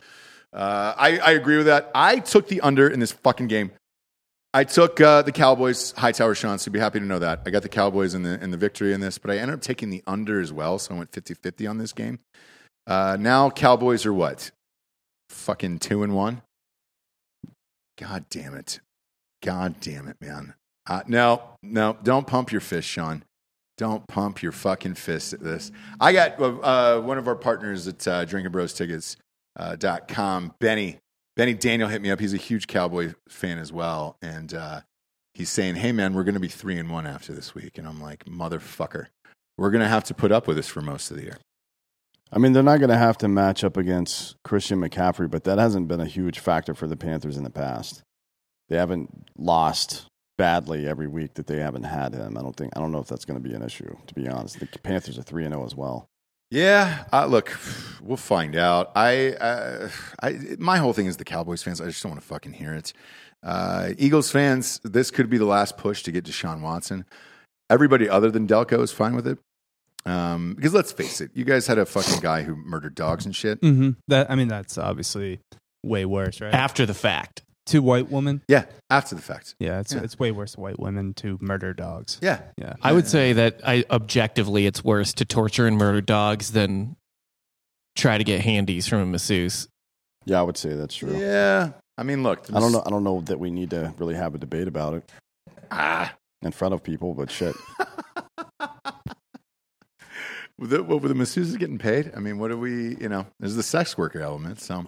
Uh, 0.52 0.94
I 0.98 1.20
I 1.20 1.32
agree 1.32 1.58
with 1.58 1.68
that. 1.68 1.92
I 1.96 2.20
took 2.20 2.48
the 2.48 2.62
under 2.62 2.88
in 2.88 3.00
this 3.00 3.12
fucking 3.12 3.48
game. 3.48 3.72
I 4.54 4.64
took 4.64 5.00
uh, 5.00 5.22
the 5.22 5.32
Cowboys. 5.32 5.94
Hightower 5.98 6.36
Sean, 6.36 6.58
so 6.58 6.68
you'd 6.68 6.74
be 6.74 6.80
happy 6.80 7.00
to 7.00 7.06
know 7.06 7.20
that 7.20 7.44
I 7.46 7.50
got 7.50 7.64
the 7.64 7.70
Cowboys 7.70 8.14
in 8.14 8.24
the 8.24 8.42
in 8.44 8.52
the 8.52 8.58
victory 8.58 8.94
in 8.94 9.00
this, 9.00 9.18
but 9.18 9.32
I 9.32 9.38
ended 9.38 9.56
up 9.56 9.62
taking 9.62 9.90
the 9.90 10.04
under 10.08 10.42
as 10.42 10.52
well. 10.52 10.80
So 10.80 10.96
I 10.96 10.98
went 10.98 11.12
50-50 11.12 11.70
on 11.70 11.78
this 11.78 11.94
game. 11.94 12.20
Uh, 12.86 13.18
now 13.20 13.50
Cowboys 13.50 14.06
are 14.06 14.14
what? 14.14 14.52
Fucking 15.30 15.80
two 15.80 16.04
and 16.04 16.16
one. 16.16 16.42
God 17.98 18.26
damn 18.30 18.54
it! 18.54 18.80
God 19.44 19.76
damn 19.80 20.08
it, 20.08 20.18
man. 20.20 20.56
Uh, 20.88 21.04
no, 21.08 21.42
no, 21.62 21.98
don't 22.04 22.26
pump 22.26 22.52
your 22.52 22.62
fist, 22.62 22.88
Sean. 22.88 23.24
Don't 23.78 24.08
pump 24.08 24.42
your 24.42 24.52
fucking 24.52 24.96
fist 24.96 25.34
at 25.34 25.40
this. 25.40 25.72
I 26.00 26.12
got 26.12 26.42
uh, 26.42 27.00
one 27.02 27.18
of 27.18 27.28
our 27.28 27.36
partners 27.36 27.88
at 27.88 28.08
uh, 28.08 28.26
Drinking 28.26 28.52
Bros 28.52 28.74
Tickets 28.74 29.18
uh, 29.56 29.76
Benny. 30.60 30.98
Benny 31.36 31.54
Daniel 31.54 31.88
hit 31.88 32.02
me 32.02 32.10
up. 32.10 32.20
He's 32.20 32.34
a 32.34 32.38
huge 32.38 32.66
Cowboy 32.66 33.14
fan 33.30 33.60
as 33.60 33.72
well, 33.72 34.18
and 34.24 34.54
uh, 34.54 34.82
he's 35.36 35.52
saying, 35.52 35.76
"Hey, 35.76 35.92
man, 35.92 36.16
we're 36.16 36.24
going 36.24 36.34
to 36.34 36.40
be 36.40 36.48
three 36.48 36.80
and 36.80 36.90
one 36.90 37.06
after 37.06 37.34
this 37.34 37.54
week." 37.54 37.78
And 37.78 37.88
I'm 37.88 38.02
like, 38.02 38.26
"Motherfucker, 38.26 39.08
we're 39.58 39.70
going 39.70 39.84
to 39.84 39.88
have 39.88 40.04
to 40.06 40.16
put 40.16 40.32
up 40.32 40.48
with 40.48 40.58
this 40.58 40.68
for 40.68 40.82
most 40.82 41.12
of 41.12 41.18
the 41.18 41.24
year." 41.24 41.38
I 42.32 42.40
mean, 42.40 42.54
they're 42.54 42.64
not 42.64 42.80
going 42.80 42.90
to 42.90 42.98
have 42.98 43.18
to 43.20 43.28
match 43.28 43.64
up 43.64 43.78
against 43.78 44.36
Christian 44.44 44.82
McCaffrey, 44.82 45.30
but 45.30 45.44
that 45.44 45.60
hasn't 45.60 45.88
been 45.88 46.02
a 46.02 46.06
huge 46.06 46.40
factor 46.40 46.74
for 46.74 46.88
the 46.88 46.98
Panthers 46.98 47.38
in 47.38 47.44
the 47.44 47.50
past. 47.52 48.02
They 48.68 48.76
haven't 48.76 49.30
lost 49.38 50.08
badly 50.38 50.88
every 50.88 51.08
week 51.08 51.34
that 51.36 51.48
they 51.48 51.58
haven't 51.58 51.84
had 51.84 52.14
him. 52.14 52.38
I 52.38 52.42
don't 52.42 52.56
think. 52.56 52.74
I 52.76 52.80
don't 52.80 52.92
know 52.92 53.00
if 53.00 53.08
that's 53.08 53.26
going 53.26 53.42
to 53.42 53.50
be 53.50 53.56
an 53.56 53.64
issue. 53.64 53.96
To 54.08 54.14
be 54.14 54.28
honest, 54.28 54.60
the 54.60 54.68
Panthers 54.80 55.18
are 55.18 55.24
three 55.24 55.46
and 55.46 55.54
zero 55.54 55.66
as 55.66 55.76
well. 55.76 56.08
Yeah, 56.50 57.04
uh, 57.12 57.26
look, 57.26 57.58
we'll 58.02 58.16
find 58.16 58.56
out. 58.56 58.92
I, 58.96 59.34
uh, 59.34 59.90
I, 60.24 60.40
my 60.58 60.78
whole 60.78 60.94
thing 60.94 61.08
is 61.08 61.18
the 61.18 61.26
Cowboys 61.26 61.62
fans. 61.62 61.82
I 61.82 61.88
just 61.88 62.02
don't 62.02 62.14
want 62.14 62.22
to 62.22 62.28
fucking 62.28 62.54
hear 62.54 62.74
it. 62.74 62.94
Uh, 63.44 63.90
Eagles 63.98 64.32
fans, 64.32 64.80
this 64.84 65.12
could 65.12 65.30
be 65.30 65.38
the 65.38 65.46
last 65.46 65.78
push 65.78 66.04
to 66.04 66.12
get 66.12 66.24
Deshaun 66.24 66.62
Watson. 66.62 67.06
Everybody 67.70 68.08
other 68.08 68.32
than 68.32 68.48
Delco 68.48 68.82
is 68.82 68.94
fine 68.94 69.14
with 69.14 69.28
it. 69.28 69.40
Um, 70.06 70.54
because 70.56 70.74
let's 70.74 70.94
face 70.94 71.20
it, 71.20 71.32
you 71.34 71.44
guys 71.44 71.68
had 71.68 71.78
a 71.78 71.86
fucking 71.86 72.22
guy 72.22 72.44
who 72.44 72.56
murdered 72.56 72.96
dogs 72.96 73.26
and 73.26 73.36
shit. 73.36 73.60
Mm-hmm. 73.62 73.92
That 74.08 74.32
I 74.32 74.36
mean, 74.36 74.48
that's 74.48 74.78
obviously 74.78 75.42
way 75.84 76.06
worse, 76.06 76.40
right? 76.40 76.54
After 76.54 76.86
the 76.86 76.94
fact. 76.94 77.44
To 77.68 77.80
white 77.82 78.10
women. 78.12 78.42
Yeah, 78.48 78.66
after 78.90 79.16
the 79.16 79.22
fact. 79.22 79.56
Yeah, 79.60 79.80
it's 79.80 79.94
Yeah. 79.94 80.02
it's 80.04 80.18
way 80.20 80.32
worse 80.32 80.54
to 80.54 80.60
white 80.60 80.80
women 80.80 81.14
to 81.16 81.38
murder 81.42 81.74
dogs. 81.74 82.18
Yeah, 82.22 82.42
Yeah, 82.58 82.74
I 82.82 82.92
would 82.94 83.08
say 83.08 83.34
that 83.34 83.62
I 83.66 83.86
objectively 83.90 84.66
it's 84.66 84.84
worse 84.84 85.14
to 85.14 85.26
torture 85.26 85.68
and 85.68 85.78
murder 85.78 86.02
dogs 86.02 86.52
than 86.52 86.96
try 87.96 88.18
to 88.18 88.24
get 88.24 88.42
handies 88.42 88.88
from 88.88 89.00
a 89.02 89.06
masseuse. 89.06 89.68
Yeah, 90.26 90.40
I 90.40 90.44
would 90.44 90.58
say 90.58 90.74
that's 90.74 90.96
true. 90.96 91.18
yeah. 91.18 91.72
I 91.98 92.04
mean, 92.04 92.22
look, 92.24 92.46
I 92.54 92.60
don't 92.60 92.72
know. 92.72 92.84
I 92.86 92.90
don't 92.90 93.04
know 93.04 93.22
that 93.22 93.40
we 93.40 93.50
need 93.50 93.72
to 93.72 93.94
really 93.98 94.14
have 94.16 94.36
a 94.36 94.38
debate 94.38 94.68
about 94.68 94.94
it 94.94 95.10
Ah, 95.72 96.14
in 96.44 96.52
front 96.52 96.74
of 96.76 96.84
people, 96.84 97.14
but 97.16 97.32
shit. 97.32 97.56
With 100.60 100.72
the, 100.72 100.82
what, 100.82 101.04
with 101.04 101.16
the 101.16 101.24
masseuses 101.24 101.58
getting 101.60 101.78
paid? 101.78 102.12
I 102.16 102.20
mean, 102.20 102.40
what 102.40 102.48
do 102.50 102.58
we, 102.58 102.96
you 102.98 103.10
know, 103.10 103.28
there's 103.40 103.54
the 103.56 103.62
sex 103.62 103.96
worker 103.96 104.22
element. 104.22 104.60
So 104.60 104.86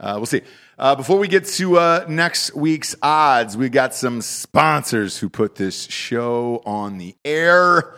uh, 0.00 0.14
we'll 0.16 0.26
see. 0.26 0.42
Uh, 0.78 0.94
before 0.94 1.18
we 1.18 1.26
get 1.26 1.44
to 1.44 1.78
uh, 1.78 2.04
next 2.08 2.54
week's 2.54 2.94
odds, 3.02 3.56
we 3.56 3.68
got 3.68 3.94
some 3.94 4.20
sponsors 4.20 5.18
who 5.18 5.28
put 5.28 5.56
this 5.56 5.88
show 5.88 6.62
on 6.64 6.98
the 6.98 7.16
air. 7.24 7.96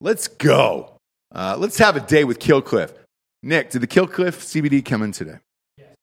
Let's 0.00 0.28
go. 0.28 0.96
Uh, 1.34 1.56
let's 1.58 1.78
have 1.78 1.96
a 1.96 2.00
day 2.00 2.24
with 2.24 2.38
Killcliff. 2.38 2.92
Nick, 3.42 3.70
did 3.70 3.80
the 3.80 3.88
Killcliff 3.88 4.38
CBD 4.38 4.84
come 4.84 5.02
in 5.02 5.10
today? 5.10 5.38
Yes. 5.76 5.96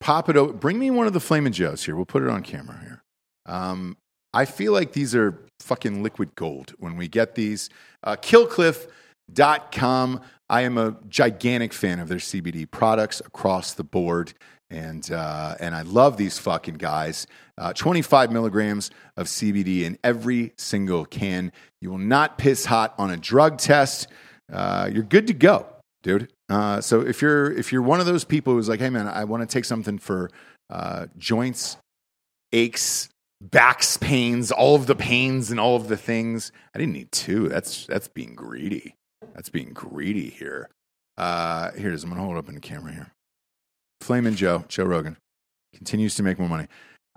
Pop 0.00 0.28
it 0.28 0.36
over. 0.36 0.52
Bring 0.52 0.78
me 0.78 0.90
one 0.90 1.08
of 1.08 1.12
the 1.12 1.20
Flamin' 1.20 1.52
Joes 1.52 1.84
here. 1.84 1.96
We'll 1.96 2.04
put 2.04 2.22
it 2.22 2.28
on 2.28 2.42
camera 2.42 2.78
here. 2.80 3.02
Um, 3.46 3.96
I 4.32 4.44
feel 4.44 4.72
like 4.72 4.92
these 4.92 5.16
are 5.16 5.36
fucking 5.58 6.04
liquid 6.04 6.36
gold 6.36 6.74
when 6.78 6.96
we 6.96 7.08
get 7.08 7.34
these. 7.34 7.70
Uh, 8.04 8.14
killcliff.com. 8.16 10.20
I 10.50 10.62
am 10.62 10.76
a 10.76 10.96
gigantic 11.08 11.72
fan 11.72 12.00
of 12.00 12.08
their 12.08 12.18
CBD 12.18 12.68
products 12.68 13.20
across 13.20 13.72
the 13.72 13.84
board. 13.84 14.34
And, 14.68 15.10
uh, 15.10 15.54
and 15.60 15.76
I 15.76 15.82
love 15.82 16.16
these 16.16 16.38
fucking 16.38 16.74
guys. 16.74 17.28
Uh, 17.56 17.72
25 17.72 18.32
milligrams 18.32 18.90
of 19.16 19.28
CBD 19.28 19.82
in 19.82 19.96
every 20.02 20.52
single 20.58 21.04
can. 21.04 21.52
You 21.80 21.90
will 21.90 21.98
not 21.98 22.36
piss 22.36 22.64
hot 22.64 22.94
on 22.98 23.10
a 23.10 23.16
drug 23.16 23.58
test. 23.58 24.08
Uh, 24.52 24.90
you're 24.92 25.04
good 25.04 25.28
to 25.28 25.34
go, 25.34 25.66
dude. 26.02 26.32
Uh, 26.48 26.80
so 26.80 27.00
if 27.00 27.22
you're 27.22 27.52
if 27.52 27.72
you're 27.72 27.82
one 27.82 28.00
of 28.00 28.06
those 28.06 28.24
people 28.24 28.52
who's 28.52 28.68
like, 28.68 28.80
hey 28.80 28.90
man, 28.90 29.06
I 29.06 29.24
want 29.24 29.48
to 29.48 29.52
take 29.52 29.64
something 29.64 29.98
for 29.98 30.30
uh, 30.68 31.06
joints, 31.16 31.76
aches, 32.52 33.08
backs, 33.40 33.96
pains, 33.96 34.50
all 34.50 34.74
of 34.74 34.86
the 34.86 34.96
pains 34.96 35.52
and 35.52 35.60
all 35.60 35.76
of 35.76 35.86
the 35.86 35.96
things. 35.96 36.50
I 36.74 36.78
didn't 36.78 36.94
need 36.94 37.12
two. 37.12 37.48
That's 37.48 37.86
that's 37.86 38.08
being 38.08 38.34
greedy. 38.34 38.94
That's 39.34 39.48
being 39.48 39.72
greedy 39.72 40.30
here. 40.30 40.68
Uh, 41.16 41.72
here 41.72 41.90
it 41.90 41.94
is. 41.94 42.04
I'm 42.04 42.10
gonna 42.10 42.22
hold 42.22 42.36
it 42.36 42.38
up 42.38 42.48
in 42.48 42.54
the 42.54 42.60
camera 42.60 42.92
here. 42.92 43.12
Flamin' 44.00 44.34
Joe, 44.34 44.64
Joe 44.68 44.84
Rogan, 44.84 45.16
continues 45.74 46.14
to 46.14 46.22
make 46.22 46.38
more 46.38 46.48
money, 46.48 46.66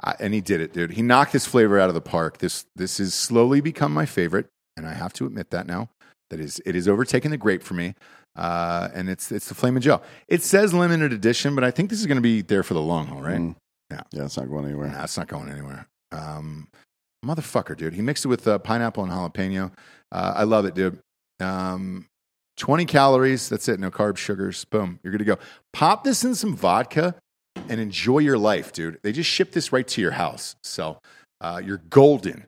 uh, 0.03 0.13
and 0.19 0.33
he 0.33 0.41
did 0.41 0.59
it, 0.59 0.73
dude. 0.73 0.91
He 0.91 1.01
knocked 1.01 1.31
this 1.31 1.45
flavor 1.45 1.79
out 1.79 1.89
of 1.89 1.95
the 1.95 2.01
park. 2.01 2.39
This 2.39 2.65
this 2.75 2.97
has 2.97 3.13
slowly 3.13 3.61
become 3.61 3.93
my 3.93 4.05
favorite, 4.05 4.47
and 4.75 4.87
I 4.87 4.93
have 4.93 5.13
to 5.13 5.25
admit 5.25 5.49
that 5.51 5.67
now. 5.67 5.89
That 6.29 6.39
is, 6.39 6.61
it 6.65 6.75
is 6.75 6.87
overtaking 6.87 7.31
the 7.31 7.37
grape 7.37 7.61
for 7.61 7.75
me, 7.75 7.95
uh, 8.35 8.89
and 8.93 9.09
it's 9.09 9.31
it's 9.31 9.47
the 9.47 9.55
Flamin' 9.55 9.81
Joe. 9.81 10.01
It 10.27 10.41
says 10.43 10.73
limited 10.73 11.13
edition, 11.13 11.55
but 11.55 11.63
I 11.63 11.71
think 11.71 11.89
this 11.89 11.99
is 11.99 12.07
going 12.07 12.17
to 12.17 12.21
be 12.21 12.41
there 12.41 12.63
for 12.63 12.73
the 12.73 12.81
long 12.81 13.07
haul, 13.07 13.21
right? 13.21 13.39
Mm. 13.39 13.55
Yeah. 13.91 14.01
Yeah, 14.11 14.25
it's 14.25 14.37
not 14.37 14.49
going 14.49 14.65
anywhere. 14.65 14.87
Nah, 14.87 15.03
it's 15.03 15.17
not 15.17 15.27
going 15.27 15.49
anywhere. 15.49 15.87
Um, 16.11 16.67
motherfucker, 17.23 17.77
dude. 17.77 17.93
He 17.93 18.01
mixed 18.01 18.25
it 18.25 18.29
with 18.29 18.47
uh, 18.47 18.57
pineapple 18.59 19.03
and 19.03 19.11
jalapeno. 19.11 19.71
Uh, 20.11 20.33
I 20.35 20.43
love 20.43 20.65
it, 20.65 20.73
dude. 20.73 20.99
Um, 21.43 22.07
20 22.57 22.85
calories. 22.85 23.49
That's 23.49 23.67
it. 23.67 23.79
No 23.79 23.91
carbs, 23.91 24.17
sugars. 24.17 24.65
Boom. 24.65 24.99
You're 25.03 25.11
good 25.11 25.19
to 25.19 25.25
go. 25.25 25.37
Pop 25.73 26.03
this 26.03 26.23
in 26.23 26.35
some 26.35 26.55
vodka 26.55 27.15
and 27.69 27.79
enjoy 27.79 28.19
your 28.19 28.37
life, 28.37 28.71
dude. 28.71 28.99
They 29.03 29.11
just 29.11 29.29
ship 29.29 29.51
this 29.51 29.71
right 29.71 29.87
to 29.87 30.01
your 30.01 30.11
house. 30.11 30.55
So 30.63 30.99
uh, 31.41 31.61
you're 31.63 31.81
golden 31.89 32.45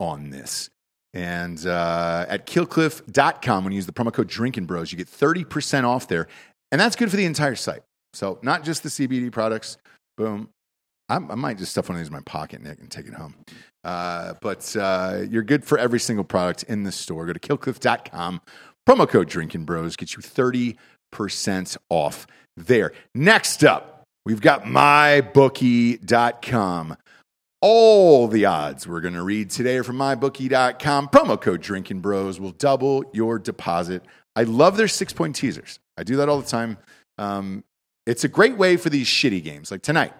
on 0.00 0.30
this. 0.30 0.70
And 1.14 1.66
uh, 1.66 2.26
at 2.28 2.46
killcliff.com, 2.46 3.64
when 3.64 3.72
you 3.72 3.76
use 3.76 3.86
the 3.86 3.92
promo 3.92 4.12
code 4.12 4.28
Drinking 4.28 4.66
Bros, 4.66 4.92
you 4.92 4.98
get 4.98 5.08
30% 5.08 5.84
off 5.84 6.06
there. 6.08 6.28
And 6.70 6.80
that's 6.80 6.96
good 6.96 7.10
for 7.10 7.16
the 7.16 7.24
entire 7.24 7.54
site. 7.54 7.82
So 8.12 8.38
not 8.42 8.64
just 8.64 8.82
the 8.82 8.88
CBD 8.90 9.32
products. 9.32 9.78
Boom. 10.16 10.50
I, 11.08 11.16
I 11.16 11.34
might 11.34 11.58
just 11.58 11.72
stuff 11.72 11.88
one 11.88 11.96
of 11.96 12.00
these 12.00 12.08
in 12.08 12.14
my 12.14 12.20
pocket, 12.20 12.62
Nick, 12.62 12.80
and 12.80 12.90
take 12.90 13.06
it 13.06 13.14
home. 13.14 13.34
Uh, 13.84 14.34
but 14.42 14.74
uh, 14.76 15.22
you're 15.28 15.42
good 15.42 15.64
for 15.64 15.78
every 15.78 16.00
single 16.00 16.24
product 16.24 16.64
in 16.64 16.82
the 16.82 16.92
store. 16.92 17.26
Go 17.26 17.32
to 17.32 17.40
killcliff.com. 17.40 18.40
Promo 18.88 19.08
code 19.08 19.28
Drinking 19.28 19.64
Bros 19.64 19.96
gets 19.96 20.16
you 20.16 20.22
30% 20.22 21.76
off 21.90 22.26
there. 22.56 22.92
Next 23.14 23.64
up, 23.64 24.04
we've 24.24 24.40
got 24.40 24.64
mybookie.com. 24.64 26.96
All 27.60 28.28
the 28.28 28.44
odds 28.44 28.86
we're 28.86 29.00
going 29.00 29.14
to 29.14 29.24
read 29.24 29.50
today 29.50 29.78
are 29.78 29.84
from 29.84 29.98
mybookie.com. 29.98 31.08
Promo 31.08 31.40
code 31.40 31.60
Drinking 31.60 32.00
Bros 32.00 32.38
will 32.38 32.52
double 32.52 33.04
your 33.12 33.38
deposit. 33.38 34.04
I 34.36 34.44
love 34.44 34.76
their 34.76 34.88
six 34.88 35.12
point 35.12 35.34
teasers. 35.34 35.80
I 35.96 36.04
do 36.04 36.16
that 36.16 36.28
all 36.28 36.40
the 36.40 36.46
time. 36.46 36.78
Um, 37.18 37.64
it's 38.06 38.24
a 38.24 38.28
great 38.28 38.56
way 38.56 38.76
for 38.76 38.90
these 38.90 39.08
shitty 39.08 39.42
games 39.42 39.70
like 39.70 39.82
tonight. 39.82 40.12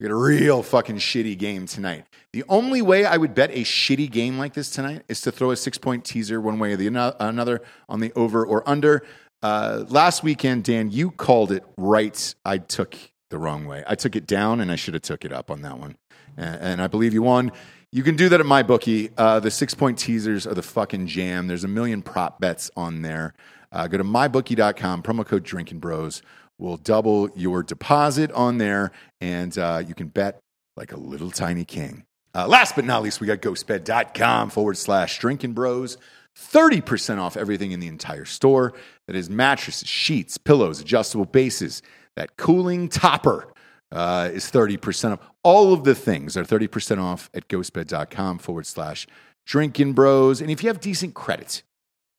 We 0.00 0.08
got 0.08 0.14
a 0.14 0.16
real 0.16 0.62
fucking 0.62 0.96
shitty 0.96 1.36
game 1.36 1.66
tonight. 1.66 2.06
The 2.32 2.42
only 2.48 2.80
way 2.80 3.04
I 3.04 3.18
would 3.18 3.34
bet 3.34 3.50
a 3.50 3.64
shitty 3.64 4.10
game 4.10 4.38
like 4.38 4.54
this 4.54 4.70
tonight 4.70 5.02
is 5.08 5.20
to 5.20 5.30
throw 5.30 5.50
a 5.50 5.56
six 5.56 5.76
point 5.76 6.06
teaser 6.06 6.40
one 6.40 6.58
way 6.58 6.72
or 6.72 6.76
the 6.76 6.86
ano- 6.86 7.14
another 7.20 7.60
on 7.86 8.00
the 8.00 8.10
over 8.16 8.46
or 8.46 8.66
under. 8.66 9.02
Uh, 9.42 9.84
last 9.88 10.22
weekend, 10.22 10.64
Dan, 10.64 10.90
you 10.90 11.10
called 11.10 11.52
it 11.52 11.64
right. 11.76 12.34
I 12.46 12.56
took 12.56 12.96
the 13.28 13.36
wrong 13.36 13.66
way. 13.66 13.84
I 13.86 13.94
took 13.94 14.16
it 14.16 14.26
down, 14.26 14.62
and 14.62 14.72
I 14.72 14.76
should 14.76 14.94
have 14.94 15.02
took 15.02 15.26
it 15.26 15.32
up 15.34 15.50
on 15.50 15.60
that 15.62 15.78
one. 15.78 15.98
And, 16.34 16.60
and 16.62 16.82
I 16.82 16.86
believe 16.86 17.12
you 17.12 17.22
won. 17.22 17.52
You 17.92 18.02
can 18.02 18.16
do 18.16 18.30
that 18.30 18.40
at 18.40 18.46
my 18.46 18.62
bookie. 18.62 19.10
Uh, 19.18 19.38
the 19.40 19.50
six 19.50 19.74
point 19.74 19.98
teasers 19.98 20.46
are 20.46 20.54
the 20.54 20.62
fucking 20.62 21.08
jam. 21.08 21.46
There's 21.46 21.64
a 21.64 21.68
million 21.68 22.00
prop 22.00 22.40
bets 22.40 22.70
on 22.74 23.02
there. 23.02 23.34
Uh, 23.70 23.86
go 23.86 23.98
to 23.98 24.04
mybookie.com, 24.04 25.02
promo 25.02 25.26
code 25.26 25.42
Drinking 25.42 25.78
Bros 25.78 26.22
will 26.60 26.76
double 26.76 27.30
your 27.34 27.62
deposit 27.62 28.30
on 28.32 28.58
there, 28.58 28.92
and 29.20 29.56
uh, 29.58 29.82
you 29.86 29.94
can 29.94 30.08
bet 30.08 30.40
like 30.76 30.92
a 30.92 30.96
little 30.96 31.30
tiny 31.30 31.64
king. 31.64 32.04
Uh, 32.34 32.46
last 32.46 32.76
but 32.76 32.84
not 32.84 33.02
least, 33.02 33.20
we 33.20 33.26
got 33.26 33.40
ghostbed.com 33.40 34.50
forward 34.50 34.76
slash 34.76 35.18
drinking 35.18 35.52
bros. 35.52 35.98
30% 36.38 37.18
off 37.18 37.36
everything 37.36 37.72
in 37.72 37.80
the 37.80 37.88
entire 37.88 38.24
store. 38.24 38.72
That 39.06 39.16
is 39.16 39.28
mattresses, 39.28 39.88
sheets, 39.88 40.38
pillows, 40.38 40.80
adjustable 40.80 41.24
bases. 41.24 41.82
That 42.16 42.36
cooling 42.36 42.88
topper 42.88 43.52
uh, 43.90 44.30
is 44.32 44.44
30% 44.44 45.14
off. 45.14 45.20
All 45.42 45.72
of 45.72 45.84
the 45.84 45.94
things 45.94 46.36
are 46.36 46.44
30% 46.44 47.02
off 47.02 47.30
at 47.34 47.48
ghostbed.com 47.48 48.38
forward 48.38 48.66
slash 48.66 49.06
drinking 49.44 49.94
bros. 49.94 50.40
And 50.40 50.50
if 50.50 50.62
you 50.62 50.68
have 50.68 50.80
decent 50.80 51.14
credit, 51.14 51.62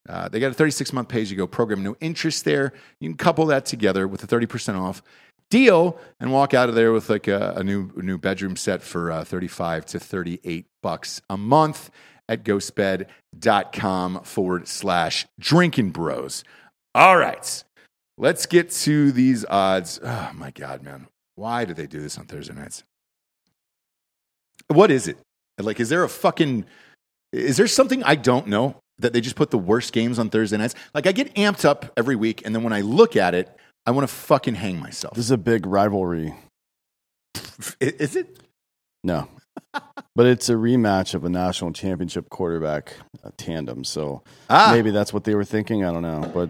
uh, 0.10 0.30
they 0.30 0.39
got 0.39 0.52
a 0.52 0.54
36 0.54 0.93
month 0.93 1.10
pay 1.10 1.22
as 1.22 1.32
you 1.32 1.38
go 1.38 1.47
program, 1.47 1.84
no 1.84 1.95
interest 1.99 2.45
there. 2.45 2.74
You 2.99 3.10
can 3.10 3.18
couple 3.18 3.45
that 3.47 3.66
together 3.66 4.08
with 4.08 4.24
a 4.24 4.28
30% 4.28 4.80
off 4.80 5.02
deal 5.49 5.99
and 6.20 6.32
walk 6.32 6.54
out 6.54 6.70
of 6.70 6.76
there 6.76 6.91
with 6.91 7.10
like 7.10 7.28
a, 7.28 7.54
a 7.58 7.64
new 7.64 7.91
new 7.97 8.18
bedroom 8.18 8.56
set 8.56 8.82
for 8.82 9.12
uh, 9.12 9.24
35 9.24 9.86
to 9.88 9.99
38 9.99 10.66
bucks 10.82 11.22
a 11.30 11.38
month 11.38 11.91
at 12.28 12.43
ghostbed.com 12.43 14.22
forward 14.24 14.68
slash 14.68 15.28
drinking 15.39 15.91
bros. 15.91 16.43
All 16.95 17.18
right, 17.18 17.64
let's 18.18 18.45
get 18.45 18.72
to 18.72 19.12
these 19.12 19.45
odds. 19.45 19.99
Oh 20.04 20.32
my 20.34 20.52
God, 20.52 20.82
man. 20.82 21.08
Why 21.36 21.66
do 21.66 21.74
they 21.74 21.88
do 21.88 22.02
this 22.02 22.18
on 22.18 22.26
Thursday 22.26 22.54
nights? 22.54 22.84
What 24.68 24.91
is 24.91 25.08
it? 25.08 25.18
Like, 25.60 25.80
is 25.80 25.89
there 25.89 26.04
a 26.04 26.10
fucking, 26.10 26.66
is 27.34 27.58
there 27.58 27.68
something 27.68 28.04
I 28.04 28.16
don't 28.16 28.47
know 28.47 28.78
that 29.02 29.14
they 29.14 29.22
just 29.22 29.36
put 29.36 29.52
the 29.52 29.58
worst 29.58 29.93
games 29.93 30.18
on 30.20 30.30
Thursday 30.30 30.58
nights? 30.58 30.76
Like, 30.93 31.08
I 31.08 31.12
get 31.12 31.34
amped 31.36 31.66
up 31.66 31.91
every 31.97 32.16
week, 32.16 32.41
and 32.45 32.56
then 32.56 32.64
when 32.64 32.74
I 32.74 32.82
look 32.82 33.16
at 33.16 33.34
it, 33.36 33.56
I 33.86 33.91
want 33.91 34.08
to 34.08 34.14
fucking 34.14 34.56
hang 34.56 34.80
myself. 34.80 35.16
This 35.16 35.26
is 35.26 35.32
a 35.32 35.38
big 35.38 35.66
rivalry. 35.66 36.34
Is 37.80 38.16
it? 38.16 38.39
No. 39.04 39.28
but 40.16 40.26
it's 40.26 40.49
a 40.49 40.54
rematch 40.54 41.14
of 41.14 41.24
a 41.26 41.30
national 41.30 41.74
championship 41.74 42.30
quarterback 42.30 42.93
uh, 43.24 43.32
tandem. 43.38 43.84
So 43.84 44.24
Ah. 44.49 44.72
maybe 44.74 44.91
that's 44.91 45.14
what 45.14 45.24
they 45.24 45.36
were 45.36 45.43
thinking. 45.43 45.84
I 45.84 45.91
don't 45.91 46.04
know. 46.04 46.30
But 46.34 46.49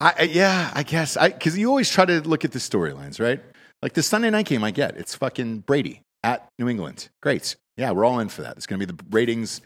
I, 0.00 0.22
yeah, 0.24 0.70
I 0.74 0.82
guess. 0.82 1.16
I 1.16 1.28
because 1.30 1.56
you 1.56 1.68
always 1.68 1.88
try 1.90 2.04
to 2.04 2.20
look 2.22 2.44
at 2.44 2.52
the 2.52 2.58
storylines, 2.58 3.20
right? 3.20 3.40
Like 3.82 3.94
the 3.94 4.02
Sunday 4.02 4.30
night 4.30 4.46
game, 4.46 4.64
I 4.64 4.70
get 4.70 4.96
it's 4.96 5.14
fucking 5.14 5.60
Brady 5.60 6.02
at 6.22 6.46
New 6.58 6.68
England. 6.68 7.08
Great, 7.22 7.56
yeah, 7.76 7.90
we're 7.92 8.04
all 8.04 8.18
in 8.20 8.28
for 8.28 8.42
that. 8.42 8.56
It's 8.56 8.66
going 8.66 8.80
to 8.80 8.86
be 8.86 8.92
the 8.92 9.04
ratings 9.10 9.60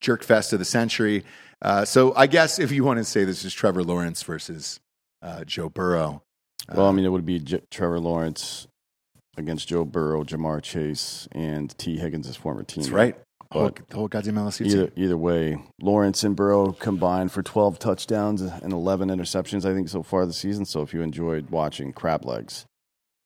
jerk 0.00 0.22
fest 0.22 0.52
of 0.52 0.58
the 0.58 0.64
century. 0.64 1.24
Uh, 1.62 1.84
so 1.84 2.14
I 2.14 2.26
guess 2.26 2.58
if 2.58 2.70
you 2.70 2.84
want 2.84 2.98
to 2.98 3.04
say 3.04 3.24
this 3.24 3.44
is 3.44 3.52
Trevor 3.52 3.82
Lawrence 3.82 4.22
versus 4.22 4.80
uh, 5.22 5.44
Joe 5.44 5.68
Burrow, 5.68 6.22
Well, 6.72 6.86
Uh, 6.86 6.88
I 6.90 6.92
mean, 6.92 7.04
it 7.04 7.08
would 7.10 7.26
be 7.26 7.40
J- 7.40 7.62
Trevor 7.70 7.98
Lawrence 8.00 8.66
against 9.36 9.68
Joe 9.68 9.84
Burrow, 9.84 10.24
Ja'Marr 10.24 10.62
Chase, 10.62 11.28
and 11.32 11.76
Tee 11.78 11.96
Higgins' 11.98 12.36
former 12.36 12.62
team. 12.62 12.82
that's 12.82 12.92
right. 12.92 13.16
The 13.52 13.58
whole, 13.58 13.70
But 13.70 13.88
the 13.88 13.96
whole 13.96 14.08
goddamn 14.08 14.34
LSU 14.34 14.58
team. 14.64 14.72
Either, 14.72 14.90
either 14.96 15.16
way, 15.16 15.56
Lawrence 15.80 16.22
and 16.22 16.36
Burrow 16.36 16.72
combined 16.72 17.32
for 17.32 17.42
12 17.42 17.78
touchdowns 17.78 18.42
and 18.42 18.72
11 18.72 19.08
interceptions, 19.08 19.64
I 19.64 19.72
think, 19.74 19.88
so 19.88 20.02
far 20.02 20.26
this 20.26 20.36
season. 20.36 20.64
So 20.66 20.82
if 20.82 20.92
you 20.92 21.00
enjoyed 21.02 21.48
watching 21.50 21.92
crab 21.92 22.24
legs 22.26 22.66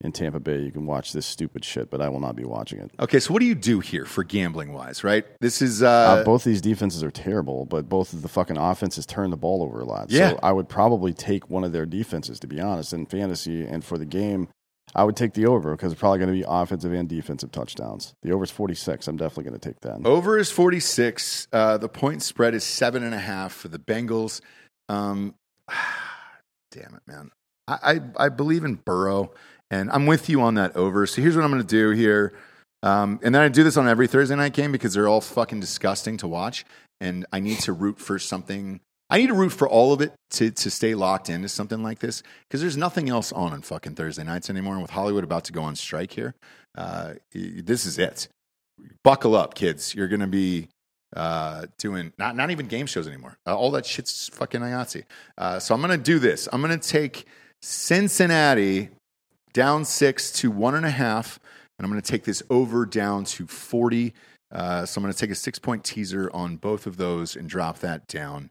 in 0.02 0.12
Tampa 0.12 0.40
Bay, 0.40 0.60
you 0.60 0.70
can 0.72 0.86
watch 0.86 1.12
this 1.12 1.26
stupid 1.26 1.64
shit, 1.64 1.90
but 1.90 2.00
I 2.00 2.08
will 2.08 2.20
not 2.20 2.36
be 2.36 2.44
watching 2.44 2.80
it. 2.80 2.90
Okay, 3.00 3.20
so 3.20 3.32
what 3.32 3.40
do 3.40 3.46
you 3.46 3.54
do 3.54 3.80
here 3.80 4.04
for 4.04 4.24
gambling 4.24 4.72
wise? 4.72 5.04
Right, 5.04 5.24
this 5.40 5.62
is 5.62 5.82
Uh, 5.82 5.88
uh, 5.88 6.24
both 6.24 6.44
these 6.44 6.60
defenses 6.60 7.02
are 7.02 7.10
terrible, 7.10 7.64
but 7.64 7.88
both 7.88 8.12
of 8.12 8.22
the 8.22 8.28
fucking 8.28 8.56
offenses 8.56 9.06
turn 9.06 9.30
the 9.30 9.36
ball 9.36 9.62
over 9.62 9.80
a 9.80 9.84
lot. 9.84 10.10
Yeah. 10.10 10.30
So 10.30 10.40
I 10.42 10.52
would 10.52 10.68
probably 10.68 11.12
take 11.12 11.48
one 11.48 11.64
of 11.64 11.72
their 11.72 11.86
defenses, 11.86 12.38
to 12.40 12.46
be 12.46 12.60
honest, 12.60 12.92
in 12.92 13.06
fantasy. 13.06 13.64
And 13.64 13.84
for 13.84 13.96
the 13.98 14.04
game, 14.06 14.48
I 14.94 15.04
would 15.04 15.16
take 15.16 15.34
the 15.34 15.46
over 15.46 15.72
because 15.72 15.92
it's 15.92 16.00
probably 16.00 16.18
going 16.18 16.30
to 16.30 16.38
be 16.38 16.44
offensive 16.46 16.92
and 16.92 17.08
defensive 17.08 17.50
touchdowns. 17.52 18.12
The 18.22 18.32
over 18.32 18.44
is 18.44 18.50
46. 18.50 19.08
I'm 19.08 19.16
definitely 19.16 19.44
going 19.44 19.60
to 19.60 19.68
take 19.68 19.80
that. 19.80 20.04
Over 20.04 20.38
is 20.38 20.50
46. 20.50 21.48
Uh, 21.52 21.78
the 21.78 21.88
point 21.88 22.22
spread 22.22 22.54
is 22.54 22.64
seven 22.64 23.02
and 23.02 23.14
a 23.14 23.18
half 23.18 23.52
for 23.52 23.68
the 23.68 23.78
Bengals. 23.78 24.40
Um, 24.88 25.34
damn 26.72 26.94
it, 26.94 27.02
man. 27.06 27.30
I, 27.68 28.00
I, 28.16 28.24
I 28.26 28.28
believe 28.28 28.64
in 28.64 28.74
Burrow, 28.74 29.32
and 29.72 29.90
I'm 29.90 30.06
with 30.06 30.28
you 30.28 30.42
on 30.42 30.54
that 30.54 30.76
over. 30.76 31.06
So 31.06 31.22
here's 31.22 31.34
what 31.34 31.44
I'm 31.44 31.50
going 31.50 31.62
to 31.62 31.66
do 31.66 31.90
here. 31.90 32.34
Um, 32.82 33.18
and 33.22 33.34
then 33.34 33.40
I 33.42 33.48
do 33.48 33.64
this 33.64 33.78
on 33.78 33.88
every 33.88 34.06
Thursday 34.06 34.36
night 34.36 34.52
game 34.52 34.70
because 34.70 34.92
they're 34.92 35.08
all 35.08 35.22
fucking 35.22 35.60
disgusting 35.60 36.18
to 36.18 36.28
watch. 36.28 36.66
And 37.00 37.24
I 37.32 37.40
need 37.40 37.58
to 37.60 37.72
root 37.72 37.98
for 37.98 38.18
something. 38.18 38.80
I 39.08 39.16
need 39.16 39.28
to 39.28 39.34
root 39.34 39.50
for 39.50 39.66
all 39.66 39.92
of 39.92 40.02
it 40.02 40.12
to, 40.32 40.50
to 40.50 40.70
stay 40.70 40.94
locked 40.94 41.30
into 41.30 41.48
something 41.48 41.82
like 41.82 42.00
this 42.00 42.22
because 42.46 42.60
there's 42.60 42.76
nothing 42.76 43.08
else 43.08 43.32
on 43.32 43.52
on 43.52 43.62
fucking 43.62 43.94
Thursday 43.94 44.24
nights 44.24 44.50
anymore. 44.50 44.74
And 44.74 44.82
with 44.82 44.90
Hollywood 44.90 45.24
about 45.24 45.44
to 45.44 45.52
go 45.52 45.62
on 45.62 45.74
strike 45.74 46.12
here, 46.12 46.34
uh, 46.76 47.14
this 47.32 47.86
is 47.86 47.98
it 47.98 48.28
buckle 49.02 49.34
up, 49.34 49.54
kids. 49.54 49.94
You're 49.94 50.08
going 50.08 50.20
to 50.20 50.26
be 50.26 50.68
uh, 51.16 51.66
doing 51.78 52.12
not 52.18 52.36
not 52.36 52.50
even 52.50 52.66
game 52.66 52.86
shows 52.86 53.08
anymore. 53.08 53.38
Uh, 53.46 53.56
all 53.56 53.70
that 53.72 53.86
shit's 53.86 54.28
fucking 54.28 54.60
IATSE. 54.60 55.04
Uh, 55.38 55.58
so 55.58 55.74
I'm 55.74 55.80
going 55.80 55.98
to 55.98 56.02
do 56.02 56.18
this. 56.18 56.48
I'm 56.52 56.60
going 56.62 56.78
to 56.78 56.88
take 56.88 57.26
Cincinnati 57.62 58.90
down 59.52 59.84
six 59.84 60.30
to 60.32 60.50
one 60.50 60.74
and 60.74 60.86
a 60.86 60.90
half, 60.90 61.38
and 61.78 61.84
I'm 61.84 61.90
going 61.90 62.02
to 62.02 62.10
take 62.10 62.24
this 62.24 62.42
over 62.50 62.86
down 62.86 63.24
to 63.24 63.46
40. 63.46 64.12
Uh, 64.50 64.84
so 64.84 64.98
I'm 64.98 65.02
going 65.02 65.12
to 65.12 65.18
take 65.18 65.30
a 65.30 65.34
six 65.34 65.58
point 65.58 65.84
teaser 65.84 66.30
on 66.32 66.56
both 66.56 66.86
of 66.86 66.96
those 66.96 67.36
and 67.36 67.48
drop 67.48 67.78
that 67.78 68.06
down. 68.06 68.50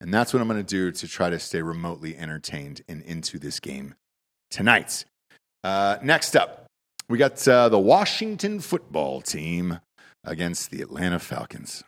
And 0.00 0.12
that's 0.12 0.32
what 0.32 0.42
I'm 0.42 0.48
going 0.48 0.62
to 0.62 0.68
do 0.68 0.92
to 0.92 1.08
try 1.08 1.30
to 1.30 1.38
stay 1.38 1.62
remotely 1.62 2.16
entertained 2.16 2.82
and 2.88 3.02
into 3.02 3.38
this 3.38 3.60
game 3.60 3.94
tonight. 4.50 5.04
Uh, 5.64 5.98
next 6.02 6.36
up, 6.36 6.66
we 7.08 7.18
got 7.18 7.46
uh, 7.48 7.68
the 7.68 7.78
Washington 7.78 8.60
football 8.60 9.20
team 9.20 9.80
against 10.24 10.70
the 10.70 10.82
Atlanta 10.82 11.18
Falcons. 11.18 11.82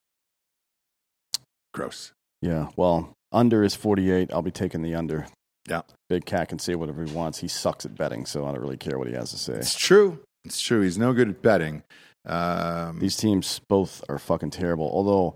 Gross. 1.75 2.13
Yeah, 2.41 2.69
well, 2.77 3.13
under 3.33 3.63
is 3.63 3.75
48. 3.75 4.33
I'll 4.33 4.43
be 4.43 4.51
taking 4.51 4.83
the 4.83 4.95
under. 4.95 5.27
Yeah. 5.69 5.83
Big 6.09 6.25
Cat 6.25 6.49
can 6.49 6.59
say 6.59 6.75
whatever 6.75 7.05
he 7.05 7.13
wants. 7.13 7.39
He 7.39 7.49
sucks 7.49 7.85
at 7.85 7.95
betting, 7.95 8.27
so 8.27 8.47
I 8.47 8.53
don't 8.53 8.61
really 8.61 8.77
care 8.77 8.99
what 8.99 9.09
he 9.09 9.15
has 9.15 9.31
to 9.31 9.39
say. 9.39 9.55
It's 9.55 9.77
true. 9.77 10.21
It's 10.45 10.61
true. 10.61 10.81
He's 10.81 10.99
no 10.99 11.13
good 11.13 11.29
at 11.29 11.43
betting. 11.43 11.83
Um, 12.25 12.99
These 12.99 13.17
teams 13.17 13.61
both 13.69 14.03
are 14.09 14.19
fucking 14.19 14.51
terrible. 14.51 14.91
Although, 14.93 15.35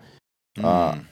uh, 0.59 0.93
mm. 0.93 1.05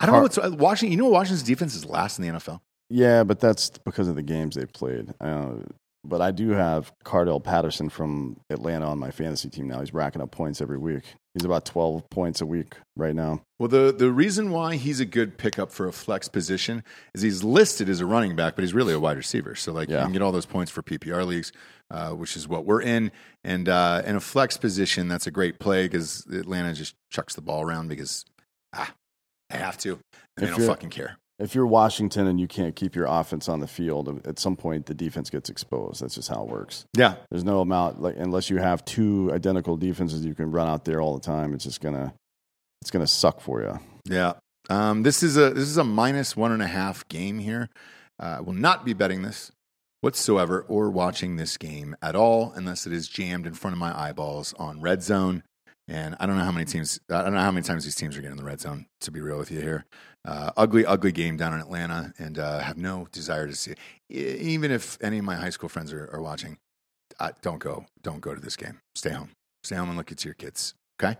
I 0.00 0.06
don't 0.06 0.16
know 0.16 0.22
what's 0.22 0.38
Washington. 0.38 0.92
You 0.92 1.04
know, 1.04 1.10
Washington's 1.10 1.42
defense 1.42 1.74
is 1.74 1.84
last 1.84 2.18
in 2.18 2.26
the 2.26 2.38
NFL. 2.38 2.60
yeah, 2.90 3.24
but 3.24 3.40
that's 3.40 3.70
because 3.84 4.08
of 4.08 4.14
the 4.14 4.22
games 4.22 4.56
they've 4.56 4.72
played. 4.72 5.12
Uh, 5.20 5.54
but 6.08 6.20
I 6.20 6.30
do 6.30 6.50
have 6.50 6.92
Cordarrelle 7.04 7.42
Patterson 7.42 7.88
from 7.88 8.38
Atlanta 8.50 8.86
on 8.86 8.98
my 8.98 9.10
fantasy 9.10 9.48
team 9.48 9.68
now. 9.68 9.80
He's 9.80 9.92
racking 9.92 10.22
up 10.22 10.30
points 10.30 10.60
every 10.60 10.78
week. 10.78 11.02
He's 11.34 11.44
about 11.44 11.66
12 11.66 12.08
points 12.10 12.40
a 12.40 12.46
week 12.46 12.74
right 12.96 13.14
now. 13.14 13.42
Well, 13.58 13.68
the, 13.68 13.94
the 13.96 14.10
reason 14.10 14.50
why 14.50 14.76
he's 14.76 15.00
a 15.00 15.04
good 15.04 15.36
pickup 15.36 15.70
for 15.70 15.86
a 15.86 15.92
flex 15.92 16.28
position 16.28 16.82
is 17.14 17.22
he's 17.22 17.44
listed 17.44 17.88
as 17.88 18.00
a 18.00 18.06
running 18.06 18.36
back, 18.36 18.54
but 18.56 18.62
he's 18.62 18.72
really 18.72 18.94
a 18.94 19.00
wide 19.00 19.16
receiver. 19.18 19.54
So, 19.54 19.72
like, 19.72 19.88
you 19.88 19.96
can 20.04 20.12
get 20.12 20.22
all 20.22 20.32
those 20.32 20.46
points 20.46 20.70
for 20.70 20.82
PPR 20.82 21.26
leagues, 21.26 21.52
uh, 21.90 22.10
which 22.10 22.36
is 22.36 22.48
what 22.48 22.64
we're 22.64 22.80
in. 22.82 23.12
And 23.44 23.68
uh, 23.68 24.02
in 24.06 24.16
a 24.16 24.20
flex 24.20 24.56
position, 24.56 25.08
that's 25.08 25.26
a 25.26 25.30
great 25.30 25.58
play 25.58 25.84
because 25.84 26.26
Atlanta 26.32 26.72
just 26.72 26.94
chucks 27.10 27.34
the 27.34 27.42
ball 27.42 27.62
around 27.62 27.88
because, 27.88 28.24
ah, 28.74 28.94
they 29.50 29.58
have 29.58 29.76
to. 29.78 29.98
And 30.38 30.46
they 30.46 30.50
don't 30.50 30.66
fucking 30.66 30.90
care. 30.90 31.18
If 31.38 31.54
you're 31.54 31.66
Washington 31.66 32.26
and 32.26 32.40
you 32.40 32.48
can't 32.48 32.74
keep 32.74 32.96
your 32.96 33.04
offense 33.06 33.48
on 33.48 33.60
the 33.60 33.66
field, 33.66 34.26
at 34.26 34.38
some 34.38 34.56
point 34.56 34.86
the 34.86 34.94
defense 34.94 35.28
gets 35.28 35.50
exposed. 35.50 36.00
That's 36.00 36.14
just 36.14 36.28
how 36.28 36.42
it 36.44 36.48
works. 36.48 36.86
Yeah. 36.96 37.16
There's 37.30 37.44
no 37.44 37.60
amount 37.60 38.00
like 38.00 38.16
unless 38.16 38.48
you 38.48 38.56
have 38.56 38.84
two 38.84 39.30
identical 39.34 39.76
defenses 39.76 40.24
you 40.24 40.34
can 40.34 40.50
run 40.50 40.66
out 40.66 40.86
there 40.86 41.00
all 41.00 41.14
the 41.14 41.20
time. 41.20 41.52
It's 41.52 41.64
just 41.64 41.82
gonna 41.82 42.14
it's 42.80 42.90
gonna 42.90 43.06
suck 43.06 43.40
for 43.40 43.62
you. 43.62 43.78
Yeah. 44.06 44.34
Um, 44.70 45.02
this 45.02 45.22
is 45.22 45.36
a 45.36 45.50
this 45.50 45.68
is 45.68 45.76
a 45.76 45.84
minus 45.84 46.36
one 46.36 46.52
and 46.52 46.62
a 46.62 46.66
half 46.66 47.06
game 47.08 47.38
here. 47.38 47.68
Uh, 48.18 48.36
I 48.38 48.40
will 48.40 48.54
not 48.54 48.84
be 48.84 48.94
betting 48.94 49.22
this 49.22 49.52
whatsoever 50.00 50.64
or 50.68 50.90
watching 50.90 51.36
this 51.36 51.56
game 51.56 51.96
at 52.00 52.16
all 52.16 52.52
unless 52.54 52.86
it 52.86 52.92
is 52.92 53.08
jammed 53.08 53.46
in 53.46 53.54
front 53.54 53.74
of 53.74 53.78
my 53.78 53.98
eyeballs 53.98 54.54
on 54.54 54.80
red 54.80 55.02
zone. 55.02 55.42
And 55.88 56.16
I 56.18 56.26
don't 56.26 56.36
know 56.36 56.44
how 56.44 56.52
many 56.52 56.64
teams. 56.64 56.98
I 57.10 57.22
don't 57.22 57.34
know 57.34 57.40
how 57.40 57.52
many 57.52 57.64
times 57.64 57.84
these 57.84 57.94
teams 57.94 58.16
are 58.16 58.20
getting 58.20 58.36
in 58.36 58.42
the 58.42 58.48
red 58.48 58.60
zone. 58.60 58.86
To 59.02 59.10
be 59.12 59.20
real 59.20 59.38
with 59.38 59.52
you 59.52 59.60
here, 59.60 59.84
uh, 60.26 60.50
ugly, 60.56 60.84
ugly 60.84 61.12
game 61.12 61.36
down 61.36 61.54
in 61.54 61.60
Atlanta, 61.60 62.12
and 62.18 62.38
uh, 62.38 62.58
have 62.58 62.76
no 62.76 63.06
desire 63.12 63.46
to 63.46 63.54
see. 63.54 63.72
it. 63.72 63.78
Even 64.08 64.70
if 64.70 64.98
any 65.00 65.18
of 65.18 65.24
my 65.24 65.36
high 65.36 65.50
school 65.50 65.68
friends 65.68 65.92
are, 65.92 66.10
are 66.12 66.20
watching, 66.20 66.58
don't 67.42 67.58
go. 67.58 67.86
Don't 68.02 68.20
go 68.20 68.34
to 68.34 68.40
this 68.40 68.56
game. 68.56 68.80
Stay 68.94 69.10
home. 69.10 69.30
Stay 69.62 69.76
home 69.76 69.88
and 69.88 69.96
look 69.96 70.12
at 70.12 70.24
your 70.24 70.34
kids. 70.34 70.74
Okay. 71.00 71.16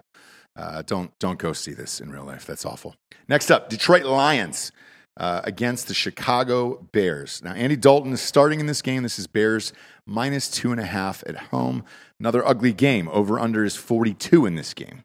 Uh, 0.56 0.82
don't 0.82 1.16
don't 1.18 1.38
go 1.38 1.52
see 1.52 1.74
this 1.74 2.00
in 2.00 2.10
real 2.10 2.24
life. 2.24 2.46
That's 2.46 2.64
awful. 2.64 2.94
Next 3.28 3.50
up, 3.50 3.68
Detroit 3.68 4.04
Lions 4.04 4.72
uh, 5.18 5.42
against 5.44 5.88
the 5.88 5.94
Chicago 5.94 6.86
Bears. 6.92 7.42
Now, 7.42 7.52
Andy 7.52 7.76
Dalton 7.76 8.12
is 8.12 8.20
starting 8.20 8.60
in 8.60 8.66
this 8.66 8.82
game. 8.82 9.02
This 9.02 9.18
is 9.18 9.26
Bears 9.26 9.72
minus 10.06 10.50
two 10.50 10.72
and 10.72 10.80
a 10.80 10.86
half 10.86 11.22
at 11.26 11.36
home. 11.36 11.84
Another 12.18 12.46
ugly 12.46 12.72
game. 12.72 13.08
Over 13.08 13.38
under 13.38 13.64
is 13.64 13.76
42 13.76 14.46
in 14.46 14.54
this 14.54 14.72
game. 14.72 15.04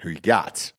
Who 0.00 0.10
you 0.10 0.20
got? 0.20 0.72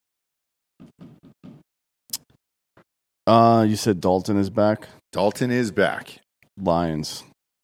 Uh, 3.30 3.62
you 3.62 3.76
said 3.76 4.00
Dalton 4.00 4.36
is 4.36 4.50
back. 4.50 4.88
Dalton 5.12 5.52
is 5.52 5.70
back. 5.70 6.18
Lions. 6.60 7.22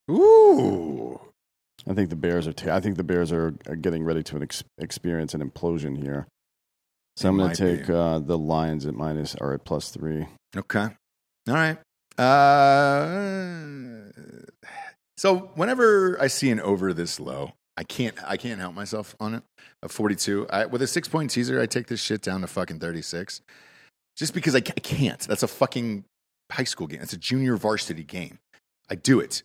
Ooh. 0.09 1.21
I 1.89 1.95
think 1.95 2.09
the 2.09 2.17
Bears 2.17 2.47
are. 2.47 2.55
I 2.71 2.79
think 2.79 2.97
the 2.97 3.03
Bears 3.03 3.33
are, 3.33 3.53
are 3.69 3.75
getting 3.75 4.05
ready 4.05 4.23
to 4.25 4.41
ex- 4.43 4.63
experience 4.79 5.35
an 5.35 5.43
implosion 5.43 6.01
here. 6.01 6.29
So 7.17 7.25
They 7.25 7.29
I'm 7.31 7.37
going 7.37 7.53
to 7.53 7.77
take 7.79 7.91
uh, 7.91 8.21
the 8.21 8.39
Lions 8.39 8.87
at 8.87 8.95
minus 8.95 9.35
or 9.41 9.55
at 9.55 9.65
plus 9.65 9.91
three. 9.91 10.29
Okay. 10.57 10.87
All 11.49 11.55
right. 11.55 11.79
Uh, 12.17 14.13
so 15.17 15.51
whenever 15.57 16.17
I 16.21 16.29
see 16.29 16.51
an 16.51 16.61
over 16.61 16.93
this 16.93 17.19
low, 17.19 17.55
I 17.77 17.83
can't 17.83 18.17
I 18.25 18.37
can't 18.37 18.61
help 18.61 18.75
myself 18.75 19.17
on 19.19 19.35
it. 19.35 19.43
A 19.83 19.89
42. 19.89 20.47
I, 20.49 20.67
with 20.67 20.81
a 20.81 20.87
six 20.87 21.09
point 21.09 21.33
teaser, 21.33 21.61
I 21.61 21.67
take 21.67 21.89
this 21.89 22.01
shit 22.01 22.23
down 22.23 22.43
to 22.43 22.47
fucking 22.47 22.79
36. 22.79 23.43
Just 24.17 24.35
because 24.35 24.55
I, 24.55 24.59
I 24.59 24.61
can't. 24.61 25.21
That's 25.21 25.43
a 25.43 25.49
fucking 25.49 26.05
high 26.51 26.65
school 26.65 26.87
game. 26.87 27.01
It's 27.03 27.13
a 27.13 27.19
junior 27.19 27.57
varsity 27.57 28.05
game. 28.05 28.39
I 28.89 28.95
do 28.95 29.21
it. 29.21 29.43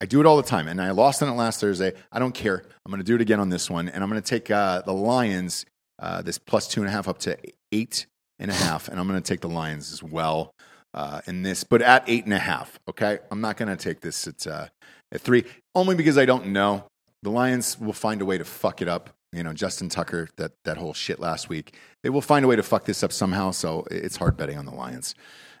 I 0.00 0.06
do 0.06 0.20
it 0.20 0.26
all 0.26 0.36
the 0.36 0.42
time. 0.42 0.68
And 0.68 0.80
I 0.80 0.90
lost 0.90 1.22
on 1.22 1.28
it 1.28 1.32
last 1.32 1.60
Thursday. 1.60 1.92
I 2.12 2.18
don't 2.18 2.34
care. 2.34 2.62
I'm 2.84 2.90
going 2.90 2.98
to 2.98 3.04
do 3.04 3.14
it 3.14 3.20
again 3.20 3.40
on 3.40 3.48
this 3.48 3.70
one. 3.70 3.88
And 3.88 4.02
I'm 4.02 4.10
going 4.10 4.20
to 4.20 4.28
take 4.28 4.50
uh, 4.50 4.82
the 4.82 4.92
Lions, 4.92 5.64
uh, 5.98 6.22
this 6.22 6.38
plus 6.38 6.68
two 6.68 6.80
and 6.80 6.88
a 6.88 6.92
half 6.92 7.08
up 7.08 7.18
to 7.20 7.38
eight 7.72 8.06
and 8.38 8.50
a 8.50 8.54
half. 8.54 8.88
And 8.88 8.98
I'm 8.98 9.08
going 9.08 9.20
to 9.20 9.26
take 9.26 9.40
the 9.40 9.48
Lions 9.48 9.92
as 9.92 10.02
well 10.02 10.54
uh, 10.92 11.22
in 11.26 11.42
this, 11.42 11.64
but 11.64 11.80
at 11.80 12.04
eight 12.06 12.24
and 12.24 12.34
a 12.34 12.38
half. 12.38 12.78
Okay. 12.88 13.18
I'm 13.30 13.40
not 13.40 13.56
going 13.56 13.74
to 13.74 13.82
take 13.82 14.00
this 14.00 14.26
at, 14.26 14.46
uh, 14.46 14.66
at 15.12 15.20
three, 15.20 15.44
only 15.74 15.94
because 15.94 16.18
I 16.18 16.26
don't 16.26 16.48
know. 16.48 16.86
The 17.22 17.30
Lions 17.30 17.80
will 17.80 17.94
find 17.94 18.20
a 18.20 18.26
way 18.26 18.36
to 18.36 18.44
fuck 18.44 18.82
it 18.82 18.88
up. 18.88 19.10
You 19.34 19.42
know, 19.42 19.52
Justin 19.52 19.88
Tucker, 19.88 20.28
that, 20.36 20.52
that 20.64 20.76
whole 20.76 20.94
shit 20.94 21.18
last 21.18 21.48
week. 21.48 21.76
They 22.02 22.10
will 22.10 22.20
find 22.20 22.44
a 22.44 22.48
way 22.48 22.56
to 22.56 22.62
fuck 22.62 22.84
this 22.84 23.02
up 23.02 23.12
somehow. 23.12 23.50
So 23.50 23.86
it's 23.90 24.16
hard 24.16 24.36
betting 24.36 24.58
on 24.58 24.64
the 24.64 24.74
Lions. 24.74 25.14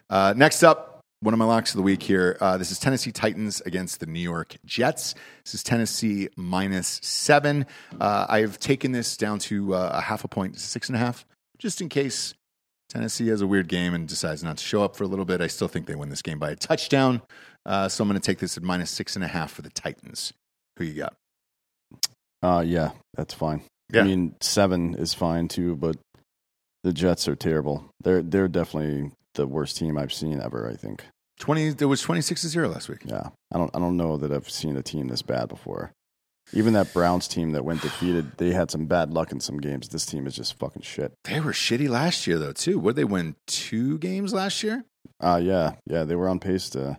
Uh, 0.08 0.34
next 0.36 0.62
up, 0.62 1.00
one 1.20 1.32
of 1.32 1.38
my 1.38 1.46
locks 1.46 1.72
of 1.72 1.78
the 1.78 1.82
week 1.82 2.02
here. 2.02 2.36
Uh, 2.40 2.58
this 2.58 2.70
is 2.70 2.78
Tennessee 2.78 3.10
Titans 3.10 3.62
against 3.62 4.00
the 4.00 4.06
New 4.06 4.20
York 4.20 4.56
Jets. 4.66 5.14
This 5.44 5.54
is 5.54 5.62
Tennessee 5.62 6.28
minus 6.36 7.00
seven. 7.02 7.66
Uh, 7.98 8.26
I've 8.28 8.58
taken 8.58 8.92
this 8.92 9.16
down 9.16 9.38
to 9.40 9.74
uh, 9.74 9.90
a 9.94 10.00
half 10.02 10.24
a 10.24 10.28
point, 10.28 10.58
six 10.58 10.88
and 10.88 10.96
a 10.96 10.98
half, 10.98 11.24
just 11.58 11.80
in 11.80 11.88
case 11.88 12.34
Tennessee 12.90 13.28
has 13.28 13.40
a 13.40 13.46
weird 13.46 13.68
game 13.68 13.94
and 13.94 14.06
decides 14.06 14.44
not 14.44 14.58
to 14.58 14.64
show 14.64 14.84
up 14.84 14.96
for 14.96 15.04
a 15.04 15.06
little 15.06 15.24
bit. 15.24 15.40
I 15.40 15.46
still 15.46 15.68
think 15.68 15.86
they 15.86 15.94
win 15.94 16.10
this 16.10 16.22
game 16.22 16.38
by 16.38 16.50
a 16.50 16.56
touchdown. 16.56 17.22
Uh, 17.64 17.88
so 17.88 18.02
I'm 18.02 18.08
going 18.08 18.20
to 18.20 18.24
take 18.24 18.38
this 18.38 18.58
at 18.58 18.62
minus 18.62 18.90
six 18.90 19.16
and 19.16 19.24
a 19.24 19.28
half 19.28 19.50
for 19.50 19.62
the 19.62 19.70
Titans. 19.70 20.34
Who 20.76 20.84
you 20.84 20.94
got? 20.94 21.14
Uh, 22.44 22.60
yeah, 22.60 22.90
that's 23.14 23.32
fine. 23.34 23.62
Yeah. 23.92 24.02
I 24.02 24.04
mean, 24.04 24.34
seven 24.40 24.94
is 24.94 25.14
fine 25.14 25.48
too, 25.48 25.76
but 25.76 25.96
the 26.82 26.92
Jets 26.92 27.26
are 27.28 27.36
terrible. 27.36 27.90
They're 28.02 28.22
they're 28.22 28.48
definitely 28.48 29.10
the 29.34 29.46
worst 29.46 29.76
team 29.78 29.96
I've 29.96 30.12
seen 30.12 30.40
ever. 30.40 30.68
I 30.70 30.74
think. 30.76 31.04
20, 31.40 31.70
there 31.70 31.88
was 31.88 32.00
26 32.00 32.42
to 32.42 32.48
0 32.48 32.68
last 32.68 32.88
week. 32.88 33.00
Yeah, 33.04 33.28
I 33.52 33.58
don't 33.58 33.70
I 33.74 33.78
don't 33.80 33.96
know 33.96 34.16
that 34.18 34.30
I've 34.30 34.48
seen 34.50 34.76
a 34.76 34.82
team 34.82 35.08
this 35.08 35.22
bad 35.22 35.48
before. 35.48 35.90
Even 36.52 36.74
that 36.74 36.92
Browns 36.92 37.26
team 37.26 37.52
that 37.52 37.64
went 37.64 37.80
defeated, 37.80 38.36
they 38.36 38.52
had 38.52 38.70
some 38.70 38.84
bad 38.86 39.10
luck 39.12 39.32
in 39.32 39.40
some 39.40 39.56
games. 39.58 39.88
This 39.88 40.04
team 40.04 40.26
is 40.26 40.36
just 40.36 40.58
fucking 40.58 40.82
shit. 40.82 41.12
They 41.24 41.40
were 41.40 41.52
shitty 41.52 41.88
last 41.88 42.26
year, 42.26 42.38
though, 42.38 42.52
too. 42.52 42.80
Did 42.82 42.96
they 42.96 43.04
win? 43.04 43.34
Two 43.46 43.96
games 43.98 44.34
last 44.34 44.62
year? 44.62 44.84
Uh 45.20 45.40
yeah, 45.42 45.72
yeah, 45.86 46.04
they 46.04 46.14
were 46.14 46.28
on 46.28 46.38
pace 46.40 46.68
to 46.70 46.98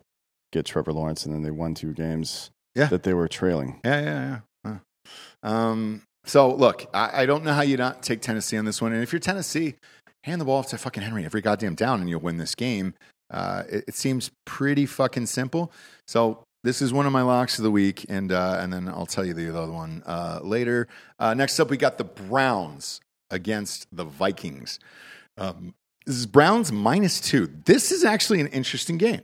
get 0.51 0.65
Trevor 0.65 0.93
Lawrence, 0.93 1.25
and 1.25 1.33
then 1.33 1.43
they 1.43 1.51
won 1.51 1.73
two 1.75 1.93
games 1.93 2.49
Yeah. 2.73 2.87
that 2.87 3.03
they 3.03 3.13
were 3.13 3.27
trailing. 3.27 3.79
Yeah, 3.85 4.01
yeah, 4.01 4.05
yeah. 4.29 4.39
Um, 5.45 6.01
so 6.25 6.53
look, 6.53 6.87
I, 6.93 7.21
I 7.21 7.25
don't 7.25 7.45
know 7.45 7.53
how 7.53 7.61
you 7.61 7.77
not 7.77 8.03
take 8.03 8.21
Tennessee 8.21 8.57
on 8.57 8.65
this 8.65 8.81
one. 8.81 8.91
And 8.91 9.01
if 9.01 9.13
you're 9.13 9.19
Tennessee, 9.19 9.75
hand 10.23 10.41
the 10.41 10.45
ball 10.45 10.57
off 10.57 10.67
to 10.69 10.77
fucking 10.77 11.03
Henry 11.03 11.23
every 11.23 11.41
goddamn 11.41 11.75
down, 11.75 12.01
and 12.01 12.09
you'll 12.09 12.19
win 12.19 12.37
this 12.37 12.55
game. 12.55 12.95
Uh, 13.31 13.63
it, 13.69 13.85
it 13.89 13.95
seems 13.95 14.31
pretty 14.45 14.85
fucking 14.85 15.27
simple. 15.27 15.71
So 16.07 16.43
this 16.63 16.81
is 16.81 16.91
one 16.91 17.05
of 17.05 17.11
my 17.11 17.21
locks 17.21 17.59
of 17.59 17.63
the 17.63 17.71
week, 17.71 18.05
and 18.09 18.31
uh, 18.31 18.57
and 18.59 18.73
then 18.73 18.89
I'll 18.89 19.05
tell 19.05 19.23
you 19.23 19.33
the 19.33 19.55
other 19.55 19.71
one 19.71 20.01
uh, 20.05 20.39
later. 20.43 20.87
Uh, 21.19 21.35
next 21.35 21.59
up, 21.59 21.69
we 21.69 21.77
got 21.77 21.99
the 21.99 22.03
Browns 22.03 23.01
against 23.29 23.87
the 23.91 24.03
Vikings. 24.03 24.79
Um, 25.37 25.75
this 26.05 26.15
is 26.15 26.25
Browns 26.25 26.71
minus 26.71 27.21
two. 27.21 27.47
This 27.65 27.91
is 27.91 28.03
actually 28.03 28.41
an 28.41 28.47
interesting 28.47 28.97
game 28.97 29.21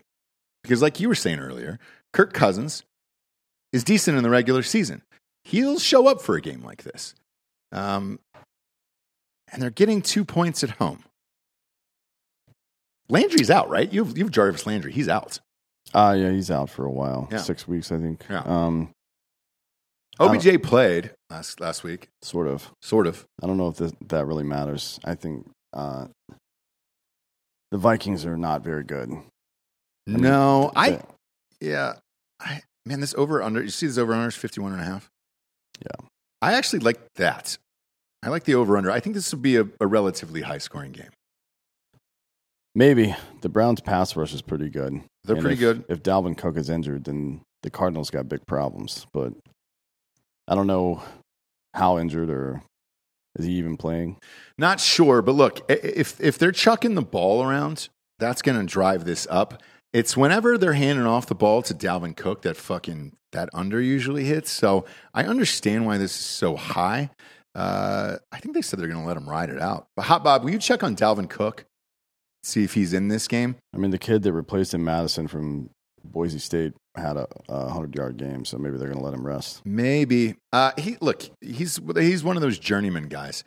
because, 0.63 0.83
like 0.83 0.99
you 0.99 1.07
were 1.07 1.15
saying 1.15 1.39
earlier, 1.39 1.79
Kirk 2.13 2.31
Cousins 2.33 2.83
is 3.73 3.83
decent 3.83 4.17
in 4.17 4.23
the 4.23 4.29
regular 4.29 4.61
season. 4.61 5.01
He'll 5.43 5.79
show 5.79 6.07
up 6.07 6.21
for 6.21 6.35
a 6.35 6.41
game 6.41 6.63
like 6.63 6.83
this. 6.83 7.15
Um, 7.71 8.19
and 9.51 9.61
they're 9.61 9.69
getting 9.69 10.01
two 10.01 10.23
points 10.25 10.63
at 10.63 10.71
home. 10.71 11.03
Landry's 13.09 13.49
out, 13.49 13.69
right? 13.69 13.91
You've, 13.91 14.17
you've 14.17 14.31
Jarvis 14.31 14.65
Landry. 14.65 14.91
He's 14.91 15.09
out. 15.09 15.39
Uh 15.93 16.15
yeah, 16.17 16.29
he's 16.31 16.49
out 16.51 16.69
for 16.69 16.85
a 16.85 16.91
while, 16.91 17.27
Yeah. 17.31 17.39
six 17.39 17.67
weeks 17.67 17.91
I 17.91 17.97
think. 17.97 18.23
Yeah. 18.29 18.43
Um, 18.45 18.91
I 20.19 20.25
OBJ 20.25 20.61
played 20.63 21.11
last, 21.29 21.59
last 21.59 21.83
week, 21.83 22.07
sort 22.21 22.47
of. 22.47 22.69
sort 22.81 23.07
of. 23.07 23.25
I 23.43 23.47
don't 23.47 23.57
know 23.57 23.67
if 23.67 23.77
this, 23.77 23.91
that 24.07 24.25
really 24.25 24.43
matters. 24.43 24.99
I 25.03 25.15
think 25.15 25.49
uh, 25.73 26.05
the 27.71 27.77
Vikings 27.77 28.25
are 28.25 28.37
not 28.37 28.63
very 28.63 28.83
good. 28.83 29.09
mean, 29.09 29.23
no, 30.05 30.71
I, 30.75 30.91
the- 30.91 31.05
yeah. 31.59 31.93
I, 32.39 32.61
man, 32.85 33.01
this 33.01 33.15
over 33.15 33.41
under, 33.41 33.61
you 33.61 33.69
see 33.69 33.87
this 33.87 33.97
over 33.97 34.13
under 34.13 34.27
is 34.29 34.35
51 34.35 34.73
and 34.73 34.81
a 34.81 34.85
half? 34.85 35.09
Yeah. 35.81 36.05
I 36.41 36.53
actually 36.53 36.79
like 36.79 36.99
that. 37.15 37.57
I 38.23 38.29
like 38.29 38.43
the 38.43 38.55
over 38.55 38.77
under. 38.77 38.91
I 38.91 38.99
think 38.99 39.15
this 39.15 39.31
will 39.31 39.39
be 39.39 39.57
a, 39.57 39.67
a 39.79 39.87
relatively 39.87 40.41
high 40.41 40.57
scoring 40.59 40.91
game. 40.91 41.09
Maybe 42.73 43.15
the 43.41 43.49
Browns' 43.49 43.81
pass 43.81 44.15
rush 44.15 44.33
is 44.33 44.41
pretty 44.41 44.69
good. 44.69 45.01
They're 45.23 45.35
And 45.35 45.43
pretty 45.43 45.55
if- 45.55 45.59
good. 45.59 45.85
If 45.89 46.03
Dalvin 46.03 46.37
Cook 46.37 46.57
is 46.57 46.69
injured, 46.69 47.03
then 47.05 47.41
the 47.63 47.69
Cardinals 47.69 48.09
got 48.09 48.29
big 48.29 48.45
problems. 48.47 49.05
But 49.13 49.33
I 50.47 50.55
don't 50.55 50.67
know 50.67 51.03
how 51.73 51.97
injured 51.97 52.29
or 52.29 52.61
is 53.37 53.45
he 53.45 53.53
even 53.53 53.77
playing? 53.77 54.17
Not 54.57 54.79
sure, 54.79 55.21
but 55.21 55.33
look, 55.35 55.61
if 55.69 56.19
if 56.21 56.37
they're 56.37 56.51
chucking 56.51 56.95
the 56.95 57.01
ball 57.01 57.43
around, 57.43 57.89
that's 58.19 58.41
going 58.41 58.59
to 58.59 58.65
drive 58.65 59.05
this 59.05 59.27
up. 59.29 59.61
It's 59.93 60.15
whenever 60.15 60.57
they're 60.57 60.73
handing 60.73 61.05
off 61.05 61.27
the 61.27 61.35
ball 61.35 61.61
to 61.63 61.73
Dalvin 61.73 62.15
Cook 62.15 62.43
that 62.43 62.55
fucking 62.57 63.13
that 63.31 63.49
under 63.53 63.81
usually 63.81 64.25
hits. 64.25 64.51
So 64.51 64.85
I 65.13 65.23
understand 65.23 65.85
why 65.85 65.97
this 65.97 66.11
is 66.11 66.25
so 66.25 66.55
high. 66.55 67.09
Uh, 67.53 68.17
I 68.31 68.39
think 68.39 68.55
they 68.55 68.61
said 68.61 68.79
they're 68.79 68.87
going 68.87 69.01
to 69.01 69.07
let 69.07 69.17
him 69.17 69.29
ride 69.29 69.49
it 69.49 69.61
out. 69.61 69.87
But 69.95 70.03
Hot 70.03 70.23
Bob, 70.23 70.43
will 70.43 70.51
you 70.51 70.59
check 70.59 70.83
on 70.83 70.95
Dalvin 70.95 71.29
Cook? 71.29 71.65
See 72.43 72.63
if 72.63 72.73
he's 72.73 72.93
in 72.93 73.07
this 73.07 73.27
game. 73.27 73.55
I 73.73 73.77
mean, 73.77 73.91
the 73.91 73.99
kid 73.99 74.23
that 74.23 74.33
replaced 74.33 74.73
him, 74.73 74.83
Mattison 74.83 75.27
from 75.27 75.69
Boise 76.03 76.39
State, 76.39 76.73
had 76.95 77.15
a, 77.17 77.27
a 77.47 77.69
hundred 77.69 77.95
yard 77.95 78.17
game, 78.17 78.45
so 78.45 78.57
maybe 78.57 78.77
they're 78.77 78.87
going 78.87 78.99
to 78.99 79.05
let 79.05 79.13
him 79.13 79.25
rest. 79.25 79.61
Maybe. 79.63 80.35
Uh, 80.51 80.71
he 80.77 80.97
look, 81.01 81.23
he's 81.39 81.79
he's 81.95 82.23
one 82.23 82.35
of 82.35 82.41
those 82.41 82.57
journeyman 82.57 83.07
guys. 83.07 83.43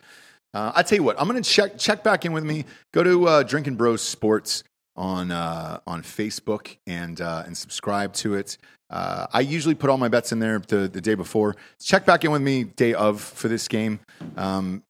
Uh, 0.53 0.71
I 0.73 0.83
tell 0.83 0.97
you 0.97 1.03
what, 1.03 1.19
I'm 1.19 1.27
going 1.27 1.41
to 1.41 1.49
check 1.49 1.77
check 1.77 2.03
back 2.03 2.25
in 2.25 2.31
with 2.31 2.45
me. 2.45 2.63
Go 2.93 3.03
to 3.03 3.27
uh, 3.27 3.43
Drinking 3.43 3.75
Bros 3.75 4.01
Sports 4.01 4.63
on 4.95 5.31
uh, 5.31 5.79
on 5.85 6.01
Facebook 6.03 6.77
and 6.87 7.19
uh, 7.21 7.43
and 7.45 7.55
subscribe 7.57 8.13
to 8.13 8.35
it. 8.35 8.57
Uh, 8.89 9.25
I 9.33 9.39
usually 9.41 9.75
put 9.75 9.89
all 9.89 9.97
my 9.97 10.07
bets 10.07 10.31
in 10.31 10.39
there 10.39 10.59
the, 10.59 10.87
the 10.87 11.01
day 11.01 11.15
before. 11.15 11.55
Check 11.81 12.05
back 12.05 12.23
in 12.23 12.31
with 12.31 12.41
me 12.41 12.65
day 12.65 12.93
of 12.93 13.19
for 13.19 13.47
this 13.47 13.67
game 13.67 13.99
um, 14.37 14.83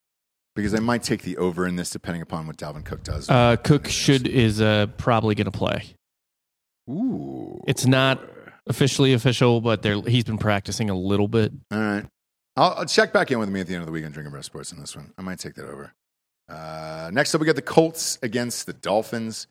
because 0.55 0.73
I 0.75 0.79
might 0.79 1.01
take 1.01 1.21
the 1.21 1.37
over 1.37 1.65
in 1.65 1.77
this 1.77 1.89
depending 1.91 2.21
upon 2.21 2.45
what 2.45 2.57
Dalvin 2.57 2.83
Cook 2.83 3.03
does. 3.03 3.29
Uh, 3.29 3.55
Cook 3.55 3.87
should 3.87 4.27
is 4.27 4.59
uh, 4.61 4.87
probably 4.97 5.33
going 5.33 5.45
to 5.45 5.51
play. 5.51 5.95
Ooh, 6.89 7.63
It's 7.67 7.85
not 7.85 8.21
officially 8.67 9.13
official, 9.13 9.61
but 9.61 9.81
they're, 9.81 10.01
he's 10.01 10.23
been 10.25 10.37
practicing 10.37 10.89
a 10.89 10.95
little 10.95 11.27
bit. 11.27 11.51
All 11.71 11.79
right. 11.79 12.05
I'll, 12.57 12.73
I'll 12.79 12.85
check 12.85 13.11
back 13.11 13.31
in 13.31 13.39
with 13.39 13.49
me 13.49 13.59
at 13.61 13.67
the 13.67 13.73
end 13.73 13.81
of 13.81 13.85
the 13.87 13.91
week 13.91 14.05
on 14.05 14.11
Drinking 14.11 14.31
Bros 14.31 14.45
Sports 14.45 14.71
on 14.73 14.79
this 14.79 14.95
one. 14.95 15.13
I 15.17 15.21
might 15.21 15.39
take 15.39 15.55
that 15.55 15.65
over. 15.65 15.93
Uh, 16.47 17.09
next 17.11 17.33
up, 17.33 17.41
we 17.41 17.47
got 17.47 17.55
the 17.55 17.61
Colts 17.61 18.19
against 18.21 18.65
the 18.65 18.73
Dolphins. 18.73 19.47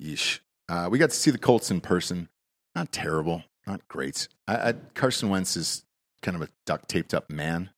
Yeesh. 0.00 0.40
Uh, 0.68 0.88
we 0.90 0.98
got 0.98 1.10
to 1.10 1.16
see 1.16 1.30
the 1.30 1.38
Colts 1.38 1.70
in 1.70 1.80
person. 1.80 2.28
Not 2.74 2.90
terrible, 2.92 3.44
not 3.66 3.86
great. 3.88 4.28
I, 4.48 4.70
I, 4.70 4.72
Carson 4.94 5.28
Wentz 5.28 5.56
is 5.56 5.84
kind 6.22 6.36
of 6.36 6.42
a 6.42 6.48
duct 6.66 6.88
taped 6.88 7.14
up 7.14 7.30
man 7.30 7.70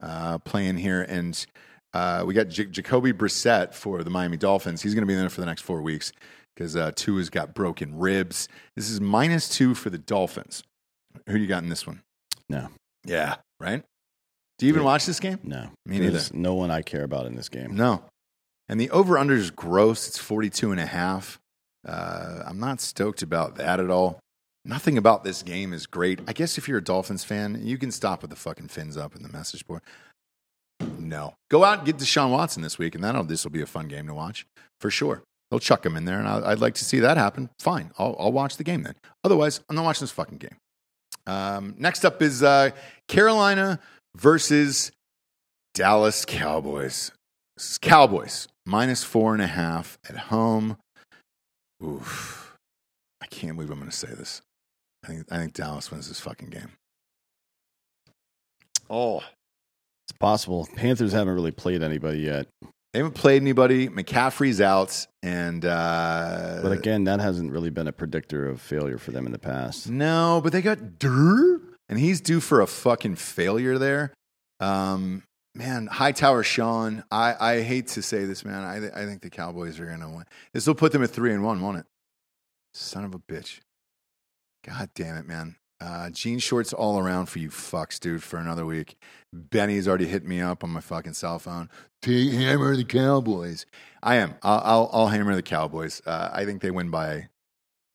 uh, 0.00 0.38
playing 0.38 0.76
here. 0.76 1.02
And 1.02 1.44
uh, 1.94 2.22
we 2.26 2.34
got 2.34 2.48
J- 2.48 2.66
Jacoby 2.66 3.12
Brissett 3.12 3.74
for 3.74 4.04
the 4.04 4.10
Miami 4.10 4.36
Dolphins. 4.36 4.82
He's 4.82 4.94
going 4.94 5.02
to 5.02 5.08
be 5.08 5.14
there 5.14 5.28
for 5.28 5.40
the 5.40 5.46
next 5.46 5.62
four 5.62 5.82
weeks 5.82 6.12
because 6.54 6.76
uh, 6.76 6.92
Tua's 6.94 7.30
got 7.30 7.54
broken 7.54 7.98
ribs. 7.98 8.48
This 8.76 8.90
is 8.90 9.00
minus 9.00 9.48
two 9.48 9.74
for 9.74 9.90
the 9.90 9.98
Dolphins. 9.98 10.62
Who 11.26 11.34
do 11.34 11.40
you 11.40 11.46
got 11.48 11.62
in 11.62 11.68
this 11.68 11.86
one? 11.86 12.02
No. 12.48 12.68
Yeah, 13.04 13.36
right. 13.58 13.82
Do 14.58 14.66
you 14.66 14.72
even 14.72 14.84
watch 14.84 15.06
this 15.06 15.20
game? 15.20 15.38
No, 15.44 15.70
Me 15.86 15.98
neither. 15.98 16.12
There's 16.12 16.34
no 16.34 16.54
one 16.54 16.70
I 16.70 16.82
care 16.82 17.04
about 17.04 17.26
in 17.26 17.36
this 17.36 17.48
game. 17.48 17.76
No. 17.76 18.02
And 18.68 18.80
the 18.80 18.90
over 18.90 19.16
under 19.16 19.34
is 19.34 19.50
gross. 19.50 20.08
It's 20.08 20.18
42 20.18 20.72
and 20.72 20.80
a 20.80 20.86
half. 20.86 21.38
Uh, 21.88 22.42
I'm 22.46 22.60
not 22.60 22.80
stoked 22.80 23.22
about 23.22 23.56
that 23.56 23.80
at 23.80 23.90
all. 23.90 24.20
Nothing 24.64 24.98
about 24.98 25.24
this 25.24 25.42
game 25.42 25.72
is 25.72 25.86
great. 25.86 26.20
I 26.28 26.34
guess 26.34 26.58
if 26.58 26.68
you're 26.68 26.78
a 26.78 26.84
Dolphins 26.84 27.24
fan, 27.24 27.60
you 27.64 27.78
can 27.78 27.90
stop 27.90 28.20
with 28.20 28.30
the 28.30 28.36
fucking 28.36 28.68
fins 28.68 28.96
up 28.96 29.16
in 29.16 29.22
the 29.22 29.30
message 29.30 29.66
board. 29.66 29.80
No. 30.98 31.34
Go 31.50 31.64
out 31.64 31.78
and 31.78 31.86
get 31.86 31.96
Deshaun 31.96 32.30
Watson 32.30 32.62
this 32.62 32.78
week, 32.78 32.94
and 32.94 33.02
that'll 33.02 33.24
this 33.24 33.44
will 33.44 33.50
be 33.50 33.62
a 33.62 33.66
fun 33.66 33.88
game 33.88 34.06
to 34.06 34.14
watch 34.14 34.46
for 34.80 34.90
sure. 34.90 35.22
They'll 35.50 35.60
chuck 35.60 35.86
him 35.86 35.96
in 35.96 36.04
there, 36.04 36.18
and 36.18 36.28
I, 36.28 36.50
I'd 36.50 36.60
like 36.60 36.74
to 36.74 36.84
see 36.84 37.00
that 37.00 37.16
happen. 37.16 37.48
Fine, 37.58 37.92
I'll, 37.98 38.14
I'll 38.18 38.32
watch 38.32 38.58
the 38.58 38.64
game 38.64 38.82
then. 38.82 38.94
Otherwise, 39.24 39.60
I'm 39.68 39.76
not 39.76 39.84
watching 39.84 40.02
this 40.04 40.10
fucking 40.10 40.38
game. 40.38 40.56
Um, 41.26 41.74
next 41.78 42.04
up 42.04 42.20
is 42.20 42.42
uh, 42.42 42.70
Carolina 43.06 43.80
versus 44.14 44.92
Dallas 45.74 46.26
Cowboys. 46.26 47.12
Cowboys 47.80 48.48
minus 48.66 49.02
four 49.02 49.32
and 49.32 49.42
a 49.42 49.46
half 49.46 49.98
at 50.08 50.16
home. 50.16 50.76
Oof. 51.84 52.56
I 53.22 53.26
can't 53.26 53.54
believe 53.56 53.70
I'm 53.70 53.78
going 53.78 53.90
to 53.90 53.96
say 53.96 54.08
this. 54.08 54.42
I 55.04 55.08
think, 55.08 55.26
I 55.30 55.36
think 55.38 55.52
Dallas 55.54 55.90
wins 55.90 56.08
this 56.08 56.20
fucking 56.20 56.50
game. 56.50 56.72
Oh. 58.90 59.18
It's 60.08 60.16
possible. 60.18 60.66
Panthers 60.76 61.12
haven't 61.12 61.34
really 61.34 61.50
played 61.50 61.82
anybody 61.82 62.20
yet, 62.20 62.46
They 62.92 63.00
haven't 63.00 63.14
played 63.14 63.42
anybody. 63.42 63.88
McCaffrey's 63.88 64.60
out. 64.60 65.06
And, 65.22 65.64
uh, 65.64 66.60
but 66.62 66.72
again, 66.72 67.04
that 67.04 67.20
hasn't 67.20 67.52
really 67.52 67.70
been 67.70 67.86
a 67.86 67.92
predictor 67.92 68.48
of 68.48 68.60
failure 68.60 68.96
for 68.98 69.10
them 69.10 69.26
in 69.26 69.32
the 69.32 69.38
past. 69.38 69.88
no, 69.88 70.40
but 70.42 70.52
they 70.52 70.62
got 70.62 70.98
Durr, 70.98 71.60
and 71.88 71.98
he's 71.98 72.20
due 72.22 72.40
for 72.40 72.60
a 72.62 72.66
fucking 72.66 73.16
failure 73.16 73.76
there. 73.78 74.14
Um, 74.60 75.22
man, 75.54 75.86
Hightower 75.86 76.42
Sean, 76.42 77.04
I, 77.10 77.34
I 77.38 77.62
hate 77.62 77.88
to 77.88 78.02
say 78.02 78.24
this, 78.24 78.44
man. 78.44 78.64
I, 78.64 78.80
th- 78.80 78.92
I 78.94 79.06
think 79.06 79.22
the 79.22 79.30
Cowboys 79.30 79.80
are 79.80 79.86
going 79.86 80.00
to 80.00 80.08
win. 80.08 80.24
This 80.52 80.66
will 80.66 80.74
put 80.74 80.92
them 80.92 81.02
at 81.02 81.10
three 81.10 81.32
and 81.32 81.44
one, 81.44 81.60
won't 81.60 81.78
it? 81.78 81.86
Son 82.74 83.04
of 83.04 83.14
a 83.14 83.18
bitch. 83.18 83.60
God 84.64 84.90
damn 84.94 85.16
it, 85.16 85.26
man. 85.26 85.56
Uh, 85.80 86.10
jean 86.10 86.40
shorts 86.40 86.72
all 86.72 86.98
around 86.98 87.26
for 87.26 87.38
you 87.38 87.50
fucks, 87.50 88.00
dude, 88.00 88.22
for 88.22 88.38
another 88.38 88.66
week. 88.66 88.96
Benny's 89.32 89.86
already 89.86 90.06
hit 90.06 90.24
me 90.24 90.40
up 90.40 90.64
on 90.64 90.70
my 90.70 90.80
fucking 90.80 91.12
cell 91.12 91.38
phone. 91.38 91.70
Take 92.02 92.32
hammer 92.32 92.76
the 92.76 92.84
Cowboys. 92.84 93.64
I 94.02 94.16
am. 94.16 94.34
I'll, 94.42 94.62
I'll, 94.64 94.90
I'll 94.92 95.06
hammer 95.08 95.34
the 95.34 95.42
Cowboys. 95.42 96.02
Uh, 96.04 96.30
I 96.32 96.44
think 96.44 96.62
they 96.62 96.70
win 96.70 96.90
by 96.90 97.28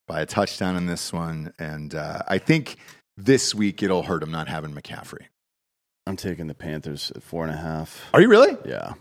by 0.07 0.21
a 0.21 0.25
touchdown 0.25 0.75
in 0.75 0.85
this 0.85 1.13
one, 1.13 1.53
and 1.57 1.95
uh, 1.95 2.19
I 2.27 2.37
think 2.37 2.75
this 3.15 3.55
week 3.55 3.81
it'll 3.81 4.03
hurt 4.03 4.19
them 4.19 4.31
not 4.31 4.49
having 4.49 4.73
McCaffrey. 4.73 5.27
I'm 6.05 6.17
taking 6.17 6.47
the 6.47 6.53
Panthers 6.55 7.11
at 7.15 7.23
four 7.23 7.45
and 7.45 7.53
a 7.53 7.57
half. 7.57 8.05
Are 8.13 8.21
you 8.21 8.27
really? 8.29 8.57
Yeah, 8.65 8.93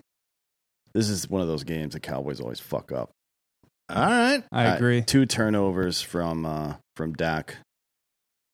this 0.94 1.09
is 1.09 1.28
one 1.28 1.40
of 1.42 1.48
those 1.48 1.64
games 1.64 1.94
the 1.94 2.00
Cowboys 2.00 2.40
always 2.40 2.61
fuck 2.61 2.92
up. 2.92 3.11
All 3.90 4.05
right. 4.07 4.42
I 4.53 4.66
Uh, 4.68 4.76
agree. 4.76 5.03
two 5.03 5.26
turnovers 5.26 6.00
from 6.00 6.46
uh, 6.46 6.74
from 6.96 7.12
Dak, 7.14 7.57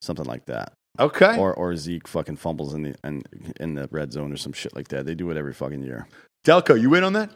something 0.02 0.24
like 0.24 0.46
that, 0.46 0.72
Okay. 0.98 1.36
or 1.38 1.52
or 1.54 1.76
Zeke 1.76 2.08
fucking 2.08 2.36
fumbles 2.36 2.72
in 2.74 2.82
the 2.82 2.94
in, 3.04 3.22
in 3.60 3.74
the 3.74 3.88
red 3.90 4.12
zone 4.12 4.32
or 4.32 4.36
some 4.36 4.52
shit 4.52 4.74
like 4.74 4.88
that. 4.88 5.04
They 5.06 5.14
do 5.14 5.30
it 5.30 5.36
every 5.36 5.52
fucking 5.52 5.82
year. 5.82 6.08
Delco, 6.46 6.80
you 6.80 6.94
in 6.94 7.04
on 7.04 7.12
that? 7.12 7.30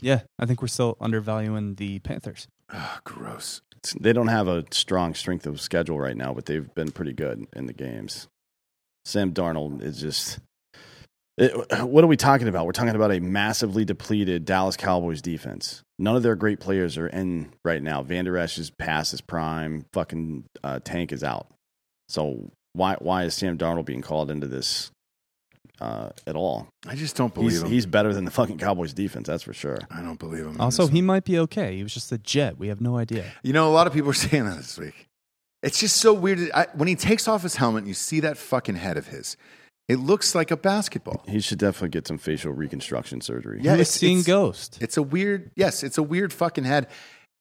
Yeah, 0.00 0.20
I 0.38 0.44
think 0.46 0.60
we're 0.60 0.68
still 0.68 0.96
undervaluing 1.00 1.76
the 1.76 1.98
Panthers. 2.00 2.46
Oh, 2.72 2.98
gross. 3.04 3.60
It's- 3.76 3.96
They 3.98 4.12
don't 4.12 4.28
have 4.28 4.46
a 4.48 4.64
strong 4.72 5.14
strength 5.14 5.46
of 5.46 5.60
schedule 5.60 5.98
right 5.98 6.16
now, 6.16 6.34
but 6.34 6.44
they've 6.46 6.72
been 6.74 6.90
pretty 6.90 7.12
good 7.14 7.46
in 7.56 7.66
the 7.66 7.72
games. 7.72 8.28
Sam 9.06 9.32
Darnold 9.32 9.82
is 9.82 10.00
just. 10.00 10.40
It, 11.38 11.52
what 11.84 12.02
are 12.02 12.06
we 12.08 12.16
talking 12.16 12.48
about? 12.48 12.66
We're 12.66 12.72
talking 12.72 12.94
about 12.96 13.12
a 13.12 13.20
massively 13.20 13.84
depleted 13.84 14.44
Dallas 14.44 14.76
Cowboys 14.76 15.22
defense. 15.22 15.82
None 15.98 16.16
of 16.16 16.22
their 16.22 16.34
great 16.34 16.60
players 16.60 16.98
are 16.98 17.06
in 17.06 17.50
right 17.64 17.82
now. 17.82 18.02
Vander 18.02 18.36
Esch 18.36 18.58
is 18.58 18.70
past 18.70 19.12
his 19.12 19.20
prime. 19.20 19.84
Fucking 19.92 20.44
uh, 20.64 20.80
Tank 20.82 21.12
is 21.12 21.22
out. 21.22 21.46
So 22.08 22.50
why 22.72 22.96
why 22.98 23.24
is 23.24 23.34
Sam 23.34 23.56
Darnold 23.56 23.84
being 23.84 24.02
called 24.02 24.30
into 24.30 24.48
this 24.48 24.90
uh, 25.80 26.10
at 26.26 26.34
all? 26.34 26.68
I 26.88 26.96
just 26.96 27.16
don't 27.16 27.32
believe 27.32 27.50
He's 27.52 27.62
him. 27.62 27.70
he's 27.70 27.86
better 27.86 28.12
than 28.12 28.24
the 28.24 28.30
fucking 28.32 28.58
Cowboys 28.58 28.92
defense. 28.92 29.28
That's 29.28 29.42
for 29.44 29.52
sure. 29.52 29.78
I 29.90 30.02
don't 30.02 30.18
believe 30.18 30.46
him. 30.46 30.60
Also, 30.60 30.88
he 30.88 30.98
one. 30.98 31.06
might 31.06 31.24
be 31.24 31.38
okay. 31.40 31.76
He 31.76 31.82
was 31.84 31.94
just 31.94 32.10
a 32.10 32.18
jet. 32.18 32.58
We 32.58 32.68
have 32.68 32.80
no 32.80 32.96
idea. 32.96 33.24
You 33.44 33.52
know, 33.52 33.68
a 33.68 33.74
lot 33.74 33.86
of 33.86 33.92
people 33.92 34.10
are 34.10 34.14
saying 34.14 34.46
that 34.46 34.56
this 34.56 34.76
week. 34.78 35.05
It's 35.66 35.80
just 35.80 35.96
so 35.96 36.14
weird. 36.14 36.50
I, 36.54 36.66
when 36.74 36.88
he 36.88 36.94
takes 36.94 37.28
off 37.28 37.42
his 37.42 37.56
helmet, 37.56 37.80
and 37.80 37.88
you 37.88 37.94
see 37.94 38.20
that 38.20 38.36
fucking 38.38 38.76
head 38.76 38.96
of 38.96 39.08
his. 39.08 39.36
It 39.88 39.96
looks 40.00 40.34
like 40.34 40.50
a 40.50 40.56
basketball. 40.56 41.22
He 41.28 41.38
should 41.40 41.58
definitely 41.58 41.90
get 41.90 42.08
some 42.08 42.18
facial 42.18 42.52
reconstruction 42.52 43.20
surgery. 43.20 43.60
Yeah, 43.62 43.74
it's- 43.74 43.90
seeing 43.90 44.18
it's- 44.20 44.26
Ghost. 44.26 44.78
It's 44.80 44.96
a 44.96 45.02
weird, 45.02 45.52
yes, 45.54 45.84
it's 45.84 45.96
a 45.96 46.02
weird 46.02 46.32
fucking 46.32 46.64
head. 46.64 46.88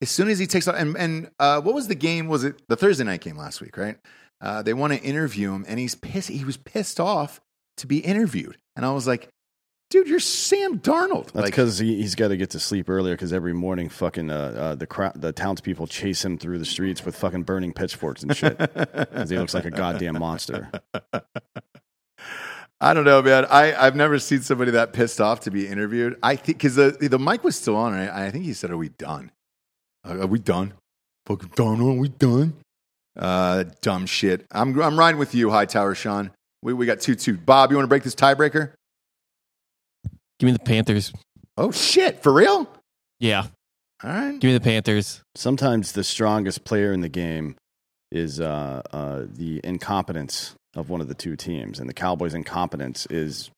As 0.02 0.10
soon 0.12 0.28
as 0.30 0.38
he 0.38 0.46
takes 0.46 0.68
off, 0.68 0.76
and, 0.78 0.96
and 0.98 1.30
uh, 1.40 1.62
what 1.62 1.74
was 1.74 1.88
the 1.88 1.96
game? 1.96 2.28
Was 2.28 2.44
it 2.44 2.62
the 2.68 2.76
Thursday 2.76 3.04
night 3.04 3.22
game 3.22 3.38
last 3.38 3.62
week, 3.62 3.78
right? 3.78 3.98
Uh, 4.42 4.62
they 4.62 4.74
want 4.74 4.94
to 4.94 5.02
interview 5.02 5.54
him, 5.54 5.66
and 5.68 5.80
he's 5.80 5.96
pissed. 5.96 6.30
He 6.30 6.44
was 6.46 6.58
pissed 6.58 7.00
off 7.00 7.40
to 7.78 7.88
be 7.88 8.00
interviewed. 8.00 8.58
And 8.76 8.86
I 8.86 8.92
was 8.92 9.08
like, 9.08 9.30
dude, 9.90 10.08
you're 10.08 10.20
Sam 10.20 10.80
Darnold. 10.80 11.26
That's 11.26 11.36
like, 11.36 11.46
because 11.46 11.80
he, 11.80 11.98
he's 12.02 12.16
got 12.16 12.30
to 12.30 12.38
get 12.38 12.52
to 12.52 12.60
sleep 12.60 12.90
earlier. 12.90 13.14
Because 13.16 13.34
every 13.34 13.54
morning, 13.54 13.90
fucking 13.90 14.30
uh, 14.30 14.36
uh, 14.36 14.76
the 14.76 14.88
crowd, 14.88 15.14
the 15.16 15.32
townspeople 15.32 15.88
chase 15.88 16.24
him 16.24 16.38
through 16.38 16.60
the 16.60 16.66
streets 16.66 17.06
with 17.06 17.16
fucking 17.16 17.44
burning 17.44 17.74
pitchforks 17.74 18.24
and 18.24 18.36
shit. 18.36 18.58
Because 19.06 19.30
he 19.30 19.38
looks 19.38 19.54
like 19.54 19.66
a 19.66 19.72
goddamn 19.72 20.20
monster. 20.20 20.70
I 22.82 22.94
don't 22.94 23.06
know, 23.06 23.22
man. 23.22 23.46
I, 23.46 23.74
I've 23.74 23.96
never 23.96 24.20
seen 24.20 24.42
somebody 24.42 24.72
that 24.72 24.94
pissed 24.94 25.22
off 25.22 25.42
to 25.42 25.52
be 25.52 25.68
interviewed. 25.68 26.18
I 26.22 26.36
think 26.36 26.58
because 26.58 26.76
the, 26.76 26.92
the 27.00 27.18
mic 27.18 27.44
was 27.44 27.56
still 27.56 27.76
on, 27.76 27.94
right? 27.94 28.10
I 28.10 28.32
think 28.32 28.46
he 28.46 28.54
said, 28.54 28.70
Are 28.72 28.78
we 28.78 28.90
done? 28.90 29.32
Uh, 30.08 30.20
Are 30.20 30.28
we 30.28 30.40
done? 30.40 30.74
Fucking 31.26 31.52
done. 31.56 31.82
Are 31.82 31.94
we 31.94 32.10
done? 32.10 32.54
Uh, 33.18 33.64
dumb 33.82 34.06
shit. 34.06 34.46
I'm, 34.52 34.80
I'm 34.82 35.00
riding 35.00 35.18
with 35.18 35.34
you, 35.34 35.50
Hightower 35.50 35.96
Sean. 35.96 36.32
We, 36.62 36.74
we 36.74 36.86
got 36.86 37.00
2 37.00 37.16
2. 37.16 37.38
Bob, 37.38 37.72
you 37.72 37.78
want 37.78 37.86
to 37.86 37.90
break 37.90 38.04
this 38.04 38.16
tiebreaker? 38.16 38.72
Give 40.40 40.48
me 40.48 40.54
the 40.54 40.60
Panthers. 40.60 41.14
Oh, 41.58 41.72
shit. 41.72 42.22
For 42.22 42.34
real? 42.34 42.68
Yeah, 43.20 43.48
All 44.04 44.10
right. 44.12 44.38
give 44.40 44.50
me 44.50 44.54
the 44.54 44.60
Panthers. 44.64 45.22
Sometimes 45.36 45.94
the 45.94 46.04
strongest 46.04 46.66
player 46.66 46.92
in 46.92 47.00
the 47.02 47.10
game 47.10 47.56
is 48.12 48.42
uh, 48.42 48.82
uh, 48.92 49.24
the 49.30 49.62
incompetence 49.64 50.54
of 50.76 50.90
one 50.90 51.00
of 51.00 51.08
the 51.08 51.14
two 51.14 51.38
teams, 51.38 51.80
and 51.80 51.88
the 51.90 51.94
Cowboys' 51.94 52.34
incompetence 52.34 53.06
is 53.10 53.50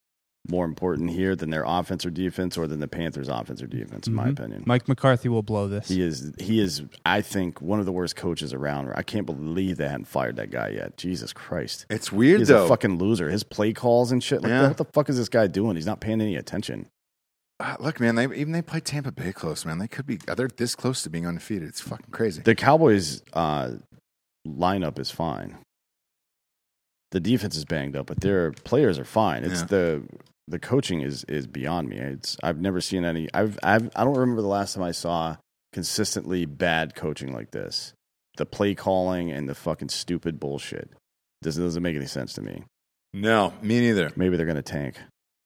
more 0.49 0.65
important 0.65 1.09
here 1.11 1.35
than 1.35 1.49
their 1.49 1.63
offense 1.65 2.05
or 2.05 2.09
defense, 2.09 2.57
or 2.57 2.67
than 2.67 2.79
the 2.79 2.87
Panthers' 2.87 3.27
offense 3.27 3.61
or 3.61 3.67
defense, 3.67 4.07
in 4.07 4.13
my 4.13 4.27
Mhm. 4.27 4.31
opinion. 4.39 4.63
Mike 4.65 4.87
McCarthy 4.87 5.29
will 5.29 5.43
blow 5.43 5.67
this. 5.67 5.87
He 5.89 6.01
is 6.01 6.31
he 6.39 6.59
is 6.59 6.83
I 7.05 7.21
think 7.21 7.61
one 7.61 7.79
of 7.79 7.85
the 7.85 7.91
worst 7.91 8.15
coaches 8.15 8.53
around. 8.53 8.91
I 8.95 9.03
can't 9.03 9.25
believe 9.25 9.77
they 9.77 9.87
hadn't 9.87 10.07
fired 10.07 10.35
that 10.37 10.51
guy 10.51 10.69
yet. 10.69 10.97
Jesus 10.97 11.33
Christ. 11.33 11.85
It's 11.89 12.11
weird, 12.11 12.39
He's 12.39 12.47
though. 12.47 12.65
a 12.65 12.67
fucking 12.67 12.97
loser. 12.97 13.29
His 13.29 13.43
play 13.43 13.73
calls 13.73 14.11
and 14.11 14.23
shit 14.23 14.41
like 14.41 14.49
Yeah. 14.49 14.67
What 14.67 14.77
the 14.77 14.85
fuck 14.85 15.09
is 15.09 15.17
this 15.17 15.29
guy 15.29 15.47
doing? 15.47 15.75
He's 15.75 15.85
not 15.85 15.99
paying 16.01 16.21
any 16.21 16.35
attention. 16.35 16.87
Uh, 17.59 17.75
look, 17.79 17.99
man, 17.99 18.13
they, 18.13 18.25
even 18.25 18.51
they 18.51 18.61
play 18.61 18.79
Tampa 18.79 19.11
Bay 19.11 19.33
close, 19.33 19.65
man. 19.65 19.79
They 19.79 19.87
could 19.87 20.05
be, 20.05 20.17
they're 20.17 20.47
this 20.47 20.75
close 20.75 21.01
to 21.01 21.09
being 21.09 21.25
undefeated. 21.25 21.67
It's 21.67 21.81
fucking 21.81 22.11
crazy. 22.11 22.43
The 22.43 22.53
Cowboys 22.53 23.23
uh, 23.33 23.71
lineup 24.47 24.99
is 24.99 25.09
fine. 25.09 25.57
The 27.11 27.19
defense 27.19 27.55
is 27.55 27.65
banged 27.65 27.95
up, 27.95 28.05
but 28.07 28.19
their 28.19 28.51
players 28.51 28.99
are 28.99 29.05
fine. 29.05 29.43
It's 29.43 29.61
Yeah. 29.61 29.65
the 29.67 30.03
the 30.47 30.59
coaching 30.59 31.01
is 31.01 31.23
is 31.25 31.47
beyond 31.47 31.89
me. 31.89 31.97
It's 31.97 32.37
I've 32.43 32.59
never 32.59 32.81
seen 32.81 33.05
any. 33.05 33.27
I've 33.33 33.57
I've 33.63 33.89
I 33.95 34.03
don't 34.03 34.17
remember 34.17 34.41
the 34.41 34.47
last 34.47 34.73
time 34.75 34.83
I 34.83 34.91
saw 34.91 35.37
consistently 35.73 36.45
bad 36.45 36.95
coaching 36.95 37.33
like 37.33 37.51
this. 37.51 37.93
The 38.37 38.45
play 38.45 38.75
calling 38.75 39.31
and 39.31 39.49
the 39.49 39.55
fucking 39.55 39.89
stupid 39.89 40.39
bullshit. 40.39 40.89
This 41.41 41.55
doesn't 41.55 41.83
make 41.83 41.95
any 41.95 42.05
sense 42.05 42.33
to 42.33 42.41
me. 42.41 42.63
no, 43.13 43.53
me 43.61 43.79
neither. 43.79 44.11
Maybe 44.15 44.37
they're 44.37 44.45
going 44.45 44.55
to 44.55 44.61
tank 44.61 44.97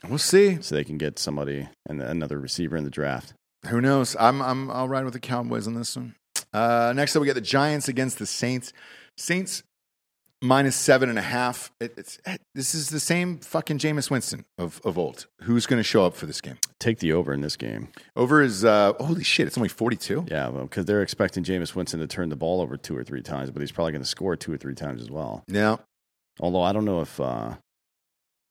We'll 0.07 0.17
see. 0.17 0.61
so 0.61 0.75
they 0.75 0.83
can 0.83 0.97
get 0.97 1.19
somebody 1.19 1.67
and 1.87 2.01
another 2.01 2.39
receiver 2.39 2.75
in 2.77 2.83
the 2.83 2.89
draft. 2.89 3.33
Who 3.67 3.81
knows? 3.81 4.15
I'm, 4.19 4.41
I'm, 4.41 4.71
I'll 4.71 4.89
ride 4.89 5.03
with 5.05 5.13
the 5.13 5.19
Cowboys 5.19 5.67
on 5.67 5.75
this 5.75 5.95
one. 5.95 6.15
Uh, 6.53 6.91
next 6.95 7.15
up, 7.15 7.21
we 7.21 7.27
got 7.27 7.35
the 7.35 7.41
Giants 7.41 7.87
against 7.87 8.17
the 8.19 8.25
Saints. 8.25 8.73
Saints 9.17 9.63
minus 10.41 10.75
seven 10.75 11.09
and 11.09 11.19
a 11.19 11.23
half. 11.23 11.71
It, 11.79 11.93
it's, 11.97 12.19
it- 12.25 12.41
this 12.55 12.73
is 12.75 12.89
the 12.89 12.99
same 12.99 13.37
fucking 13.39 13.77
Jameis 13.77 14.09
Winston 14.09 14.45
of, 14.57 14.81
of 14.83 14.97
old. 14.97 15.27
Who's 15.43 15.65
going 15.65 15.79
to 15.79 15.83
show 15.83 16.05
up 16.05 16.15
for 16.15 16.25
this 16.25 16.41
game? 16.41 16.57
Take 16.79 16.99
the 16.99 17.13
over 17.13 17.31
in 17.33 17.41
this 17.41 17.55
game. 17.55 17.89
Over 18.15 18.41
is, 18.41 18.65
uh, 18.65 18.93
holy 18.99 19.23
shit, 19.23 19.47
it's 19.47 19.57
only 19.57 19.69
42. 19.69 20.25
Yeah, 20.29 20.49
well, 20.49 20.63
because 20.63 20.85
they're 20.85 21.01
expecting 21.01 21.43
Jameis 21.43 21.75
Winston 21.75 21.99
to 21.99 22.07
turn 22.07 22.29
the 22.29 22.35
ball 22.35 22.59
over 22.61 22.75
two 22.77 22.97
or 22.97 23.03
three 23.03 23.21
times, 23.21 23.51
but 23.51 23.61
he's 23.61 23.71
probably 23.71 23.91
going 23.93 24.01
to 24.03 24.07
score 24.07 24.35
two 24.35 24.51
or 24.51 24.57
three 24.57 24.75
times 24.75 25.01
as 25.01 25.09
well. 25.09 25.43
Yeah. 25.47 25.77
Although 26.39 26.61
I 26.63 26.71
don't 26.73 26.85
know 26.85 27.01
if 27.01 27.19
uh, 27.19 27.55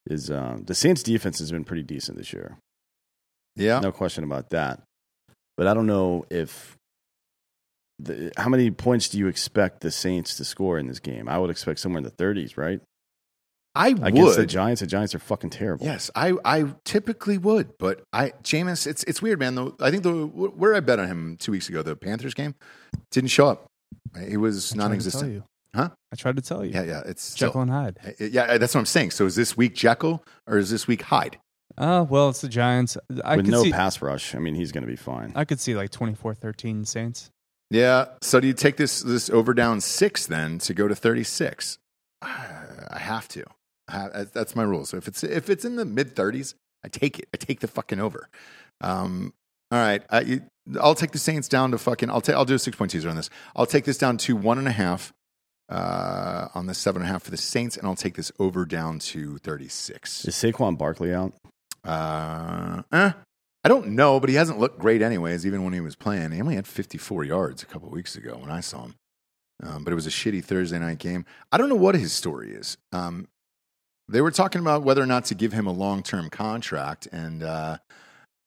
is 0.09 0.31
uh, 0.31 0.59
the 0.65 0.75
Saints' 0.75 1.03
defense 1.03 1.39
has 1.41 1.51
been 1.51 1.65
pretty 1.65 1.83
decent 1.83 2.17
this 2.19 2.33
year. 2.33 2.57
Yeah. 3.57 3.81
No 3.81 3.93
question 3.93 4.25
about 4.25 4.51
that. 4.51 4.81
But 5.57 5.67
I 5.67 5.75
don't 5.75 5.87
know 5.87 6.25
if 6.31 6.77
the, 8.05 8.33
how 8.37 8.49
many 8.49 8.71
points 8.71 9.09
do 9.09 9.19
you 9.19 9.27
expect 9.29 9.81
the 9.81 9.91
Saints 9.91 10.37
to 10.37 10.45
score 10.45 10.79
in 10.79 10.87
this 10.87 10.99
game? 11.01 11.29
I 11.29 11.39
would 11.39 11.51
expect 11.51 11.81
somewhere 11.81 11.99
in 11.99 12.05
the 12.05 12.11
30s, 12.11 12.57
right? 12.57 12.81
I 13.75 13.89
Against 13.91 14.37
the. 14.37 14.47
Giants, 14.47 14.81
the 14.81 14.87
Giants 14.89 15.15
are 15.15 15.21
fucking 15.21 15.51
terrible. 15.51 15.87
Yes, 15.87 16.11
I, 16.17 16.35
I 16.45 16.65
typically 16.85 17.39
would, 17.39 17.79
but 17.79 18.03
I 18.13 18.31
Jameis, 18.43 18.85
it's 18.87 19.05
it's 19.05 19.23
weird, 19.23 19.39
man. 19.39 19.55
Though 19.55 19.77
I 19.81 19.93
think 19.93 20.03
the 20.03 20.27
where 20.27 20.75
I 20.75 20.81
bet 20.81 20.99
on 20.99 21.07
him 21.07 21.37
two 21.39 21.53
weeks 21.53 21.69
ago, 21.69 21.81
the 21.81 21.95
Panthers 21.95 22.35
game, 22.35 22.57
didn't 23.13 23.31
show 23.31 23.47
up. 23.47 23.67
He 24.29 24.37
was 24.37 24.73
I 24.73 24.75
tried 24.75 24.75
to 24.75 24.79
tell 24.79 24.89
non-existent. 24.89 25.33
you. 25.35 25.45
Huh? 25.73 25.91
I 26.13 26.17
tried 26.17 26.35
to 26.35 26.43
tell 26.43 26.65
you. 26.65 26.73
Yeah, 26.73 26.83
yeah. 26.83 27.03
It's 27.07 27.23
so- 27.23 27.47
Jekyll 27.47 27.61
and 27.63 27.71
Hyde. 27.71 27.99
yeah, 28.19 28.59
that's 28.59 28.75
what 28.75 28.81
I'm 28.81 28.87
saying. 28.87 29.13
So 29.13 29.25
is 29.27 29.37
this 29.37 29.57
week 29.57 29.77
Jekyll 29.77 30.25
or 30.49 30.59
is 30.59 30.71
this 30.71 30.89
week 30.89 31.03
Hyde? 31.03 31.39
Oh, 31.79 32.03
well, 32.03 32.29
it's 32.31 32.41
the 32.41 32.49
Giants. 32.49 32.99
I 33.25 33.37
With 33.37 33.45
could 33.47 33.53
no 33.53 33.63
see, 33.63 33.71
pass 33.71 34.03
rush, 34.03 34.35
I 34.35 34.39
mean, 34.41 34.57
he's 34.57 34.73
going 34.73 34.83
to 34.83 34.91
be 34.91 34.97
fine. 34.97 35.33
I 35.37 35.45
could 35.45 35.61
see 35.61 35.77
like 35.77 35.91
24-13 35.93 36.85
Saints. 36.87 37.31
Yeah. 37.71 38.07
So 38.23 38.41
do 38.41 38.47
you 38.47 38.53
take 38.55 38.77
this 38.77 39.01
this 39.03 39.31
over 39.31 39.55
down 39.55 39.81
six 39.81 40.27
then 40.27 40.59
to 40.61 40.75
go 40.75 40.89
to 40.89 40.95
36? 40.95 41.79
I 42.23 42.99
have 42.99 43.29
to. 43.29 43.45
I 43.89 43.93
have- 43.93 44.33
That's 44.33 44.55
my 44.57 44.63
rule. 44.63 44.85
So 44.87 44.97
if 44.97 45.09
it's 45.09 45.23
if 45.25 45.49
it's 45.49 45.65
in 45.65 45.77
the 45.77 45.85
mid 45.85 46.15
30s, 46.15 46.55
I 46.85 46.89
take 46.89 47.19
it. 47.19 47.29
I 47.33 47.37
take 47.37 47.61
the 47.61 47.69
fucking 47.69 48.01
over. 48.01 48.29
Um, 48.81 49.33
all 49.71 49.79
right. 49.79 50.03
I, 50.11 50.41
I'll 50.81 50.95
take 50.95 51.13
the 51.13 51.19
Saints 51.19 51.49
down 51.49 51.71
to 51.73 51.79
fucking. 51.79 52.11
I'll 52.11 52.21
take. 52.21 52.35
I'll 52.37 52.45
do 52.45 52.55
a 52.55 52.59
six 52.59 52.77
point 52.77 52.91
teaser 52.91 53.09
on 53.09 53.17
this. 53.17 53.31
I'll 53.55 53.67
take 53.67 53.85
this 53.85 53.99
down 53.99 54.17
to 54.19 54.35
one 54.37 54.59
and 54.59 54.67
a 54.69 54.73
half 54.73 55.13
uh, 55.69 56.49
on 56.55 56.67
the 56.67 56.75
seven 56.75 57.03
and 57.03 57.09
a 57.09 57.13
half 57.13 57.23
for 57.23 57.31
the 57.31 57.37
Saints, 57.37 57.77
and 57.77 57.87
I'll 57.87 57.95
take 57.97 58.15
this 58.15 58.33
over 58.39 58.65
down 58.65 58.99
to 59.01 59.39
36. 59.39 60.25
Is 60.27 60.35
Saquon 60.35 60.77
Barkley 60.77 61.15
out? 61.15 61.33
Uh, 61.85 62.83
eh, 62.93 63.13
I 63.63 63.69
don't 63.69 63.89
know, 63.89 64.19
but 64.21 64.31
he 64.31 64.37
hasn't 64.37 64.59
looked 64.59 64.79
great 64.79 65.03
anyways. 65.03 65.47
Even 65.47 65.65
when 65.65 65.73
he 65.73 65.81
was 65.81 65.97
playing, 65.97 66.33
he 66.33 66.41
only 66.41 66.55
had 66.55 66.67
54 66.67 67.25
yards 67.25 67.63
a 67.63 67.67
couple 67.67 67.91
weeks 67.91 68.17
ago 68.17 68.39
when 68.41 68.51
I 68.51 68.61
saw 68.61 68.85
him. 68.85 68.95
Um, 69.63 69.85
but 69.85 69.93
it 69.93 69.97
was 69.97 70.07
a 70.07 70.11
shitty 70.11 70.43
Thursday 70.43 70.79
night 70.79 70.99
game. 70.99 71.27
I 71.53 71.59
don't 71.59 71.69
know 71.69 71.75
what 71.75 71.95
his 71.95 72.13
story 72.13 72.53
is. 72.53 72.79
Um, 72.93 73.29
they 74.09 74.23
were 74.23 74.31
talking 74.31 74.61
about 74.61 74.83
whether 74.83 75.03
or 75.03 75.07
not 75.07 75.27
to 75.27 75.35
give 75.35 75.53
him 75.53 75.67
a 75.67 75.73
long 75.73 76.03
term 76.03 76.31
contract, 76.31 77.07
and 77.13 77.43
uh, 77.43 77.77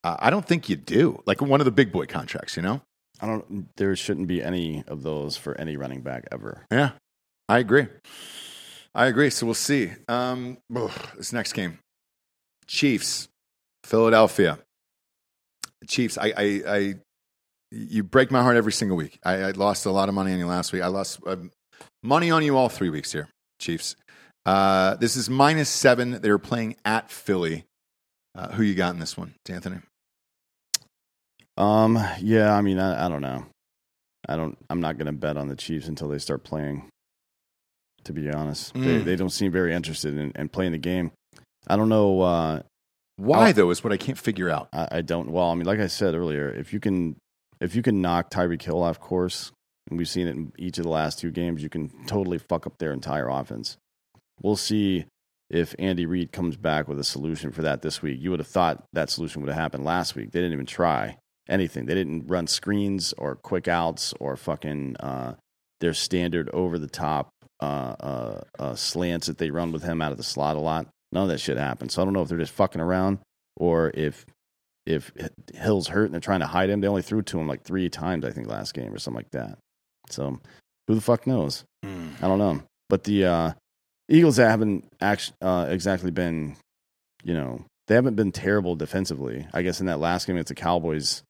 I 0.04 0.30
don't 0.30 0.46
think 0.46 0.68
you 0.68 0.76
do. 0.76 1.22
Like 1.26 1.42
one 1.42 1.62
of 1.62 1.66
the 1.66 1.72
big 1.72 1.92
boy 1.92 2.06
contracts, 2.06 2.58
you 2.58 2.64
know? 2.64 2.82
I 3.22 3.28
don't. 3.28 3.76
There 3.78 3.96
shouldn't 3.96 4.28
be 4.28 4.44
any 4.44 4.84
of 4.88 5.04
those 5.04 5.38
for 5.38 5.60
any 5.60 5.78
running 5.78 6.02
back 6.02 6.28
ever. 6.32 6.66
Yeah, 6.72 6.92
I 7.48 7.60
agree. 7.60 7.88
I 8.94 9.06
agree. 9.06 9.30
So 9.30 9.46
we'll 9.46 9.54
see. 9.54 9.92
Um, 10.10 10.58
ugh, 10.76 10.92
this 11.16 11.32
next 11.32 11.54
game, 11.54 11.80
Chiefs, 12.68 13.30
Philadelphia. 13.86 14.60
Chiefs. 15.88 16.18
I, 16.18 16.34
I, 16.38 16.62
I, 16.68 16.96
you 17.72 18.04
break 18.04 18.32
my 18.32 18.42
heart 18.42 18.56
every 18.56 18.72
single 18.74 18.98
week. 18.98 19.20
I, 19.24 19.36
I 19.36 19.52
lost 19.52 19.86
a 19.86 19.92
lot 19.92 20.10
of 20.10 20.16
money 20.16 20.34
on 20.34 20.40
you 20.40 20.48
last 20.48 20.72
week. 20.74 20.82
I 20.84 20.88
lost 20.88 21.20
uh, 21.26 21.36
money 22.04 22.30
on 22.32 22.44
you 22.44 22.58
all 22.58 22.70
three 22.70 22.90
weeks 22.90 23.12
here, 23.12 23.30
Chiefs. 23.60 23.96
Uh, 24.46 24.96
this 24.96 25.16
is 25.16 25.30
minus 25.30 25.70
seven. 25.70 26.22
They're 26.22 26.38
playing 26.38 26.76
at 26.86 27.10
Philly. 27.10 27.66
Uh, 28.36 28.52
who 28.54 28.64
you 28.64 28.74
got 28.76 28.94
in 28.94 29.00
this 29.00 29.16
one, 29.18 29.36
Anthony? 29.50 29.78
Um. 31.58 32.00
Yeah. 32.20 32.54
I 32.56 32.62
mean, 32.62 32.80
I, 32.80 33.06
I 33.06 33.10
don't 33.10 33.22
know. 33.22 33.46
I 34.28 34.36
don't. 34.36 34.58
I'm 34.70 34.82
not 34.82 34.98
going 34.98 35.06
to 35.08 35.12
bet 35.12 35.38
on 35.38 35.48
the 35.50 35.56
Chiefs 35.56 35.88
until 35.88 36.08
they 36.10 36.18
start 36.18 36.44
playing. 36.44 36.90
To 38.06 38.12
be 38.14 38.30
honest, 38.32 38.74
they, 38.74 38.80
Mm. 38.80 39.06
they 39.06 39.16
don't 39.16 39.30
seem 39.30 39.52
very 39.52 39.74
interested 39.74 40.18
in, 40.18 40.32
in 40.36 40.50
playing 40.50 40.74
the 40.74 40.78
game. 40.78 41.12
I 41.68 41.78
don't 41.78 41.88
know. 41.90 42.22
Uh, 42.22 42.62
Why 43.24 43.50
Oh. 43.50 43.54
though 43.54 43.70
is 43.72 43.84
what 43.84 43.94
I 43.94 43.98
can't 43.98 44.18
figure 44.18 44.50
out. 44.50 44.68
I, 44.74 44.88
I 44.92 45.02
don't. 45.02 45.32
Well, 45.32 45.50
I 45.50 45.56
mean, 45.56 45.66
like 45.66 45.80
I 45.80 45.88
said 45.88 46.14
earlier, 46.16 46.50
if 46.50 46.74
you 46.74 46.80
can, 46.80 47.16
if 47.62 47.76
you 47.76 47.82
can 47.82 48.02
knock 48.02 48.30
Tyreek 48.30 48.62
Hill 48.62 48.84
off 48.84 49.00
course, 49.00 49.52
and 49.90 49.98
we've 49.98 50.10
seen 50.10 50.28
it 50.28 50.36
in 50.36 50.52
each 50.58 50.78
of 50.78 50.84
the 50.84 50.90
last 50.90 51.20
two 51.20 51.32
games, 51.32 51.62
you 51.64 51.70
can 51.70 51.90
totally 52.06 52.38
fuck 52.38 52.66
up 52.68 52.78
their 52.80 52.92
entire 52.94 53.30
offense. 53.30 53.78
We'll 54.42 54.56
see 54.56 55.06
if 55.50 55.76
Andy 55.78 56.06
Reid 56.06 56.32
comes 56.32 56.58
back 56.58 56.88
with 56.88 57.00
a 57.00 57.04
solution 57.04 57.52
for 57.52 57.62
that 57.62 57.82
this 57.82 58.02
week. 58.02 58.20
You 58.20 58.32
would 58.32 58.40
have 58.40 58.48
thought 58.48 58.84
that 58.94 59.10
solution 59.10 59.42
would 59.42 59.50
have 59.52 59.60
happened 59.62 59.86
last 59.86 60.16
week. 60.16 60.32
They 60.32 60.40
didn't 60.40 60.54
even 60.54 60.66
try 60.66 61.18
anything. 61.48 61.86
They 61.86 61.94
didn't 61.96 62.28
run 62.28 62.48
screens 62.48 63.14
or 63.18 63.36
quick 63.36 63.68
outs 63.68 64.14
or 64.20 64.36
fucking 64.36 64.96
uh, 65.00 65.36
their 65.82 65.94
standard 65.94 66.50
over 66.54 66.80
the 66.80 66.88
top 66.88 67.30
uh, 67.62 67.96
uh, 68.00 68.42
uh, 68.58 68.76
slants 68.76 69.28
that 69.28 69.38
they 69.38 69.52
run 69.52 69.72
with 69.72 69.84
him 69.84 70.02
out 70.02 70.12
of 70.12 70.18
the 70.18 70.24
slot 70.24 70.56
a 70.56 70.60
lot. 70.60 70.88
None 71.14 71.24
of 71.24 71.30
that 71.30 71.40
shit 71.40 71.58
happened. 71.58 71.92
So 71.92 72.02
I 72.02 72.06
don't 72.06 72.14
know 72.14 72.22
if 72.22 72.30
they're 72.30 72.38
just 72.38 72.54
fucking 72.54 72.82
around 72.82 73.20
or 73.56 73.92
if 73.94 74.26
if 74.86 75.12
Hill's 75.54 75.88
hurt 75.88 76.06
and 76.06 76.14
they're 76.14 76.20
trying 76.20 76.42
to 76.42 76.48
hide 76.48 76.70
him. 76.70 76.82
They 76.82 76.88
only 76.88 77.04
threw 77.04 77.22
to 77.22 77.40
him 77.40 77.48
like 77.48 77.64
three 77.64 77.88
times, 77.90 78.26
I 78.26 78.32
think, 78.32 78.48
last 78.48 78.74
game 78.74 78.94
or 78.94 78.98
something 78.98 79.20
like 79.20 79.32
that. 79.32 79.58
So 80.10 80.40
who 80.88 80.96
the 80.96 81.02
fuck 81.02 81.26
knows? 81.26 81.64
I 82.22 82.28
don't 82.28 82.40
know. 82.40 82.62
But 82.90 83.04
the 83.06 83.26
uh, 83.26 83.52
Eagles 84.10 84.38
haven't 84.38 84.86
actually 85.00 85.38
uh, 85.42 85.68
exactly 85.70 86.12
been, 86.12 86.58
you 87.24 87.34
know, 87.34 87.64
they 87.88 87.96
haven't 87.96 88.16
been 88.16 88.32
terrible 88.32 88.76
defensively. 88.76 89.48
I 89.54 89.62
guess 89.62 89.80
in 89.80 89.86
that 89.86 90.00
last 90.00 90.28
game 90.28 90.36
against 90.36 90.50
the 90.50 90.56
Cowboys, 90.56 91.24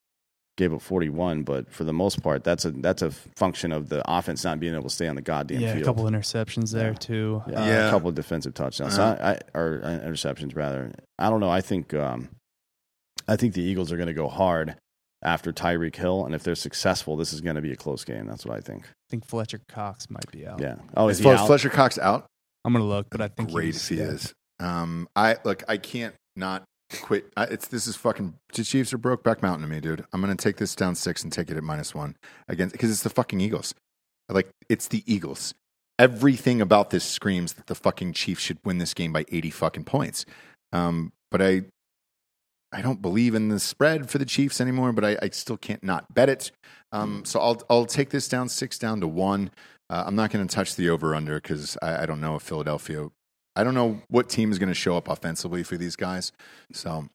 gave 0.58 0.74
up 0.74 0.82
41, 0.82 1.43
but 1.43 1.72
for 1.72 1.84
the 1.84 1.93
most 1.93 2.22
part, 2.22 2.43
that's 2.43 2.64
a 2.66 2.72
that's 2.72 3.01
a 3.01 3.12
function 3.36 3.72
of 3.72 3.89
the 3.89 4.01
offense 4.10 4.43
not 4.43 4.60
being 4.60 4.74
able 4.74 4.84
to 4.84 4.89
stay 4.89 5.08
on 5.08 5.16
the 5.16 5.22
goddamn 5.22 5.62
yeah, 5.62 5.72
field. 5.74 5.82
a 5.84 5.86
couple 5.86 6.04
interceptions 6.06 6.72
there 6.72 6.89
Yeah. 6.91 6.97
too. 6.97 7.43
Yeah, 7.47 7.66
Yeah. 7.66 7.88
a 7.88 7.89
couple 7.89 8.10
of 8.10 8.16
defensive 8.16 8.54
touchdowns, 8.54 8.95
So 8.95 9.04
I, 9.04 9.32
I, 9.32 9.39
or 9.58 9.82
uh, 9.84 9.88
interceptions 10.08 10.56
rather. 10.56 10.91
I 11.18 11.30
don't 11.30 11.39
know. 11.39 11.49
I 11.49 11.62
think 11.62 11.93
um, 11.93 12.30
I 13.28 13.36
think 13.36 13.54
the 13.54 13.62
Eagles 13.64 13.91
are 13.91 13.97
going 13.97 14.08
to 14.08 14.14
go 14.14 14.28
hard 14.28 14.76
after 15.24 15.54
Tyreek 15.54 15.95
Hill, 15.95 16.26
and 16.26 16.36
if 16.36 16.43
they're 16.43 16.54
successful, 16.56 17.16
this 17.16 17.32
is 17.32 17.39
going 17.41 17.56
to 17.56 17.62
be 17.62 17.72
a 17.72 17.76
close 17.78 18.04
game. 18.04 18.28
That's 18.28 18.45
what 18.45 18.58
I 18.58 18.60
think. 18.60 18.84
I 18.86 19.10
think 19.10 19.26
Fletcher 19.26 19.62
Cox 19.70 20.10
might 20.10 20.30
be 20.32 20.45
out. 20.45 20.60
Yeah. 20.60 20.76
Oh, 20.97 21.08
is 21.08 21.16
As 21.16 21.20
he 21.20 21.24
far 21.24 21.34
as 21.36 21.39
out? 21.41 21.47
Fletcher 21.47 21.70
Cox 21.70 21.97
out, 21.97 22.26
I'm 22.66 22.74
gonna 22.74 22.86
look, 22.86 23.08
but 23.10 23.22
I 23.22 23.28
think 23.30 23.51
great 23.51 23.66
he's, 23.68 23.78
if 23.89 23.97
he 23.97 24.04
yeah. 24.04 24.10
is. 24.12 24.34
Um, 24.60 25.08
I 25.16 25.38
look, 25.45 25.64
I 25.68 25.78
can't 25.78 26.14
not 26.36 26.64
quit. 27.02 27.32
I, 27.36 27.44
it's 27.46 27.68
this 27.68 27.88
is 27.88 27.96
fucking. 27.96 28.36
The 28.54 28.64
Chiefs 28.64 28.94
are 28.94 28.98
broke 28.98 29.24
back 29.24 29.41
mountain 29.41 29.68
to 29.68 29.74
me, 29.74 29.80
dude. 29.80 30.06
I'm 30.14 30.22
gonna 30.22 30.36
take 30.36 30.58
this 30.58 30.76
down 30.76 30.96
six 30.96 31.24
and 31.24 31.32
take 31.32 31.50
it 31.50 31.58
at 31.58 31.64
minus 31.64 31.94
one 31.96 32.16
again 32.48 32.70
because 32.70 32.91
it's 32.91 33.04
the 33.04 33.10
fucking 33.10 33.41
Eagles. 33.41 33.74
Like 34.30 34.50
it's 34.70 34.88
the 34.88 35.04
Eagles. 35.06 35.54
Everything 36.00 36.62
about 36.62 36.89
this 36.89 37.04
screams 37.04 37.54
that 37.54 37.68
the 37.68 37.76
fucking 37.76 38.14
Chiefs 38.14 38.41
should 38.41 38.58
win 38.66 38.80
this 38.80 38.94
game 38.94 39.14
by 39.14 39.26
80 39.32 39.52
fucking 39.52 39.84
points. 39.84 40.26
Um, 40.72 41.14
but 41.30 41.39
I, 41.39 41.62
I 42.72 42.82
don't 42.82 43.00
believe 43.00 43.36
in 43.36 43.50
the 43.50 43.60
spread 43.60 44.10
for 44.10 44.18
the 44.18 44.26
Chiefs 44.26 44.60
anymore. 44.60 44.91
But 44.91 45.06
I, 45.06 45.18
I 45.22 45.30
still 45.30 45.58
can't 45.58 45.84
not 45.84 46.12
bet 46.14 46.30
it. 46.30 46.52
Um, 46.91 47.26
so 47.26 47.39
I'll 47.39 47.62
I'll 47.70 47.86
take 47.86 48.10
this 48.10 48.28
down 48.28 48.50
six 48.50 48.80
down 48.80 49.02
to 49.02 49.08
one. 49.08 49.52
Uh, 49.89 50.04
I'm 50.06 50.16
not 50.16 50.32
going 50.32 50.48
to 50.48 50.54
touch 50.54 50.76
the 50.76 50.89
over 50.89 51.14
under 51.14 51.39
because 51.39 51.78
I, 51.82 52.04
I 52.04 52.06
don't 52.06 52.22
know 52.22 52.36
if 52.36 52.44
Philadelphia. 52.44 53.10
I 53.56 53.64
don't 53.64 53.74
know 53.74 54.01
what 54.10 54.30
team 54.30 54.51
is 54.51 54.60
going 54.60 54.70
to 54.70 54.76
show 54.76 54.97
up 54.97 55.08
offensively 55.08 55.64
for 55.64 55.78
these 55.78 55.95
guys. 55.95 56.32
So 56.72 57.08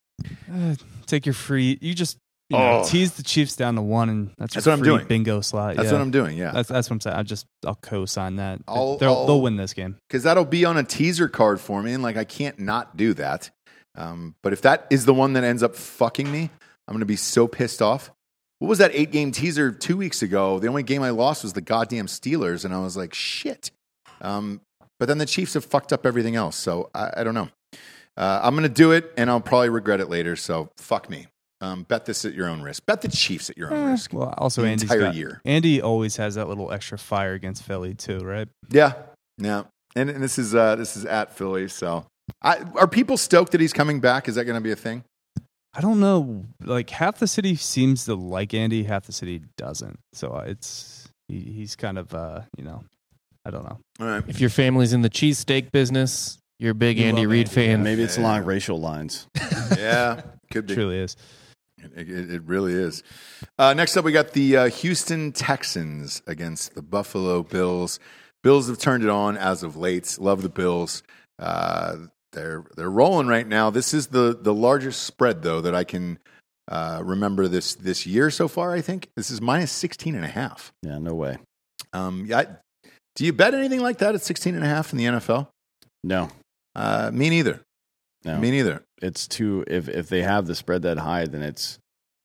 Uh, 0.51 0.75
take 1.05 1.25
your 1.25 1.33
free. 1.33 1.77
You 1.81 1.93
just 1.93 2.17
you 2.49 2.57
know, 2.57 2.81
Oh. 2.81 2.83
tease 2.87 3.13
the 3.13 3.21
Chiefs 3.23 3.55
down 3.55 3.75
to 3.75 3.81
one, 3.83 4.09
and 4.09 4.31
that's, 4.39 4.55
That's 4.55 4.65
what 4.65 4.73
I'm 4.73 4.81
doing. 4.81 5.05
Bingo 5.05 5.39
slot. 5.41 5.75
that's 5.75 5.85
yeah. 5.87 5.91
what 5.93 6.01
I'm 6.01 6.09
doing. 6.09 6.35
Yeah, 6.35 6.49
That's, 6.51 6.67
that's 6.67 6.89
what 6.89 6.95
I'm 6.95 7.01
saying. 7.01 7.15
I 7.15 7.21
just 7.23 7.45
I'll 7.63 7.75
co-sign 7.75 8.37
that. 8.37 8.59
I'll- 8.67 8.97
They'll, 8.97 9.13
I'll- 9.13 9.25
they'll 9.27 9.41
win 9.41 9.55
this 9.55 9.73
game. 9.73 9.97
because 10.09 10.23
that'll 10.23 10.45
be 10.45 10.65
on 10.65 10.75
a 10.75 10.83
teaser 10.83 11.27
card 11.27 11.59
for 11.61 11.83
me, 11.83 11.93
and 11.93 12.01
like 12.01 12.17
I 12.17 12.23
can't 12.23 12.57
not 12.59 12.97
do 12.97 13.13
that. 13.13 13.51
Um, 13.95 14.33
but 14.41 14.51
if 14.51 14.61
that 14.63 14.87
is 14.89 15.05
the 15.05 15.13
one 15.13 15.33
that 15.33 15.43
ends 15.43 15.61
up 15.61 15.75
fucking 15.75 16.31
me, 16.31 16.49
I'm 16.87 16.93
going 16.93 17.01
to 17.01 17.05
be 17.05 17.15
so 17.17 17.47
pissed 17.47 17.81
off. 17.83 18.09
What 18.57 18.67
was 18.67 18.79
that 18.79 18.91
eight 18.95 19.11
game 19.11 19.31
teaser 19.31 19.71
two 19.71 19.95
weeks 19.97 20.21
ago? 20.23 20.57
The 20.59 20.67
only 20.69 20.83
game 20.83 21.03
I 21.03 21.11
lost 21.11 21.43
was 21.43 21.53
the 21.53 21.61
goddamn 21.61 22.07
Steelers, 22.07 22.65
and 22.65 22.73
I 22.73 22.79
was 22.79 22.97
like, 22.97 23.13
shit. 23.13 23.69
Um, 24.21 24.61
but 24.99 25.07
then 25.07 25.17
the 25.17 25.25
Chiefs 25.25 25.53
have 25.55 25.65
fucked 25.65 25.91
up 25.93 26.05
everything 26.05 26.35
else, 26.35 26.55
so 26.55 26.89
I, 26.93 27.11
I 27.17 27.23
don't 27.23 27.33
know. 27.33 27.49
Uh, 28.17 28.41
I'm 28.43 28.53
going 28.53 28.63
to 28.63 28.69
do 28.73 28.91
it, 28.91 29.13
and 29.17 29.29
I'll 29.29 29.39
probably 29.41 29.69
regret 29.69 29.99
it 30.01 30.09
later. 30.09 30.35
So 30.35 30.69
fuck 30.77 31.09
me. 31.09 31.27
Um, 31.61 31.83
bet 31.83 32.05
this 32.05 32.23
at 32.25 32.33
your 32.33 32.47
own 32.47 32.61
risk. 32.61 32.85
Bet 32.85 33.01
the 33.01 33.07
Chiefs 33.09 33.49
at 33.49 33.57
your 33.57 33.73
own 33.73 33.87
Eh, 33.87 33.91
risk. 33.91 34.13
well, 34.13 34.33
also 34.37 34.61
the 34.61 34.67
Andy's 34.69 34.83
entire 34.83 34.99
got, 34.99 35.15
year. 35.15 35.41
Andy 35.45 35.81
always 35.81 36.15
has 36.17 36.35
that 36.35 36.47
little 36.47 36.71
extra 36.71 36.97
fire 36.97 37.33
against 37.33 37.63
Philly 37.63 37.93
too, 37.95 38.19
right? 38.19 38.47
Yeah, 38.69 38.93
yeah. 39.37 39.63
And, 39.95 40.09
and 40.09 40.21
this 40.23 40.37
is 40.37 40.53
uh, 40.55 40.75
this 40.75 40.95
is 40.95 41.03
at 41.05 41.33
Philly. 41.35 41.67
So, 41.67 42.05
I, 42.41 42.59
are 42.75 42.87
people 42.87 43.17
stoked 43.17 43.51
that 43.53 43.59
he's 43.61 43.73
coming 43.73 43.99
back? 43.99 44.27
Is 44.29 44.35
that 44.35 44.45
going 44.45 44.55
to 44.55 44.61
be 44.61 44.71
a 44.71 44.75
thing? 44.77 45.03
I 45.73 45.81
don't 45.81 45.99
know. 45.99 46.45
Like 46.63 46.89
half 46.89 47.19
the 47.19 47.27
city 47.27 47.55
seems 47.55 48.05
to 48.05 48.15
like 48.15 48.53
Andy, 48.53 48.83
half 48.83 49.05
the 49.05 49.11
city 49.11 49.41
doesn't. 49.57 49.99
So 50.13 50.29
uh, 50.31 50.43
it's 50.47 51.09
he, 51.27 51.39
he's 51.41 51.75
kind 51.75 51.97
of 51.97 52.13
uh, 52.13 52.41
you 52.57 52.63
know, 52.63 52.83
I 53.45 53.51
don't 53.51 53.63
know. 53.63 53.77
All 53.99 54.07
right. 54.07 54.23
If 54.27 54.39
your 54.41 54.49
family's 54.49 54.93
in 54.93 55.01
the 55.01 55.09
cheesesteak 55.09 55.71
business, 55.71 56.37
you're 56.59 56.71
a 56.71 56.75
big 56.75 56.97
You 56.99 57.05
Andy 57.05 57.21
love 57.21 57.31
Reid 57.31 57.47
Andy, 57.47 57.55
fan. 57.55 57.83
Maybe 57.83 58.03
it's 58.03 58.17
Yeah. 58.17 58.23
along 58.23 58.45
racial 58.45 58.79
lines. 58.79 59.27
Yeah, 59.77 60.21
could 60.51 60.65
be. 60.65 60.73
Truly 60.73 60.97
is. 60.97 61.15
It, 61.77 62.09
it, 62.09 62.31
it 62.31 62.41
really 62.43 62.73
is. 62.73 63.03
Uh, 63.57 63.73
next 63.73 63.95
up, 63.95 64.03
we 64.03 64.11
got 64.11 64.33
the 64.33 64.57
uh, 64.57 64.65
Houston 64.69 65.31
Texans 65.31 66.21
against 66.27 66.73
the 66.75 66.81
Buffalo 66.81 67.43
Bills. 67.43 67.99
Bills 68.43 68.67
have 68.67 68.79
turned 68.79 69.03
it 69.03 69.09
on 69.09 69.37
as 69.37 69.61
of 69.63 69.77
late. 69.77 70.17
Love 70.19 70.41
the 70.41 70.49
Bills. 70.49 71.03
Uh, 71.37 71.95
they're 72.33 72.65
they're 72.75 72.89
rolling 72.89 73.27
right 73.27 73.47
now. 73.47 73.69
This 73.69 73.93
is 73.93 74.07
the 74.07 74.37
the 74.39 74.53
largest 74.53 75.03
spread 75.03 75.41
though 75.43 75.61
that 75.61 75.73
I 75.75 75.83
can 75.83 76.17
uh, 76.67 77.01
remember 77.03 77.47
this 77.47 77.75
this 77.75 78.05
year 78.07 78.29
so 78.31 78.47
far. 78.47 78.73
I 78.73 78.81
think 78.81 79.09
this 79.15 79.29
is 79.31 79.39
minus 79.39 79.71
16 79.71 80.15
and 80.15 80.25
a 80.25 80.29
half. 80.29 80.73
Yeah, 80.83 80.97
no 80.97 81.13
way. 81.13 81.37
Um, 81.93 82.25
yeah, 82.27 82.43
do 83.19 83.25
you 83.25 83.33
bet 83.33 83.53
anything 83.53 83.81
like 83.81 83.97
that 83.99 84.15
at 84.15 84.21
16 84.21 84.55
and 84.55 84.63
a 84.63 84.67
half 84.67 84.91
in 84.93 84.97
the 84.97 85.05
NFL? 85.05 85.47
No. 86.03 86.29
Uh, 86.75 87.11
me 87.13 87.29
neither. 87.29 87.59
No. 88.23 88.37
Me 88.37 88.49
neither. 88.51 88.83
it's 89.01 89.27
too 89.27 89.63
if 89.67 89.87
if 89.89 90.07
they 90.09 90.21
have 90.21 90.45
the 90.47 90.55
spread 90.55 90.81
that 90.83 90.97
high, 90.97 91.25
then 91.25 91.41
it's 91.41 91.77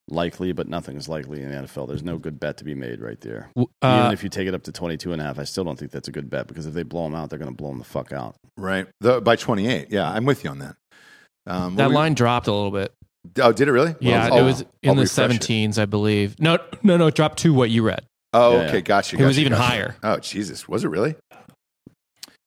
likely, 0.09 0.53
but 0.53 0.69
nothing 0.69 0.97
is 0.97 1.09
likely 1.09 1.43
in 1.43 1.51
the 1.51 1.57
NFL. 1.63 1.89
There's 1.89 2.03
no 2.03 2.19
good 2.19 2.39
bet 2.39 2.59
to 2.59 2.65
be 2.65 2.75
made 2.75 3.01
right 3.01 3.21
there. 3.21 3.49
W- 3.57 3.69
Even 3.83 4.07
Uh, 4.07 4.11
if 4.13 4.23
you 4.23 4.29
take 4.29 4.47
it 4.47 4.55
up 4.55 4.63
to 4.65 4.73
22 4.73 5.13
and 5.13 5.21
a 5.23 5.25
half, 5.25 5.39
I 5.39 5.45
still 5.45 5.65
don't 5.65 5.79
think 5.79 5.91
that's 5.93 6.09
a 6.09 6.13
good 6.13 6.29
bet 6.31 6.47
because 6.47 6.67
if 6.67 6.75
they 6.75 6.83
blow 6.83 7.05
them 7.05 7.15
out, 7.15 7.31
they're 7.31 7.39
going 7.39 7.51
to 7.51 7.57
blow 7.57 7.71
them 7.71 7.79
the 7.79 7.85
fuck 7.85 8.13
out. 8.13 8.37
Right. 8.57 8.87
The, 9.01 9.21
by 9.21 9.37
28. 9.37 9.89
Yeah, 9.91 10.11
I'm 10.11 10.25
with 10.27 10.45
you 10.45 10.51
on 10.51 10.59
that. 10.61 10.77
Um, 11.47 11.77
that 11.77 11.85
what 11.85 11.89
were- 11.89 11.95
line 11.95 12.15
dropped 12.15 12.47
a 12.49 12.53
little 12.53 12.71
bit. 12.71 12.93
Oh, 13.41 13.53
did 13.53 13.67
it 13.69 13.73
really? 13.73 13.95
Yeah, 14.01 14.29
Well, 14.29 14.37
it 14.37 14.41
I'll- 14.41 14.45
was 14.47 14.61
I'll 14.63 14.69
in 14.91 14.97
the 14.97 15.03
refresh 15.05 15.35
it. 15.37 15.41
17s, 15.41 15.79
I 15.79 15.87
believe. 15.87 16.39
No, 16.39 16.59
no, 16.83 16.97
no, 16.99 17.07
it 17.07 17.15
dropped 17.15 17.39
to 17.41 17.55
what 17.55 17.71
you 17.71 17.83
read. 17.83 18.03
Oh, 18.35 18.59
okay. 18.61 18.81
Gotcha. 18.83 19.17
It 19.17 19.25
was 19.25 19.39
even 19.39 19.53
gotcha. 19.53 19.63
higher. 19.63 19.97
Oh, 20.03 20.19
Jesus. 20.19 20.69
Was 20.69 20.85
it 20.85 20.89
really? 20.89 21.15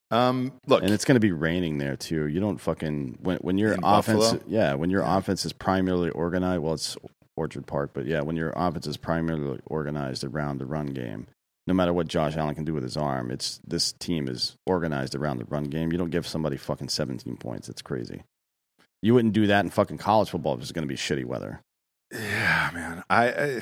Um, 0.09 0.53
look, 0.67 0.83
And 0.83 0.93
it's 0.93 1.03
going 1.03 1.15
to 1.15 1.19
be 1.19 1.31
raining 1.33 1.79
there 1.79 1.95
too. 1.97 2.27
You 2.27 2.39
don't 2.39 2.57
fucking 2.59 3.17
when 3.21 3.37
when 3.39 3.57
your 3.57 3.73
In 3.73 3.79
offense, 3.83 4.31
Buffalo? 4.31 4.41
yeah, 4.47 4.73
when 4.73 4.89
your 4.89 5.01
offense 5.01 5.45
is 5.45 5.51
primarily 5.53 6.09
organized. 6.11 6.61
Well, 6.61 6.73
it's 6.75 6.95
Orchard 7.35 7.65
Park, 7.67 7.91
but 7.93 8.05
yeah, 8.05 8.21
when 8.21 8.35
your 8.37 8.53
offense 8.55 8.87
is 8.87 8.95
primarily 8.97 9.59
organized 9.65 10.23
around 10.23 10.59
the 10.59 10.65
run 10.65 10.87
game, 10.87 11.27
no 11.67 11.73
matter 11.73 11.91
what 11.93 12.07
Josh 12.07 12.37
Allen 12.37 12.55
can 12.55 12.63
do 12.63 12.73
with 12.73 12.83
his 12.83 12.95
arm, 12.95 13.29
it's 13.31 13.59
this 13.67 13.91
team 13.93 14.29
is 14.29 14.55
organized 14.65 15.13
around 15.13 15.39
the 15.39 15.45
run 15.45 15.65
game. 15.65 15.91
You 15.91 15.97
don't 15.97 16.09
give 16.09 16.25
somebody 16.25 16.55
fucking 16.55 16.89
17 16.89 17.35
points. 17.35 17.67
It's 17.67 17.81
crazy. 17.81 18.23
You 19.01 19.13
wouldn't 19.13 19.33
do 19.33 19.47
that 19.47 19.65
in 19.65 19.71
fucking 19.71 19.97
college 19.97 20.29
football 20.29 20.55
if 20.55 20.61
it's 20.61 20.71
going 20.71 20.87
to 20.87 20.91
be 20.91 20.95
shitty 20.95 21.25
weather. 21.25 21.59
Yeah, 22.13 22.71
man. 22.73 23.03
I, 23.09 23.27
I 23.29 23.61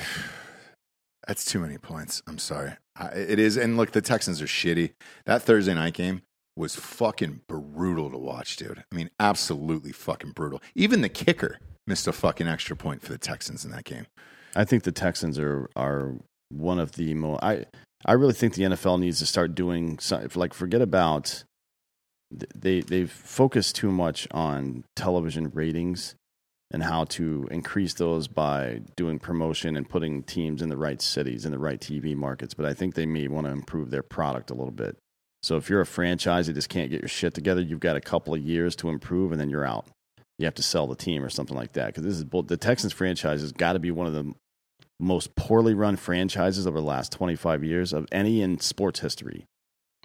that's 1.26 1.44
too 1.44 1.60
many 1.60 1.78
points. 1.78 2.22
I'm 2.26 2.38
sorry. 2.38 2.72
I, 2.96 3.08
it 3.08 3.38
is, 3.38 3.56
and 3.56 3.76
look, 3.76 3.92
the 3.92 4.00
Texans 4.00 4.40
are 4.40 4.46
shitty. 4.46 4.92
That 5.26 5.42
Thursday 5.42 5.74
night 5.74 5.94
game 5.94 6.22
was 6.56 6.74
fucking 6.76 7.42
brutal 7.48 8.10
to 8.10 8.16
watch, 8.16 8.56
dude. 8.56 8.84
I 8.90 8.94
mean, 8.94 9.10
absolutely 9.20 9.92
fucking 9.92 10.30
brutal. 10.32 10.62
Even 10.74 11.02
the 11.02 11.08
kicker 11.08 11.58
missed 11.86 12.06
a 12.06 12.12
fucking 12.12 12.48
extra 12.48 12.76
point 12.76 13.02
for 13.02 13.12
the 13.12 13.18
Texans 13.18 13.64
in 13.64 13.70
that 13.72 13.84
game. 13.84 14.06
I 14.54 14.64
think 14.64 14.84
the 14.84 14.92
Texans 14.92 15.38
are 15.38 15.68
are 15.76 16.14
one 16.48 16.78
of 16.78 16.92
the 16.92 17.14
more. 17.14 17.38
I 17.44 17.66
I 18.04 18.12
really 18.12 18.32
think 18.32 18.54
the 18.54 18.62
NFL 18.62 19.00
needs 19.00 19.18
to 19.18 19.26
start 19.26 19.54
doing 19.54 19.98
like 20.34 20.54
forget 20.54 20.80
about 20.80 21.44
they 22.30 22.80
they've 22.80 23.10
focused 23.10 23.76
too 23.76 23.90
much 23.90 24.26
on 24.30 24.84
television 24.94 25.50
ratings 25.50 26.14
and 26.72 26.82
how 26.82 27.04
to 27.04 27.46
increase 27.50 27.94
those 27.94 28.26
by 28.26 28.80
doing 28.96 29.18
promotion 29.18 29.76
and 29.76 29.88
putting 29.88 30.22
teams 30.22 30.62
in 30.62 30.68
the 30.68 30.76
right 30.76 31.00
cities 31.00 31.44
in 31.44 31.52
the 31.52 31.58
right 31.58 31.80
TV 31.80 32.16
markets. 32.16 32.54
But 32.54 32.66
I 32.66 32.74
think 32.74 32.94
they 32.94 33.06
may 33.06 33.28
want 33.28 33.46
to 33.46 33.52
improve 33.52 33.90
their 33.90 34.02
product 34.02 34.50
a 34.50 34.54
little 34.54 34.72
bit. 34.72 34.96
So 35.42 35.56
if 35.56 35.70
you're 35.70 35.80
a 35.80 35.86
franchise 35.86 36.48
that 36.48 36.54
just 36.54 36.68
can't 36.68 36.90
get 36.90 37.02
your 37.02 37.08
shit 37.08 37.34
together, 37.34 37.60
you've 37.60 37.80
got 37.80 37.96
a 37.96 38.00
couple 38.00 38.34
of 38.34 38.40
years 38.40 38.74
to 38.76 38.88
improve, 38.88 39.30
and 39.30 39.40
then 39.40 39.48
you're 39.48 39.64
out. 39.64 39.86
You 40.38 40.44
have 40.44 40.56
to 40.56 40.62
sell 40.62 40.86
the 40.86 40.96
team 40.96 41.24
or 41.24 41.30
something 41.30 41.56
like 41.56 41.72
that 41.74 41.86
because 41.86 42.02
this 42.02 42.14
is 42.14 42.24
the 42.24 42.56
Texans 42.56 42.92
franchise 42.92 43.40
has 43.40 43.52
got 43.52 43.74
to 43.74 43.78
be 43.78 43.90
one 43.90 44.06
of 44.06 44.12
the 44.12 44.34
most 44.98 45.34
poorly 45.36 45.74
run 45.74 45.96
franchises 45.96 46.66
over 46.66 46.80
the 46.80 46.86
last 46.86 47.12
25 47.12 47.62
years 47.62 47.92
of 47.92 48.06
any 48.10 48.42
in 48.42 48.58
sports 48.58 49.00
history. 49.00 49.44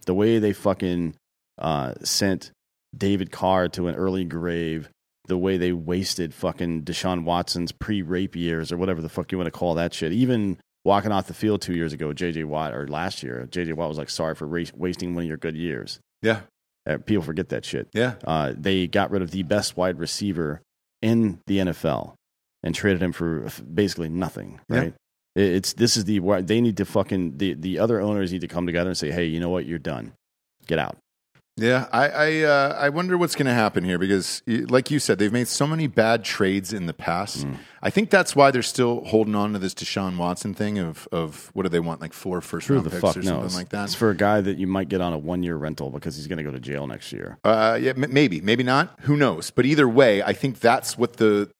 The 0.05 0.13
way 0.13 0.39
they 0.39 0.53
fucking 0.53 1.15
uh, 1.57 1.93
sent 2.03 2.51
David 2.95 3.31
Carr 3.31 3.67
to 3.69 3.87
an 3.87 3.95
early 3.95 4.25
grave, 4.25 4.89
the 5.31 5.37
way 5.37 5.55
they 5.55 5.71
wasted 5.71 6.33
fucking 6.33 6.83
Deshaun 6.83 7.23
Watson's 7.23 7.71
pre 7.71 8.01
rape 8.01 8.35
years 8.35 8.69
or 8.71 8.77
whatever 8.77 9.01
the 9.01 9.07
fuck 9.09 9.31
you 9.31 9.37
want 9.37 9.47
to 9.47 9.51
call 9.57 9.73
that 9.75 9.93
shit. 9.93 10.11
Even 10.11 10.57
walking 10.83 11.11
off 11.13 11.27
the 11.27 11.33
field 11.33 11.61
two 11.61 11.73
years 11.73 11.93
ago, 11.93 12.11
JJ 12.11 12.43
Watt, 12.43 12.73
or 12.73 12.85
last 12.87 13.23
year, 13.23 13.47
JJ 13.49 13.73
Watt 13.75 13.87
was 13.87 13.97
like, 13.97 14.09
sorry 14.09 14.35
for 14.35 14.45
ra- 14.45 14.63
wasting 14.75 15.15
one 15.15 15.23
of 15.23 15.27
your 15.29 15.37
good 15.37 15.55
years. 15.55 15.99
Yeah, 16.21 16.41
Uh, 16.85 16.97
people 16.97 17.23
forget 17.23 17.47
that 17.49 17.63
shit. 17.63 17.87
yeah. 17.93 18.15
Uh, 18.25 18.53
they 18.57 18.87
got 18.87 19.09
rid 19.11 19.21
of 19.21 19.31
the 19.31 19.43
best 19.43 19.77
wide 19.77 19.97
receiver 19.99 20.61
in 21.01 21.39
the 21.47 21.59
NFL 21.59 22.15
and 22.63 22.75
traded 22.75 23.01
him 23.01 23.11
for 23.13 23.47
basically 23.73 24.09
nothing. 24.09 24.59
Yeah. 24.69 24.77
Right? 24.79 24.93
It- 25.35 25.51
It's 25.55 25.73
this 25.73 25.95
is 25.95 26.03
the 26.05 26.19
why- 26.19 26.41
they 26.41 26.59
need 26.59 26.75
to 26.77 26.85
fucking 26.85 27.37
the 27.37 27.53
the 27.53 27.79
other 27.79 28.01
owners 28.01 28.31
need 28.33 28.41
to 28.41 28.47
come 28.49 28.65
together 28.65 28.89
and 28.89 28.97
say, 28.97 29.11
hey, 29.11 29.25
you 29.25 29.39
know 29.39 29.49
what, 29.49 29.65
you're 29.65 29.79
done, 29.79 30.11
get 30.67 30.77
out. 30.77 30.97
Yeah, 31.57 31.87
I 31.91 32.07
I, 32.07 32.39
uh, 32.41 32.77
I 32.79 32.89
wonder 32.89 33.17
what's 33.17 33.35
going 33.35 33.45
to 33.45 33.53
happen 33.53 33.83
here 33.83 33.99
because, 33.99 34.41
like 34.47 34.89
you 34.89 34.99
said, 34.99 35.19
they've 35.19 35.33
made 35.33 35.47
so 35.49 35.67
many 35.67 35.85
bad 35.87 36.23
trades 36.23 36.71
in 36.71 36.85
the 36.85 36.93
past. 36.93 37.45
Mm. 37.45 37.57
I 37.81 37.89
think 37.89 38.09
that's 38.09 38.35
why 38.35 38.51
they're 38.51 38.61
still 38.63 39.03
holding 39.05 39.35
on 39.35 39.53
to 39.53 39.59
this 39.59 39.73
Deshaun 39.73 40.17
Watson 40.17 40.53
thing 40.53 40.79
of 40.79 41.07
of 41.11 41.51
what 41.53 41.63
do 41.63 41.69
they 41.69 41.79
want 41.79 41.99
like 41.99 42.13
four 42.13 42.39
first 42.41 42.69
round 42.69 42.89
picks 42.89 43.03
or 43.03 43.21
knows? 43.21 43.25
something 43.25 43.53
like 43.53 43.69
that. 43.69 43.85
It's 43.85 43.95
for 43.95 44.09
a 44.09 44.15
guy 44.15 44.39
that 44.41 44.57
you 44.57 44.67
might 44.67 44.87
get 44.87 45.01
on 45.01 45.11
a 45.13 45.17
one 45.17 45.43
year 45.43 45.57
rental 45.57 45.89
because 45.89 46.15
he's 46.15 46.27
going 46.27 46.37
to 46.37 46.43
go 46.43 46.51
to 46.51 46.59
jail 46.59 46.87
next 46.87 47.11
year. 47.11 47.37
Uh, 47.43 47.77
yeah, 47.81 47.91
m- 47.97 48.13
maybe, 48.13 48.39
maybe 48.39 48.63
not. 48.63 48.97
Who 49.01 49.17
knows? 49.17 49.51
But 49.51 49.65
either 49.65 49.89
way, 49.89 50.23
I 50.23 50.33
think 50.33 50.59
that's 50.59 50.97
what 50.97 51.17
the 51.17 51.51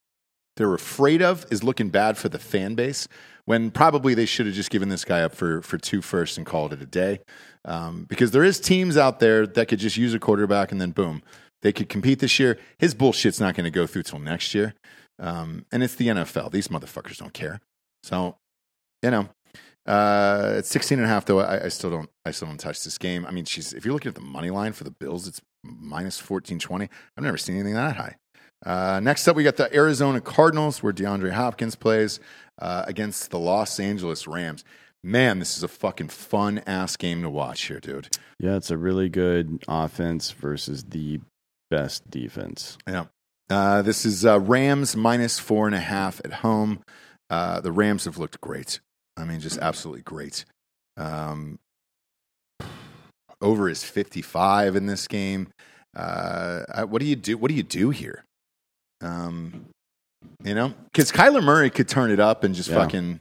they're 0.57 0.73
afraid 0.73 1.21
of 1.21 1.45
is 1.51 1.63
looking 1.63 1.89
bad 1.89 2.17
for 2.17 2.29
the 2.29 2.39
fan 2.39 2.75
base. 2.75 3.07
When 3.51 3.69
probably 3.69 4.13
they 4.13 4.25
should 4.25 4.45
have 4.45 4.55
just 4.55 4.69
given 4.69 4.87
this 4.87 5.03
guy 5.03 5.23
up 5.23 5.35
for 5.35 5.61
for 5.61 5.77
two 5.77 6.01
firsts 6.01 6.37
and 6.37 6.45
called 6.45 6.71
it 6.71 6.81
a 6.81 6.85
day. 6.85 7.19
Um, 7.65 8.05
because 8.07 8.31
there 8.31 8.45
is 8.45 8.61
teams 8.61 8.95
out 8.95 9.19
there 9.19 9.45
that 9.45 9.67
could 9.67 9.79
just 9.79 9.97
use 9.97 10.13
a 10.13 10.19
quarterback 10.19 10.71
and 10.71 10.79
then 10.79 10.91
boom, 10.91 11.21
they 11.61 11.73
could 11.73 11.89
compete 11.89 12.19
this 12.19 12.39
year. 12.39 12.57
His 12.79 12.95
bullshit's 12.95 13.41
not 13.41 13.55
going 13.55 13.65
to 13.65 13.69
go 13.69 13.85
through 13.85 14.03
till 14.03 14.19
next 14.19 14.55
year. 14.55 14.73
Um, 15.19 15.65
and 15.69 15.83
it's 15.83 15.95
the 15.95 16.07
NFL. 16.07 16.53
These 16.53 16.69
motherfuckers 16.69 17.17
don't 17.17 17.33
care. 17.33 17.59
So, 18.03 18.37
you 19.03 19.11
know, 19.11 19.27
uh, 19.85 20.53
it's 20.55 20.69
16 20.69 20.99
and 20.99 21.05
a 21.05 21.09
half 21.09 21.25
though. 21.25 21.41
I, 21.41 21.65
I 21.65 21.67
still 21.67 21.89
don't, 21.89 22.09
I 22.25 22.31
still 22.31 22.47
don't 22.47 22.57
touch 22.57 22.85
this 22.85 22.97
game. 22.97 23.25
I 23.25 23.31
mean, 23.31 23.43
she's, 23.43 23.73
if 23.73 23.83
you're 23.83 23.93
looking 23.93 24.11
at 24.11 24.15
the 24.15 24.21
money 24.21 24.49
line 24.49 24.71
for 24.71 24.85
the 24.85 24.91
Bills, 24.91 25.27
it's 25.27 25.41
minus 25.61 26.17
1420. 26.21 26.87
I've 27.17 27.23
never 27.25 27.35
seen 27.35 27.55
anything 27.55 27.73
that 27.73 27.97
high. 27.97 28.15
Uh, 28.65 28.99
next 29.01 29.27
up, 29.27 29.35
we 29.35 29.43
got 29.43 29.57
the 29.57 29.73
Arizona 29.75 30.21
Cardinals, 30.21 30.83
where 30.83 30.93
DeAndre 30.93 31.31
Hopkins 31.31 31.75
plays 31.75 32.19
uh, 32.59 32.83
against 32.87 33.31
the 33.31 33.39
Los 33.39 33.79
Angeles 33.79 34.27
Rams. 34.27 34.63
Man, 35.03 35.39
this 35.39 35.57
is 35.57 35.63
a 35.63 35.67
fucking 35.67 36.09
fun 36.09 36.59
ass 36.67 36.95
game 36.95 37.23
to 37.23 37.29
watch 37.29 37.63
here, 37.63 37.79
dude. 37.79 38.15
Yeah, 38.39 38.55
it's 38.55 38.69
a 38.69 38.77
really 38.77 39.09
good 39.09 39.63
offense 39.67 40.31
versus 40.31 40.83
the 40.83 41.19
best 41.71 42.09
defense. 42.09 42.77
Yeah. 42.87 43.05
Uh, 43.49 43.81
this 43.81 44.05
is 44.05 44.25
uh, 44.25 44.39
Rams 44.39 44.95
minus 44.95 45.39
four 45.39 45.65
and 45.65 45.75
a 45.75 45.79
half 45.79 46.21
at 46.23 46.33
home. 46.33 46.83
Uh, 47.29 47.59
the 47.61 47.71
Rams 47.71 48.05
have 48.05 48.17
looked 48.17 48.39
great. 48.41 48.79
I 49.17 49.25
mean, 49.25 49.39
just 49.39 49.57
absolutely 49.57 50.03
great. 50.03 50.45
Um, 50.97 51.59
over 53.41 53.67
is 53.69 53.83
55 53.83 54.75
in 54.75 54.85
this 54.85 55.07
game. 55.07 55.47
Uh, 55.95 56.83
what 56.83 56.99
do 56.99 57.05
you 57.07 57.15
do? 57.15 57.37
What 57.37 57.49
do 57.49 57.55
you 57.55 57.63
do 57.63 57.89
here? 57.89 58.23
Um, 59.01 59.65
you 60.43 60.53
know, 60.53 60.73
because 60.91 61.11
Kyler 61.11 61.43
Murray 61.43 61.69
could 61.69 61.87
turn 61.87 62.11
it 62.11 62.19
up 62.19 62.43
and 62.43 62.53
just 62.53 62.69
Yeah. 62.69 62.75
fucking, 62.75 63.19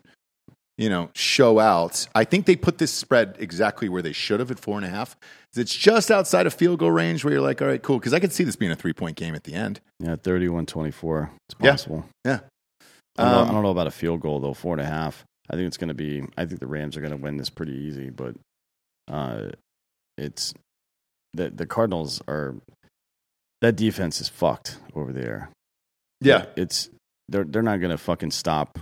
you 0.78 0.88
know, 0.88 1.10
show 1.14 1.58
out. 1.58 2.06
I 2.14 2.24
think 2.24 2.46
they 2.46 2.56
put 2.56 2.78
this 2.78 2.92
spread 2.92 3.36
exactly 3.38 3.88
where 3.88 4.02
they 4.02 4.12
should 4.12 4.40
have 4.40 4.50
at 4.50 4.58
four 4.58 4.76
and 4.76 4.86
a 4.86 4.90
half. 4.90 5.16
It's 5.56 5.74
just 5.74 6.10
outside 6.10 6.46
of 6.46 6.54
field 6.54 6.78
goal 6.78 6.90
range 6.90 7.24
where 7.24 7.32
you're 7.32 7.42
like, 7.42 7.60
all 7.60 7.68
right, 7.68 7.82
cool. 7.82 7.98
Because 7.98 8.14
I 8.14 8.20
could 8.20 8.32
see 8.32 8.44
this 8.44 8.56
being 8.56 8.70
a 8.72 8.76
three 8.76 8.92
point 8.92 9.16
game 9.16 9.34
at 9.34 9.44
the 9.44 9.54
end. 9.54 9.80
Yeah, 9.98 10.16
31 10.16 10.66
24. 10.66 11.30
It's 11.48 11.56
Yeah. 11.60 11.70
possible. 11.72 12.04
Yeah. 12.24 12.40
I 13.18 13.24
don't, 13.24 13.32
know, 13.32 13.38
Um, 13.40 13.48
I 13.48 13.52
don't 13.52 13.62
know 13.64 13.70
about 13.70 13.86
a 13.86 13.90
field 13.90 14.20
goal, 14.20 14.40
though. 14.40 14.54
Four 14.54 14.74
and 14.74 14.80
a 14.80 14.86
half. 14.86 15.24
I 15.50 15.54
think 15.56 15.66
it's 15.66 15.76
going 15.76 15.88
to 15.88 15.94
be, 15.94 16.22
I 16.38 16.46
think 16.46 16.60
the 16.60 16.66
Rams 16.68 16.96
are 16.96 17.00
going 17.00 17.10
to 17.10 17.16
win 17.16 17.36
this 17.36 17.50
pretty 17.50 17.72
easy, 17.74 18.08
but 18.10 18.36
uh, 19.08 19.48
it's 20.16 20.54
the, 21.34 21.50
the 21.50 21.66
Cardinals 21.66 22.22
are, 22.28 22.54
that 23.60 23.74
defense 23.74 24.20
is 24.20 24.28
fucked 24.28 24.78
over 24.94 25.12
there. 25.12 25.50
Yeah. 26.20 26.46
It's, 26.56 26.90
they're, 27.28 27.44
they're 27.44 27.62
not 27.62 27.80
going 27.80 27.90
to 27.90 27.98
fucking 27.98 28.30
stop 28.32 28.78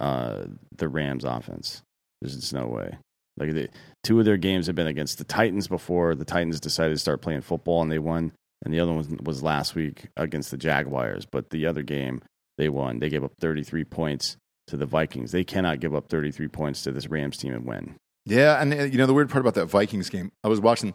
uh, 0.00 0.44
the 0.76 0.88
Rams 0.88 1.24
offense. 1.24 1.82
There's 2.20 2.36
just 2.36 2.54
no 2.54 2.66
way. 2.66 2.96
Like 3.36 3.52
the, 3.52 3.68
two 4.02 4.18
of 4.18 4.24
their 4.24 4.36
games 4.36 4.66
have 4.66 4.76
been 4.76 4.86
against 4.86 5.18
the 5.18 5.24
Titans 5.24 5.68
before 5.68 6.14
the 6.14 6.24
Titans 6.24 6.60
decided 6.60 6.94
to 6.94 6.98
start 6.98 7.20
playing 7.20 7.42
football 7.42 7.82
and 7.82 7.92
they 7.92 7.98
won, 7.98 8.32
and 8.64 8.72
the 8.72 8.80
other 8.80 8.92
one 8.92 9.18
was 9.22 9.42
last 9.42 9.74
week 9.74 10.08
against 10.16 10.50
the 10.50 10.56
Jaguars. 10.56 11.26
But 11.26 11.50
the 11.50 11.66
other 11.66 11.82
game 11.82 12.22
they 12.56 12.68
won. 12.68 12.98
They 12.98 13.10
gave 13.10 13.24
up 13.24 13.32
33 13.40 13.84
points 13.84 14.36
to 14.68 14.76
the 14.76 14.86
Vikings. 14.86 15.32
They 15.32 15.44
cannot 15.44 15.80
give 15.80 15.94
up 15.94 16.08
33 16.08 16.48
points 16.48 16.82
to 16.82 16.92
this 16.92 17.08
Rams 17.08 17.36
team 17.36 17.54
and 17.54 17.66
win. 17.66 17.96
Yeah, 18.24 18.60
and 18.60 18.72
uh, 18.72 18.84
you 18.84 18.98
know 18.98 19.06
the 19.06 19.14
weird 19.14 19.30
part 19.30 19.42
about 19.42 19.54
that 19.54 19.66
Vikings 19.66 20.10
game, 20.10 20.32
I 20.42 20.48
was 20.48 20.60
watching 20.60 20.94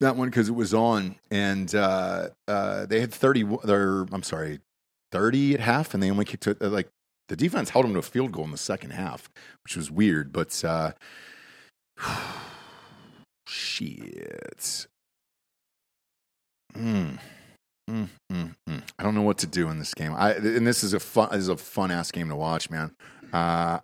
that 0.00 0.16
one 0.16 0.28
because 0.28 0.48
it 0.48 0.54
was 0.54 0.74
on, 0.74 1.16
and 1.30 1.74
uh, 1.74 2.28
uh, 2.48 2.86
they 2.86 3.00
had 3.00 3.12
thirty. 3.12 3.44
Or 3.44 4.06
I'm 4.12 4.22
sorry, 4.22 4.60
thirty 5.12 5.54
at 5.54 5.60
half, 5.60 5.94
and 5.94 6.02
they 6.02 6.10
only 6.10 6.24
kicked 6.24 6.46
it. 6.46 6.58
uh, 6.62 6.68
Like 6.68 6.88
the 7.28 7.36
defense 7.36 7.70
held 7.70 7.84
them 7.84 7.92
to 7.94 7.98
a 8.00 8.02
field 8.02 8.32
goal 8.32 8.44
in 8.44 8.50
the 8.50 8.58
second 8.58 8.90
half, 8.90 9.30
which 9.64 9.76
was 9.76 9.90
weird. 9.90 10.32
But 10.32 10.62
uh, 10.64 10.92
shit, 13.48 14.86
mm. 16.76 17.18
Mm, 17.90 18.08
mm, 18.32 18.54
mm. 18.68 18.82
I 18.98 19.02
don't 19.02 19.16
know 19.16 19.22
what 19.22 19.38
to 19.38 19.48
do 19.48 19.68
in 19.68 19.78
this 19.80 19.94
game. 19.94 20.14
I 20.14 20.32
and 20.34 20.66
this 20.66 20.84
is 20.84 20.94
a 20.94 21.00
fun 21.00 21.30
this 21.32 21.40
is 21.40 21.48
a 21.48 21.56
fun 21.56 21.90
ass 21.90 22.12
game 22.12 22.28
to 22.28 22.36
watch, 22.36 22.70
man. 22.70 22.94
Uh, 23.32 23.80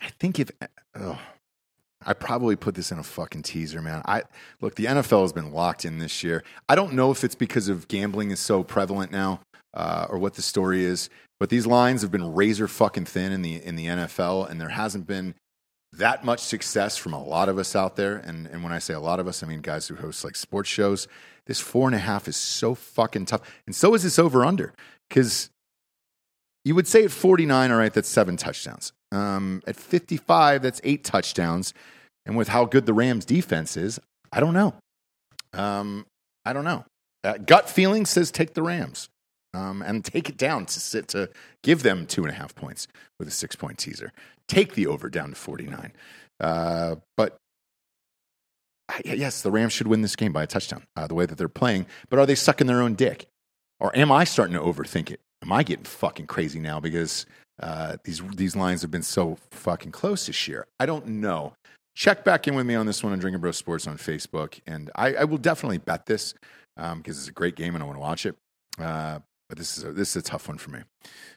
I 0.00 0.08
think 0.20 0.38
if 0.38 0.50
oh, 0.94 1.18
I 2.04 2.14
probably 2.14 2.56
put 2.56 2.74
this 2.74 2.90
in 2.90 2.98
a 2.98 3.02
fucking 3.02 3.42
teaser, 3.42 3.82
man. 3.82 4.02
I 4.06 4.22
look, 4.60 4.74
the 4.76 4.86
NFL 4.86 5.22
has 5.22 5.32
been 5.32 5.52
locked 5.52 5.84
in 5.84 5.98
this 5.98 6.22
year. 6.22 6.42
I 6.68 6.74
don't 6.74 6.94
know 6.94 7.10
if 7.10 7.24
it's 7.24 7.34
because 7.34 7.68
of 7.68 7.88
gambling 7.88 8.30
is 8.30 8.40
so 8.40 8.62
prevalent 8.62 9.12
now, 9.12 9.40
uh, 9.74 10.06
or 10.08 10.18
what 10.18 10.34
the 10.34 10.42
story 10.42 10.84
is, 10.84 11.10
but 11.38 11.50
these 11.50 11.66
lines 11.66 12.02
have 12.02 12.10
been 12.10 12.34
razor 12.34 12.68
fucking 12.68 13.04
thin 13.04 13.32
in 13.32 13.42
the 13.42 13.56
in 13.64 13.76
the 13.76 13.86
NFL, 13.86 14.48
and 14.48 14.60
there 14.60 14.70
hasn't 14.70 15.06
been 15.06 15.34
that 15.92 16.24
much 16.24 16.40
success 16.40 16.96
from 16.96 17.12
a 17.12 17.22
lot 17.22 17.48
of 17.48 17.58
us 17.58 17.76
out 17.76 17.96
there. 17.96 18.16
And 18.16 18.46
and 18.46 18.64
when 18.64 18.72
I 18.72 18.78
say 18.78 18.94
a 18.94 19.00
lot 19.00 19.20
of 19.20 19.28
us, 19.28 19.42
I 19.42 19.46
mean 19.46 19.60
guys 19.60 19.88
who 19.88 19.96
host 19.96 20.24
like 20.24 20.36
sports 20.36 20.68
shows. 20.68 21.06
This 21.46 21.60
four 21.60 21.88
and 21.88 21.96
a 21.96 21.98
half 21.98 22.28
is 22.28 22.36
so 22.36 22.74
fucking 22.74 23.26
tough, 23.26 23.42
and 23.66 23.74
so 23.74 23.94
is 23.94 24.04
this 24.04 24.18
over 24.18 24.44
under 24.44 24.72
because 25.08 25.50
you 26.64 26.74
would 26.74 26.86
say 26.86 27.04
at 27.04 27.10
49, 27.10 27.70
all 27.70 27.78
right, 27.78 27.92
that's 27.92 28.08
seven 28.08 28.36
touchdowns. 28.36 28.92
Um, 29.12 29.62
at 29.66 29.76
55, 29.76 30.62
that's 30.62 30.80
eight 30.84 31.04
touchdowns. 31.04 31.74
And 32.26 32.36
with 32.36 32.48
how 32.48 32.64
good 32.64 32.86
the 32.86 32.92
Rams 32.92 33.24
defense 33.24 33.76
is, 33.76 33.98
I 34.32 34.40
don't 34.40 34.54
know. 34.54 34.74
Um, 35.52 36.06
I 36.44 36.52
don't 36.52 36.64
know. 36.64 36.84
Uh, 37.24 37.38
gut 37.38 37.68
feeling 37.68 38.06
says 38.06 38.30
take 38.30 38.54
the 38.54 38.62
Rams 38.62 39.08
um, 39.52 39.82
and 39.82 40.04
take 40.04 40.28
it 40.28 40.36
down 40.36 40.66
to 40.66 40.80
sit 40.80 41.08
to 41.08 41.28
give 41.62 41.82
them 41.82 42.06
two 42.06 42.22
and 42.22 42.30
a 42.30 42.34
half 42.34 42.54
points 42.54 42.86
with 43.18 43.28
a 43.28 43.32
six 43.32 43.56
point 43.56 43.78
teaser. 43.78 44.12
Take 44.48 44.74
the 44.74 44.86
over 44.86 45.08
down 45.08 45.30
to 45.30 45.34
49. 45.34 45.92
Uh, 46.38 46.96
but 47.16 47.36
yes, 49.04 49.42
the 49.42 49.50
Rams 49.50 49.72
should 49.72 49.86
win 49.86 50.02
this 50.02 50.16
game 50.16 50.32
by 50.32 50.44
a 50.44 50.46
touchdown, 50.46 50.84
uh, 50.96 51.06
the 51.06 51.14
way 51.14 51.26
that 51.26 51.36
they're 51.36 51.48
playing. 51.48 51.86
But 52.08 52.18
are 52.18 52.26
they 52.26 52.34
sucking 52.34 52.66
their 52.66 52.80
own 52.80 52.94
dick? 52.94 53.26
Or 53.78 53.96
am 53.96 54.12
I 54.12 54.24
starting 54.24 54.54
to 54.54 54.60
overthink 54.60 55.10
it? 55.10 55.20
Am 55.42 55.52
I 55.52 55.62
getting 55.62 55.84
fucking 55.84 56.26
crazy 56.26 56.60
now 56.60 56.80
because 56.80 57.26
uh, 57.62 57.96
these 58.04 58.22
these 58.34 58.56
lines 58.56 58.82
have 58.82 58.90
been 58.90 59.02
so 59.02 59.36
fucking 59.50 59.92
close 59.92 60.26
this 60.26 60.48
year? 60.48 60.66
I 60.78 60.86
don't 60.86 61.06
know. 61.06 61.54
Check 61.94 62.24
back 62.24 62.46
in 62.48 62.54
with 62.54 62.66
me 62.66 62.74
on 62.74 62.86
this 62.86 63.02
one 63.02 63.12
on 63.12 63.18
Drinking 63.18 63.40
Bro 63.40 63.52
Sports 63.52 63.86
on 63.86 63.98
Facebook, 63.98 64.60
and 64.66 64.90
I, 64.94 65.14
I 65.14 65.24
will 65.24 65.38
definitely 65.38 65.78
bet 65.78 66.06
this 66.06 66.34
because 66.76 67.18
it's 67.18 67.28
a 67.28 67.32
great 67.32 67.56
game 67.56 67.74
and 67.74 67.82
I 67.82 67.86
want 67.86 67.96
to 67.96 68.00
watch 68.00 68.26
it. 68.26 68.36
Uh, 68.78 69.18
but 69.48 69.58
this 69.58 69.76
is 69.76 69.84
a, 69.84 69.92
this 69.92 70.10
is 70.10 70.16
a 70.16 70.22
tough 70.22 70.46
one 70.48 70.58
for 70.58 70.70
me. 70.70 70.80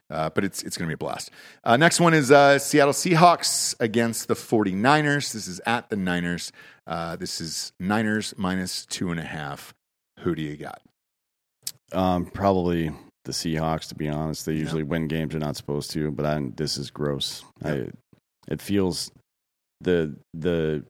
Uh, 0.10 0.30
but 0.30 0.44
it's 0.44 0.62
it's 0.64 0.78
going 0.78 0.88
to 0.88 0.90
be 0.90 0.94
a 0.94 0.98
blast. 0.98 1.32
Uh, 1.64 1.76
next 1.76 2.00
one 2.00 2.14
is 2.14 2.32
uh, 2.32 2.60
Seattle 2.60 2.94
Seahawks 2.94 3.76
against 3.80 4.28
the 4.28 4.36
49ers. 4.36 5.34
This 5.34 5.48
is 5.48 5.60
at 5.66 5.90
the 5.90 5.96
Niners. 5.96 6.52
Uh, 6.86 7.16
this 7.16 7.42
is 7.42 7.74
Niners 7.80 8.34
minus 8.38 8.86
two 8.86 9.10
and 9.10 9.20
a 9.20 9.24
half. 9.24 9.74
Who 10.20 10.36
do 10.36 10.44
you 10.44 10.56
got? 10.56 10.82
Um, 11.92 12.26
probably 12.28 12.92
the 13.26 13.32
Seahawks. 13.32 13.88
To 13.90 13.96
be 13.96 14.10
honest, 14.10 14.46
they 14.46 14.54
usually 14.54 14.84
win 14.84 15.08
games 15.08 15.32
they're 15.32 15.40
not 15.40 15.56
supposed 15.56 15.92
to. 15.92 16.12
But 16.12 16.26
I, 16.26 16.42
this 16.56 16.78
is 16.78 16.90
gross. 16.92 17.44
I, 17.64 17.90
it 18.48 18.62
feels 18.62 19.12
the 19.82 20.16
the 20.34 20.84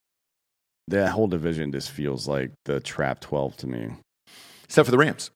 that 0.90 1.10
whole 1.12 1.28
division 1.28 1.72
just 1.72 1.92
feels 1.92 2.28
like 2.28 2.52
the 2.66 2.80
trap 2.80 3.20
twelve 3.22 3.56
to 3.58 3.68
me. 3.68 3.92
except 4.66 4.86
for 4.88 4.92
the 4.92 4.98
Rams. 4.98 5.32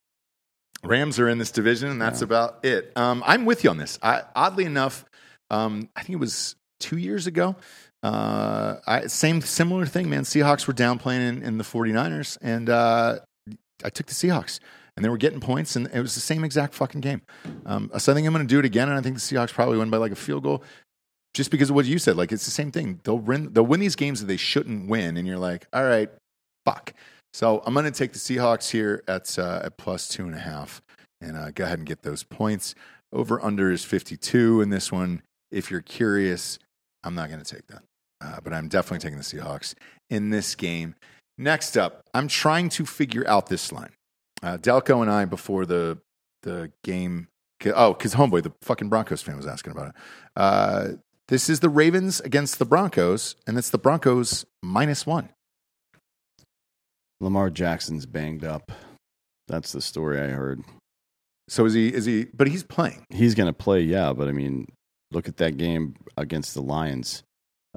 Rams 0.84 1.20
are 1.20 1.28
in 1.28 1.38
this 1.40 1.52
division, 1.52 1.90
and 1.90 2.02
that's 2.02 2.22
Yeah. 2.22 2.26
about 2.26 2.60
it. 2.64 2.92
Um, 2.96 3.24
I'm 3.26 3.46
with 3.46 3.64
you 3.64 3.70
on 3.72 3.78
this. 3.78 3.98
I, 4.04 4.24
oddly 4.36 4.64
enough, 4.66 5.06
um, 5.50 5.90
I 5.96 6.02
think 6.02 6.16
it 6.16 6.20
was 6.20 6.56
two 6.80 6.98
years 6.98 7.26
ago. 7.28 7.56
Uh, 8.04 8.76
I, 8.86 9.08
same 9.08 9.42
similar 9.42 9.88
thing, 9.88 10.08
man. 10.10 10.24
Seahawks 10.24 10.68
were 10.68 10.74
down 10.74 11.00
playing 11.00 11.22
in, 11.24 11.42
in 11.44 11.58
the 11.58 11.64
49ers, 11.64 12.38
and 12.42 12.70
uh, 12.70 13.20
I 13.84 13.90
took 13.90 14.06
the 14.06 14.14
Seahawks, 14.14 14.60
and 14.98 15.06
they 15.06 15.10
were 15.10 15.18
getting 15.18 15.40
points, 15.40 15.76
and 15.76 15.88
it 15.94 16.02
was 16.02 16.16
the 16.16 16.22
same 16.22 16.44
exact 16.44 16.74
fucking 16.74 17.02
game. 17.02 17.22
Um, 17.68 17.92
so 18.00 18.12
I 18.12 18.16
think 18.16 18.26
I'm 18.26 18.34
going 18.34 18.46
to 18.46 18.52
do 18.52 18.60
it 18.60 18.66
again, 18.66 18.90
and 18.90 18.98
I 18.98 19.02
think 19.02 19.16
the 19.16 19.22
Seahawks 19.22 19.54
probably 19.54 19.78
win 19.78 19.92
by 19.92 19.98
like 19.98 20.12
a 20.12 20.16
field 20.16 20.44
goal. 20.44 20.64
Just 21.36 21.52
because 21.52 21.70
of 21.70 21.76
what 21.76 21.86
you 21.86 22.00
said, 22.00 22.18
like 22.18 22.32
it's 22.32 22.46
the 22.46 22.52
same 22.52 22.72
thing. 22.72 23.00
They'll 23.04 23.20
win. 23.20 23.54
They'll 23.54 23.66
win 23.66 23.80
these 23.80 23.96
games 23.96 24.20
that 24.20 24.26
they 24.26 24.38
shouldn't 24.38 24.90
win, 24.90 25.16
and 25.16 25.28
you're 25.28 25.38
like, 25.38 25.68
all 25.72 25.84
right, 25.84 26.10
fuck. 26.66 26.94
So 27.32 27.62
I'm 27.64 27.76
going 27.76 27.86
to 27.86 27.92
take 27.92 28.12
the 28.12 28.20
Seahawks 28.20 28.72
here 28.72 29.04
at 29.08 29.38
uh, 29.38 29.62
at 29.64 29.78
plus 29.78 30.08
two 30.08 30.26
and 30.26 30.34
a 30.34 30.40
half, 30.40 30.82
and 31.22 31.38
uh, 31.38 31.52
go 31.52 31.64
ahead 31.64 31.78
and 31.78 31.88
get 31.88 32.02
those 32.02 32.24
points. 32.24 32.74
Over 33.14 33.42
under 33.42 33.72
is 33.72 33.86
52 33.86 34.62
in 34.62 34.72
this 34.72 34.92
one. 34.92 35.22
If 35.52 35.70
you're 35.70 35.82
curious, 35.82 36.58
I'm 37.04 37.14
not 37.14 37.30
going 37.30 37.42
to 37.42 37.56
take 37.56 37.68
that, 37.68 37.84
uh, 38.20 38.40
but 38.44 38.52
I'm 38.52 38.68
definitely 38.68 39.00
taking 39.00 39.18
the 39.18 39.24
Seahawks 39.24 39.76
in 40.10 40.32
this 40.32 40.56
game. 40.56 40.96
Next 41.38 41.78
up, 41.78 42.02
I'm 42.16 42.28
trying 42.28 42.70
to 42.70 42.86
figure 42.86 43.26
out 43.28 43.46
this 43.46 43.72
line. 43.72 43.92
Uh, 44.48 44.58
Delco 44.58 45.02
and 45.02 45.12
I 45.12 45.26
before 45.26 45.66
the 45.66 45.98
the 46.44 46.72
game. 46.84 47.28
Oh, 47.66 47.94
because 47.94 48.16
homeboy, 48.16 48.44
the 48.44 48.54
fucking 48.62 48.88
Broncos 48.88 49.22
fan 49.22 49.36
was 49.36 49.48
asking 49.48 49.74
about 49.74 49.90
it. 49.90 49.96
Uh, 50.38 50.88
this 51.28 51.50
is 51.50 51.60
the 51.60 51.70
Ravens 51.70 52.22
against 52.22 52.58
the 52.58 52.66
Broncos, 52.66 53.36
and 53.46 53.58
it's 53.58 53.72
the 53.72 53.78
Broncos 53.78 54.46
minus 54.64 55.06
one. 55.06 55.30
Lamar 57.20 57.50
Jackson's 57.50 58.06
banged 58.06 58.46
up. 58.46 58.72
That's 59.50 59.74
the 59.74 59.82
story 59.82 60.22
I 60.22 60.28
heard. 60.28 60.62
So 61.50 61.66
is 61.66 61.74
he? 61.74 61.94
Is 61.94 62.06
he? 62.06 62.28
But 62.34 62.48
he's 62.48 62.64
playing. 62.64 63.04
He's 63.10 63.36
going 63.36 63.48
to 63.48 63.54
play, 63.54 63.82
yeah, 63.82 64.14
but 64.14 64.30
I 64.30 64.32
mean, 64.32 64.68
look 65.12 65.28
at 65.28 65.38
that 65.38 65.58
game 65.58 65.96
against 66.16 66.54
the 66.54 66.62
Lions. 66.62 67.24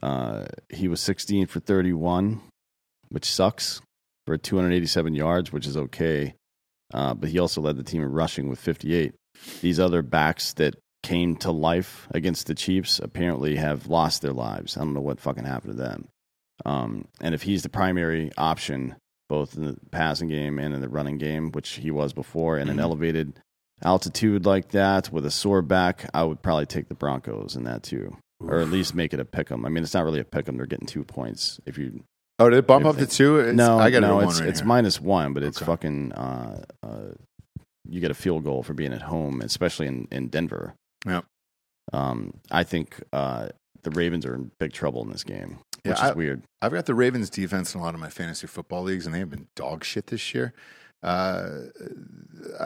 Uh, 0.01 0.47
he 0.69 0.87
was 0.87 1.01
16 1.01 1.47
for 1.47 1.59
31, 1.59 2.41
which 3.09 3.25
sucks 3.25 3.81
for 4.25 4.37
287 4.37 5.15
yards, 5.15 5.53
which 5.53 5.67
is 5.67 5.77
okay. 5.77 6.35
Uh, 6.93 7.15
but 7.15 7.31
he 7.31 7.39
also 7.39 7.61
led 7.61 7.77
the 7.77 7.83
team 7.83 8.03
in 8.03 8.13
rushing 8.13 8.49
with 8.49 8.59
58. 8.59 9.15
These 9.61 9.81
other 9.81 10.03
backs 10.03 10.53
that 10.55 10.77
came 11.03 11.37
to 11.37 11.51
life 11.51 12.07
against 12.11 12.47
the 12.47 12.55
Chiefs 12.55 12.99
apparently 12.99 13.57
have 13.57 13.87
lost 13.87 14.23
their 14.23 14.33
lives. 14.33 14.77
I 14.77 14.81
don't 14.81 14.95
know 14.95 15.01
what 15.01 15.21
fucking 15.21 15.45
happened 15.45 15.77
to 15.77 15.83
them. 15.83 16.09
Um, 16.67 17.07
and 17.21 17.35
if 17.35 17.43
he's 17.43 17.63
the 17.63 17.69
primary 17.71 18.31
option, 18.37 18.97
both 19.29 19.57
in 19.57 19.65
the 19.65 19.77
passing 19.91 20.29
game 20.29 20.59
and 20.59 20.75
in 20.75 20.81
the 20.81 20.89
running 20.89 21.17
game, 21.17 21.53
which 21.53 21.71
he 21.71 21.91
was 21.91 22.13
before, 22.13 22.59
in 22.59 22.69
an 22.69 22.81
elevated 22.81 23.41
altitude 23.83 24.45
like 24.45 24.71
that 24.73 25.11
with 25.11 25.25
a 25.25 25.31
sore 25.31 25.63
back, 25.63 26.09
I 26.13 26.25
would 26.25 26.43
probably 26.43 26.67
take 26.67 26.89
the 26.89 26.95
Broncos 26.95 27.57
in 27.57 27.65
that 27.65 27.83
too, 27.83 28.17
or 28.41 28.59
at 28.59 28.69
least 28.69 28.95
make 28.95 29.15
it 29.15 29.21
a 29.21 29.25
pick 29.25 29.51
'em. 29.51 29.65
I 29.65 29.69
mean, 29.71 29.83
it's 29.83 29.95
not 29.95 30.05
really 30.05 30.21
a 30.21 30.25
pick 30.25 30.49
'em; 30.49 30.57
they're 30.57 30.67
getting 30.67 30.87
two 30.87 31.05
points. 31.05 31.61
If 31.65 31.79
you 31.79 32.03
Oh, 32.41 32.49
did 32.51 32.59
it 32.59 32.67
bump 32.67 32.87
up 32.87 32.97
to 32.97 33.07
two? 33.07 33.39
It's, 33.39 33.55
no, 33.57 33.79
I 33.79 33.91
got 33.91 33.99
it 33.99 34.01
no, 34.01 34.21
it's 34.21 34.35
one 34.35 34.41
right 34.41 34.49
it's 34.49 34.61
here. 34.61 34.67
minus 34.67 35.01
one, 35.01 35.33
but 35.35 35.43
it's 35.43 35.59
Okay. 35.59 35.67
fucking. 35.67 36.13
Uh, 36.13 36.65
uh, 36.83 36.99
you 37.89 38.01
get 38.01 38.11
a 38.11 38.15
field 38.15 38.45
goal 38.45 38.63
for 38.63 38.73
being 38.75 38.93
at 38.93 39.03
home, 39.03 39.41
especially 39.43 39.87
in 39.87 40.09
in 40.11 40.29
Denver. 40.29 40.75
Yep. 41.07 41.25
Um, 41.93 42.35
I 42.51 42.63
think 42.65 43.03
uh, 43.13 43.49
the 43.83 43.91
Ravens 43.91 44.25
are 44.27 44.35
in 44.35 44.51
big 44.61 44.73
trouble 44.73 45.03
in 45.03 45.11
this 45.11 45.25
game, 45.25 45.59
Yeah, 45.85 45.93
which 45.93 46.01
I- 46.01 46.11
is 46.11 46.17
weird. 46.17 46.43
I've 46.63 46.73
got 46.73 46.87
the 46.87 46.95
Ravens 46.95 47.31
defense 47.31 47.75
in 47.75 47.81
a 47.81 47.85
lot 47.85 47.95
of 47.95 48.01
my 48.01 48.09
fantasy 48.11 48.47
football 48.47 48.83
leagues, 48.83 49.07
and 49.07 49.15
they 49.15 49.19
have 49.19 49.31
been 49.31 49.49
dog 49.57 49.85
shit 49.85 50.07
this 50.09 50.35
year. 50.35 50.53
Uh, 51.03 51.61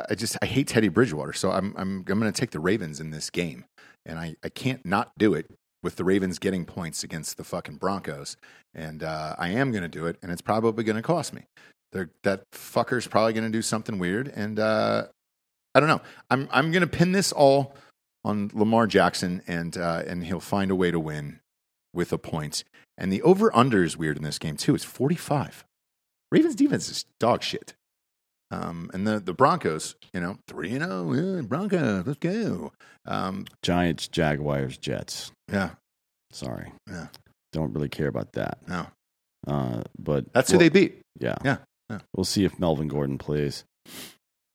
I 0.09 0.15
just 0.15 0.37
I 0.43 0.47
hate 0.47 0.67
Teddy 0.69 0.89
Bridgewater, 0.89 1.33
so 1.33 1.51
I'm 1.53 1.75
I'm 1.77 1.99
I'm 2.09 2.19
going 2.21 2.33
to 2.33 2.33
take 2.33 2.51
the 2.51 2.61
Ravens 2.61 3.01
in 3.01 3.11
this 3.11 3.31
game, 3.31 3.65
and 4.05 4.19
I 4.19 4.37
I 4.45 4.49
can't 4.49 4.85
not 4.85 5.13
do 5.19 5.35
it 5.35 5.47
with 5.85 5.97
the 5.97 6.05
Ravens 6.05 6.41
getting 6.41 6.65
points 6.65 7.05
against 7.05 7.37
the 7.37 7.45
fucking 7.45 7.77
Broncos, 7.77 8.37
and 8.75 9.05
uh, 9.05 9.37
I 9.39 9.51
am 9.51 9.71
going 9.71 9.83
to 9.83 9.89
do 9.89 10.07
it, 10.07 10.17
and 10.23 10.33
it's 10.33 10.43
probably 10.43 10.83
going 10.83 10.97
to 10.97 11.03
cost 11.03 11.33
me. 11.33 11.43
They're, 11.93 12.11
that 12.25 12.51
fucker's 12.51 13.07
probably 13.07 13.35
going 13.35 13.45
to 13.45 13.57
do 13.57 13.63
something 13.63 13.99
weird, 13.99 14.33
and 14.35 14.59
uh, 14.59 15.05
I 15.75 15.81
don't 15.81 15.89
know. 15.89 16.01
I'm 16.31 16.49
I'm 16.51 16.73
going 16.73 16.81
to 16.81 16.89
pin 16.89 17.13
this 17.13 17.31
all 17.31 17.77
on 18.25 18.51
Lamar 18.55 18.87
Jackson, 18.87 19.43
and 19.47 19.77
uh, 19.77 20.03
and 20.07 20.25
he'll 20.25 20.41
find 20.41 20.71
a 20.71 20.75
way 20.75 20.91
to 20.91 20.99
win 20.99 21.41
with 21.93 22.13
a 22.13 22.19
point. 22.19 22.65
And 22.97 23.13
the 23.13 23.23
over 23.23 23.55
under 23.55 23.85
is 23.85 23.97
weird 23.97 24.17
in 24.17 24.23
this 24.25 24.39
game 24.39 24.57
too. 24.57 24.75
It's 24.75 24.85
45. 24.85 25.65
Ravens 26.33 26.55
defense 26.55 26.89
is 26.89 27.05
dog 27.21 27.43
shit. 27.43 27.75
Um, 28.55 28.91
and 28.95 29.07
the, 29.07 29.21
the 29.21 29.33
Broncos, 29.33 29.97
you 30.13 30.21
know, 30.21 30.37
3 30.49 30.71
and 30.75 30.85
0, 30.85 31.13
yeah, 31.13 31.41
Broncos, 31.43 32.07
let's 32.07 32.19
go. 32.19 32.73
Um, 33.07 33.47
Giants, 33.63 34.07
Jaguars, 34.09 34.77
Jets. 34.77 35.33
yeah, 35.51 35.71
Sorry, 36.31 36.73
Yeah. 36.89 37.09
don't 37.53 37.73
really 37.73 37.89
care 37.89 38.09
about 38.09 38.33
that. 38.33 38.59
no. 38.69 38.87
Uh, 39.47 39.83
but 39.99 40.33
That's 40.33 40.51
who 40.51 40.57
well, 40.57 40.61
they 40.61 40.69
beat. 40.71 41.01
Yeah, 41.21 41.37
Yeah, 41.45 41.59
yeah. 41.91 41.99
We'll 42.17 42.25
see 42.25 42.45
if 42.45 42.59
Melvin 42.59 42.89
Gordon 42.89 43.19
plays. 43.19 43.65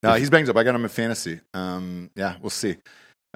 No, 0.02 0.14
he's 0.14 0.30
banged 0.30 0.48
up. 0.48 0.56
I 0.56 0.64
got 0.64 0.74
him 0.74 0.82
in 0.82 0.88
fantasy. 0.88 1.40
Um, 1.54 2.10
yeah, 2.16 2.36
we'll 2.40 2.50
see. 2.50 2.76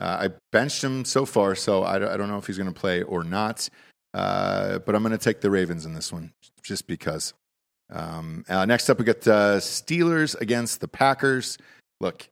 Uh, 0.01 0.29
I 0.29 0.35
benched 0.51 0.83
him 0.83 1.05
so 1.05 1.25
far, 1.27 1.55
so 1.55 1.85
I 1.85 1.99
don't, 1.99 2.09
I 2.11 2.17
don't 2.17 2.29
know 2.29 2.39
if 2.39 2.47
he's 2.47 2.57
going 2.59 2.73
to 2.73 2.81
play 2.81 3.03
or 3.03 3.23
not. 3.23 3.69
Uh, 4.15 4.79
but 4.81 4.95
I'm 4.95 5.03
going 5.03 5.13
to 5.13 5.19
take 5.19 5.41
the 5.43 5.51
Ravens 5.51 5.85
in 5.87 5.95
this 5.95 6.13
one 6.13 6.33
just 6.63 6.87
because. 6.87 7.35
Um, 7.91 8.45
uh, 8.49 8.65
next 8.65 8.89
up, 8.89 8.99
we 8.99 9.05
got 9.05 9.27
uh, 9.27 9.59
Steelers 9.59 10.41
against 10.41 10.81
the 10.81 10.89
Packers. 10.89 11.59
Look, 12.01 12.29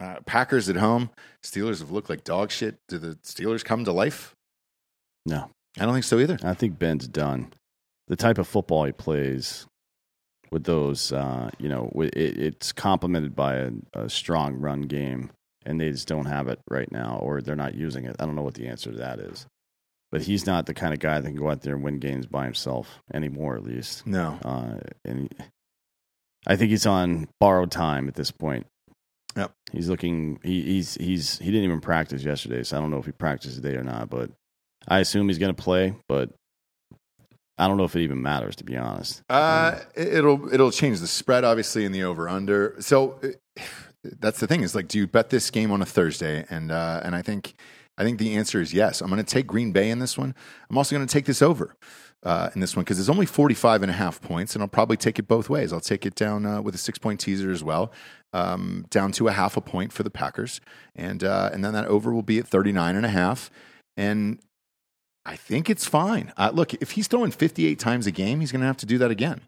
uh, 0.00 0.16
Packers 0.26 0.68
at 0.68 0.76
home. 0.76 1.10
Steelers 1.44 1.78
have 1.80 1.90
looked 1.90 2.10
like 2.10 2.24
dog 2.24 2.50
shit. 2.50 2.76
Do 2.88 2.98
the 2.98 3.14
Steelers 3.24 3.64
come 3.64 3.84
to 3.84 3.92
life? 3.92 4.34
No, 5.24 5.48
I 5.78 5.84
don't 5.84 5.94
think 5.94 6.04
so 6.04 6.18
either. 6.18 6.38
I 6.42 6.54
think 6.54 6.78
Ben's 6.78 7.06
done. 7.06 7.52
The 8.08 8.16
type 8.16 8.38
of 8.38 8.48
football 8.48 8.84
he 8.84 8.92
plays 8.92 9.66
with 10.50 10.64
those, 10.64 11.12
uh, 11.12 11.50
you 11.58 11.68
know, 11.68 11.90
it, 11.94 12.16
it's 12.16 12.72
complemented 12.72 13.34
by 13.34 13.54
a, 13.54 13.70
a 13.94 14.10
strong 14.10 14.54
run 14.54 14.82
game, 14.82 15.30
and 15.64 15.80
they 15.80 15.90
just 15.90 16.08
don't 16.08 16.26
have 16.26 16.48
it 16.48 16.58
right 16.68 16.90
now, 16.92 17.18
or 17.22 17.40
they're 17.40 17.56
not 17.56 17.74
using 17.74 18.04
it. 18.04 18.16
I 18.18 18.26
don't 18.26 18.34
know 18.34 18.42
what 18.42 18.54
the 18.54 18.66
answer 18.66 18.90
to 18.90 18.98
that 18.98 19.18
is. 19.18 19.46
But 20.12 20.20
he's 20.22 20.46
not 20.46 20.66
the 20.66 20.74
kind 20.74 20.92
of 20.92 21.00
guy 21.00 21.18
that 21.18 21.26
can 21.26 21.36
go 21.36 21.50
out 21.50 21.62
there 21.62 21.74
and 21.74 21.82
win 21.82 21.98
games 21.98 22.26
by 22.26 22.44
himself 22.44 23.02
anymore, 23.12 23.56
at 23.56 23.64
least. 23.64 24.06
No. 24.06 24.38
Uh, 24.44 24.78
and 25.06 25.20
he, 25.20 25.28
I 26.46 26.54
think 26.54 26.70
he's 26.70 26.86
on 26.86 27.28
borrowed 27.40 27.70
time 27.70 28.08
at 28.08 28.14
this 28.14 28.30
point. 28.30 28.66
Yep. 29.36 29.52
He's 29.72 29.88
looking. 29.88 30.38
He, 30.42 30.60
he's 30.62 30.94
he's 30.96 31.38
he 31.38 31.46
didn't 31.46 31.64
even 31.64 31.80
practice 31.80 32.22
yesterday, 32.22 32.62
so 32.62 32.76
I 32.76 32.80
don't 32.80 32.90
know 32.90 32.98
if 32.98 33.06
he 33.06 33.12
practiced 33.12 33.56
today 33.56 33.74
or 33.74 33.82
not. 33.82 34.10
But 34.10 34.30
I 34.86 34.98
assume 34.98 35.28
he's 35.28 35.38
going 35.38 35.54
to 35.54 35.62
play. 35.62 35.94
But 36.06 36.30
I 37.56 37.66
don't 37.66 37.78
know 37.78 37.84
if 37.84 37.96
it 37.96 38.02
even 38.02 38.20
matters, 38.20 38.56
to 38.56 38.64
be 38.64 38.76
honest. 38.76 39.22
Uh, 39.30 39.78
it'll 39.96 40.52
it'll 40.52 40.70
change 40.70 41.00
the 41.00 41.06
spread, 41.06 41.44
obviously, 41.44 41.86
in 41.86 41.92
the 41.92 42.02
over 42.02 42.28
under. 42.28 42.76
So 42.80 43.18
that's 44.04 44.40
the 44.40 44.46
thing 44.46 44.62
is 44.62 44.74
like, 44.74 44.88
do 44.88 44.98
you 44.98 45.06
bet 45.06 45.30
this 45.30 45.50
game 45.50 45.70
on 45.70 45.80
a 45.80 45.86
Thursday? 45.86 46.44
And 46.50 46.70
uh, 46.70 47.00
and 47.02 47.16
I 47.16 47.22
think 47.22 47.54
I 47.98 48.04
think 48.04 48.18
the 48.18 48.36
answer 48.36 48.60
is 48.60 48.72
yes. 48.72 49.00
I'm 49.00 49.08
going 49.08 49.22
to 49.22 49.30
take 49.30 49.46
Green 49.46 49.72
Bay 49.72 49.90
in 49.90 49.98
this 49.98 50.16
one. 50.16 50.34
I'm 50.70 50.78
also 50.78 50.94
going 50.96 51.06
to 51.06 51.12
take 51.12 51.26
this 51.26 51.42
over 51.42 51.74
uh, 52.22 52.50
in 52.54 52.60
this 52.60 52.74
one 52.74 52.84
because 52.84 52.98
it's 52.98 53.08
only 53.08 53.26
45 53.26 53.82
and 53.82 53.90
a 53.90 53.94
half 53.94 54.20
points, 54.20 54.54
and 54.54 54.62
I'll 54.62 54.68
probably 54.68 54.96
take 54.96 55.18
it 55.18 55.28
both 55.28 55.50
ways. 55.50 55.72
I'll 55.72 55.80
take 55.80 56.06
it 56.06 56.14
down 56.14 56.46
uh, 56.46 56.62
with 56.62 56.74
a 56.74 56.78
six 56.78 56.98
point 56.98 57.20
teaser 57.20 57.50
as 57.50 57.62
well, 57.62 57.92
um, 58.32 58.86
down 58.90 59.12
to 59.12 59.28
a 59.28 59.32
half 59.32 59.56
a 59.56 59.60
point 59.60 59.92
for 59.92 60.02
the 60.02 60.10
Packers, 60.10 60.60
and 60.94 61.22
uh, 61.22 61.50
and 61.52 61.64
then 61.64 61.74
that 61.74 61.86
over 61.86 62.12
will 62.12 62.22
be 62.22 62.38
at 62.38 62.46
39 62.46 62.96
and 62.96 63.06
a 63.06 63.10
half. 63.10 63.50
And 63.96 64.38
I 65.26 65.36
think 65.36 65.68
it's 65.68 65.86
fine. 65.86 66.32
Uh, 66.36 66.50
look, 66.52 66.74
if 66.74 66.92
he's 66.92 67.08
throwing 67.08 67.30
58 67.30 67.78
times 67.78 68.06
a 68.06 68.10
game, 68.10 68.40
he's 68.40 68.50
going 68.50 68.62
to 68.62 68.66
have 68.66 68.78
to 68.78 68.86
do 68.86 68.98
that 68.98 69.10
again. 69.10 69.42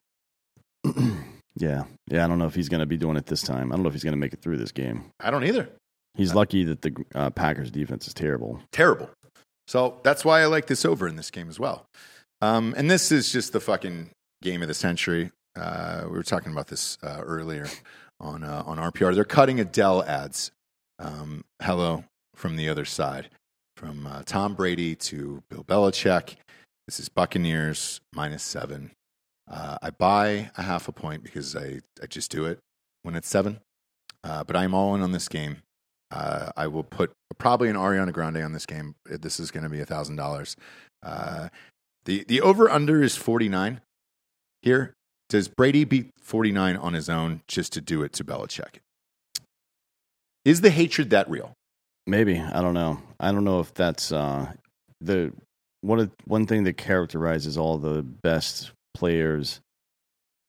Yeah, 1.56 1.84
yeah. 2.08 2.24
I 2.24 2.28
don't 2.28 2.38
know 2.38 2.46
if 2.46 2.54
he's 2.54 2.68
going 2.68 2.80
to 2.80 2.86
be 2.86 2.96
doing 2.96 3.16
it 3.16 3.26
this 3.26 3.42
time. 3.42 3.70
I 3.70 3.76
don't 3.76 3.84
know 3.84 3.88
if 3.88 3.94
he's 3.94 4.02
going 4.02 4.14
to 4.14 4.18
make 4.18 4.32
it 4.32 4.42
through 4.42 4.56
this 4.56 4.72
game. 4.72 5.04
I 5.20 5.30
don't 5.30 5.44
either. 5.44 5.68
He's 6.14 6.34
lucky 6.34 6.64
that 6.64 6.82
the 6.82 6.94
uh, 7.14 7.30
Packers 7.30 7.70
defense 7.70 8.06
is 8.06 8.14
terrible. 8.14 8.60
Terrible. 8.70 9.10
So 9.66 10.00
that's 10.02 10.24
why 10.24 10.42
I 10.42 10.46
like 10.46 10.66
this 10.66 10.84
over 10.84 11.08
in 11.08 11.16
this 11.16 11.30
game 11.30 11.48
as 11.48 11.58
well. 11.58 11.86
Um, 12.40 12.74
and 12.76 12.90
this 12.90 13.10
is 13.10 13.32
just 13.32 13.52
the 13.52 13.60
fucking 13.60 14.10
game 14.42 14.62
of 14.62 14.68
the 14.68 14.74
century. 14.74 15.32
Uh, 15.56 16.02
we 16.04 16.10
were 16.10 16.22
talking 16.22 16.52
about 16.52 16.68
this 16.68 16.98
uh, 17.02 17.20
earlier 17.22 17.66
on 18.20 18.44
uh, 18.44 18.62
on 18.66 18.78
RPR. 18.78 19.14
They're 19.14 19.24
cutting 19.24 19.60
Adele 19.60 20.04
ads. 20.04 20.50
Um, 20.98 21.44
hello 21.62 22.04
from 22.34 22.56
the 22.56 22.68
other 22.68 22.84
side, 22.84 23.30
from 23.76 24.06
uh, 24.06 24.22
Tom 24.24 24.54
Brady 24.54 24.94
to 24.96 25.42
Bill 25.48 25.64
Belichick. 25.64 26.36
This 26.86 27.00
is 27.00 27.08
Buccaneers 27.08 28.00
minus 28.12 28.42
seven. 28.42 28.92
Uh, 29.50 29.78
I 29.82 29.90
buy 29.90 30.50
a 30.56 30.62
half 30.62 30.88
a 30.88 30.92
point 30.92 31.22
because 31.22 31.56
I, 31.56 31.80
I 32.02 32.06
just 32.06 32.30
do 32.30 32.44
it 32.44 32.58
when 33.02 33.14
it's 33.14 33.28
seven. 33.28 33.60
But 34.22 34.56
I'm 34.56 34.74
all 34.74 34.94
in 34.94 35.02
on 35.02 35.12
this 35.12 35.28
game. 35.28 35.58
Uh, 36.14 36.52
I 36.56 36.68
will 36.68 36.84
put 36.84 37.10
probably 37.38 37.68
an 37.68 37.74
Ariana 37.76 38.12
Grande 38.12 38.36
on 38.36 38.52
this 38.52 38.66
game. 38.66 38.94
This 39.04 39.40
is 39.40 39.50
going 39.50 39.64
to 39.64 39.68
be 39.68 39.80
a 39.80 39.86
thousand 39.86 40.14
dollars. 40.14 40.56
Uh, 41.02 41.48
the 42.04 42.24
the 42.28 42.40
over 42.40 42.70
under 42.70 43.02
is 43.02 43.16
forty 43.16 43.48
nine. 43.48 43.80
Here, 44.62 44.94
does 45.28 45.48
Brady 45.48 45.82
beat 45.82 46.10
forty 46.20 46.52
nine 46.52 46.76
on 46.76 46.92
his 46.92 47.08
own 47.08 47.42
just 47.48 47.72
to 47.72 47.80
do 47.80 48.04
it 48.04 48.12
to 48.12 48.24
Belichick? 48.24 48.76
Is 50.44 50.60
the 50.60 50.70
hatred 50.70 51.10
that 51.10 51.28
real? 51.28 51.52
Maybe 52.06 52.38
I 52.38 52.60
don't 52.60 52.74
know. 52.74 53.00
I 53.18 53.32
don't 53.32 53.44
know 53.44 53.58
if 53.58 53.74
that's 53.74 54.12
uh, 54.12 54.52
the 55.00 55.32
one 55.80 56.12
one 56.26 56.46
thing 56.46 56.62
that 56.64 56.76
characterizes 56.76 57.58
all 57.58 57.78
the 57.78 58.02
best 58.02 58.70
players 58.94 59.60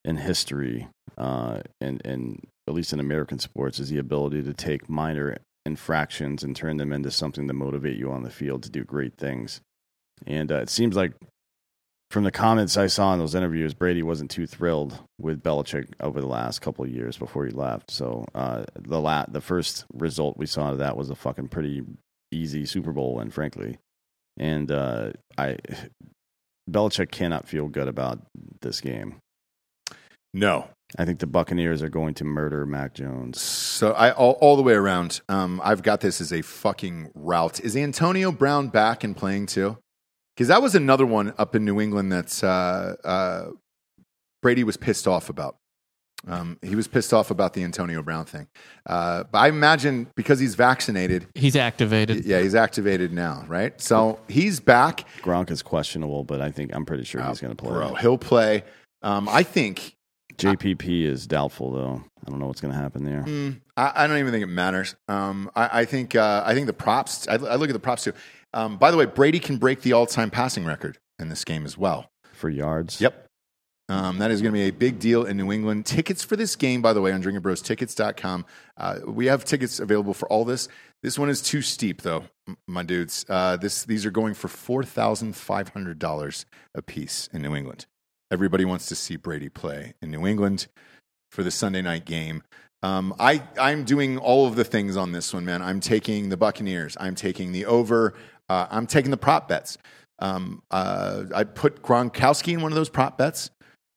in 0.04 0.18
history, 0.18 0.90
uh, 1.18 1.62
and 1.82 2.06
and 2.06 2.46
at 2.68 2.76
least 2.76 2.94
in 2.94 3.00
American 3.00 3.40
sports, 3.40 3.80
is 3.80 3.90
the 3.90 3.98
ability 3.98 4.44
to 4.44 4.54
take 4.54 4.88
minor 4.88 5.38
infractions 5.66 6.44
and 6.44 6.56
turn 6.56 6.78
them 6.78 6.94
into 6.94 7.12
something 7.12 7.48
to 7.48 7.54
motivate 7.54 7.98
you 7.98 8.12
on 8.12 8.24
the 8.24 8.30
field 8.30 8.64
to 8.64 8.70
do 8.70 8.84
great 8.84 9.18
things. 9.18 9.62
And 10.26 10.52
uh, 10.52 10.58
it 10.58 10.70
seems 10.70 10.96
like 10.96 11.14
from 12.12 12.24
the 12.24 12.32
comments 12.32 12.78
I 12.78 12.88
saw 12.88 13.14
in 13.14 13.20
those 13.20 13.36
interviews, 13.36 13.74
Brady 13.74 14.04
wasn't 14.04 14.32
too 14.32 14.46
thrilled 14.46 15.00
with 15.20 15.44
Belichick 15.44 15.88
over 16.00 16.22
the 16.22 16.28
last 16.28 16.60
couple 16.60 16.88
years 16.88 17.18
before 17.18 17.46
he 17.46 17.52
left. 17.52 17.92
So 17.92 18.26
uh, 18.34 18.66
the 18.80 19.02
la- 19.02 19.26
the 19.28 19.42
first 19.42 19.86
result 19.94 20.38
we 20.38 20.46
saw 20.46 20.72
of 20.72 20.78
that 20.78 20.96
was 20.96 21.10
a 21.10 21.16
fucking 21.16 21.50
pretty 21.50 21.84
easy 22.32 22.66
Super 22.66 22.92
Bowl 22.92 23.16
win, 23.16 23.32
frankly. 23.32 23.80
And 24.38 24.72
uh, 24.72 25.14
I 25.38 25.58
Belichick 26.70 27.12
cannot 27.12 27.48
feel 27.48 27.68
good 27.68 27.88
about 27.88 28.22
this 28.62 28.82
game. 28.82 29.16
No. 30.36 30.68
I 30.98 31.06
think 31.06 31.20
the 31.20 31.28
Buccaneers 31.28 31.82
are 31.82 31.90
going 31.90 32.14
to 32.16 32.24
murder 32.24 32.66
Mac 32.66 32.94
Jones. 32.94 33.42
So 33.42 33.92
I 33.94 34.12
all, 34.12 34.34
all 34.42 34.56
the 34.56 34.62
way 34.62 34.74
around. 34.74 35.22
Um, 35.30 35.60
I've 35.64 35.82
got 35.82 36.02
this 36.02 36.22
as 36.22 36.32
a 36.32 36.42
fucking 36.42 37.12
rout. 37.16 37.60
Is 37.60 37.76
Antonio 37.76 38.32
Brown 38.32 38.68
back 38.68 39.04
and 39.04 39.16
playing 39.18 39.48
too? 39.48 39.78
Because 40.36 40.50
that 40.50 40.62
was 40.62 40.76
another 40.76 41.06
one 41.06 41.34
up 41.38 41.56
in 41.56 41.66
New 41.66 41.80
England 41.82 42.12
that 42.12 42.44
uh, 42.44 42.96
uh, 43.08 43.50
Brady 44.42 44.64
was 44.64 44.78
pissed 44.78 45.08
off 45.08 45.30
about. 45.30 45.56
Um, 46.28 46.58
he 46.62 46.76
was 46.76 46.88
pissed 46.88 47.14
off 47.14 47.30
about 47.32 47.54
the 47.54 47.64
Antonio 47.64 48.02
Brown 48.02 48.26
thing. 48.26 48.48
Uh, 48.86 49.24
but 49.32 49.38
I 49.40 49.48
imagine 49.50 50.08
because 50.16 50.40
he's 50.40 50.56
vaccinated, 50.56 51.28
He's 51.36 51.56
activated. 51.56 52.26
yeah, 52.26 52.42
he's 52.42 52.56
activated 52.56 53.12
now, 53.14 53.46
right? 53.48 53.80
So 53.82 54.20
he's 54.28 54.60
back. 54.60 55.08
Gronk 55.22 55.52
is 55.52 55.62
questionable, 55.62 56.24
but 56.24 56.42
I 56.42 56.52
think 56.52 56.74
I'm 56.76 56.86
pretty 56.86 57.04
sure 57.06 57.22
he's 57.24 57.40
going 57.42 57.56
to 57.56 57.62
play. 57.64 57.72
Bro, 57.74 57.96
he'll 57.96 58.18
play. 58.18 58.64
Um, 59.02 59.30
I 59.30 59.44
think 59.44 59.95
JPP 60.38 61.04
is 61.04 61.28
doubtful 61.28 61.72
though. 61.72 62.04
I 62.26 62.30
don't 62.30 62.40
know 62.40 62.48
what's 62.48 62.62
going 62.62 62.74
to 62.74 62.80
happen 62.80 63.06
there. 63.06 63.24
Mm, 63.24 63.62
I, 63.78 64.04
I 64.04 64.08
don't 64.08 64.18
even 64.18 64.32
think 64.32 64.44
it 64.44 64.48
matters. 64.48 64.96
Um, 65.08 65.50
I, 65.56 65.82
I 65.82 65.86
think 65.86 66.16
uh, 66.16 66.44
I 66.46 66.54
think 66.54 66.68
the 66.68 66.74
props. 66.74 67.28
I, 67.28 67.34
I 67.34 67.56
look 67.56 67.70
at 67.70 67.74
the 67.74 67.80
props 67.80 68.04
too. 68.04 68.14
Um, 68.54 68.78
by 68.78 68.92
the 68.92 68.98
way, 68.98 69.06
Brady 69.06 69.40
can 69.40 69.58
break 69.58 69.82
the 69.82 69.94
all-time 69.94 70.30
passing 70.30 70.66
record 70.66 70.98
in 71.20 71.30
this 71.30 71.44
game 71.44 71.66
as 71.66 71.78
well. 71.78 72.10
For 72.34 72.50
yards, 72.50 73.02
Yep. 73.02 73.26
Um, 73.88 74.18
that 74.18 74.32
is 74.32 74.42
going 74.42 74.52
to 74.52 74.58
be 74.58 74.64
a 74.68 74.72
big 74.72 74.98
deal 74.98 75.26
in 75.26 75.38
New 75.38 75.52
England. 75.52 75.86
Tickets 75.86 76.24
for 76.24 76.36
this 76.36 76.56
game, 76.56 76.82
by 76.82 76.92
the 76.94 77.02
way, 77.02 77.12
on 77.12 77.22
drinkingbrostickets.com. 77.22 78.46
Uh, 78.78 79.00
we 79.06 79.28
have 79.28 79.46
tickets 79.46 79.80
available 79.80 80.14
for 80.14 80.28
all 80.30 80.44
this. 80.44 80.68
This 81.04 81.20
one 81.20 81.30
is 81.30 81.40
too 81.42 81.62
steep, 81.62 82.02
though, 82.02 82.24
my 82.68 82.82
dudes. 82.82 83.26
Uh, 83.30 83.58
this, 83.58 83.84
these 83.86 84.04
are 84.06 84.12
going 84.12 84.34
for 84.34 84.48
$4,500 84.48 86.46
a 86.74 86.82
piece 86.82 87.30
in 87.32 87.44
New 87.44 87.56
England. 87.56 87.86
Everybody 88.32 88.66
wants 88.66 88.88
to 88.88 88.96
see 88.96 89.16
Brady 89.16 89.50
play 89.50 89.94
in 90.02 90.12
New 90.12 90.26
England 90.26 90.68
for 91.32 91.44
the 91.44 91.52
Sunday 91.52 91.82
night 91.82 92.06
game. 92.06 92.44
Um, 92.82 93.16
I, 93.20 93.42
I'm 93.60 93.84
doing 93.84 94.18
all 94.18 94.48
of 94.48 94.56
the 94.56 94.64
things 94.64 94.98
on 94.98 95.12
this 95.12 95.34
one, 95.34 95.46
man. 95.46 95.62
I'm 95.62 95.80
taking 95.80 96.30
the 96.30 96.38
Buccaneers. 96.38 96.96
I'm 97.00 97.16
taking 97.16 97.52
the 97.52 97.66
over. 97.66 98.14
Uh, 98.50 98.68
I'm 98.70 98.88
taking 98.88 99.12
the 99.12 99.18
prop 99.18 99.48
bets. 99.48 99.78
Um, 100.20 100.62
uh, 100.72 101.24
I 101.34 101.44
put 101.44 101.82
Gronkowski 101.82 102.54
in 102.54 102.62
one 102.62 102.72
of 102.72 102.76
those 102.76 102.90
prop 102.90 103.18
bets, 103.18 103.50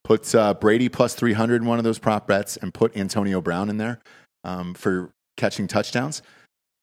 put 0.04 0.34
uh, 0.34 0.54
Brady 0.54 0.88
plus 0.88 1.14
300 1.14 1.62
in 1.62 1.68
one 1.68 1.78
of 1.78 1.84
those 1.84 1.98
prop 1.98 2.26
bets, 2.26 2.56
and 2.56 2.72
put 2.72 2.96
Antonio 2.96 3.40
Brown 3.40 3.70
in 3.70 3.76
there 3.76 4.00
um, 4.44 4.74
for 4.74 5.12
catching 5.36 5.68
touchdowns. 5.68 6.22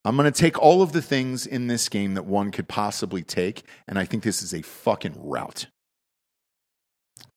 I'm 0.04 0.16
going 0.16 0.32
to 0.32 0.38
take 0.38 0.58
all 0.60 0.82
of 0.82 0.92
the 0.92 1.02
things 1.02 1.46
in 1.46 1.66
this 1.66 1.88
game 1.88 2.14
that 2.14 2.24
one 2.24 2.52
could 2.52 2.68
possibly 2.68 3.22
take, 3.22 3.64
and 3.88 3.98
I 3.98 4.04
think 4.04 4.22
this 4.22 4.42
is 4.42 4.54
a 4.54 4.62
fucking 4.62 5.14
rout. 5.16 5.66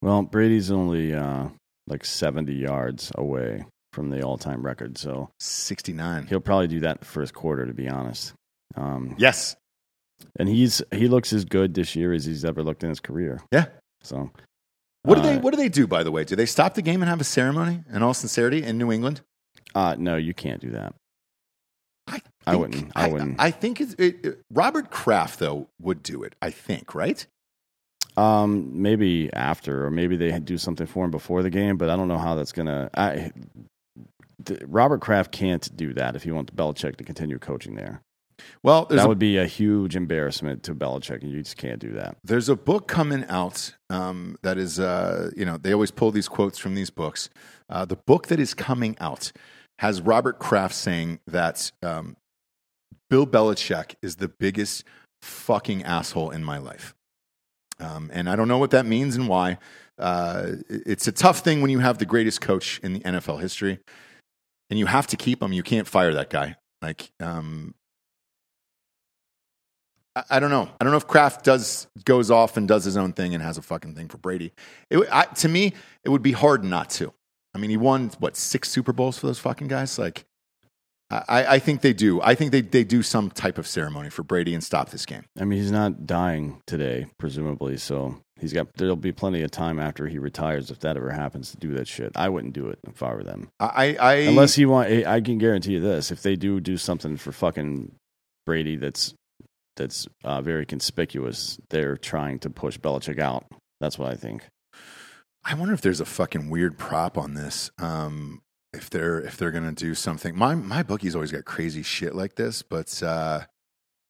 Well, 0.01 0.21
Brady's 0.23 0.71
only 0.71 1.13
uh, 1.13 1.49
like 1.87 2.05
70 2.05 2.53
yards 2.53 3.11
away 3.15 3.65
from 3.93 4.09
the 4.09 4.21
all-time 4.21 4.63
record, 4.65 4.97
so 4.97 5.29
69. 5.39 6.27
he'll 6.27 6.39
probably 6.39 6.67
do 6.67 6.79
that 6.81 6.99
the 6.99 7.05
first 7.05 7.33
quarter. 7.33 7.65
To 7.65 7.73
be 7.73 7.89
honest, 7.89 8.33
um, 8.75 9.15
Yes. 9.17 9.55
and 10.37 10.47
he's 10.47 10.81
he 10.91 11.07
looks 11.07 11.33
as 11.33 11.43
good 11.45 11.73
this 11.73 11.95
year 11.95 12.13
as 12.13 12.25
he's 12.25 12.45
ever 12.45 12.63
looked 12.63 12.83
in 12.83 12.89
his 12.89 12.99
career. 12.99 13.41
Yeah. 13.51 13.65
So, 14.03 14.31
What 15.03 15.15
do 15.15 15.21
they 15.21 15.35
uh, 15.35 15.39
What 15.41 15.51
do 15.51 15.57
they 15.57 15.69
do? 15.69 15.85
By 15.87 16.03
the 16.03 16.11
way, 16.11 16.23
do 16.23 16.35
they 16.35 16.45
stop 16.45 16.75
the 16.75 16.81
game 16.81 17.01
and 17.01 17.09
have 17.09 17.19
a 17.19 17.25
ceremony? 17.25 17.83
In 17.91 18.01
all 18.03 18.13
sincerity, 18.13 18.63
in 18.63 18.77
New 18.77 18.91
England, 18.91 19.21
Uh, 19.75 19.95
no, 19.99 20.15
you 20.15 20.33
can't 20.33 20.61
do 20.61 20.69
that. 20.71 20.93
I 22.07 22.21
I 22.47 22.55
wouldn't- 22.55 22.91
I 22.95 23.07
wouldn't. 23.07 23.39
I, 23.39 23.51
think 23.51 23.81
it- 23.81 24.39
Robert 24.51 24.89
Kraft 24.91 25.39
though 25.39 25.67
would 25.81 26.01
do 26.03 26.23
it. 26.23 26.35
I 26.41 26.49
think 26.51 26.95
right. 26.95 27.25
Um, 28.17 28.81
maybe 28.81 29.31
after, 29.33 29.85
or 29.85 29.91
maybe 29.91 30.17
they 30.17 30.37
do 30.39 30.57
something 30.57 30.87
for 30.87 31.05
him 31.05 31.11
before 31.11 31.41
the 31.41 31.49
game, 31.49 31.77
but 31.77 31.89
I 31.89 31.95
don't 31.95 32.07
know 32.07 32.17
how 32.17 32.35
that's 32.35 32.51
gonna. 32.51 32.89
I, 32.95 33.31
Robert 34.65 35.01
Kraft 35.01 35.31
can't 35.31 35.75
do 35.75 35.93
that 35.93 36.15
if 36.15 36.25
you 36.25 36.33
want 36.33 36.53
Belichick 36.55 36.97
to 36.97 37.03
continue 37.03 37.39
coaching 37.39 37.75
there. 37.75 38.01
Well, 38.63 38.85
that 38.85 39.05
a, 39.05 39.07
would 39.07 39.19
be 39.19 39.37
a 39.37 39.45
huge 39.45 39.95
embarrassment 39.95 40.63
to 40.63 40.75
Belichick, 40.75 41.21
and 41.21 41.31
you 41.31 41.41
just 41.41 41.57
can't 41.57 41.79
do 41.79 41.91
that. 41.93 42.17
there's 42.23 42.49
a 42.49 42.55
book 42.55 42.87
coming 42.87 43.25
out 43.29 43.75
um, 43.89 44.37
that 44.41 44.57
is 44.57 44.79
uh, 44.79 45.31
you 45.35 45.45
know 45.45 45.57
they 45.57 45.73
always 45.73 45.91
pull 45.91 46.11
these 46.11 46.27
quotes 46.27 46.57
from 46.57 46.75
these 46.75 46.89
books. 46.89 47.29
Uh, 47.69 47.85
the 47.85 47.95
book 47.95 48.27
that 48.27 48.39
is 48.39 48.53
coming 48.53 48.95
out 48.99 49.31
has 49.79 50.01
Robert 50.01 50.39
Kraft 50.39 50.75
saying 50.75 51.19
that 51.27 51.71
um, 51.81 52.17
Bill 53.09 53.25
Belichick 53.25 53.95
is 54.01 54.17
the 54.17 54.27
biggest 54.27 54.83
fucking 55.21 55.83
asshole 55.83 56.31
in 56.31 56.43
my 56.43 56.57
life. 56.57 56.93
Um, 57.79 58.09
and 58.13 58.29
I 58.29 58.35
don't 58.35 58.47
know 58.47 58.57
what 58.57 58.71
that 58.71 58.85
means 58.85 59.15
and 59.15 59.27
why. 59.27 59.57
Uh, 59.97 60.53
it's 60.69 61.07
a 61.07 61.11
tough 61.11 61.39
thing 61.39 61.61
when 61.61 61.71
you 61.71 61.79
have 61.79 61.97
the 61.97 62.05
greatest 62.05 62.41
coach 62.41 62.79
in 62.83 62.93
the 62.93 62.99
NFL 63.01 63.41
history, 63.41 63.79
and 64.69 64.79
you 64.79 64.85
have 64.85 65.07
to 65.07 65.17
keep 65.17 65.41
him. 65.41 65.53
You 65.53 65.63
can't 65.63 65.87
fire 65.87 66.13
that 66.13 66.29
guy. 66.29 66.55
Like, 66.81 67.11
um, 67.19 67.73
I, 70.15 70.23
I 70.29 70.39
don't 70.39 70.51
know. 70.51 70.69
I 70.79 70.83
don't 70.83 70.91
know 70.91 70.97
if 70.97 71.07
Kraft 71.07 71.43
does 71.43 71.87
goes 72.05 72.31
off 72.31 72.57
and 72.57 72.67
does 72.67 72.85
his 72.85 72.97
own 72.97 73.13
thing 73.13 73.33
and 73.33 73.43
has 73.43 73.57
a 73.57 73.61
fucking 73.61 73.95
thing 73.95 74.07
for 74.07 74.17
Brady. 74.17 74.53
It, 74.89 75.07
I, 75.11 75.25
to 75.25 75.49
me, 75.49 75.73
it 76.03 76.09
would 76.09 76.23
be 76.23 76.31
hard 76.31 76.63
not 76.63 76.89
to. 76.91 77.13
I 77.53 77.57
mean, 77.57 77.69
he 77.69 77.77
won 77.77 78.11
what 78.19 78.37
six 78.37 78.69
Super 78.69 78.93
Bowls 78.93 79.17
for 79.17 79.27
those 79.27 79.39
fucking 79.39 79.67
guys. 79.67 79.97
Like, 79.97 80.25
I, 81.11 81.55
I 81.55 81.59
think 81.59 81.81
they 81.81 81.93
do. 81.93 82.21
I 82.21 82.35
think 82.35 82.51
they 82.51 82.61
they 82.61 82.83
do 82.83 83.01
some 83.01 83.31
type 83.31 83.57
of 83.57 83.65
ceremony 83.65 84.09
for 84.09 84.23
Brady 84.23 84.53
and 84.53 84.63
stop 84.63 84.91
this 84.91 85.05
game. 85.05 85.25
I 85.39 85.45
mean, 85.45 85.59
he's 85.59 85.71
not 85.71 86.05
dying 86.05 86.61
today, 86.67 87.07
presumably. 87.17 87.77
So 87.77 88.21
he's 88.39 88.53
got. 88.53 88.67
There'll 88.75 88.95
be 88.95 89.11
plenty 89.11 89.41
of 89.41 89.49
time 89.49 89.79
after 89.79 90.07
he 90.07 90.19
retires 90.19 90.69
if 90.69 90.79
that 90.81 90.97
ever 90.97 91.09
happens 91.09 91.51
to 91.51 91.57
do 91.57 91.73
that 91.73 91.87
shit. 91.87 92.11
I 92.15 92.29
wouldn't 92.29 92.53
do 92.53 92.67
it 92.67 92.79
if 92.87 93.01
I 93.01 93.13
were 93.13 93.23
them. 93.23 93.49
I, 93.59 93.95
I 93.99 94.13
Unless 94.27 94.55
he 94.55 94.67
want, 94.67 94.89
I 95.07 95.19
can 95.21 95.39
guarantee 95.39 95.73
you 95.73 95.79
this: 95.79 96.11
if 96.11 96.21
they 96.21 96.35
do 96.35 96.59
do 96.59 96.77
something 96.77 97.17
for 97.17 97.31
fucking 97.31 97.91
Brady, 98.45 98.75
that's 98.75 99.15
that's 99.75 100.07
uh, 100.23 100.41
very 100.41 100.67
conspicuous. 100.67 101.57
They're 101.71 101.97
trying 101.97 102.37
to 102.39 102.51
push 102.51 102.77
Belichick 102.77 103.17
out. 103.17 103.45
That's 103.81 103.97
what 103.97 104.11
I 104.11 104.15
think. 104.15 104.45
I 105.43 105.55
wonder 105.55 105.73
if 105.73 105.81
there's 105.81 106.01
a 106.01 106.05
fucking 106.05 106.49
weird 106.49 106.77
prop 106.77 107.17
on 107.17 107.33
this. 107.33 107.71
Um, 107.79 108.41
if 108.73 108.89
they're 108.89 109.19
if 109.19 109.37
they're 109.37 109.51
gonna 109.51 109.71
do 109.71 109.95
something, 109.95 110.37
my 110.37 110.55
my 110.55 110.83
bookie's 110.83 111.15
always 111.15 111.31
got 111.31 111.45
crazy 111.45 111.83
shit 111.83 112.15
like 112.15 112.35
this, 112.35 112.61
but 112.61 113.01
uh, 113.01 113.41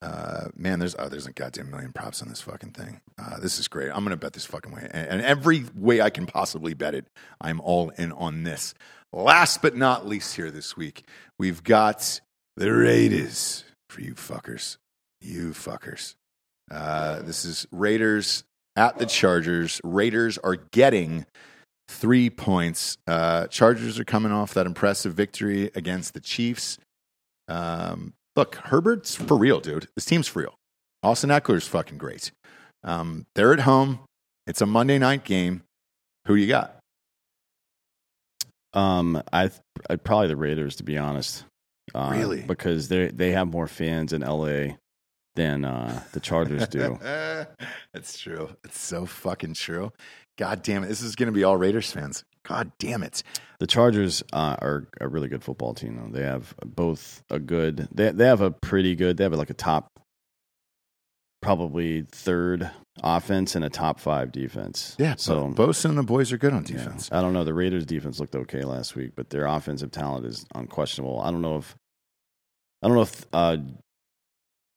uh, 0.01 0.47
man, 0.55 0.79
there's 0.79 0.95
oh, 0.97 1.09
there's 1.09 1.27
a 1.27 1.31
goddamn 1.31 1.71
million 1.71 1.93
props 1.93 2.21
on 2.21 2.29
this 2.29 2.41
fucking 2.41 2.71
thing. 2.71 3.01
Uh, 3.17 3.39
this 3.39 3.59
is 3.59 3.67
great. 3.67 3.89
I'm 3.89 4.03
gonna 4.03 4.17
bet 4.17 4.33
this 4.33 4.45
fucking 4.45 4.71
way, 4.71 4.87
and, 4.91 5.07
and 5.07 5.21
every 5.21 5.65
way 5.75 6.01
I 6.01 6.09
can 6.09 6.25
possibly 6.25 6.73
bet 6.73 6.95
it, 6.95 7.05
I'm 7.39 7.59
all 7.61 7.89
in 7.89 8.11
on 8.11 8.43
this. 8.43 8.73
Last 9.11 9.61
but 9.61 9.75
not 9.75 10.07
least, 10.07 10.35
here 10.35 10.51
this 10.51 10.77
week 10.77 11.03
we've 11.37 11.63
got 11.63 12.21
the 12.57 12.71
Raiders 12.71 13.63
for 13.89 14.01
you 14.01 14.13
fuckers, 14.13 14.77
you 15.21 15.49
fuckers. 15.51 16.15
Uh, 16.69 17.21
this 17.21 17.45
is 17.45 17.65
Raiders 17.71 18.43
at 18.75 18.99
the 18.99 19.05
Chargers. 19.05 19.81
Raiders 19.83 20.37
are 20.37 20.55
getting 20.55 21.25
three 21.89 22.29
points. 22.29 22.97
Uh, 23.07 23.47
Chargers 23.47 23.99
are 23.99 24.05
coming 24.05 24.31
off 24.31 24.53
that 24.53 24.65
impressive 24.65 25.13
victory 25.15 25.71
against 25.75 26.13
the 26.13 26.19
Chiefs. 26.19 26.77
Um, 27.47 28.13
look, 28.35 28.55
Herbert's 28.55 29.15
for 29.15 29.35
real, 29.37 29.59
dude. 29.59 29.87
This 29.95 30.05
team's 30.05 30.27
for 30.27 30.39
real. 30.39 30.55
Austin 31.01 31.29
Ekeler's 31.29 31.67
fucking 31.67 31.97
great. 31.97 32.31
Um, 32.83 33.25
they're 33.35 33.53
at 33.53 33.61
home. 33.61 33.99
It's 34.47 34.61
a 34.61 34.65
Monday 34.65 34.99
night 34.99 35.23
game. 35.23 35.63
Who 36.27 36.35
you 36.35 36.47
got? 36.47 36.75
Um, 38.73 39.21
I 39.33 39.49
I'd 39.89 40.03
probably 40.03 40.27
the 40.27 40.35
Raiders 40.35 40.75
to 40.77 40.83
be 40.83 40.97
honest. 40.97 41.43
Uh, 41.95 42.11
Really? 42.15 42.41
Because 42.43 42.87
they 42.87 43.07
they 43.07 43.31
have 43.31 43.47
more 43.47 43.67
fans 43.67 44.13
in 44.13 44.21
LA 44.21 44.75
than 45.35 45.65
uh, 45.65 46.03
the 46.11 46.19
Chargers 46.19 46.67
do. 46.67 46.97
That's 47.93 48.19
true. 48.19 48.49
It's 48.63 48.77
so 48.79 49.05
fucking 49.07 49.55
true. 49.55 49.91
God 50.39 50.63
damn 50.63 50.85
it. 50.85 50.87
This 50.87 51.01
is 51.01 51.17
going 51.17 51.27
to 51.27 51.33
be 51.33 51.43
all 51.43 51.57
Raiders 51.57 51.91
fans. 51.91 52.23
God 52.43 52.71
damn 52.79 53.03
it. 53.03 53.23
The 53.59 53.67
Chargers 53.67 54.23
uh, 54.31 54.55
are 54.59 54.87
a 55.01 55.07
really 55.09 55.27
good 55.27 55.43
football 55.43 55.73
team. 55.73 55.97
Though 55.97 56.17
they 56.17 56.25
have 56.25 56.55
both 56.65 57.21
a 57.29 57.39
good, 57.39 57.89
they 57.93 58.11
they 58.11 58.25
have 58.25 58.39
a 58.39 58.49
pretty 58.49 58.95
good, 58.95 59.17
they 59.17 59.25
have 59.25 59.33
like 59.33 59.49
a 59.49 59.53
top, 59.53 59.99
probably 61.41 62.05
third 62.09 62.71
offense 63.03 63.53
and 63.53 63.65
a 63.65 63.69
top 63.69 63.99
five 63.99 64.31
defense. 64.31 64.95
Yeah. 64.97 65.15
so 65.17 65.49
Bosa 65.49 65.85
and 65.85 65.97
the 65.97 66.03
boys 66.03 66.31
are 66.31 66.37
good 66.37 66.53
on 66.53 66.65
yeah. 66.65 66.77
defense. 66.77 67.09
I 67.11 67.21
don't 67.21 67.33
know. 67.33 67.43
The 67.43 67.53
Raiders' 67.53 67.85
defense 67.85 68.21
looked 68.21 68.35
okay 68.35 68.63
last 68.63 68.95
week, 68.95 69.11
but 69.17 69.31
their 69.31 69.45
offensive 69.45 69.91
talent 69.91 70.25
is 70.25 70.45
unquestionable. 70.55 71.19
I 71.19 71.31
don't 71.31 71.41
know 71.41 71.57
if, 71.57 71.75
I 72.81 72.87
don't 72.87 72.95
know 72.95 73.03
if, 73.03 73.25
uh, 73.33 73.57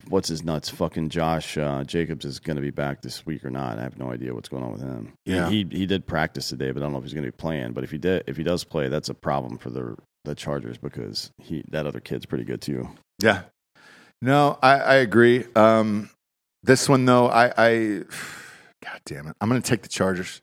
what's 0.09 0.29
his 0.29 0.43
nuts, 0.45 0.69
fucking 0.69 1.09
Josh 1.09 1.57
uh, 1.57 1.85
Jacobs 1.85 2.25
is 2.25 2.39
going 2.39 2.57
to 2.57 2.63
be 2.63 2.71
back 2.71 3.03
this 3.03 3.25
week 3.27 3.45
or 3.45 3.51
not. 3.51 3.79
I 3.79 3.83
have 3.83 3.99
no 3.99 4.11
idea 4.11 4.35
what's 4.35 4.49
going 4.49 4.63
on 4.63 4.73
with 4.73 4.83
him. 4.83 5.13
Yeah. 5.25 5.49
he 5.49 5.67
he 5.71 5.87
did 5.87 6.07
practice 6.07 6.49
today, 6.49 6.71
but 6.71 6.81
I 6.81 6.85
don't 6.85 6.93
know 6.93 6.99
if 6.99 7.05
he's 7.05 7.15
going 7.15 7.25
to 7.25 7.31
be 7.33 7.37
playing. 7.37 7.73
But 7.73 7.85
if 7.85 7.91
he 7.91 7.99
did, 7.99 8.25
if 8.27 8.37
he 8.37 8.43
does 8.43 8.65
play, 8.65 8.89
that's 8.89 9.09
a 9.09 9.15
problem 9.15 9.59
for 9.59 9.71
the 9.71 9.97
the 10.25 10.35
Chargers 10.35 10.79
because 10.79 11.31
he 11.39 11.65
that 11.71 11.87
other 11.87 12.01
kid's 12.01 12.27
pretty 12.27 12.45
good 12.45 12.61
too. 12.61 12.89
Yeah. 13.21 13.43
No, 14.21 14.57
I, 14.63 14.79
I 14.79 14.95
agree. 14.97 15.45
Um, 15.57 16.09
this 16.63 16.89
one 16.89 17.05
though, 17.05 17.29
I, 17.29 17.53
I, 17.57 17.79
God 18.81 19.01
damn 19.05 19.27
it, 19.27 19.37
I'm 19.41 19.49
going 19.49 19.61
to 19.61 19.69
take 19.69 19.83
the 19.83 19.89
Chargers. 19.89 20.41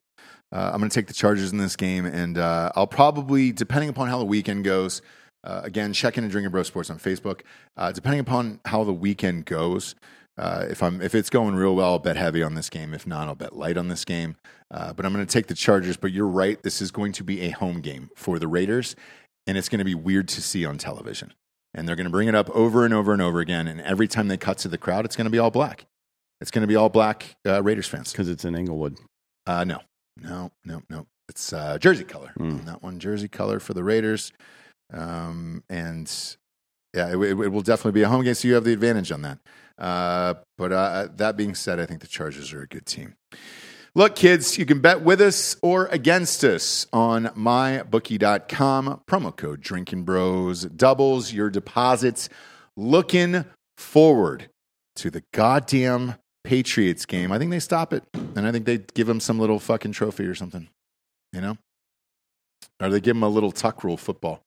Uh, 0.51 0.71
I'm 0.73 0.79
going 0.79 0.89
to 0.89 0.93
take 0.93 1.07
the 1.07 1.13
Chargers 1.13 1.51
in 1.51 1.59
this 1.59 1.75
game, 1.75 2.05
and 2.05 2.37
uh, 2.37 2.71
I'll 2.75 2.87
probably, 2.87 3.51
depending 3.51 3.89
upon 3.89 4.09
how 4.09 4.17
the 4.17 4.25
weekend 4.25 4.65
goes, 4.65 5.01
uh, 5.43 5.61
again, 5.63 5.93
check 5.93 6.17
in 6.17 6.23
and 6.23 6.31
Drinking 6.31 6.51
Bro 6.51 6.63
Sports 6.63 6.89
on 6.89 6.99
Facebook. 6.99 7.41
Uh, 7.77 7.91
depending 7.91 8.19
upon 8.19 8.59
how 8.65 8.83
the 8.83 8.93
weekend 8.93 9.45
goes, 9.45 9.95
uh, 10.37 10.65
if 10.69 10.81
I'm 10.83 11.01
if 11.01 11.15
it's 11.15 11.29
going 11.29 11.55
real 11.55 11.75
well, 11.75 11.91
I'll 11.91 11.99
bet 11.99 12.15
heavy 12.17 12.43
on 12.43 12.55
this 12.55 12.69
game. 12.69 12.93
If 12.93 13.05
not, 13.05 13.27
I'll 13.27 13.35
bet 13.35 13.55
light 13.55 13.77
on 13.77 13.87
this 13.87 14.05
game. 14.05 14.35
Uh, 14.71 14.93
but 14.93 15.05
I'm 15.05 15.13
going 15.13 15.25
to 15.25 15.31
take 15.31 15.47
the 15.47 15.55
Chargers. 15.55 15.97
But 15.97 16.11
you're 16.11 16.27
right, 16.27 16.61
this 16.63 16.81
is 16.81 16.91
going 16.91 17.11
to 17.13 17.23
be 17.23 17.41
a 17.41 17.49
home 17.49 17.81
game 17.81 18.09
for 18.15 18.39
the 18.39 18.47
Raiders, 18.47 18.95
and 19.47 19.57
it's 19.57 19.69
going 19.69 19.79
to 19.79 19.85
be 19.85 19.95
weird 19.95 20.27
to 20.29 20.41
see 20.41 20.65
on 20.65 20.77
television 20.77 21.33
and 21.73 21.87
they're 21.87 21.95
going 21.95 22.05
to 22.05 22.11
bring 22.11 22.27
it 22.27 22.35
up 22.35 22.49
over 22.51 22.85
and 22.85 22.93
over 22.93 23.13
and 23.13 23.21
over 23.21 23.39
again. 23.39 23.67
And 23.67 23.81
every 23.81 24.07
time 24.07 24.27
they 24.27 24.37
cut 24.37 24.57
to 24.59 24.67
the 24.67 24.77
crowd, 24.77 25.05
it's 25.05 25.15
going 25.15 25.25
to 25.25 25.31
be 25.31 25.39
all 25.39 25.51
black. 25.51 25.85
It's 26.41 26.51
going 26.51 26.61
to 26.61 26.67
be 26.67 26.75
all 26.75 26.89
black 26.89 27.35
uh, 27.45 27.61
Raiders 27.61 27.87
fans. 27.87 28.11
because 28.11 28.29
it's 28.29 28.45
in 28.45 28.55
Inglewood. 28.55 28.97
Uh, 29.45 29.63
no, 29.63 29.79
no, 30.17 30.51
no, 30.65 30.81
no. 30.89 31.07
It's 31.27 31.53
uh, 31.53 31.77
jersey 31.77 32.05
color. 32.05 32.31
Mm. 32.39 32.59
on 32.59 32.65
That 32.65 32.81
one, 32.81 32.99
jersey 32.99 33.27
color 33.27 33.59
for 33.59 33.73
the 33.73 33.83
Raiders. 33.83 34.31
Um, 34.93 35.63
and 35.69 36.11
yeah, 36.93 37.09
it, 37.09 37.17
it, 37.17 37.51
will 37.51 37.61
definitely 37.61 37.99
be 37.99 38.03
a 38.03 38.09
home 38.09 38.23
game, 38.23 38.33
so 38.33 38.47
you 38.47 38.55
have 38.55 38.63
the 38.63 38.73
advantage 38.73 39.11
on 39.11 39.21
that. 39.21 39.39
Uh, 39.77 40.33
but 40.57 40.71
uh, 40.71 41.07
that 41.15 41.37
being 41.37 41.55
said, 41.55 41.79
I 41.79 41.85
think 41.85 42.01
the 42.01 42.07
Chargers 42.07 42.51
are 42.53 42.61
a 42.61 42.67
good 42.67 42.85
team. 42.85 43.15
Look, 43.95 44.15
kids, 44.15 44.57
you 44.57 44.65
can 44.65 44.81
bet 44.81 45.01
with 45.01 45.19
us 45.19 45.57
or 45.61 45.87
against 45.87 46.43
us 46.43 46.85
on 46.93 47.25
mybookie.com. 47.27 49.01
Promo 49.09 49.35
code 49.35 49.61
Drinking 49.61 50.03
Bros 50.03 50.63
doubles 50.63 51.33
your 51.33 51.49
deposits. 51.49 52.29
Looking 52.77 53.45
forward 53.77 54.49
to 54.97 55.09
the 55.09 55.23
goddamn 55.33 56.15
Patriots 56.43 57.05
game. 57.05 57.31
I 57.31 57.39
think 57.39 57.51
they 57.51 57.59
stop 57.59 57.93
it, 57.93 58.03
and 58.13 58.47
I 58.47 58.51
think 58.51 58.65
they 58.65 58.77
give 58.77 59.07
them 59.07 59.19
some 59.19 59.39
little 59.39 59.59
fucking 59.59 59.91
trophy 59.91 60.25
or 60.25 60.35
something, 60.35 60.67
you 61.33 61.41
know? 61.41 61.57
Or 62.81 62.89
they 62.89 62.99
give 62.99 63.15
them 63.15 63.23
a 63.23 63.29
little 63.29 63.51
tuck 63.51 63.83
rule 63.83 63.97
football. 63.97 64.41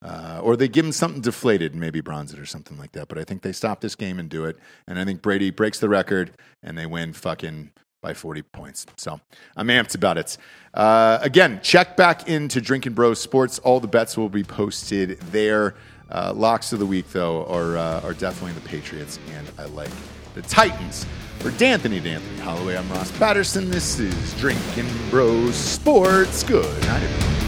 Uh, 0.00 0.40
or 0.42 0.56
they 0.56 0.68
give 0.68 0.84
him 0.84 0.92
something 0.92 1.20
deflated 1.20 1.74
maybe 1.74 2.00
bronze 2.00 2.32
it 2.32 2.38
or 2.38 2.46
something 2.46 2.78
like 2.78 2.92
that. 2.92 3.08
But 3.08 3.18
I 3.18 3.24
think 3.24 3.42
they 3.42 3.52
stop 3.52 3.80
this 3.80 3.96
game 3.96 4.18
and 4.18 4.28
do 4.28 4.44
it. 4.44 4.56
And 4.86 4.98
I 4.98 5.04
think 5.04 5.22
Brady 5.22 5.50
breaks 5.50 5.80
the 5.80 5.88
record 5.88 6.32
and 6.62 6.78
they 6.78 6.86
win 6.86 7.12
fucking 7.12 7.72
by 8.00 8.14
40 8.14 8.42
points. 8.42 8.86
So 8.96 9.20
I'm 9.56 9.68
amped 9.68 9.94
about 9.94 10.18
it. 10.18 10.38
Uh, 10.72 11.18
again, 11.20 11.60
check 11.62 11.96
back 11.96 12.28
into 12.28 12.60
Drinking 12.60 12.92
Bros 12.92 13.20
Sports. 13.20 13.58
All 13.58 13.80
the 13.80 13.88
bets 13.88 14.16
will 14.16 14.28
be 14.28 14.44
posted 14.44 15.18
there. 15.32 15.74
Uh, 16.10 16.32
locks 16.34 16.72
of 16.72 16.78
the 16.78 16.86
week, 16.86 17.10
though, 17.10 17.44
are, 17.46 17.76
uh, 17.76 18.00
are 18.02 18.14
definitely 18.14 18.52
the 18.52 18.66
Patriots, 18.66 19.18
and 19.36 19.50
I 19.58 19.64
like 19.66 19.90
the 20.34 20.42
Titans. 20.42 21.04
For 21.40 21.50
D'Anthony 21.52 22.00
D'Anthony 22.00 22.40
Holloway, 22.40 22.76
I'm 22.76 22.90
Ross 22.90 23.16
Patterson. 23.18 23.70
This 23.70 24.00
is 24.00 24.34
Drinking 24.34 24.88
Bros 25.10 25.54
Sports. 25.54 26.42
Good 26.42 26.82
night. 26.84 27.47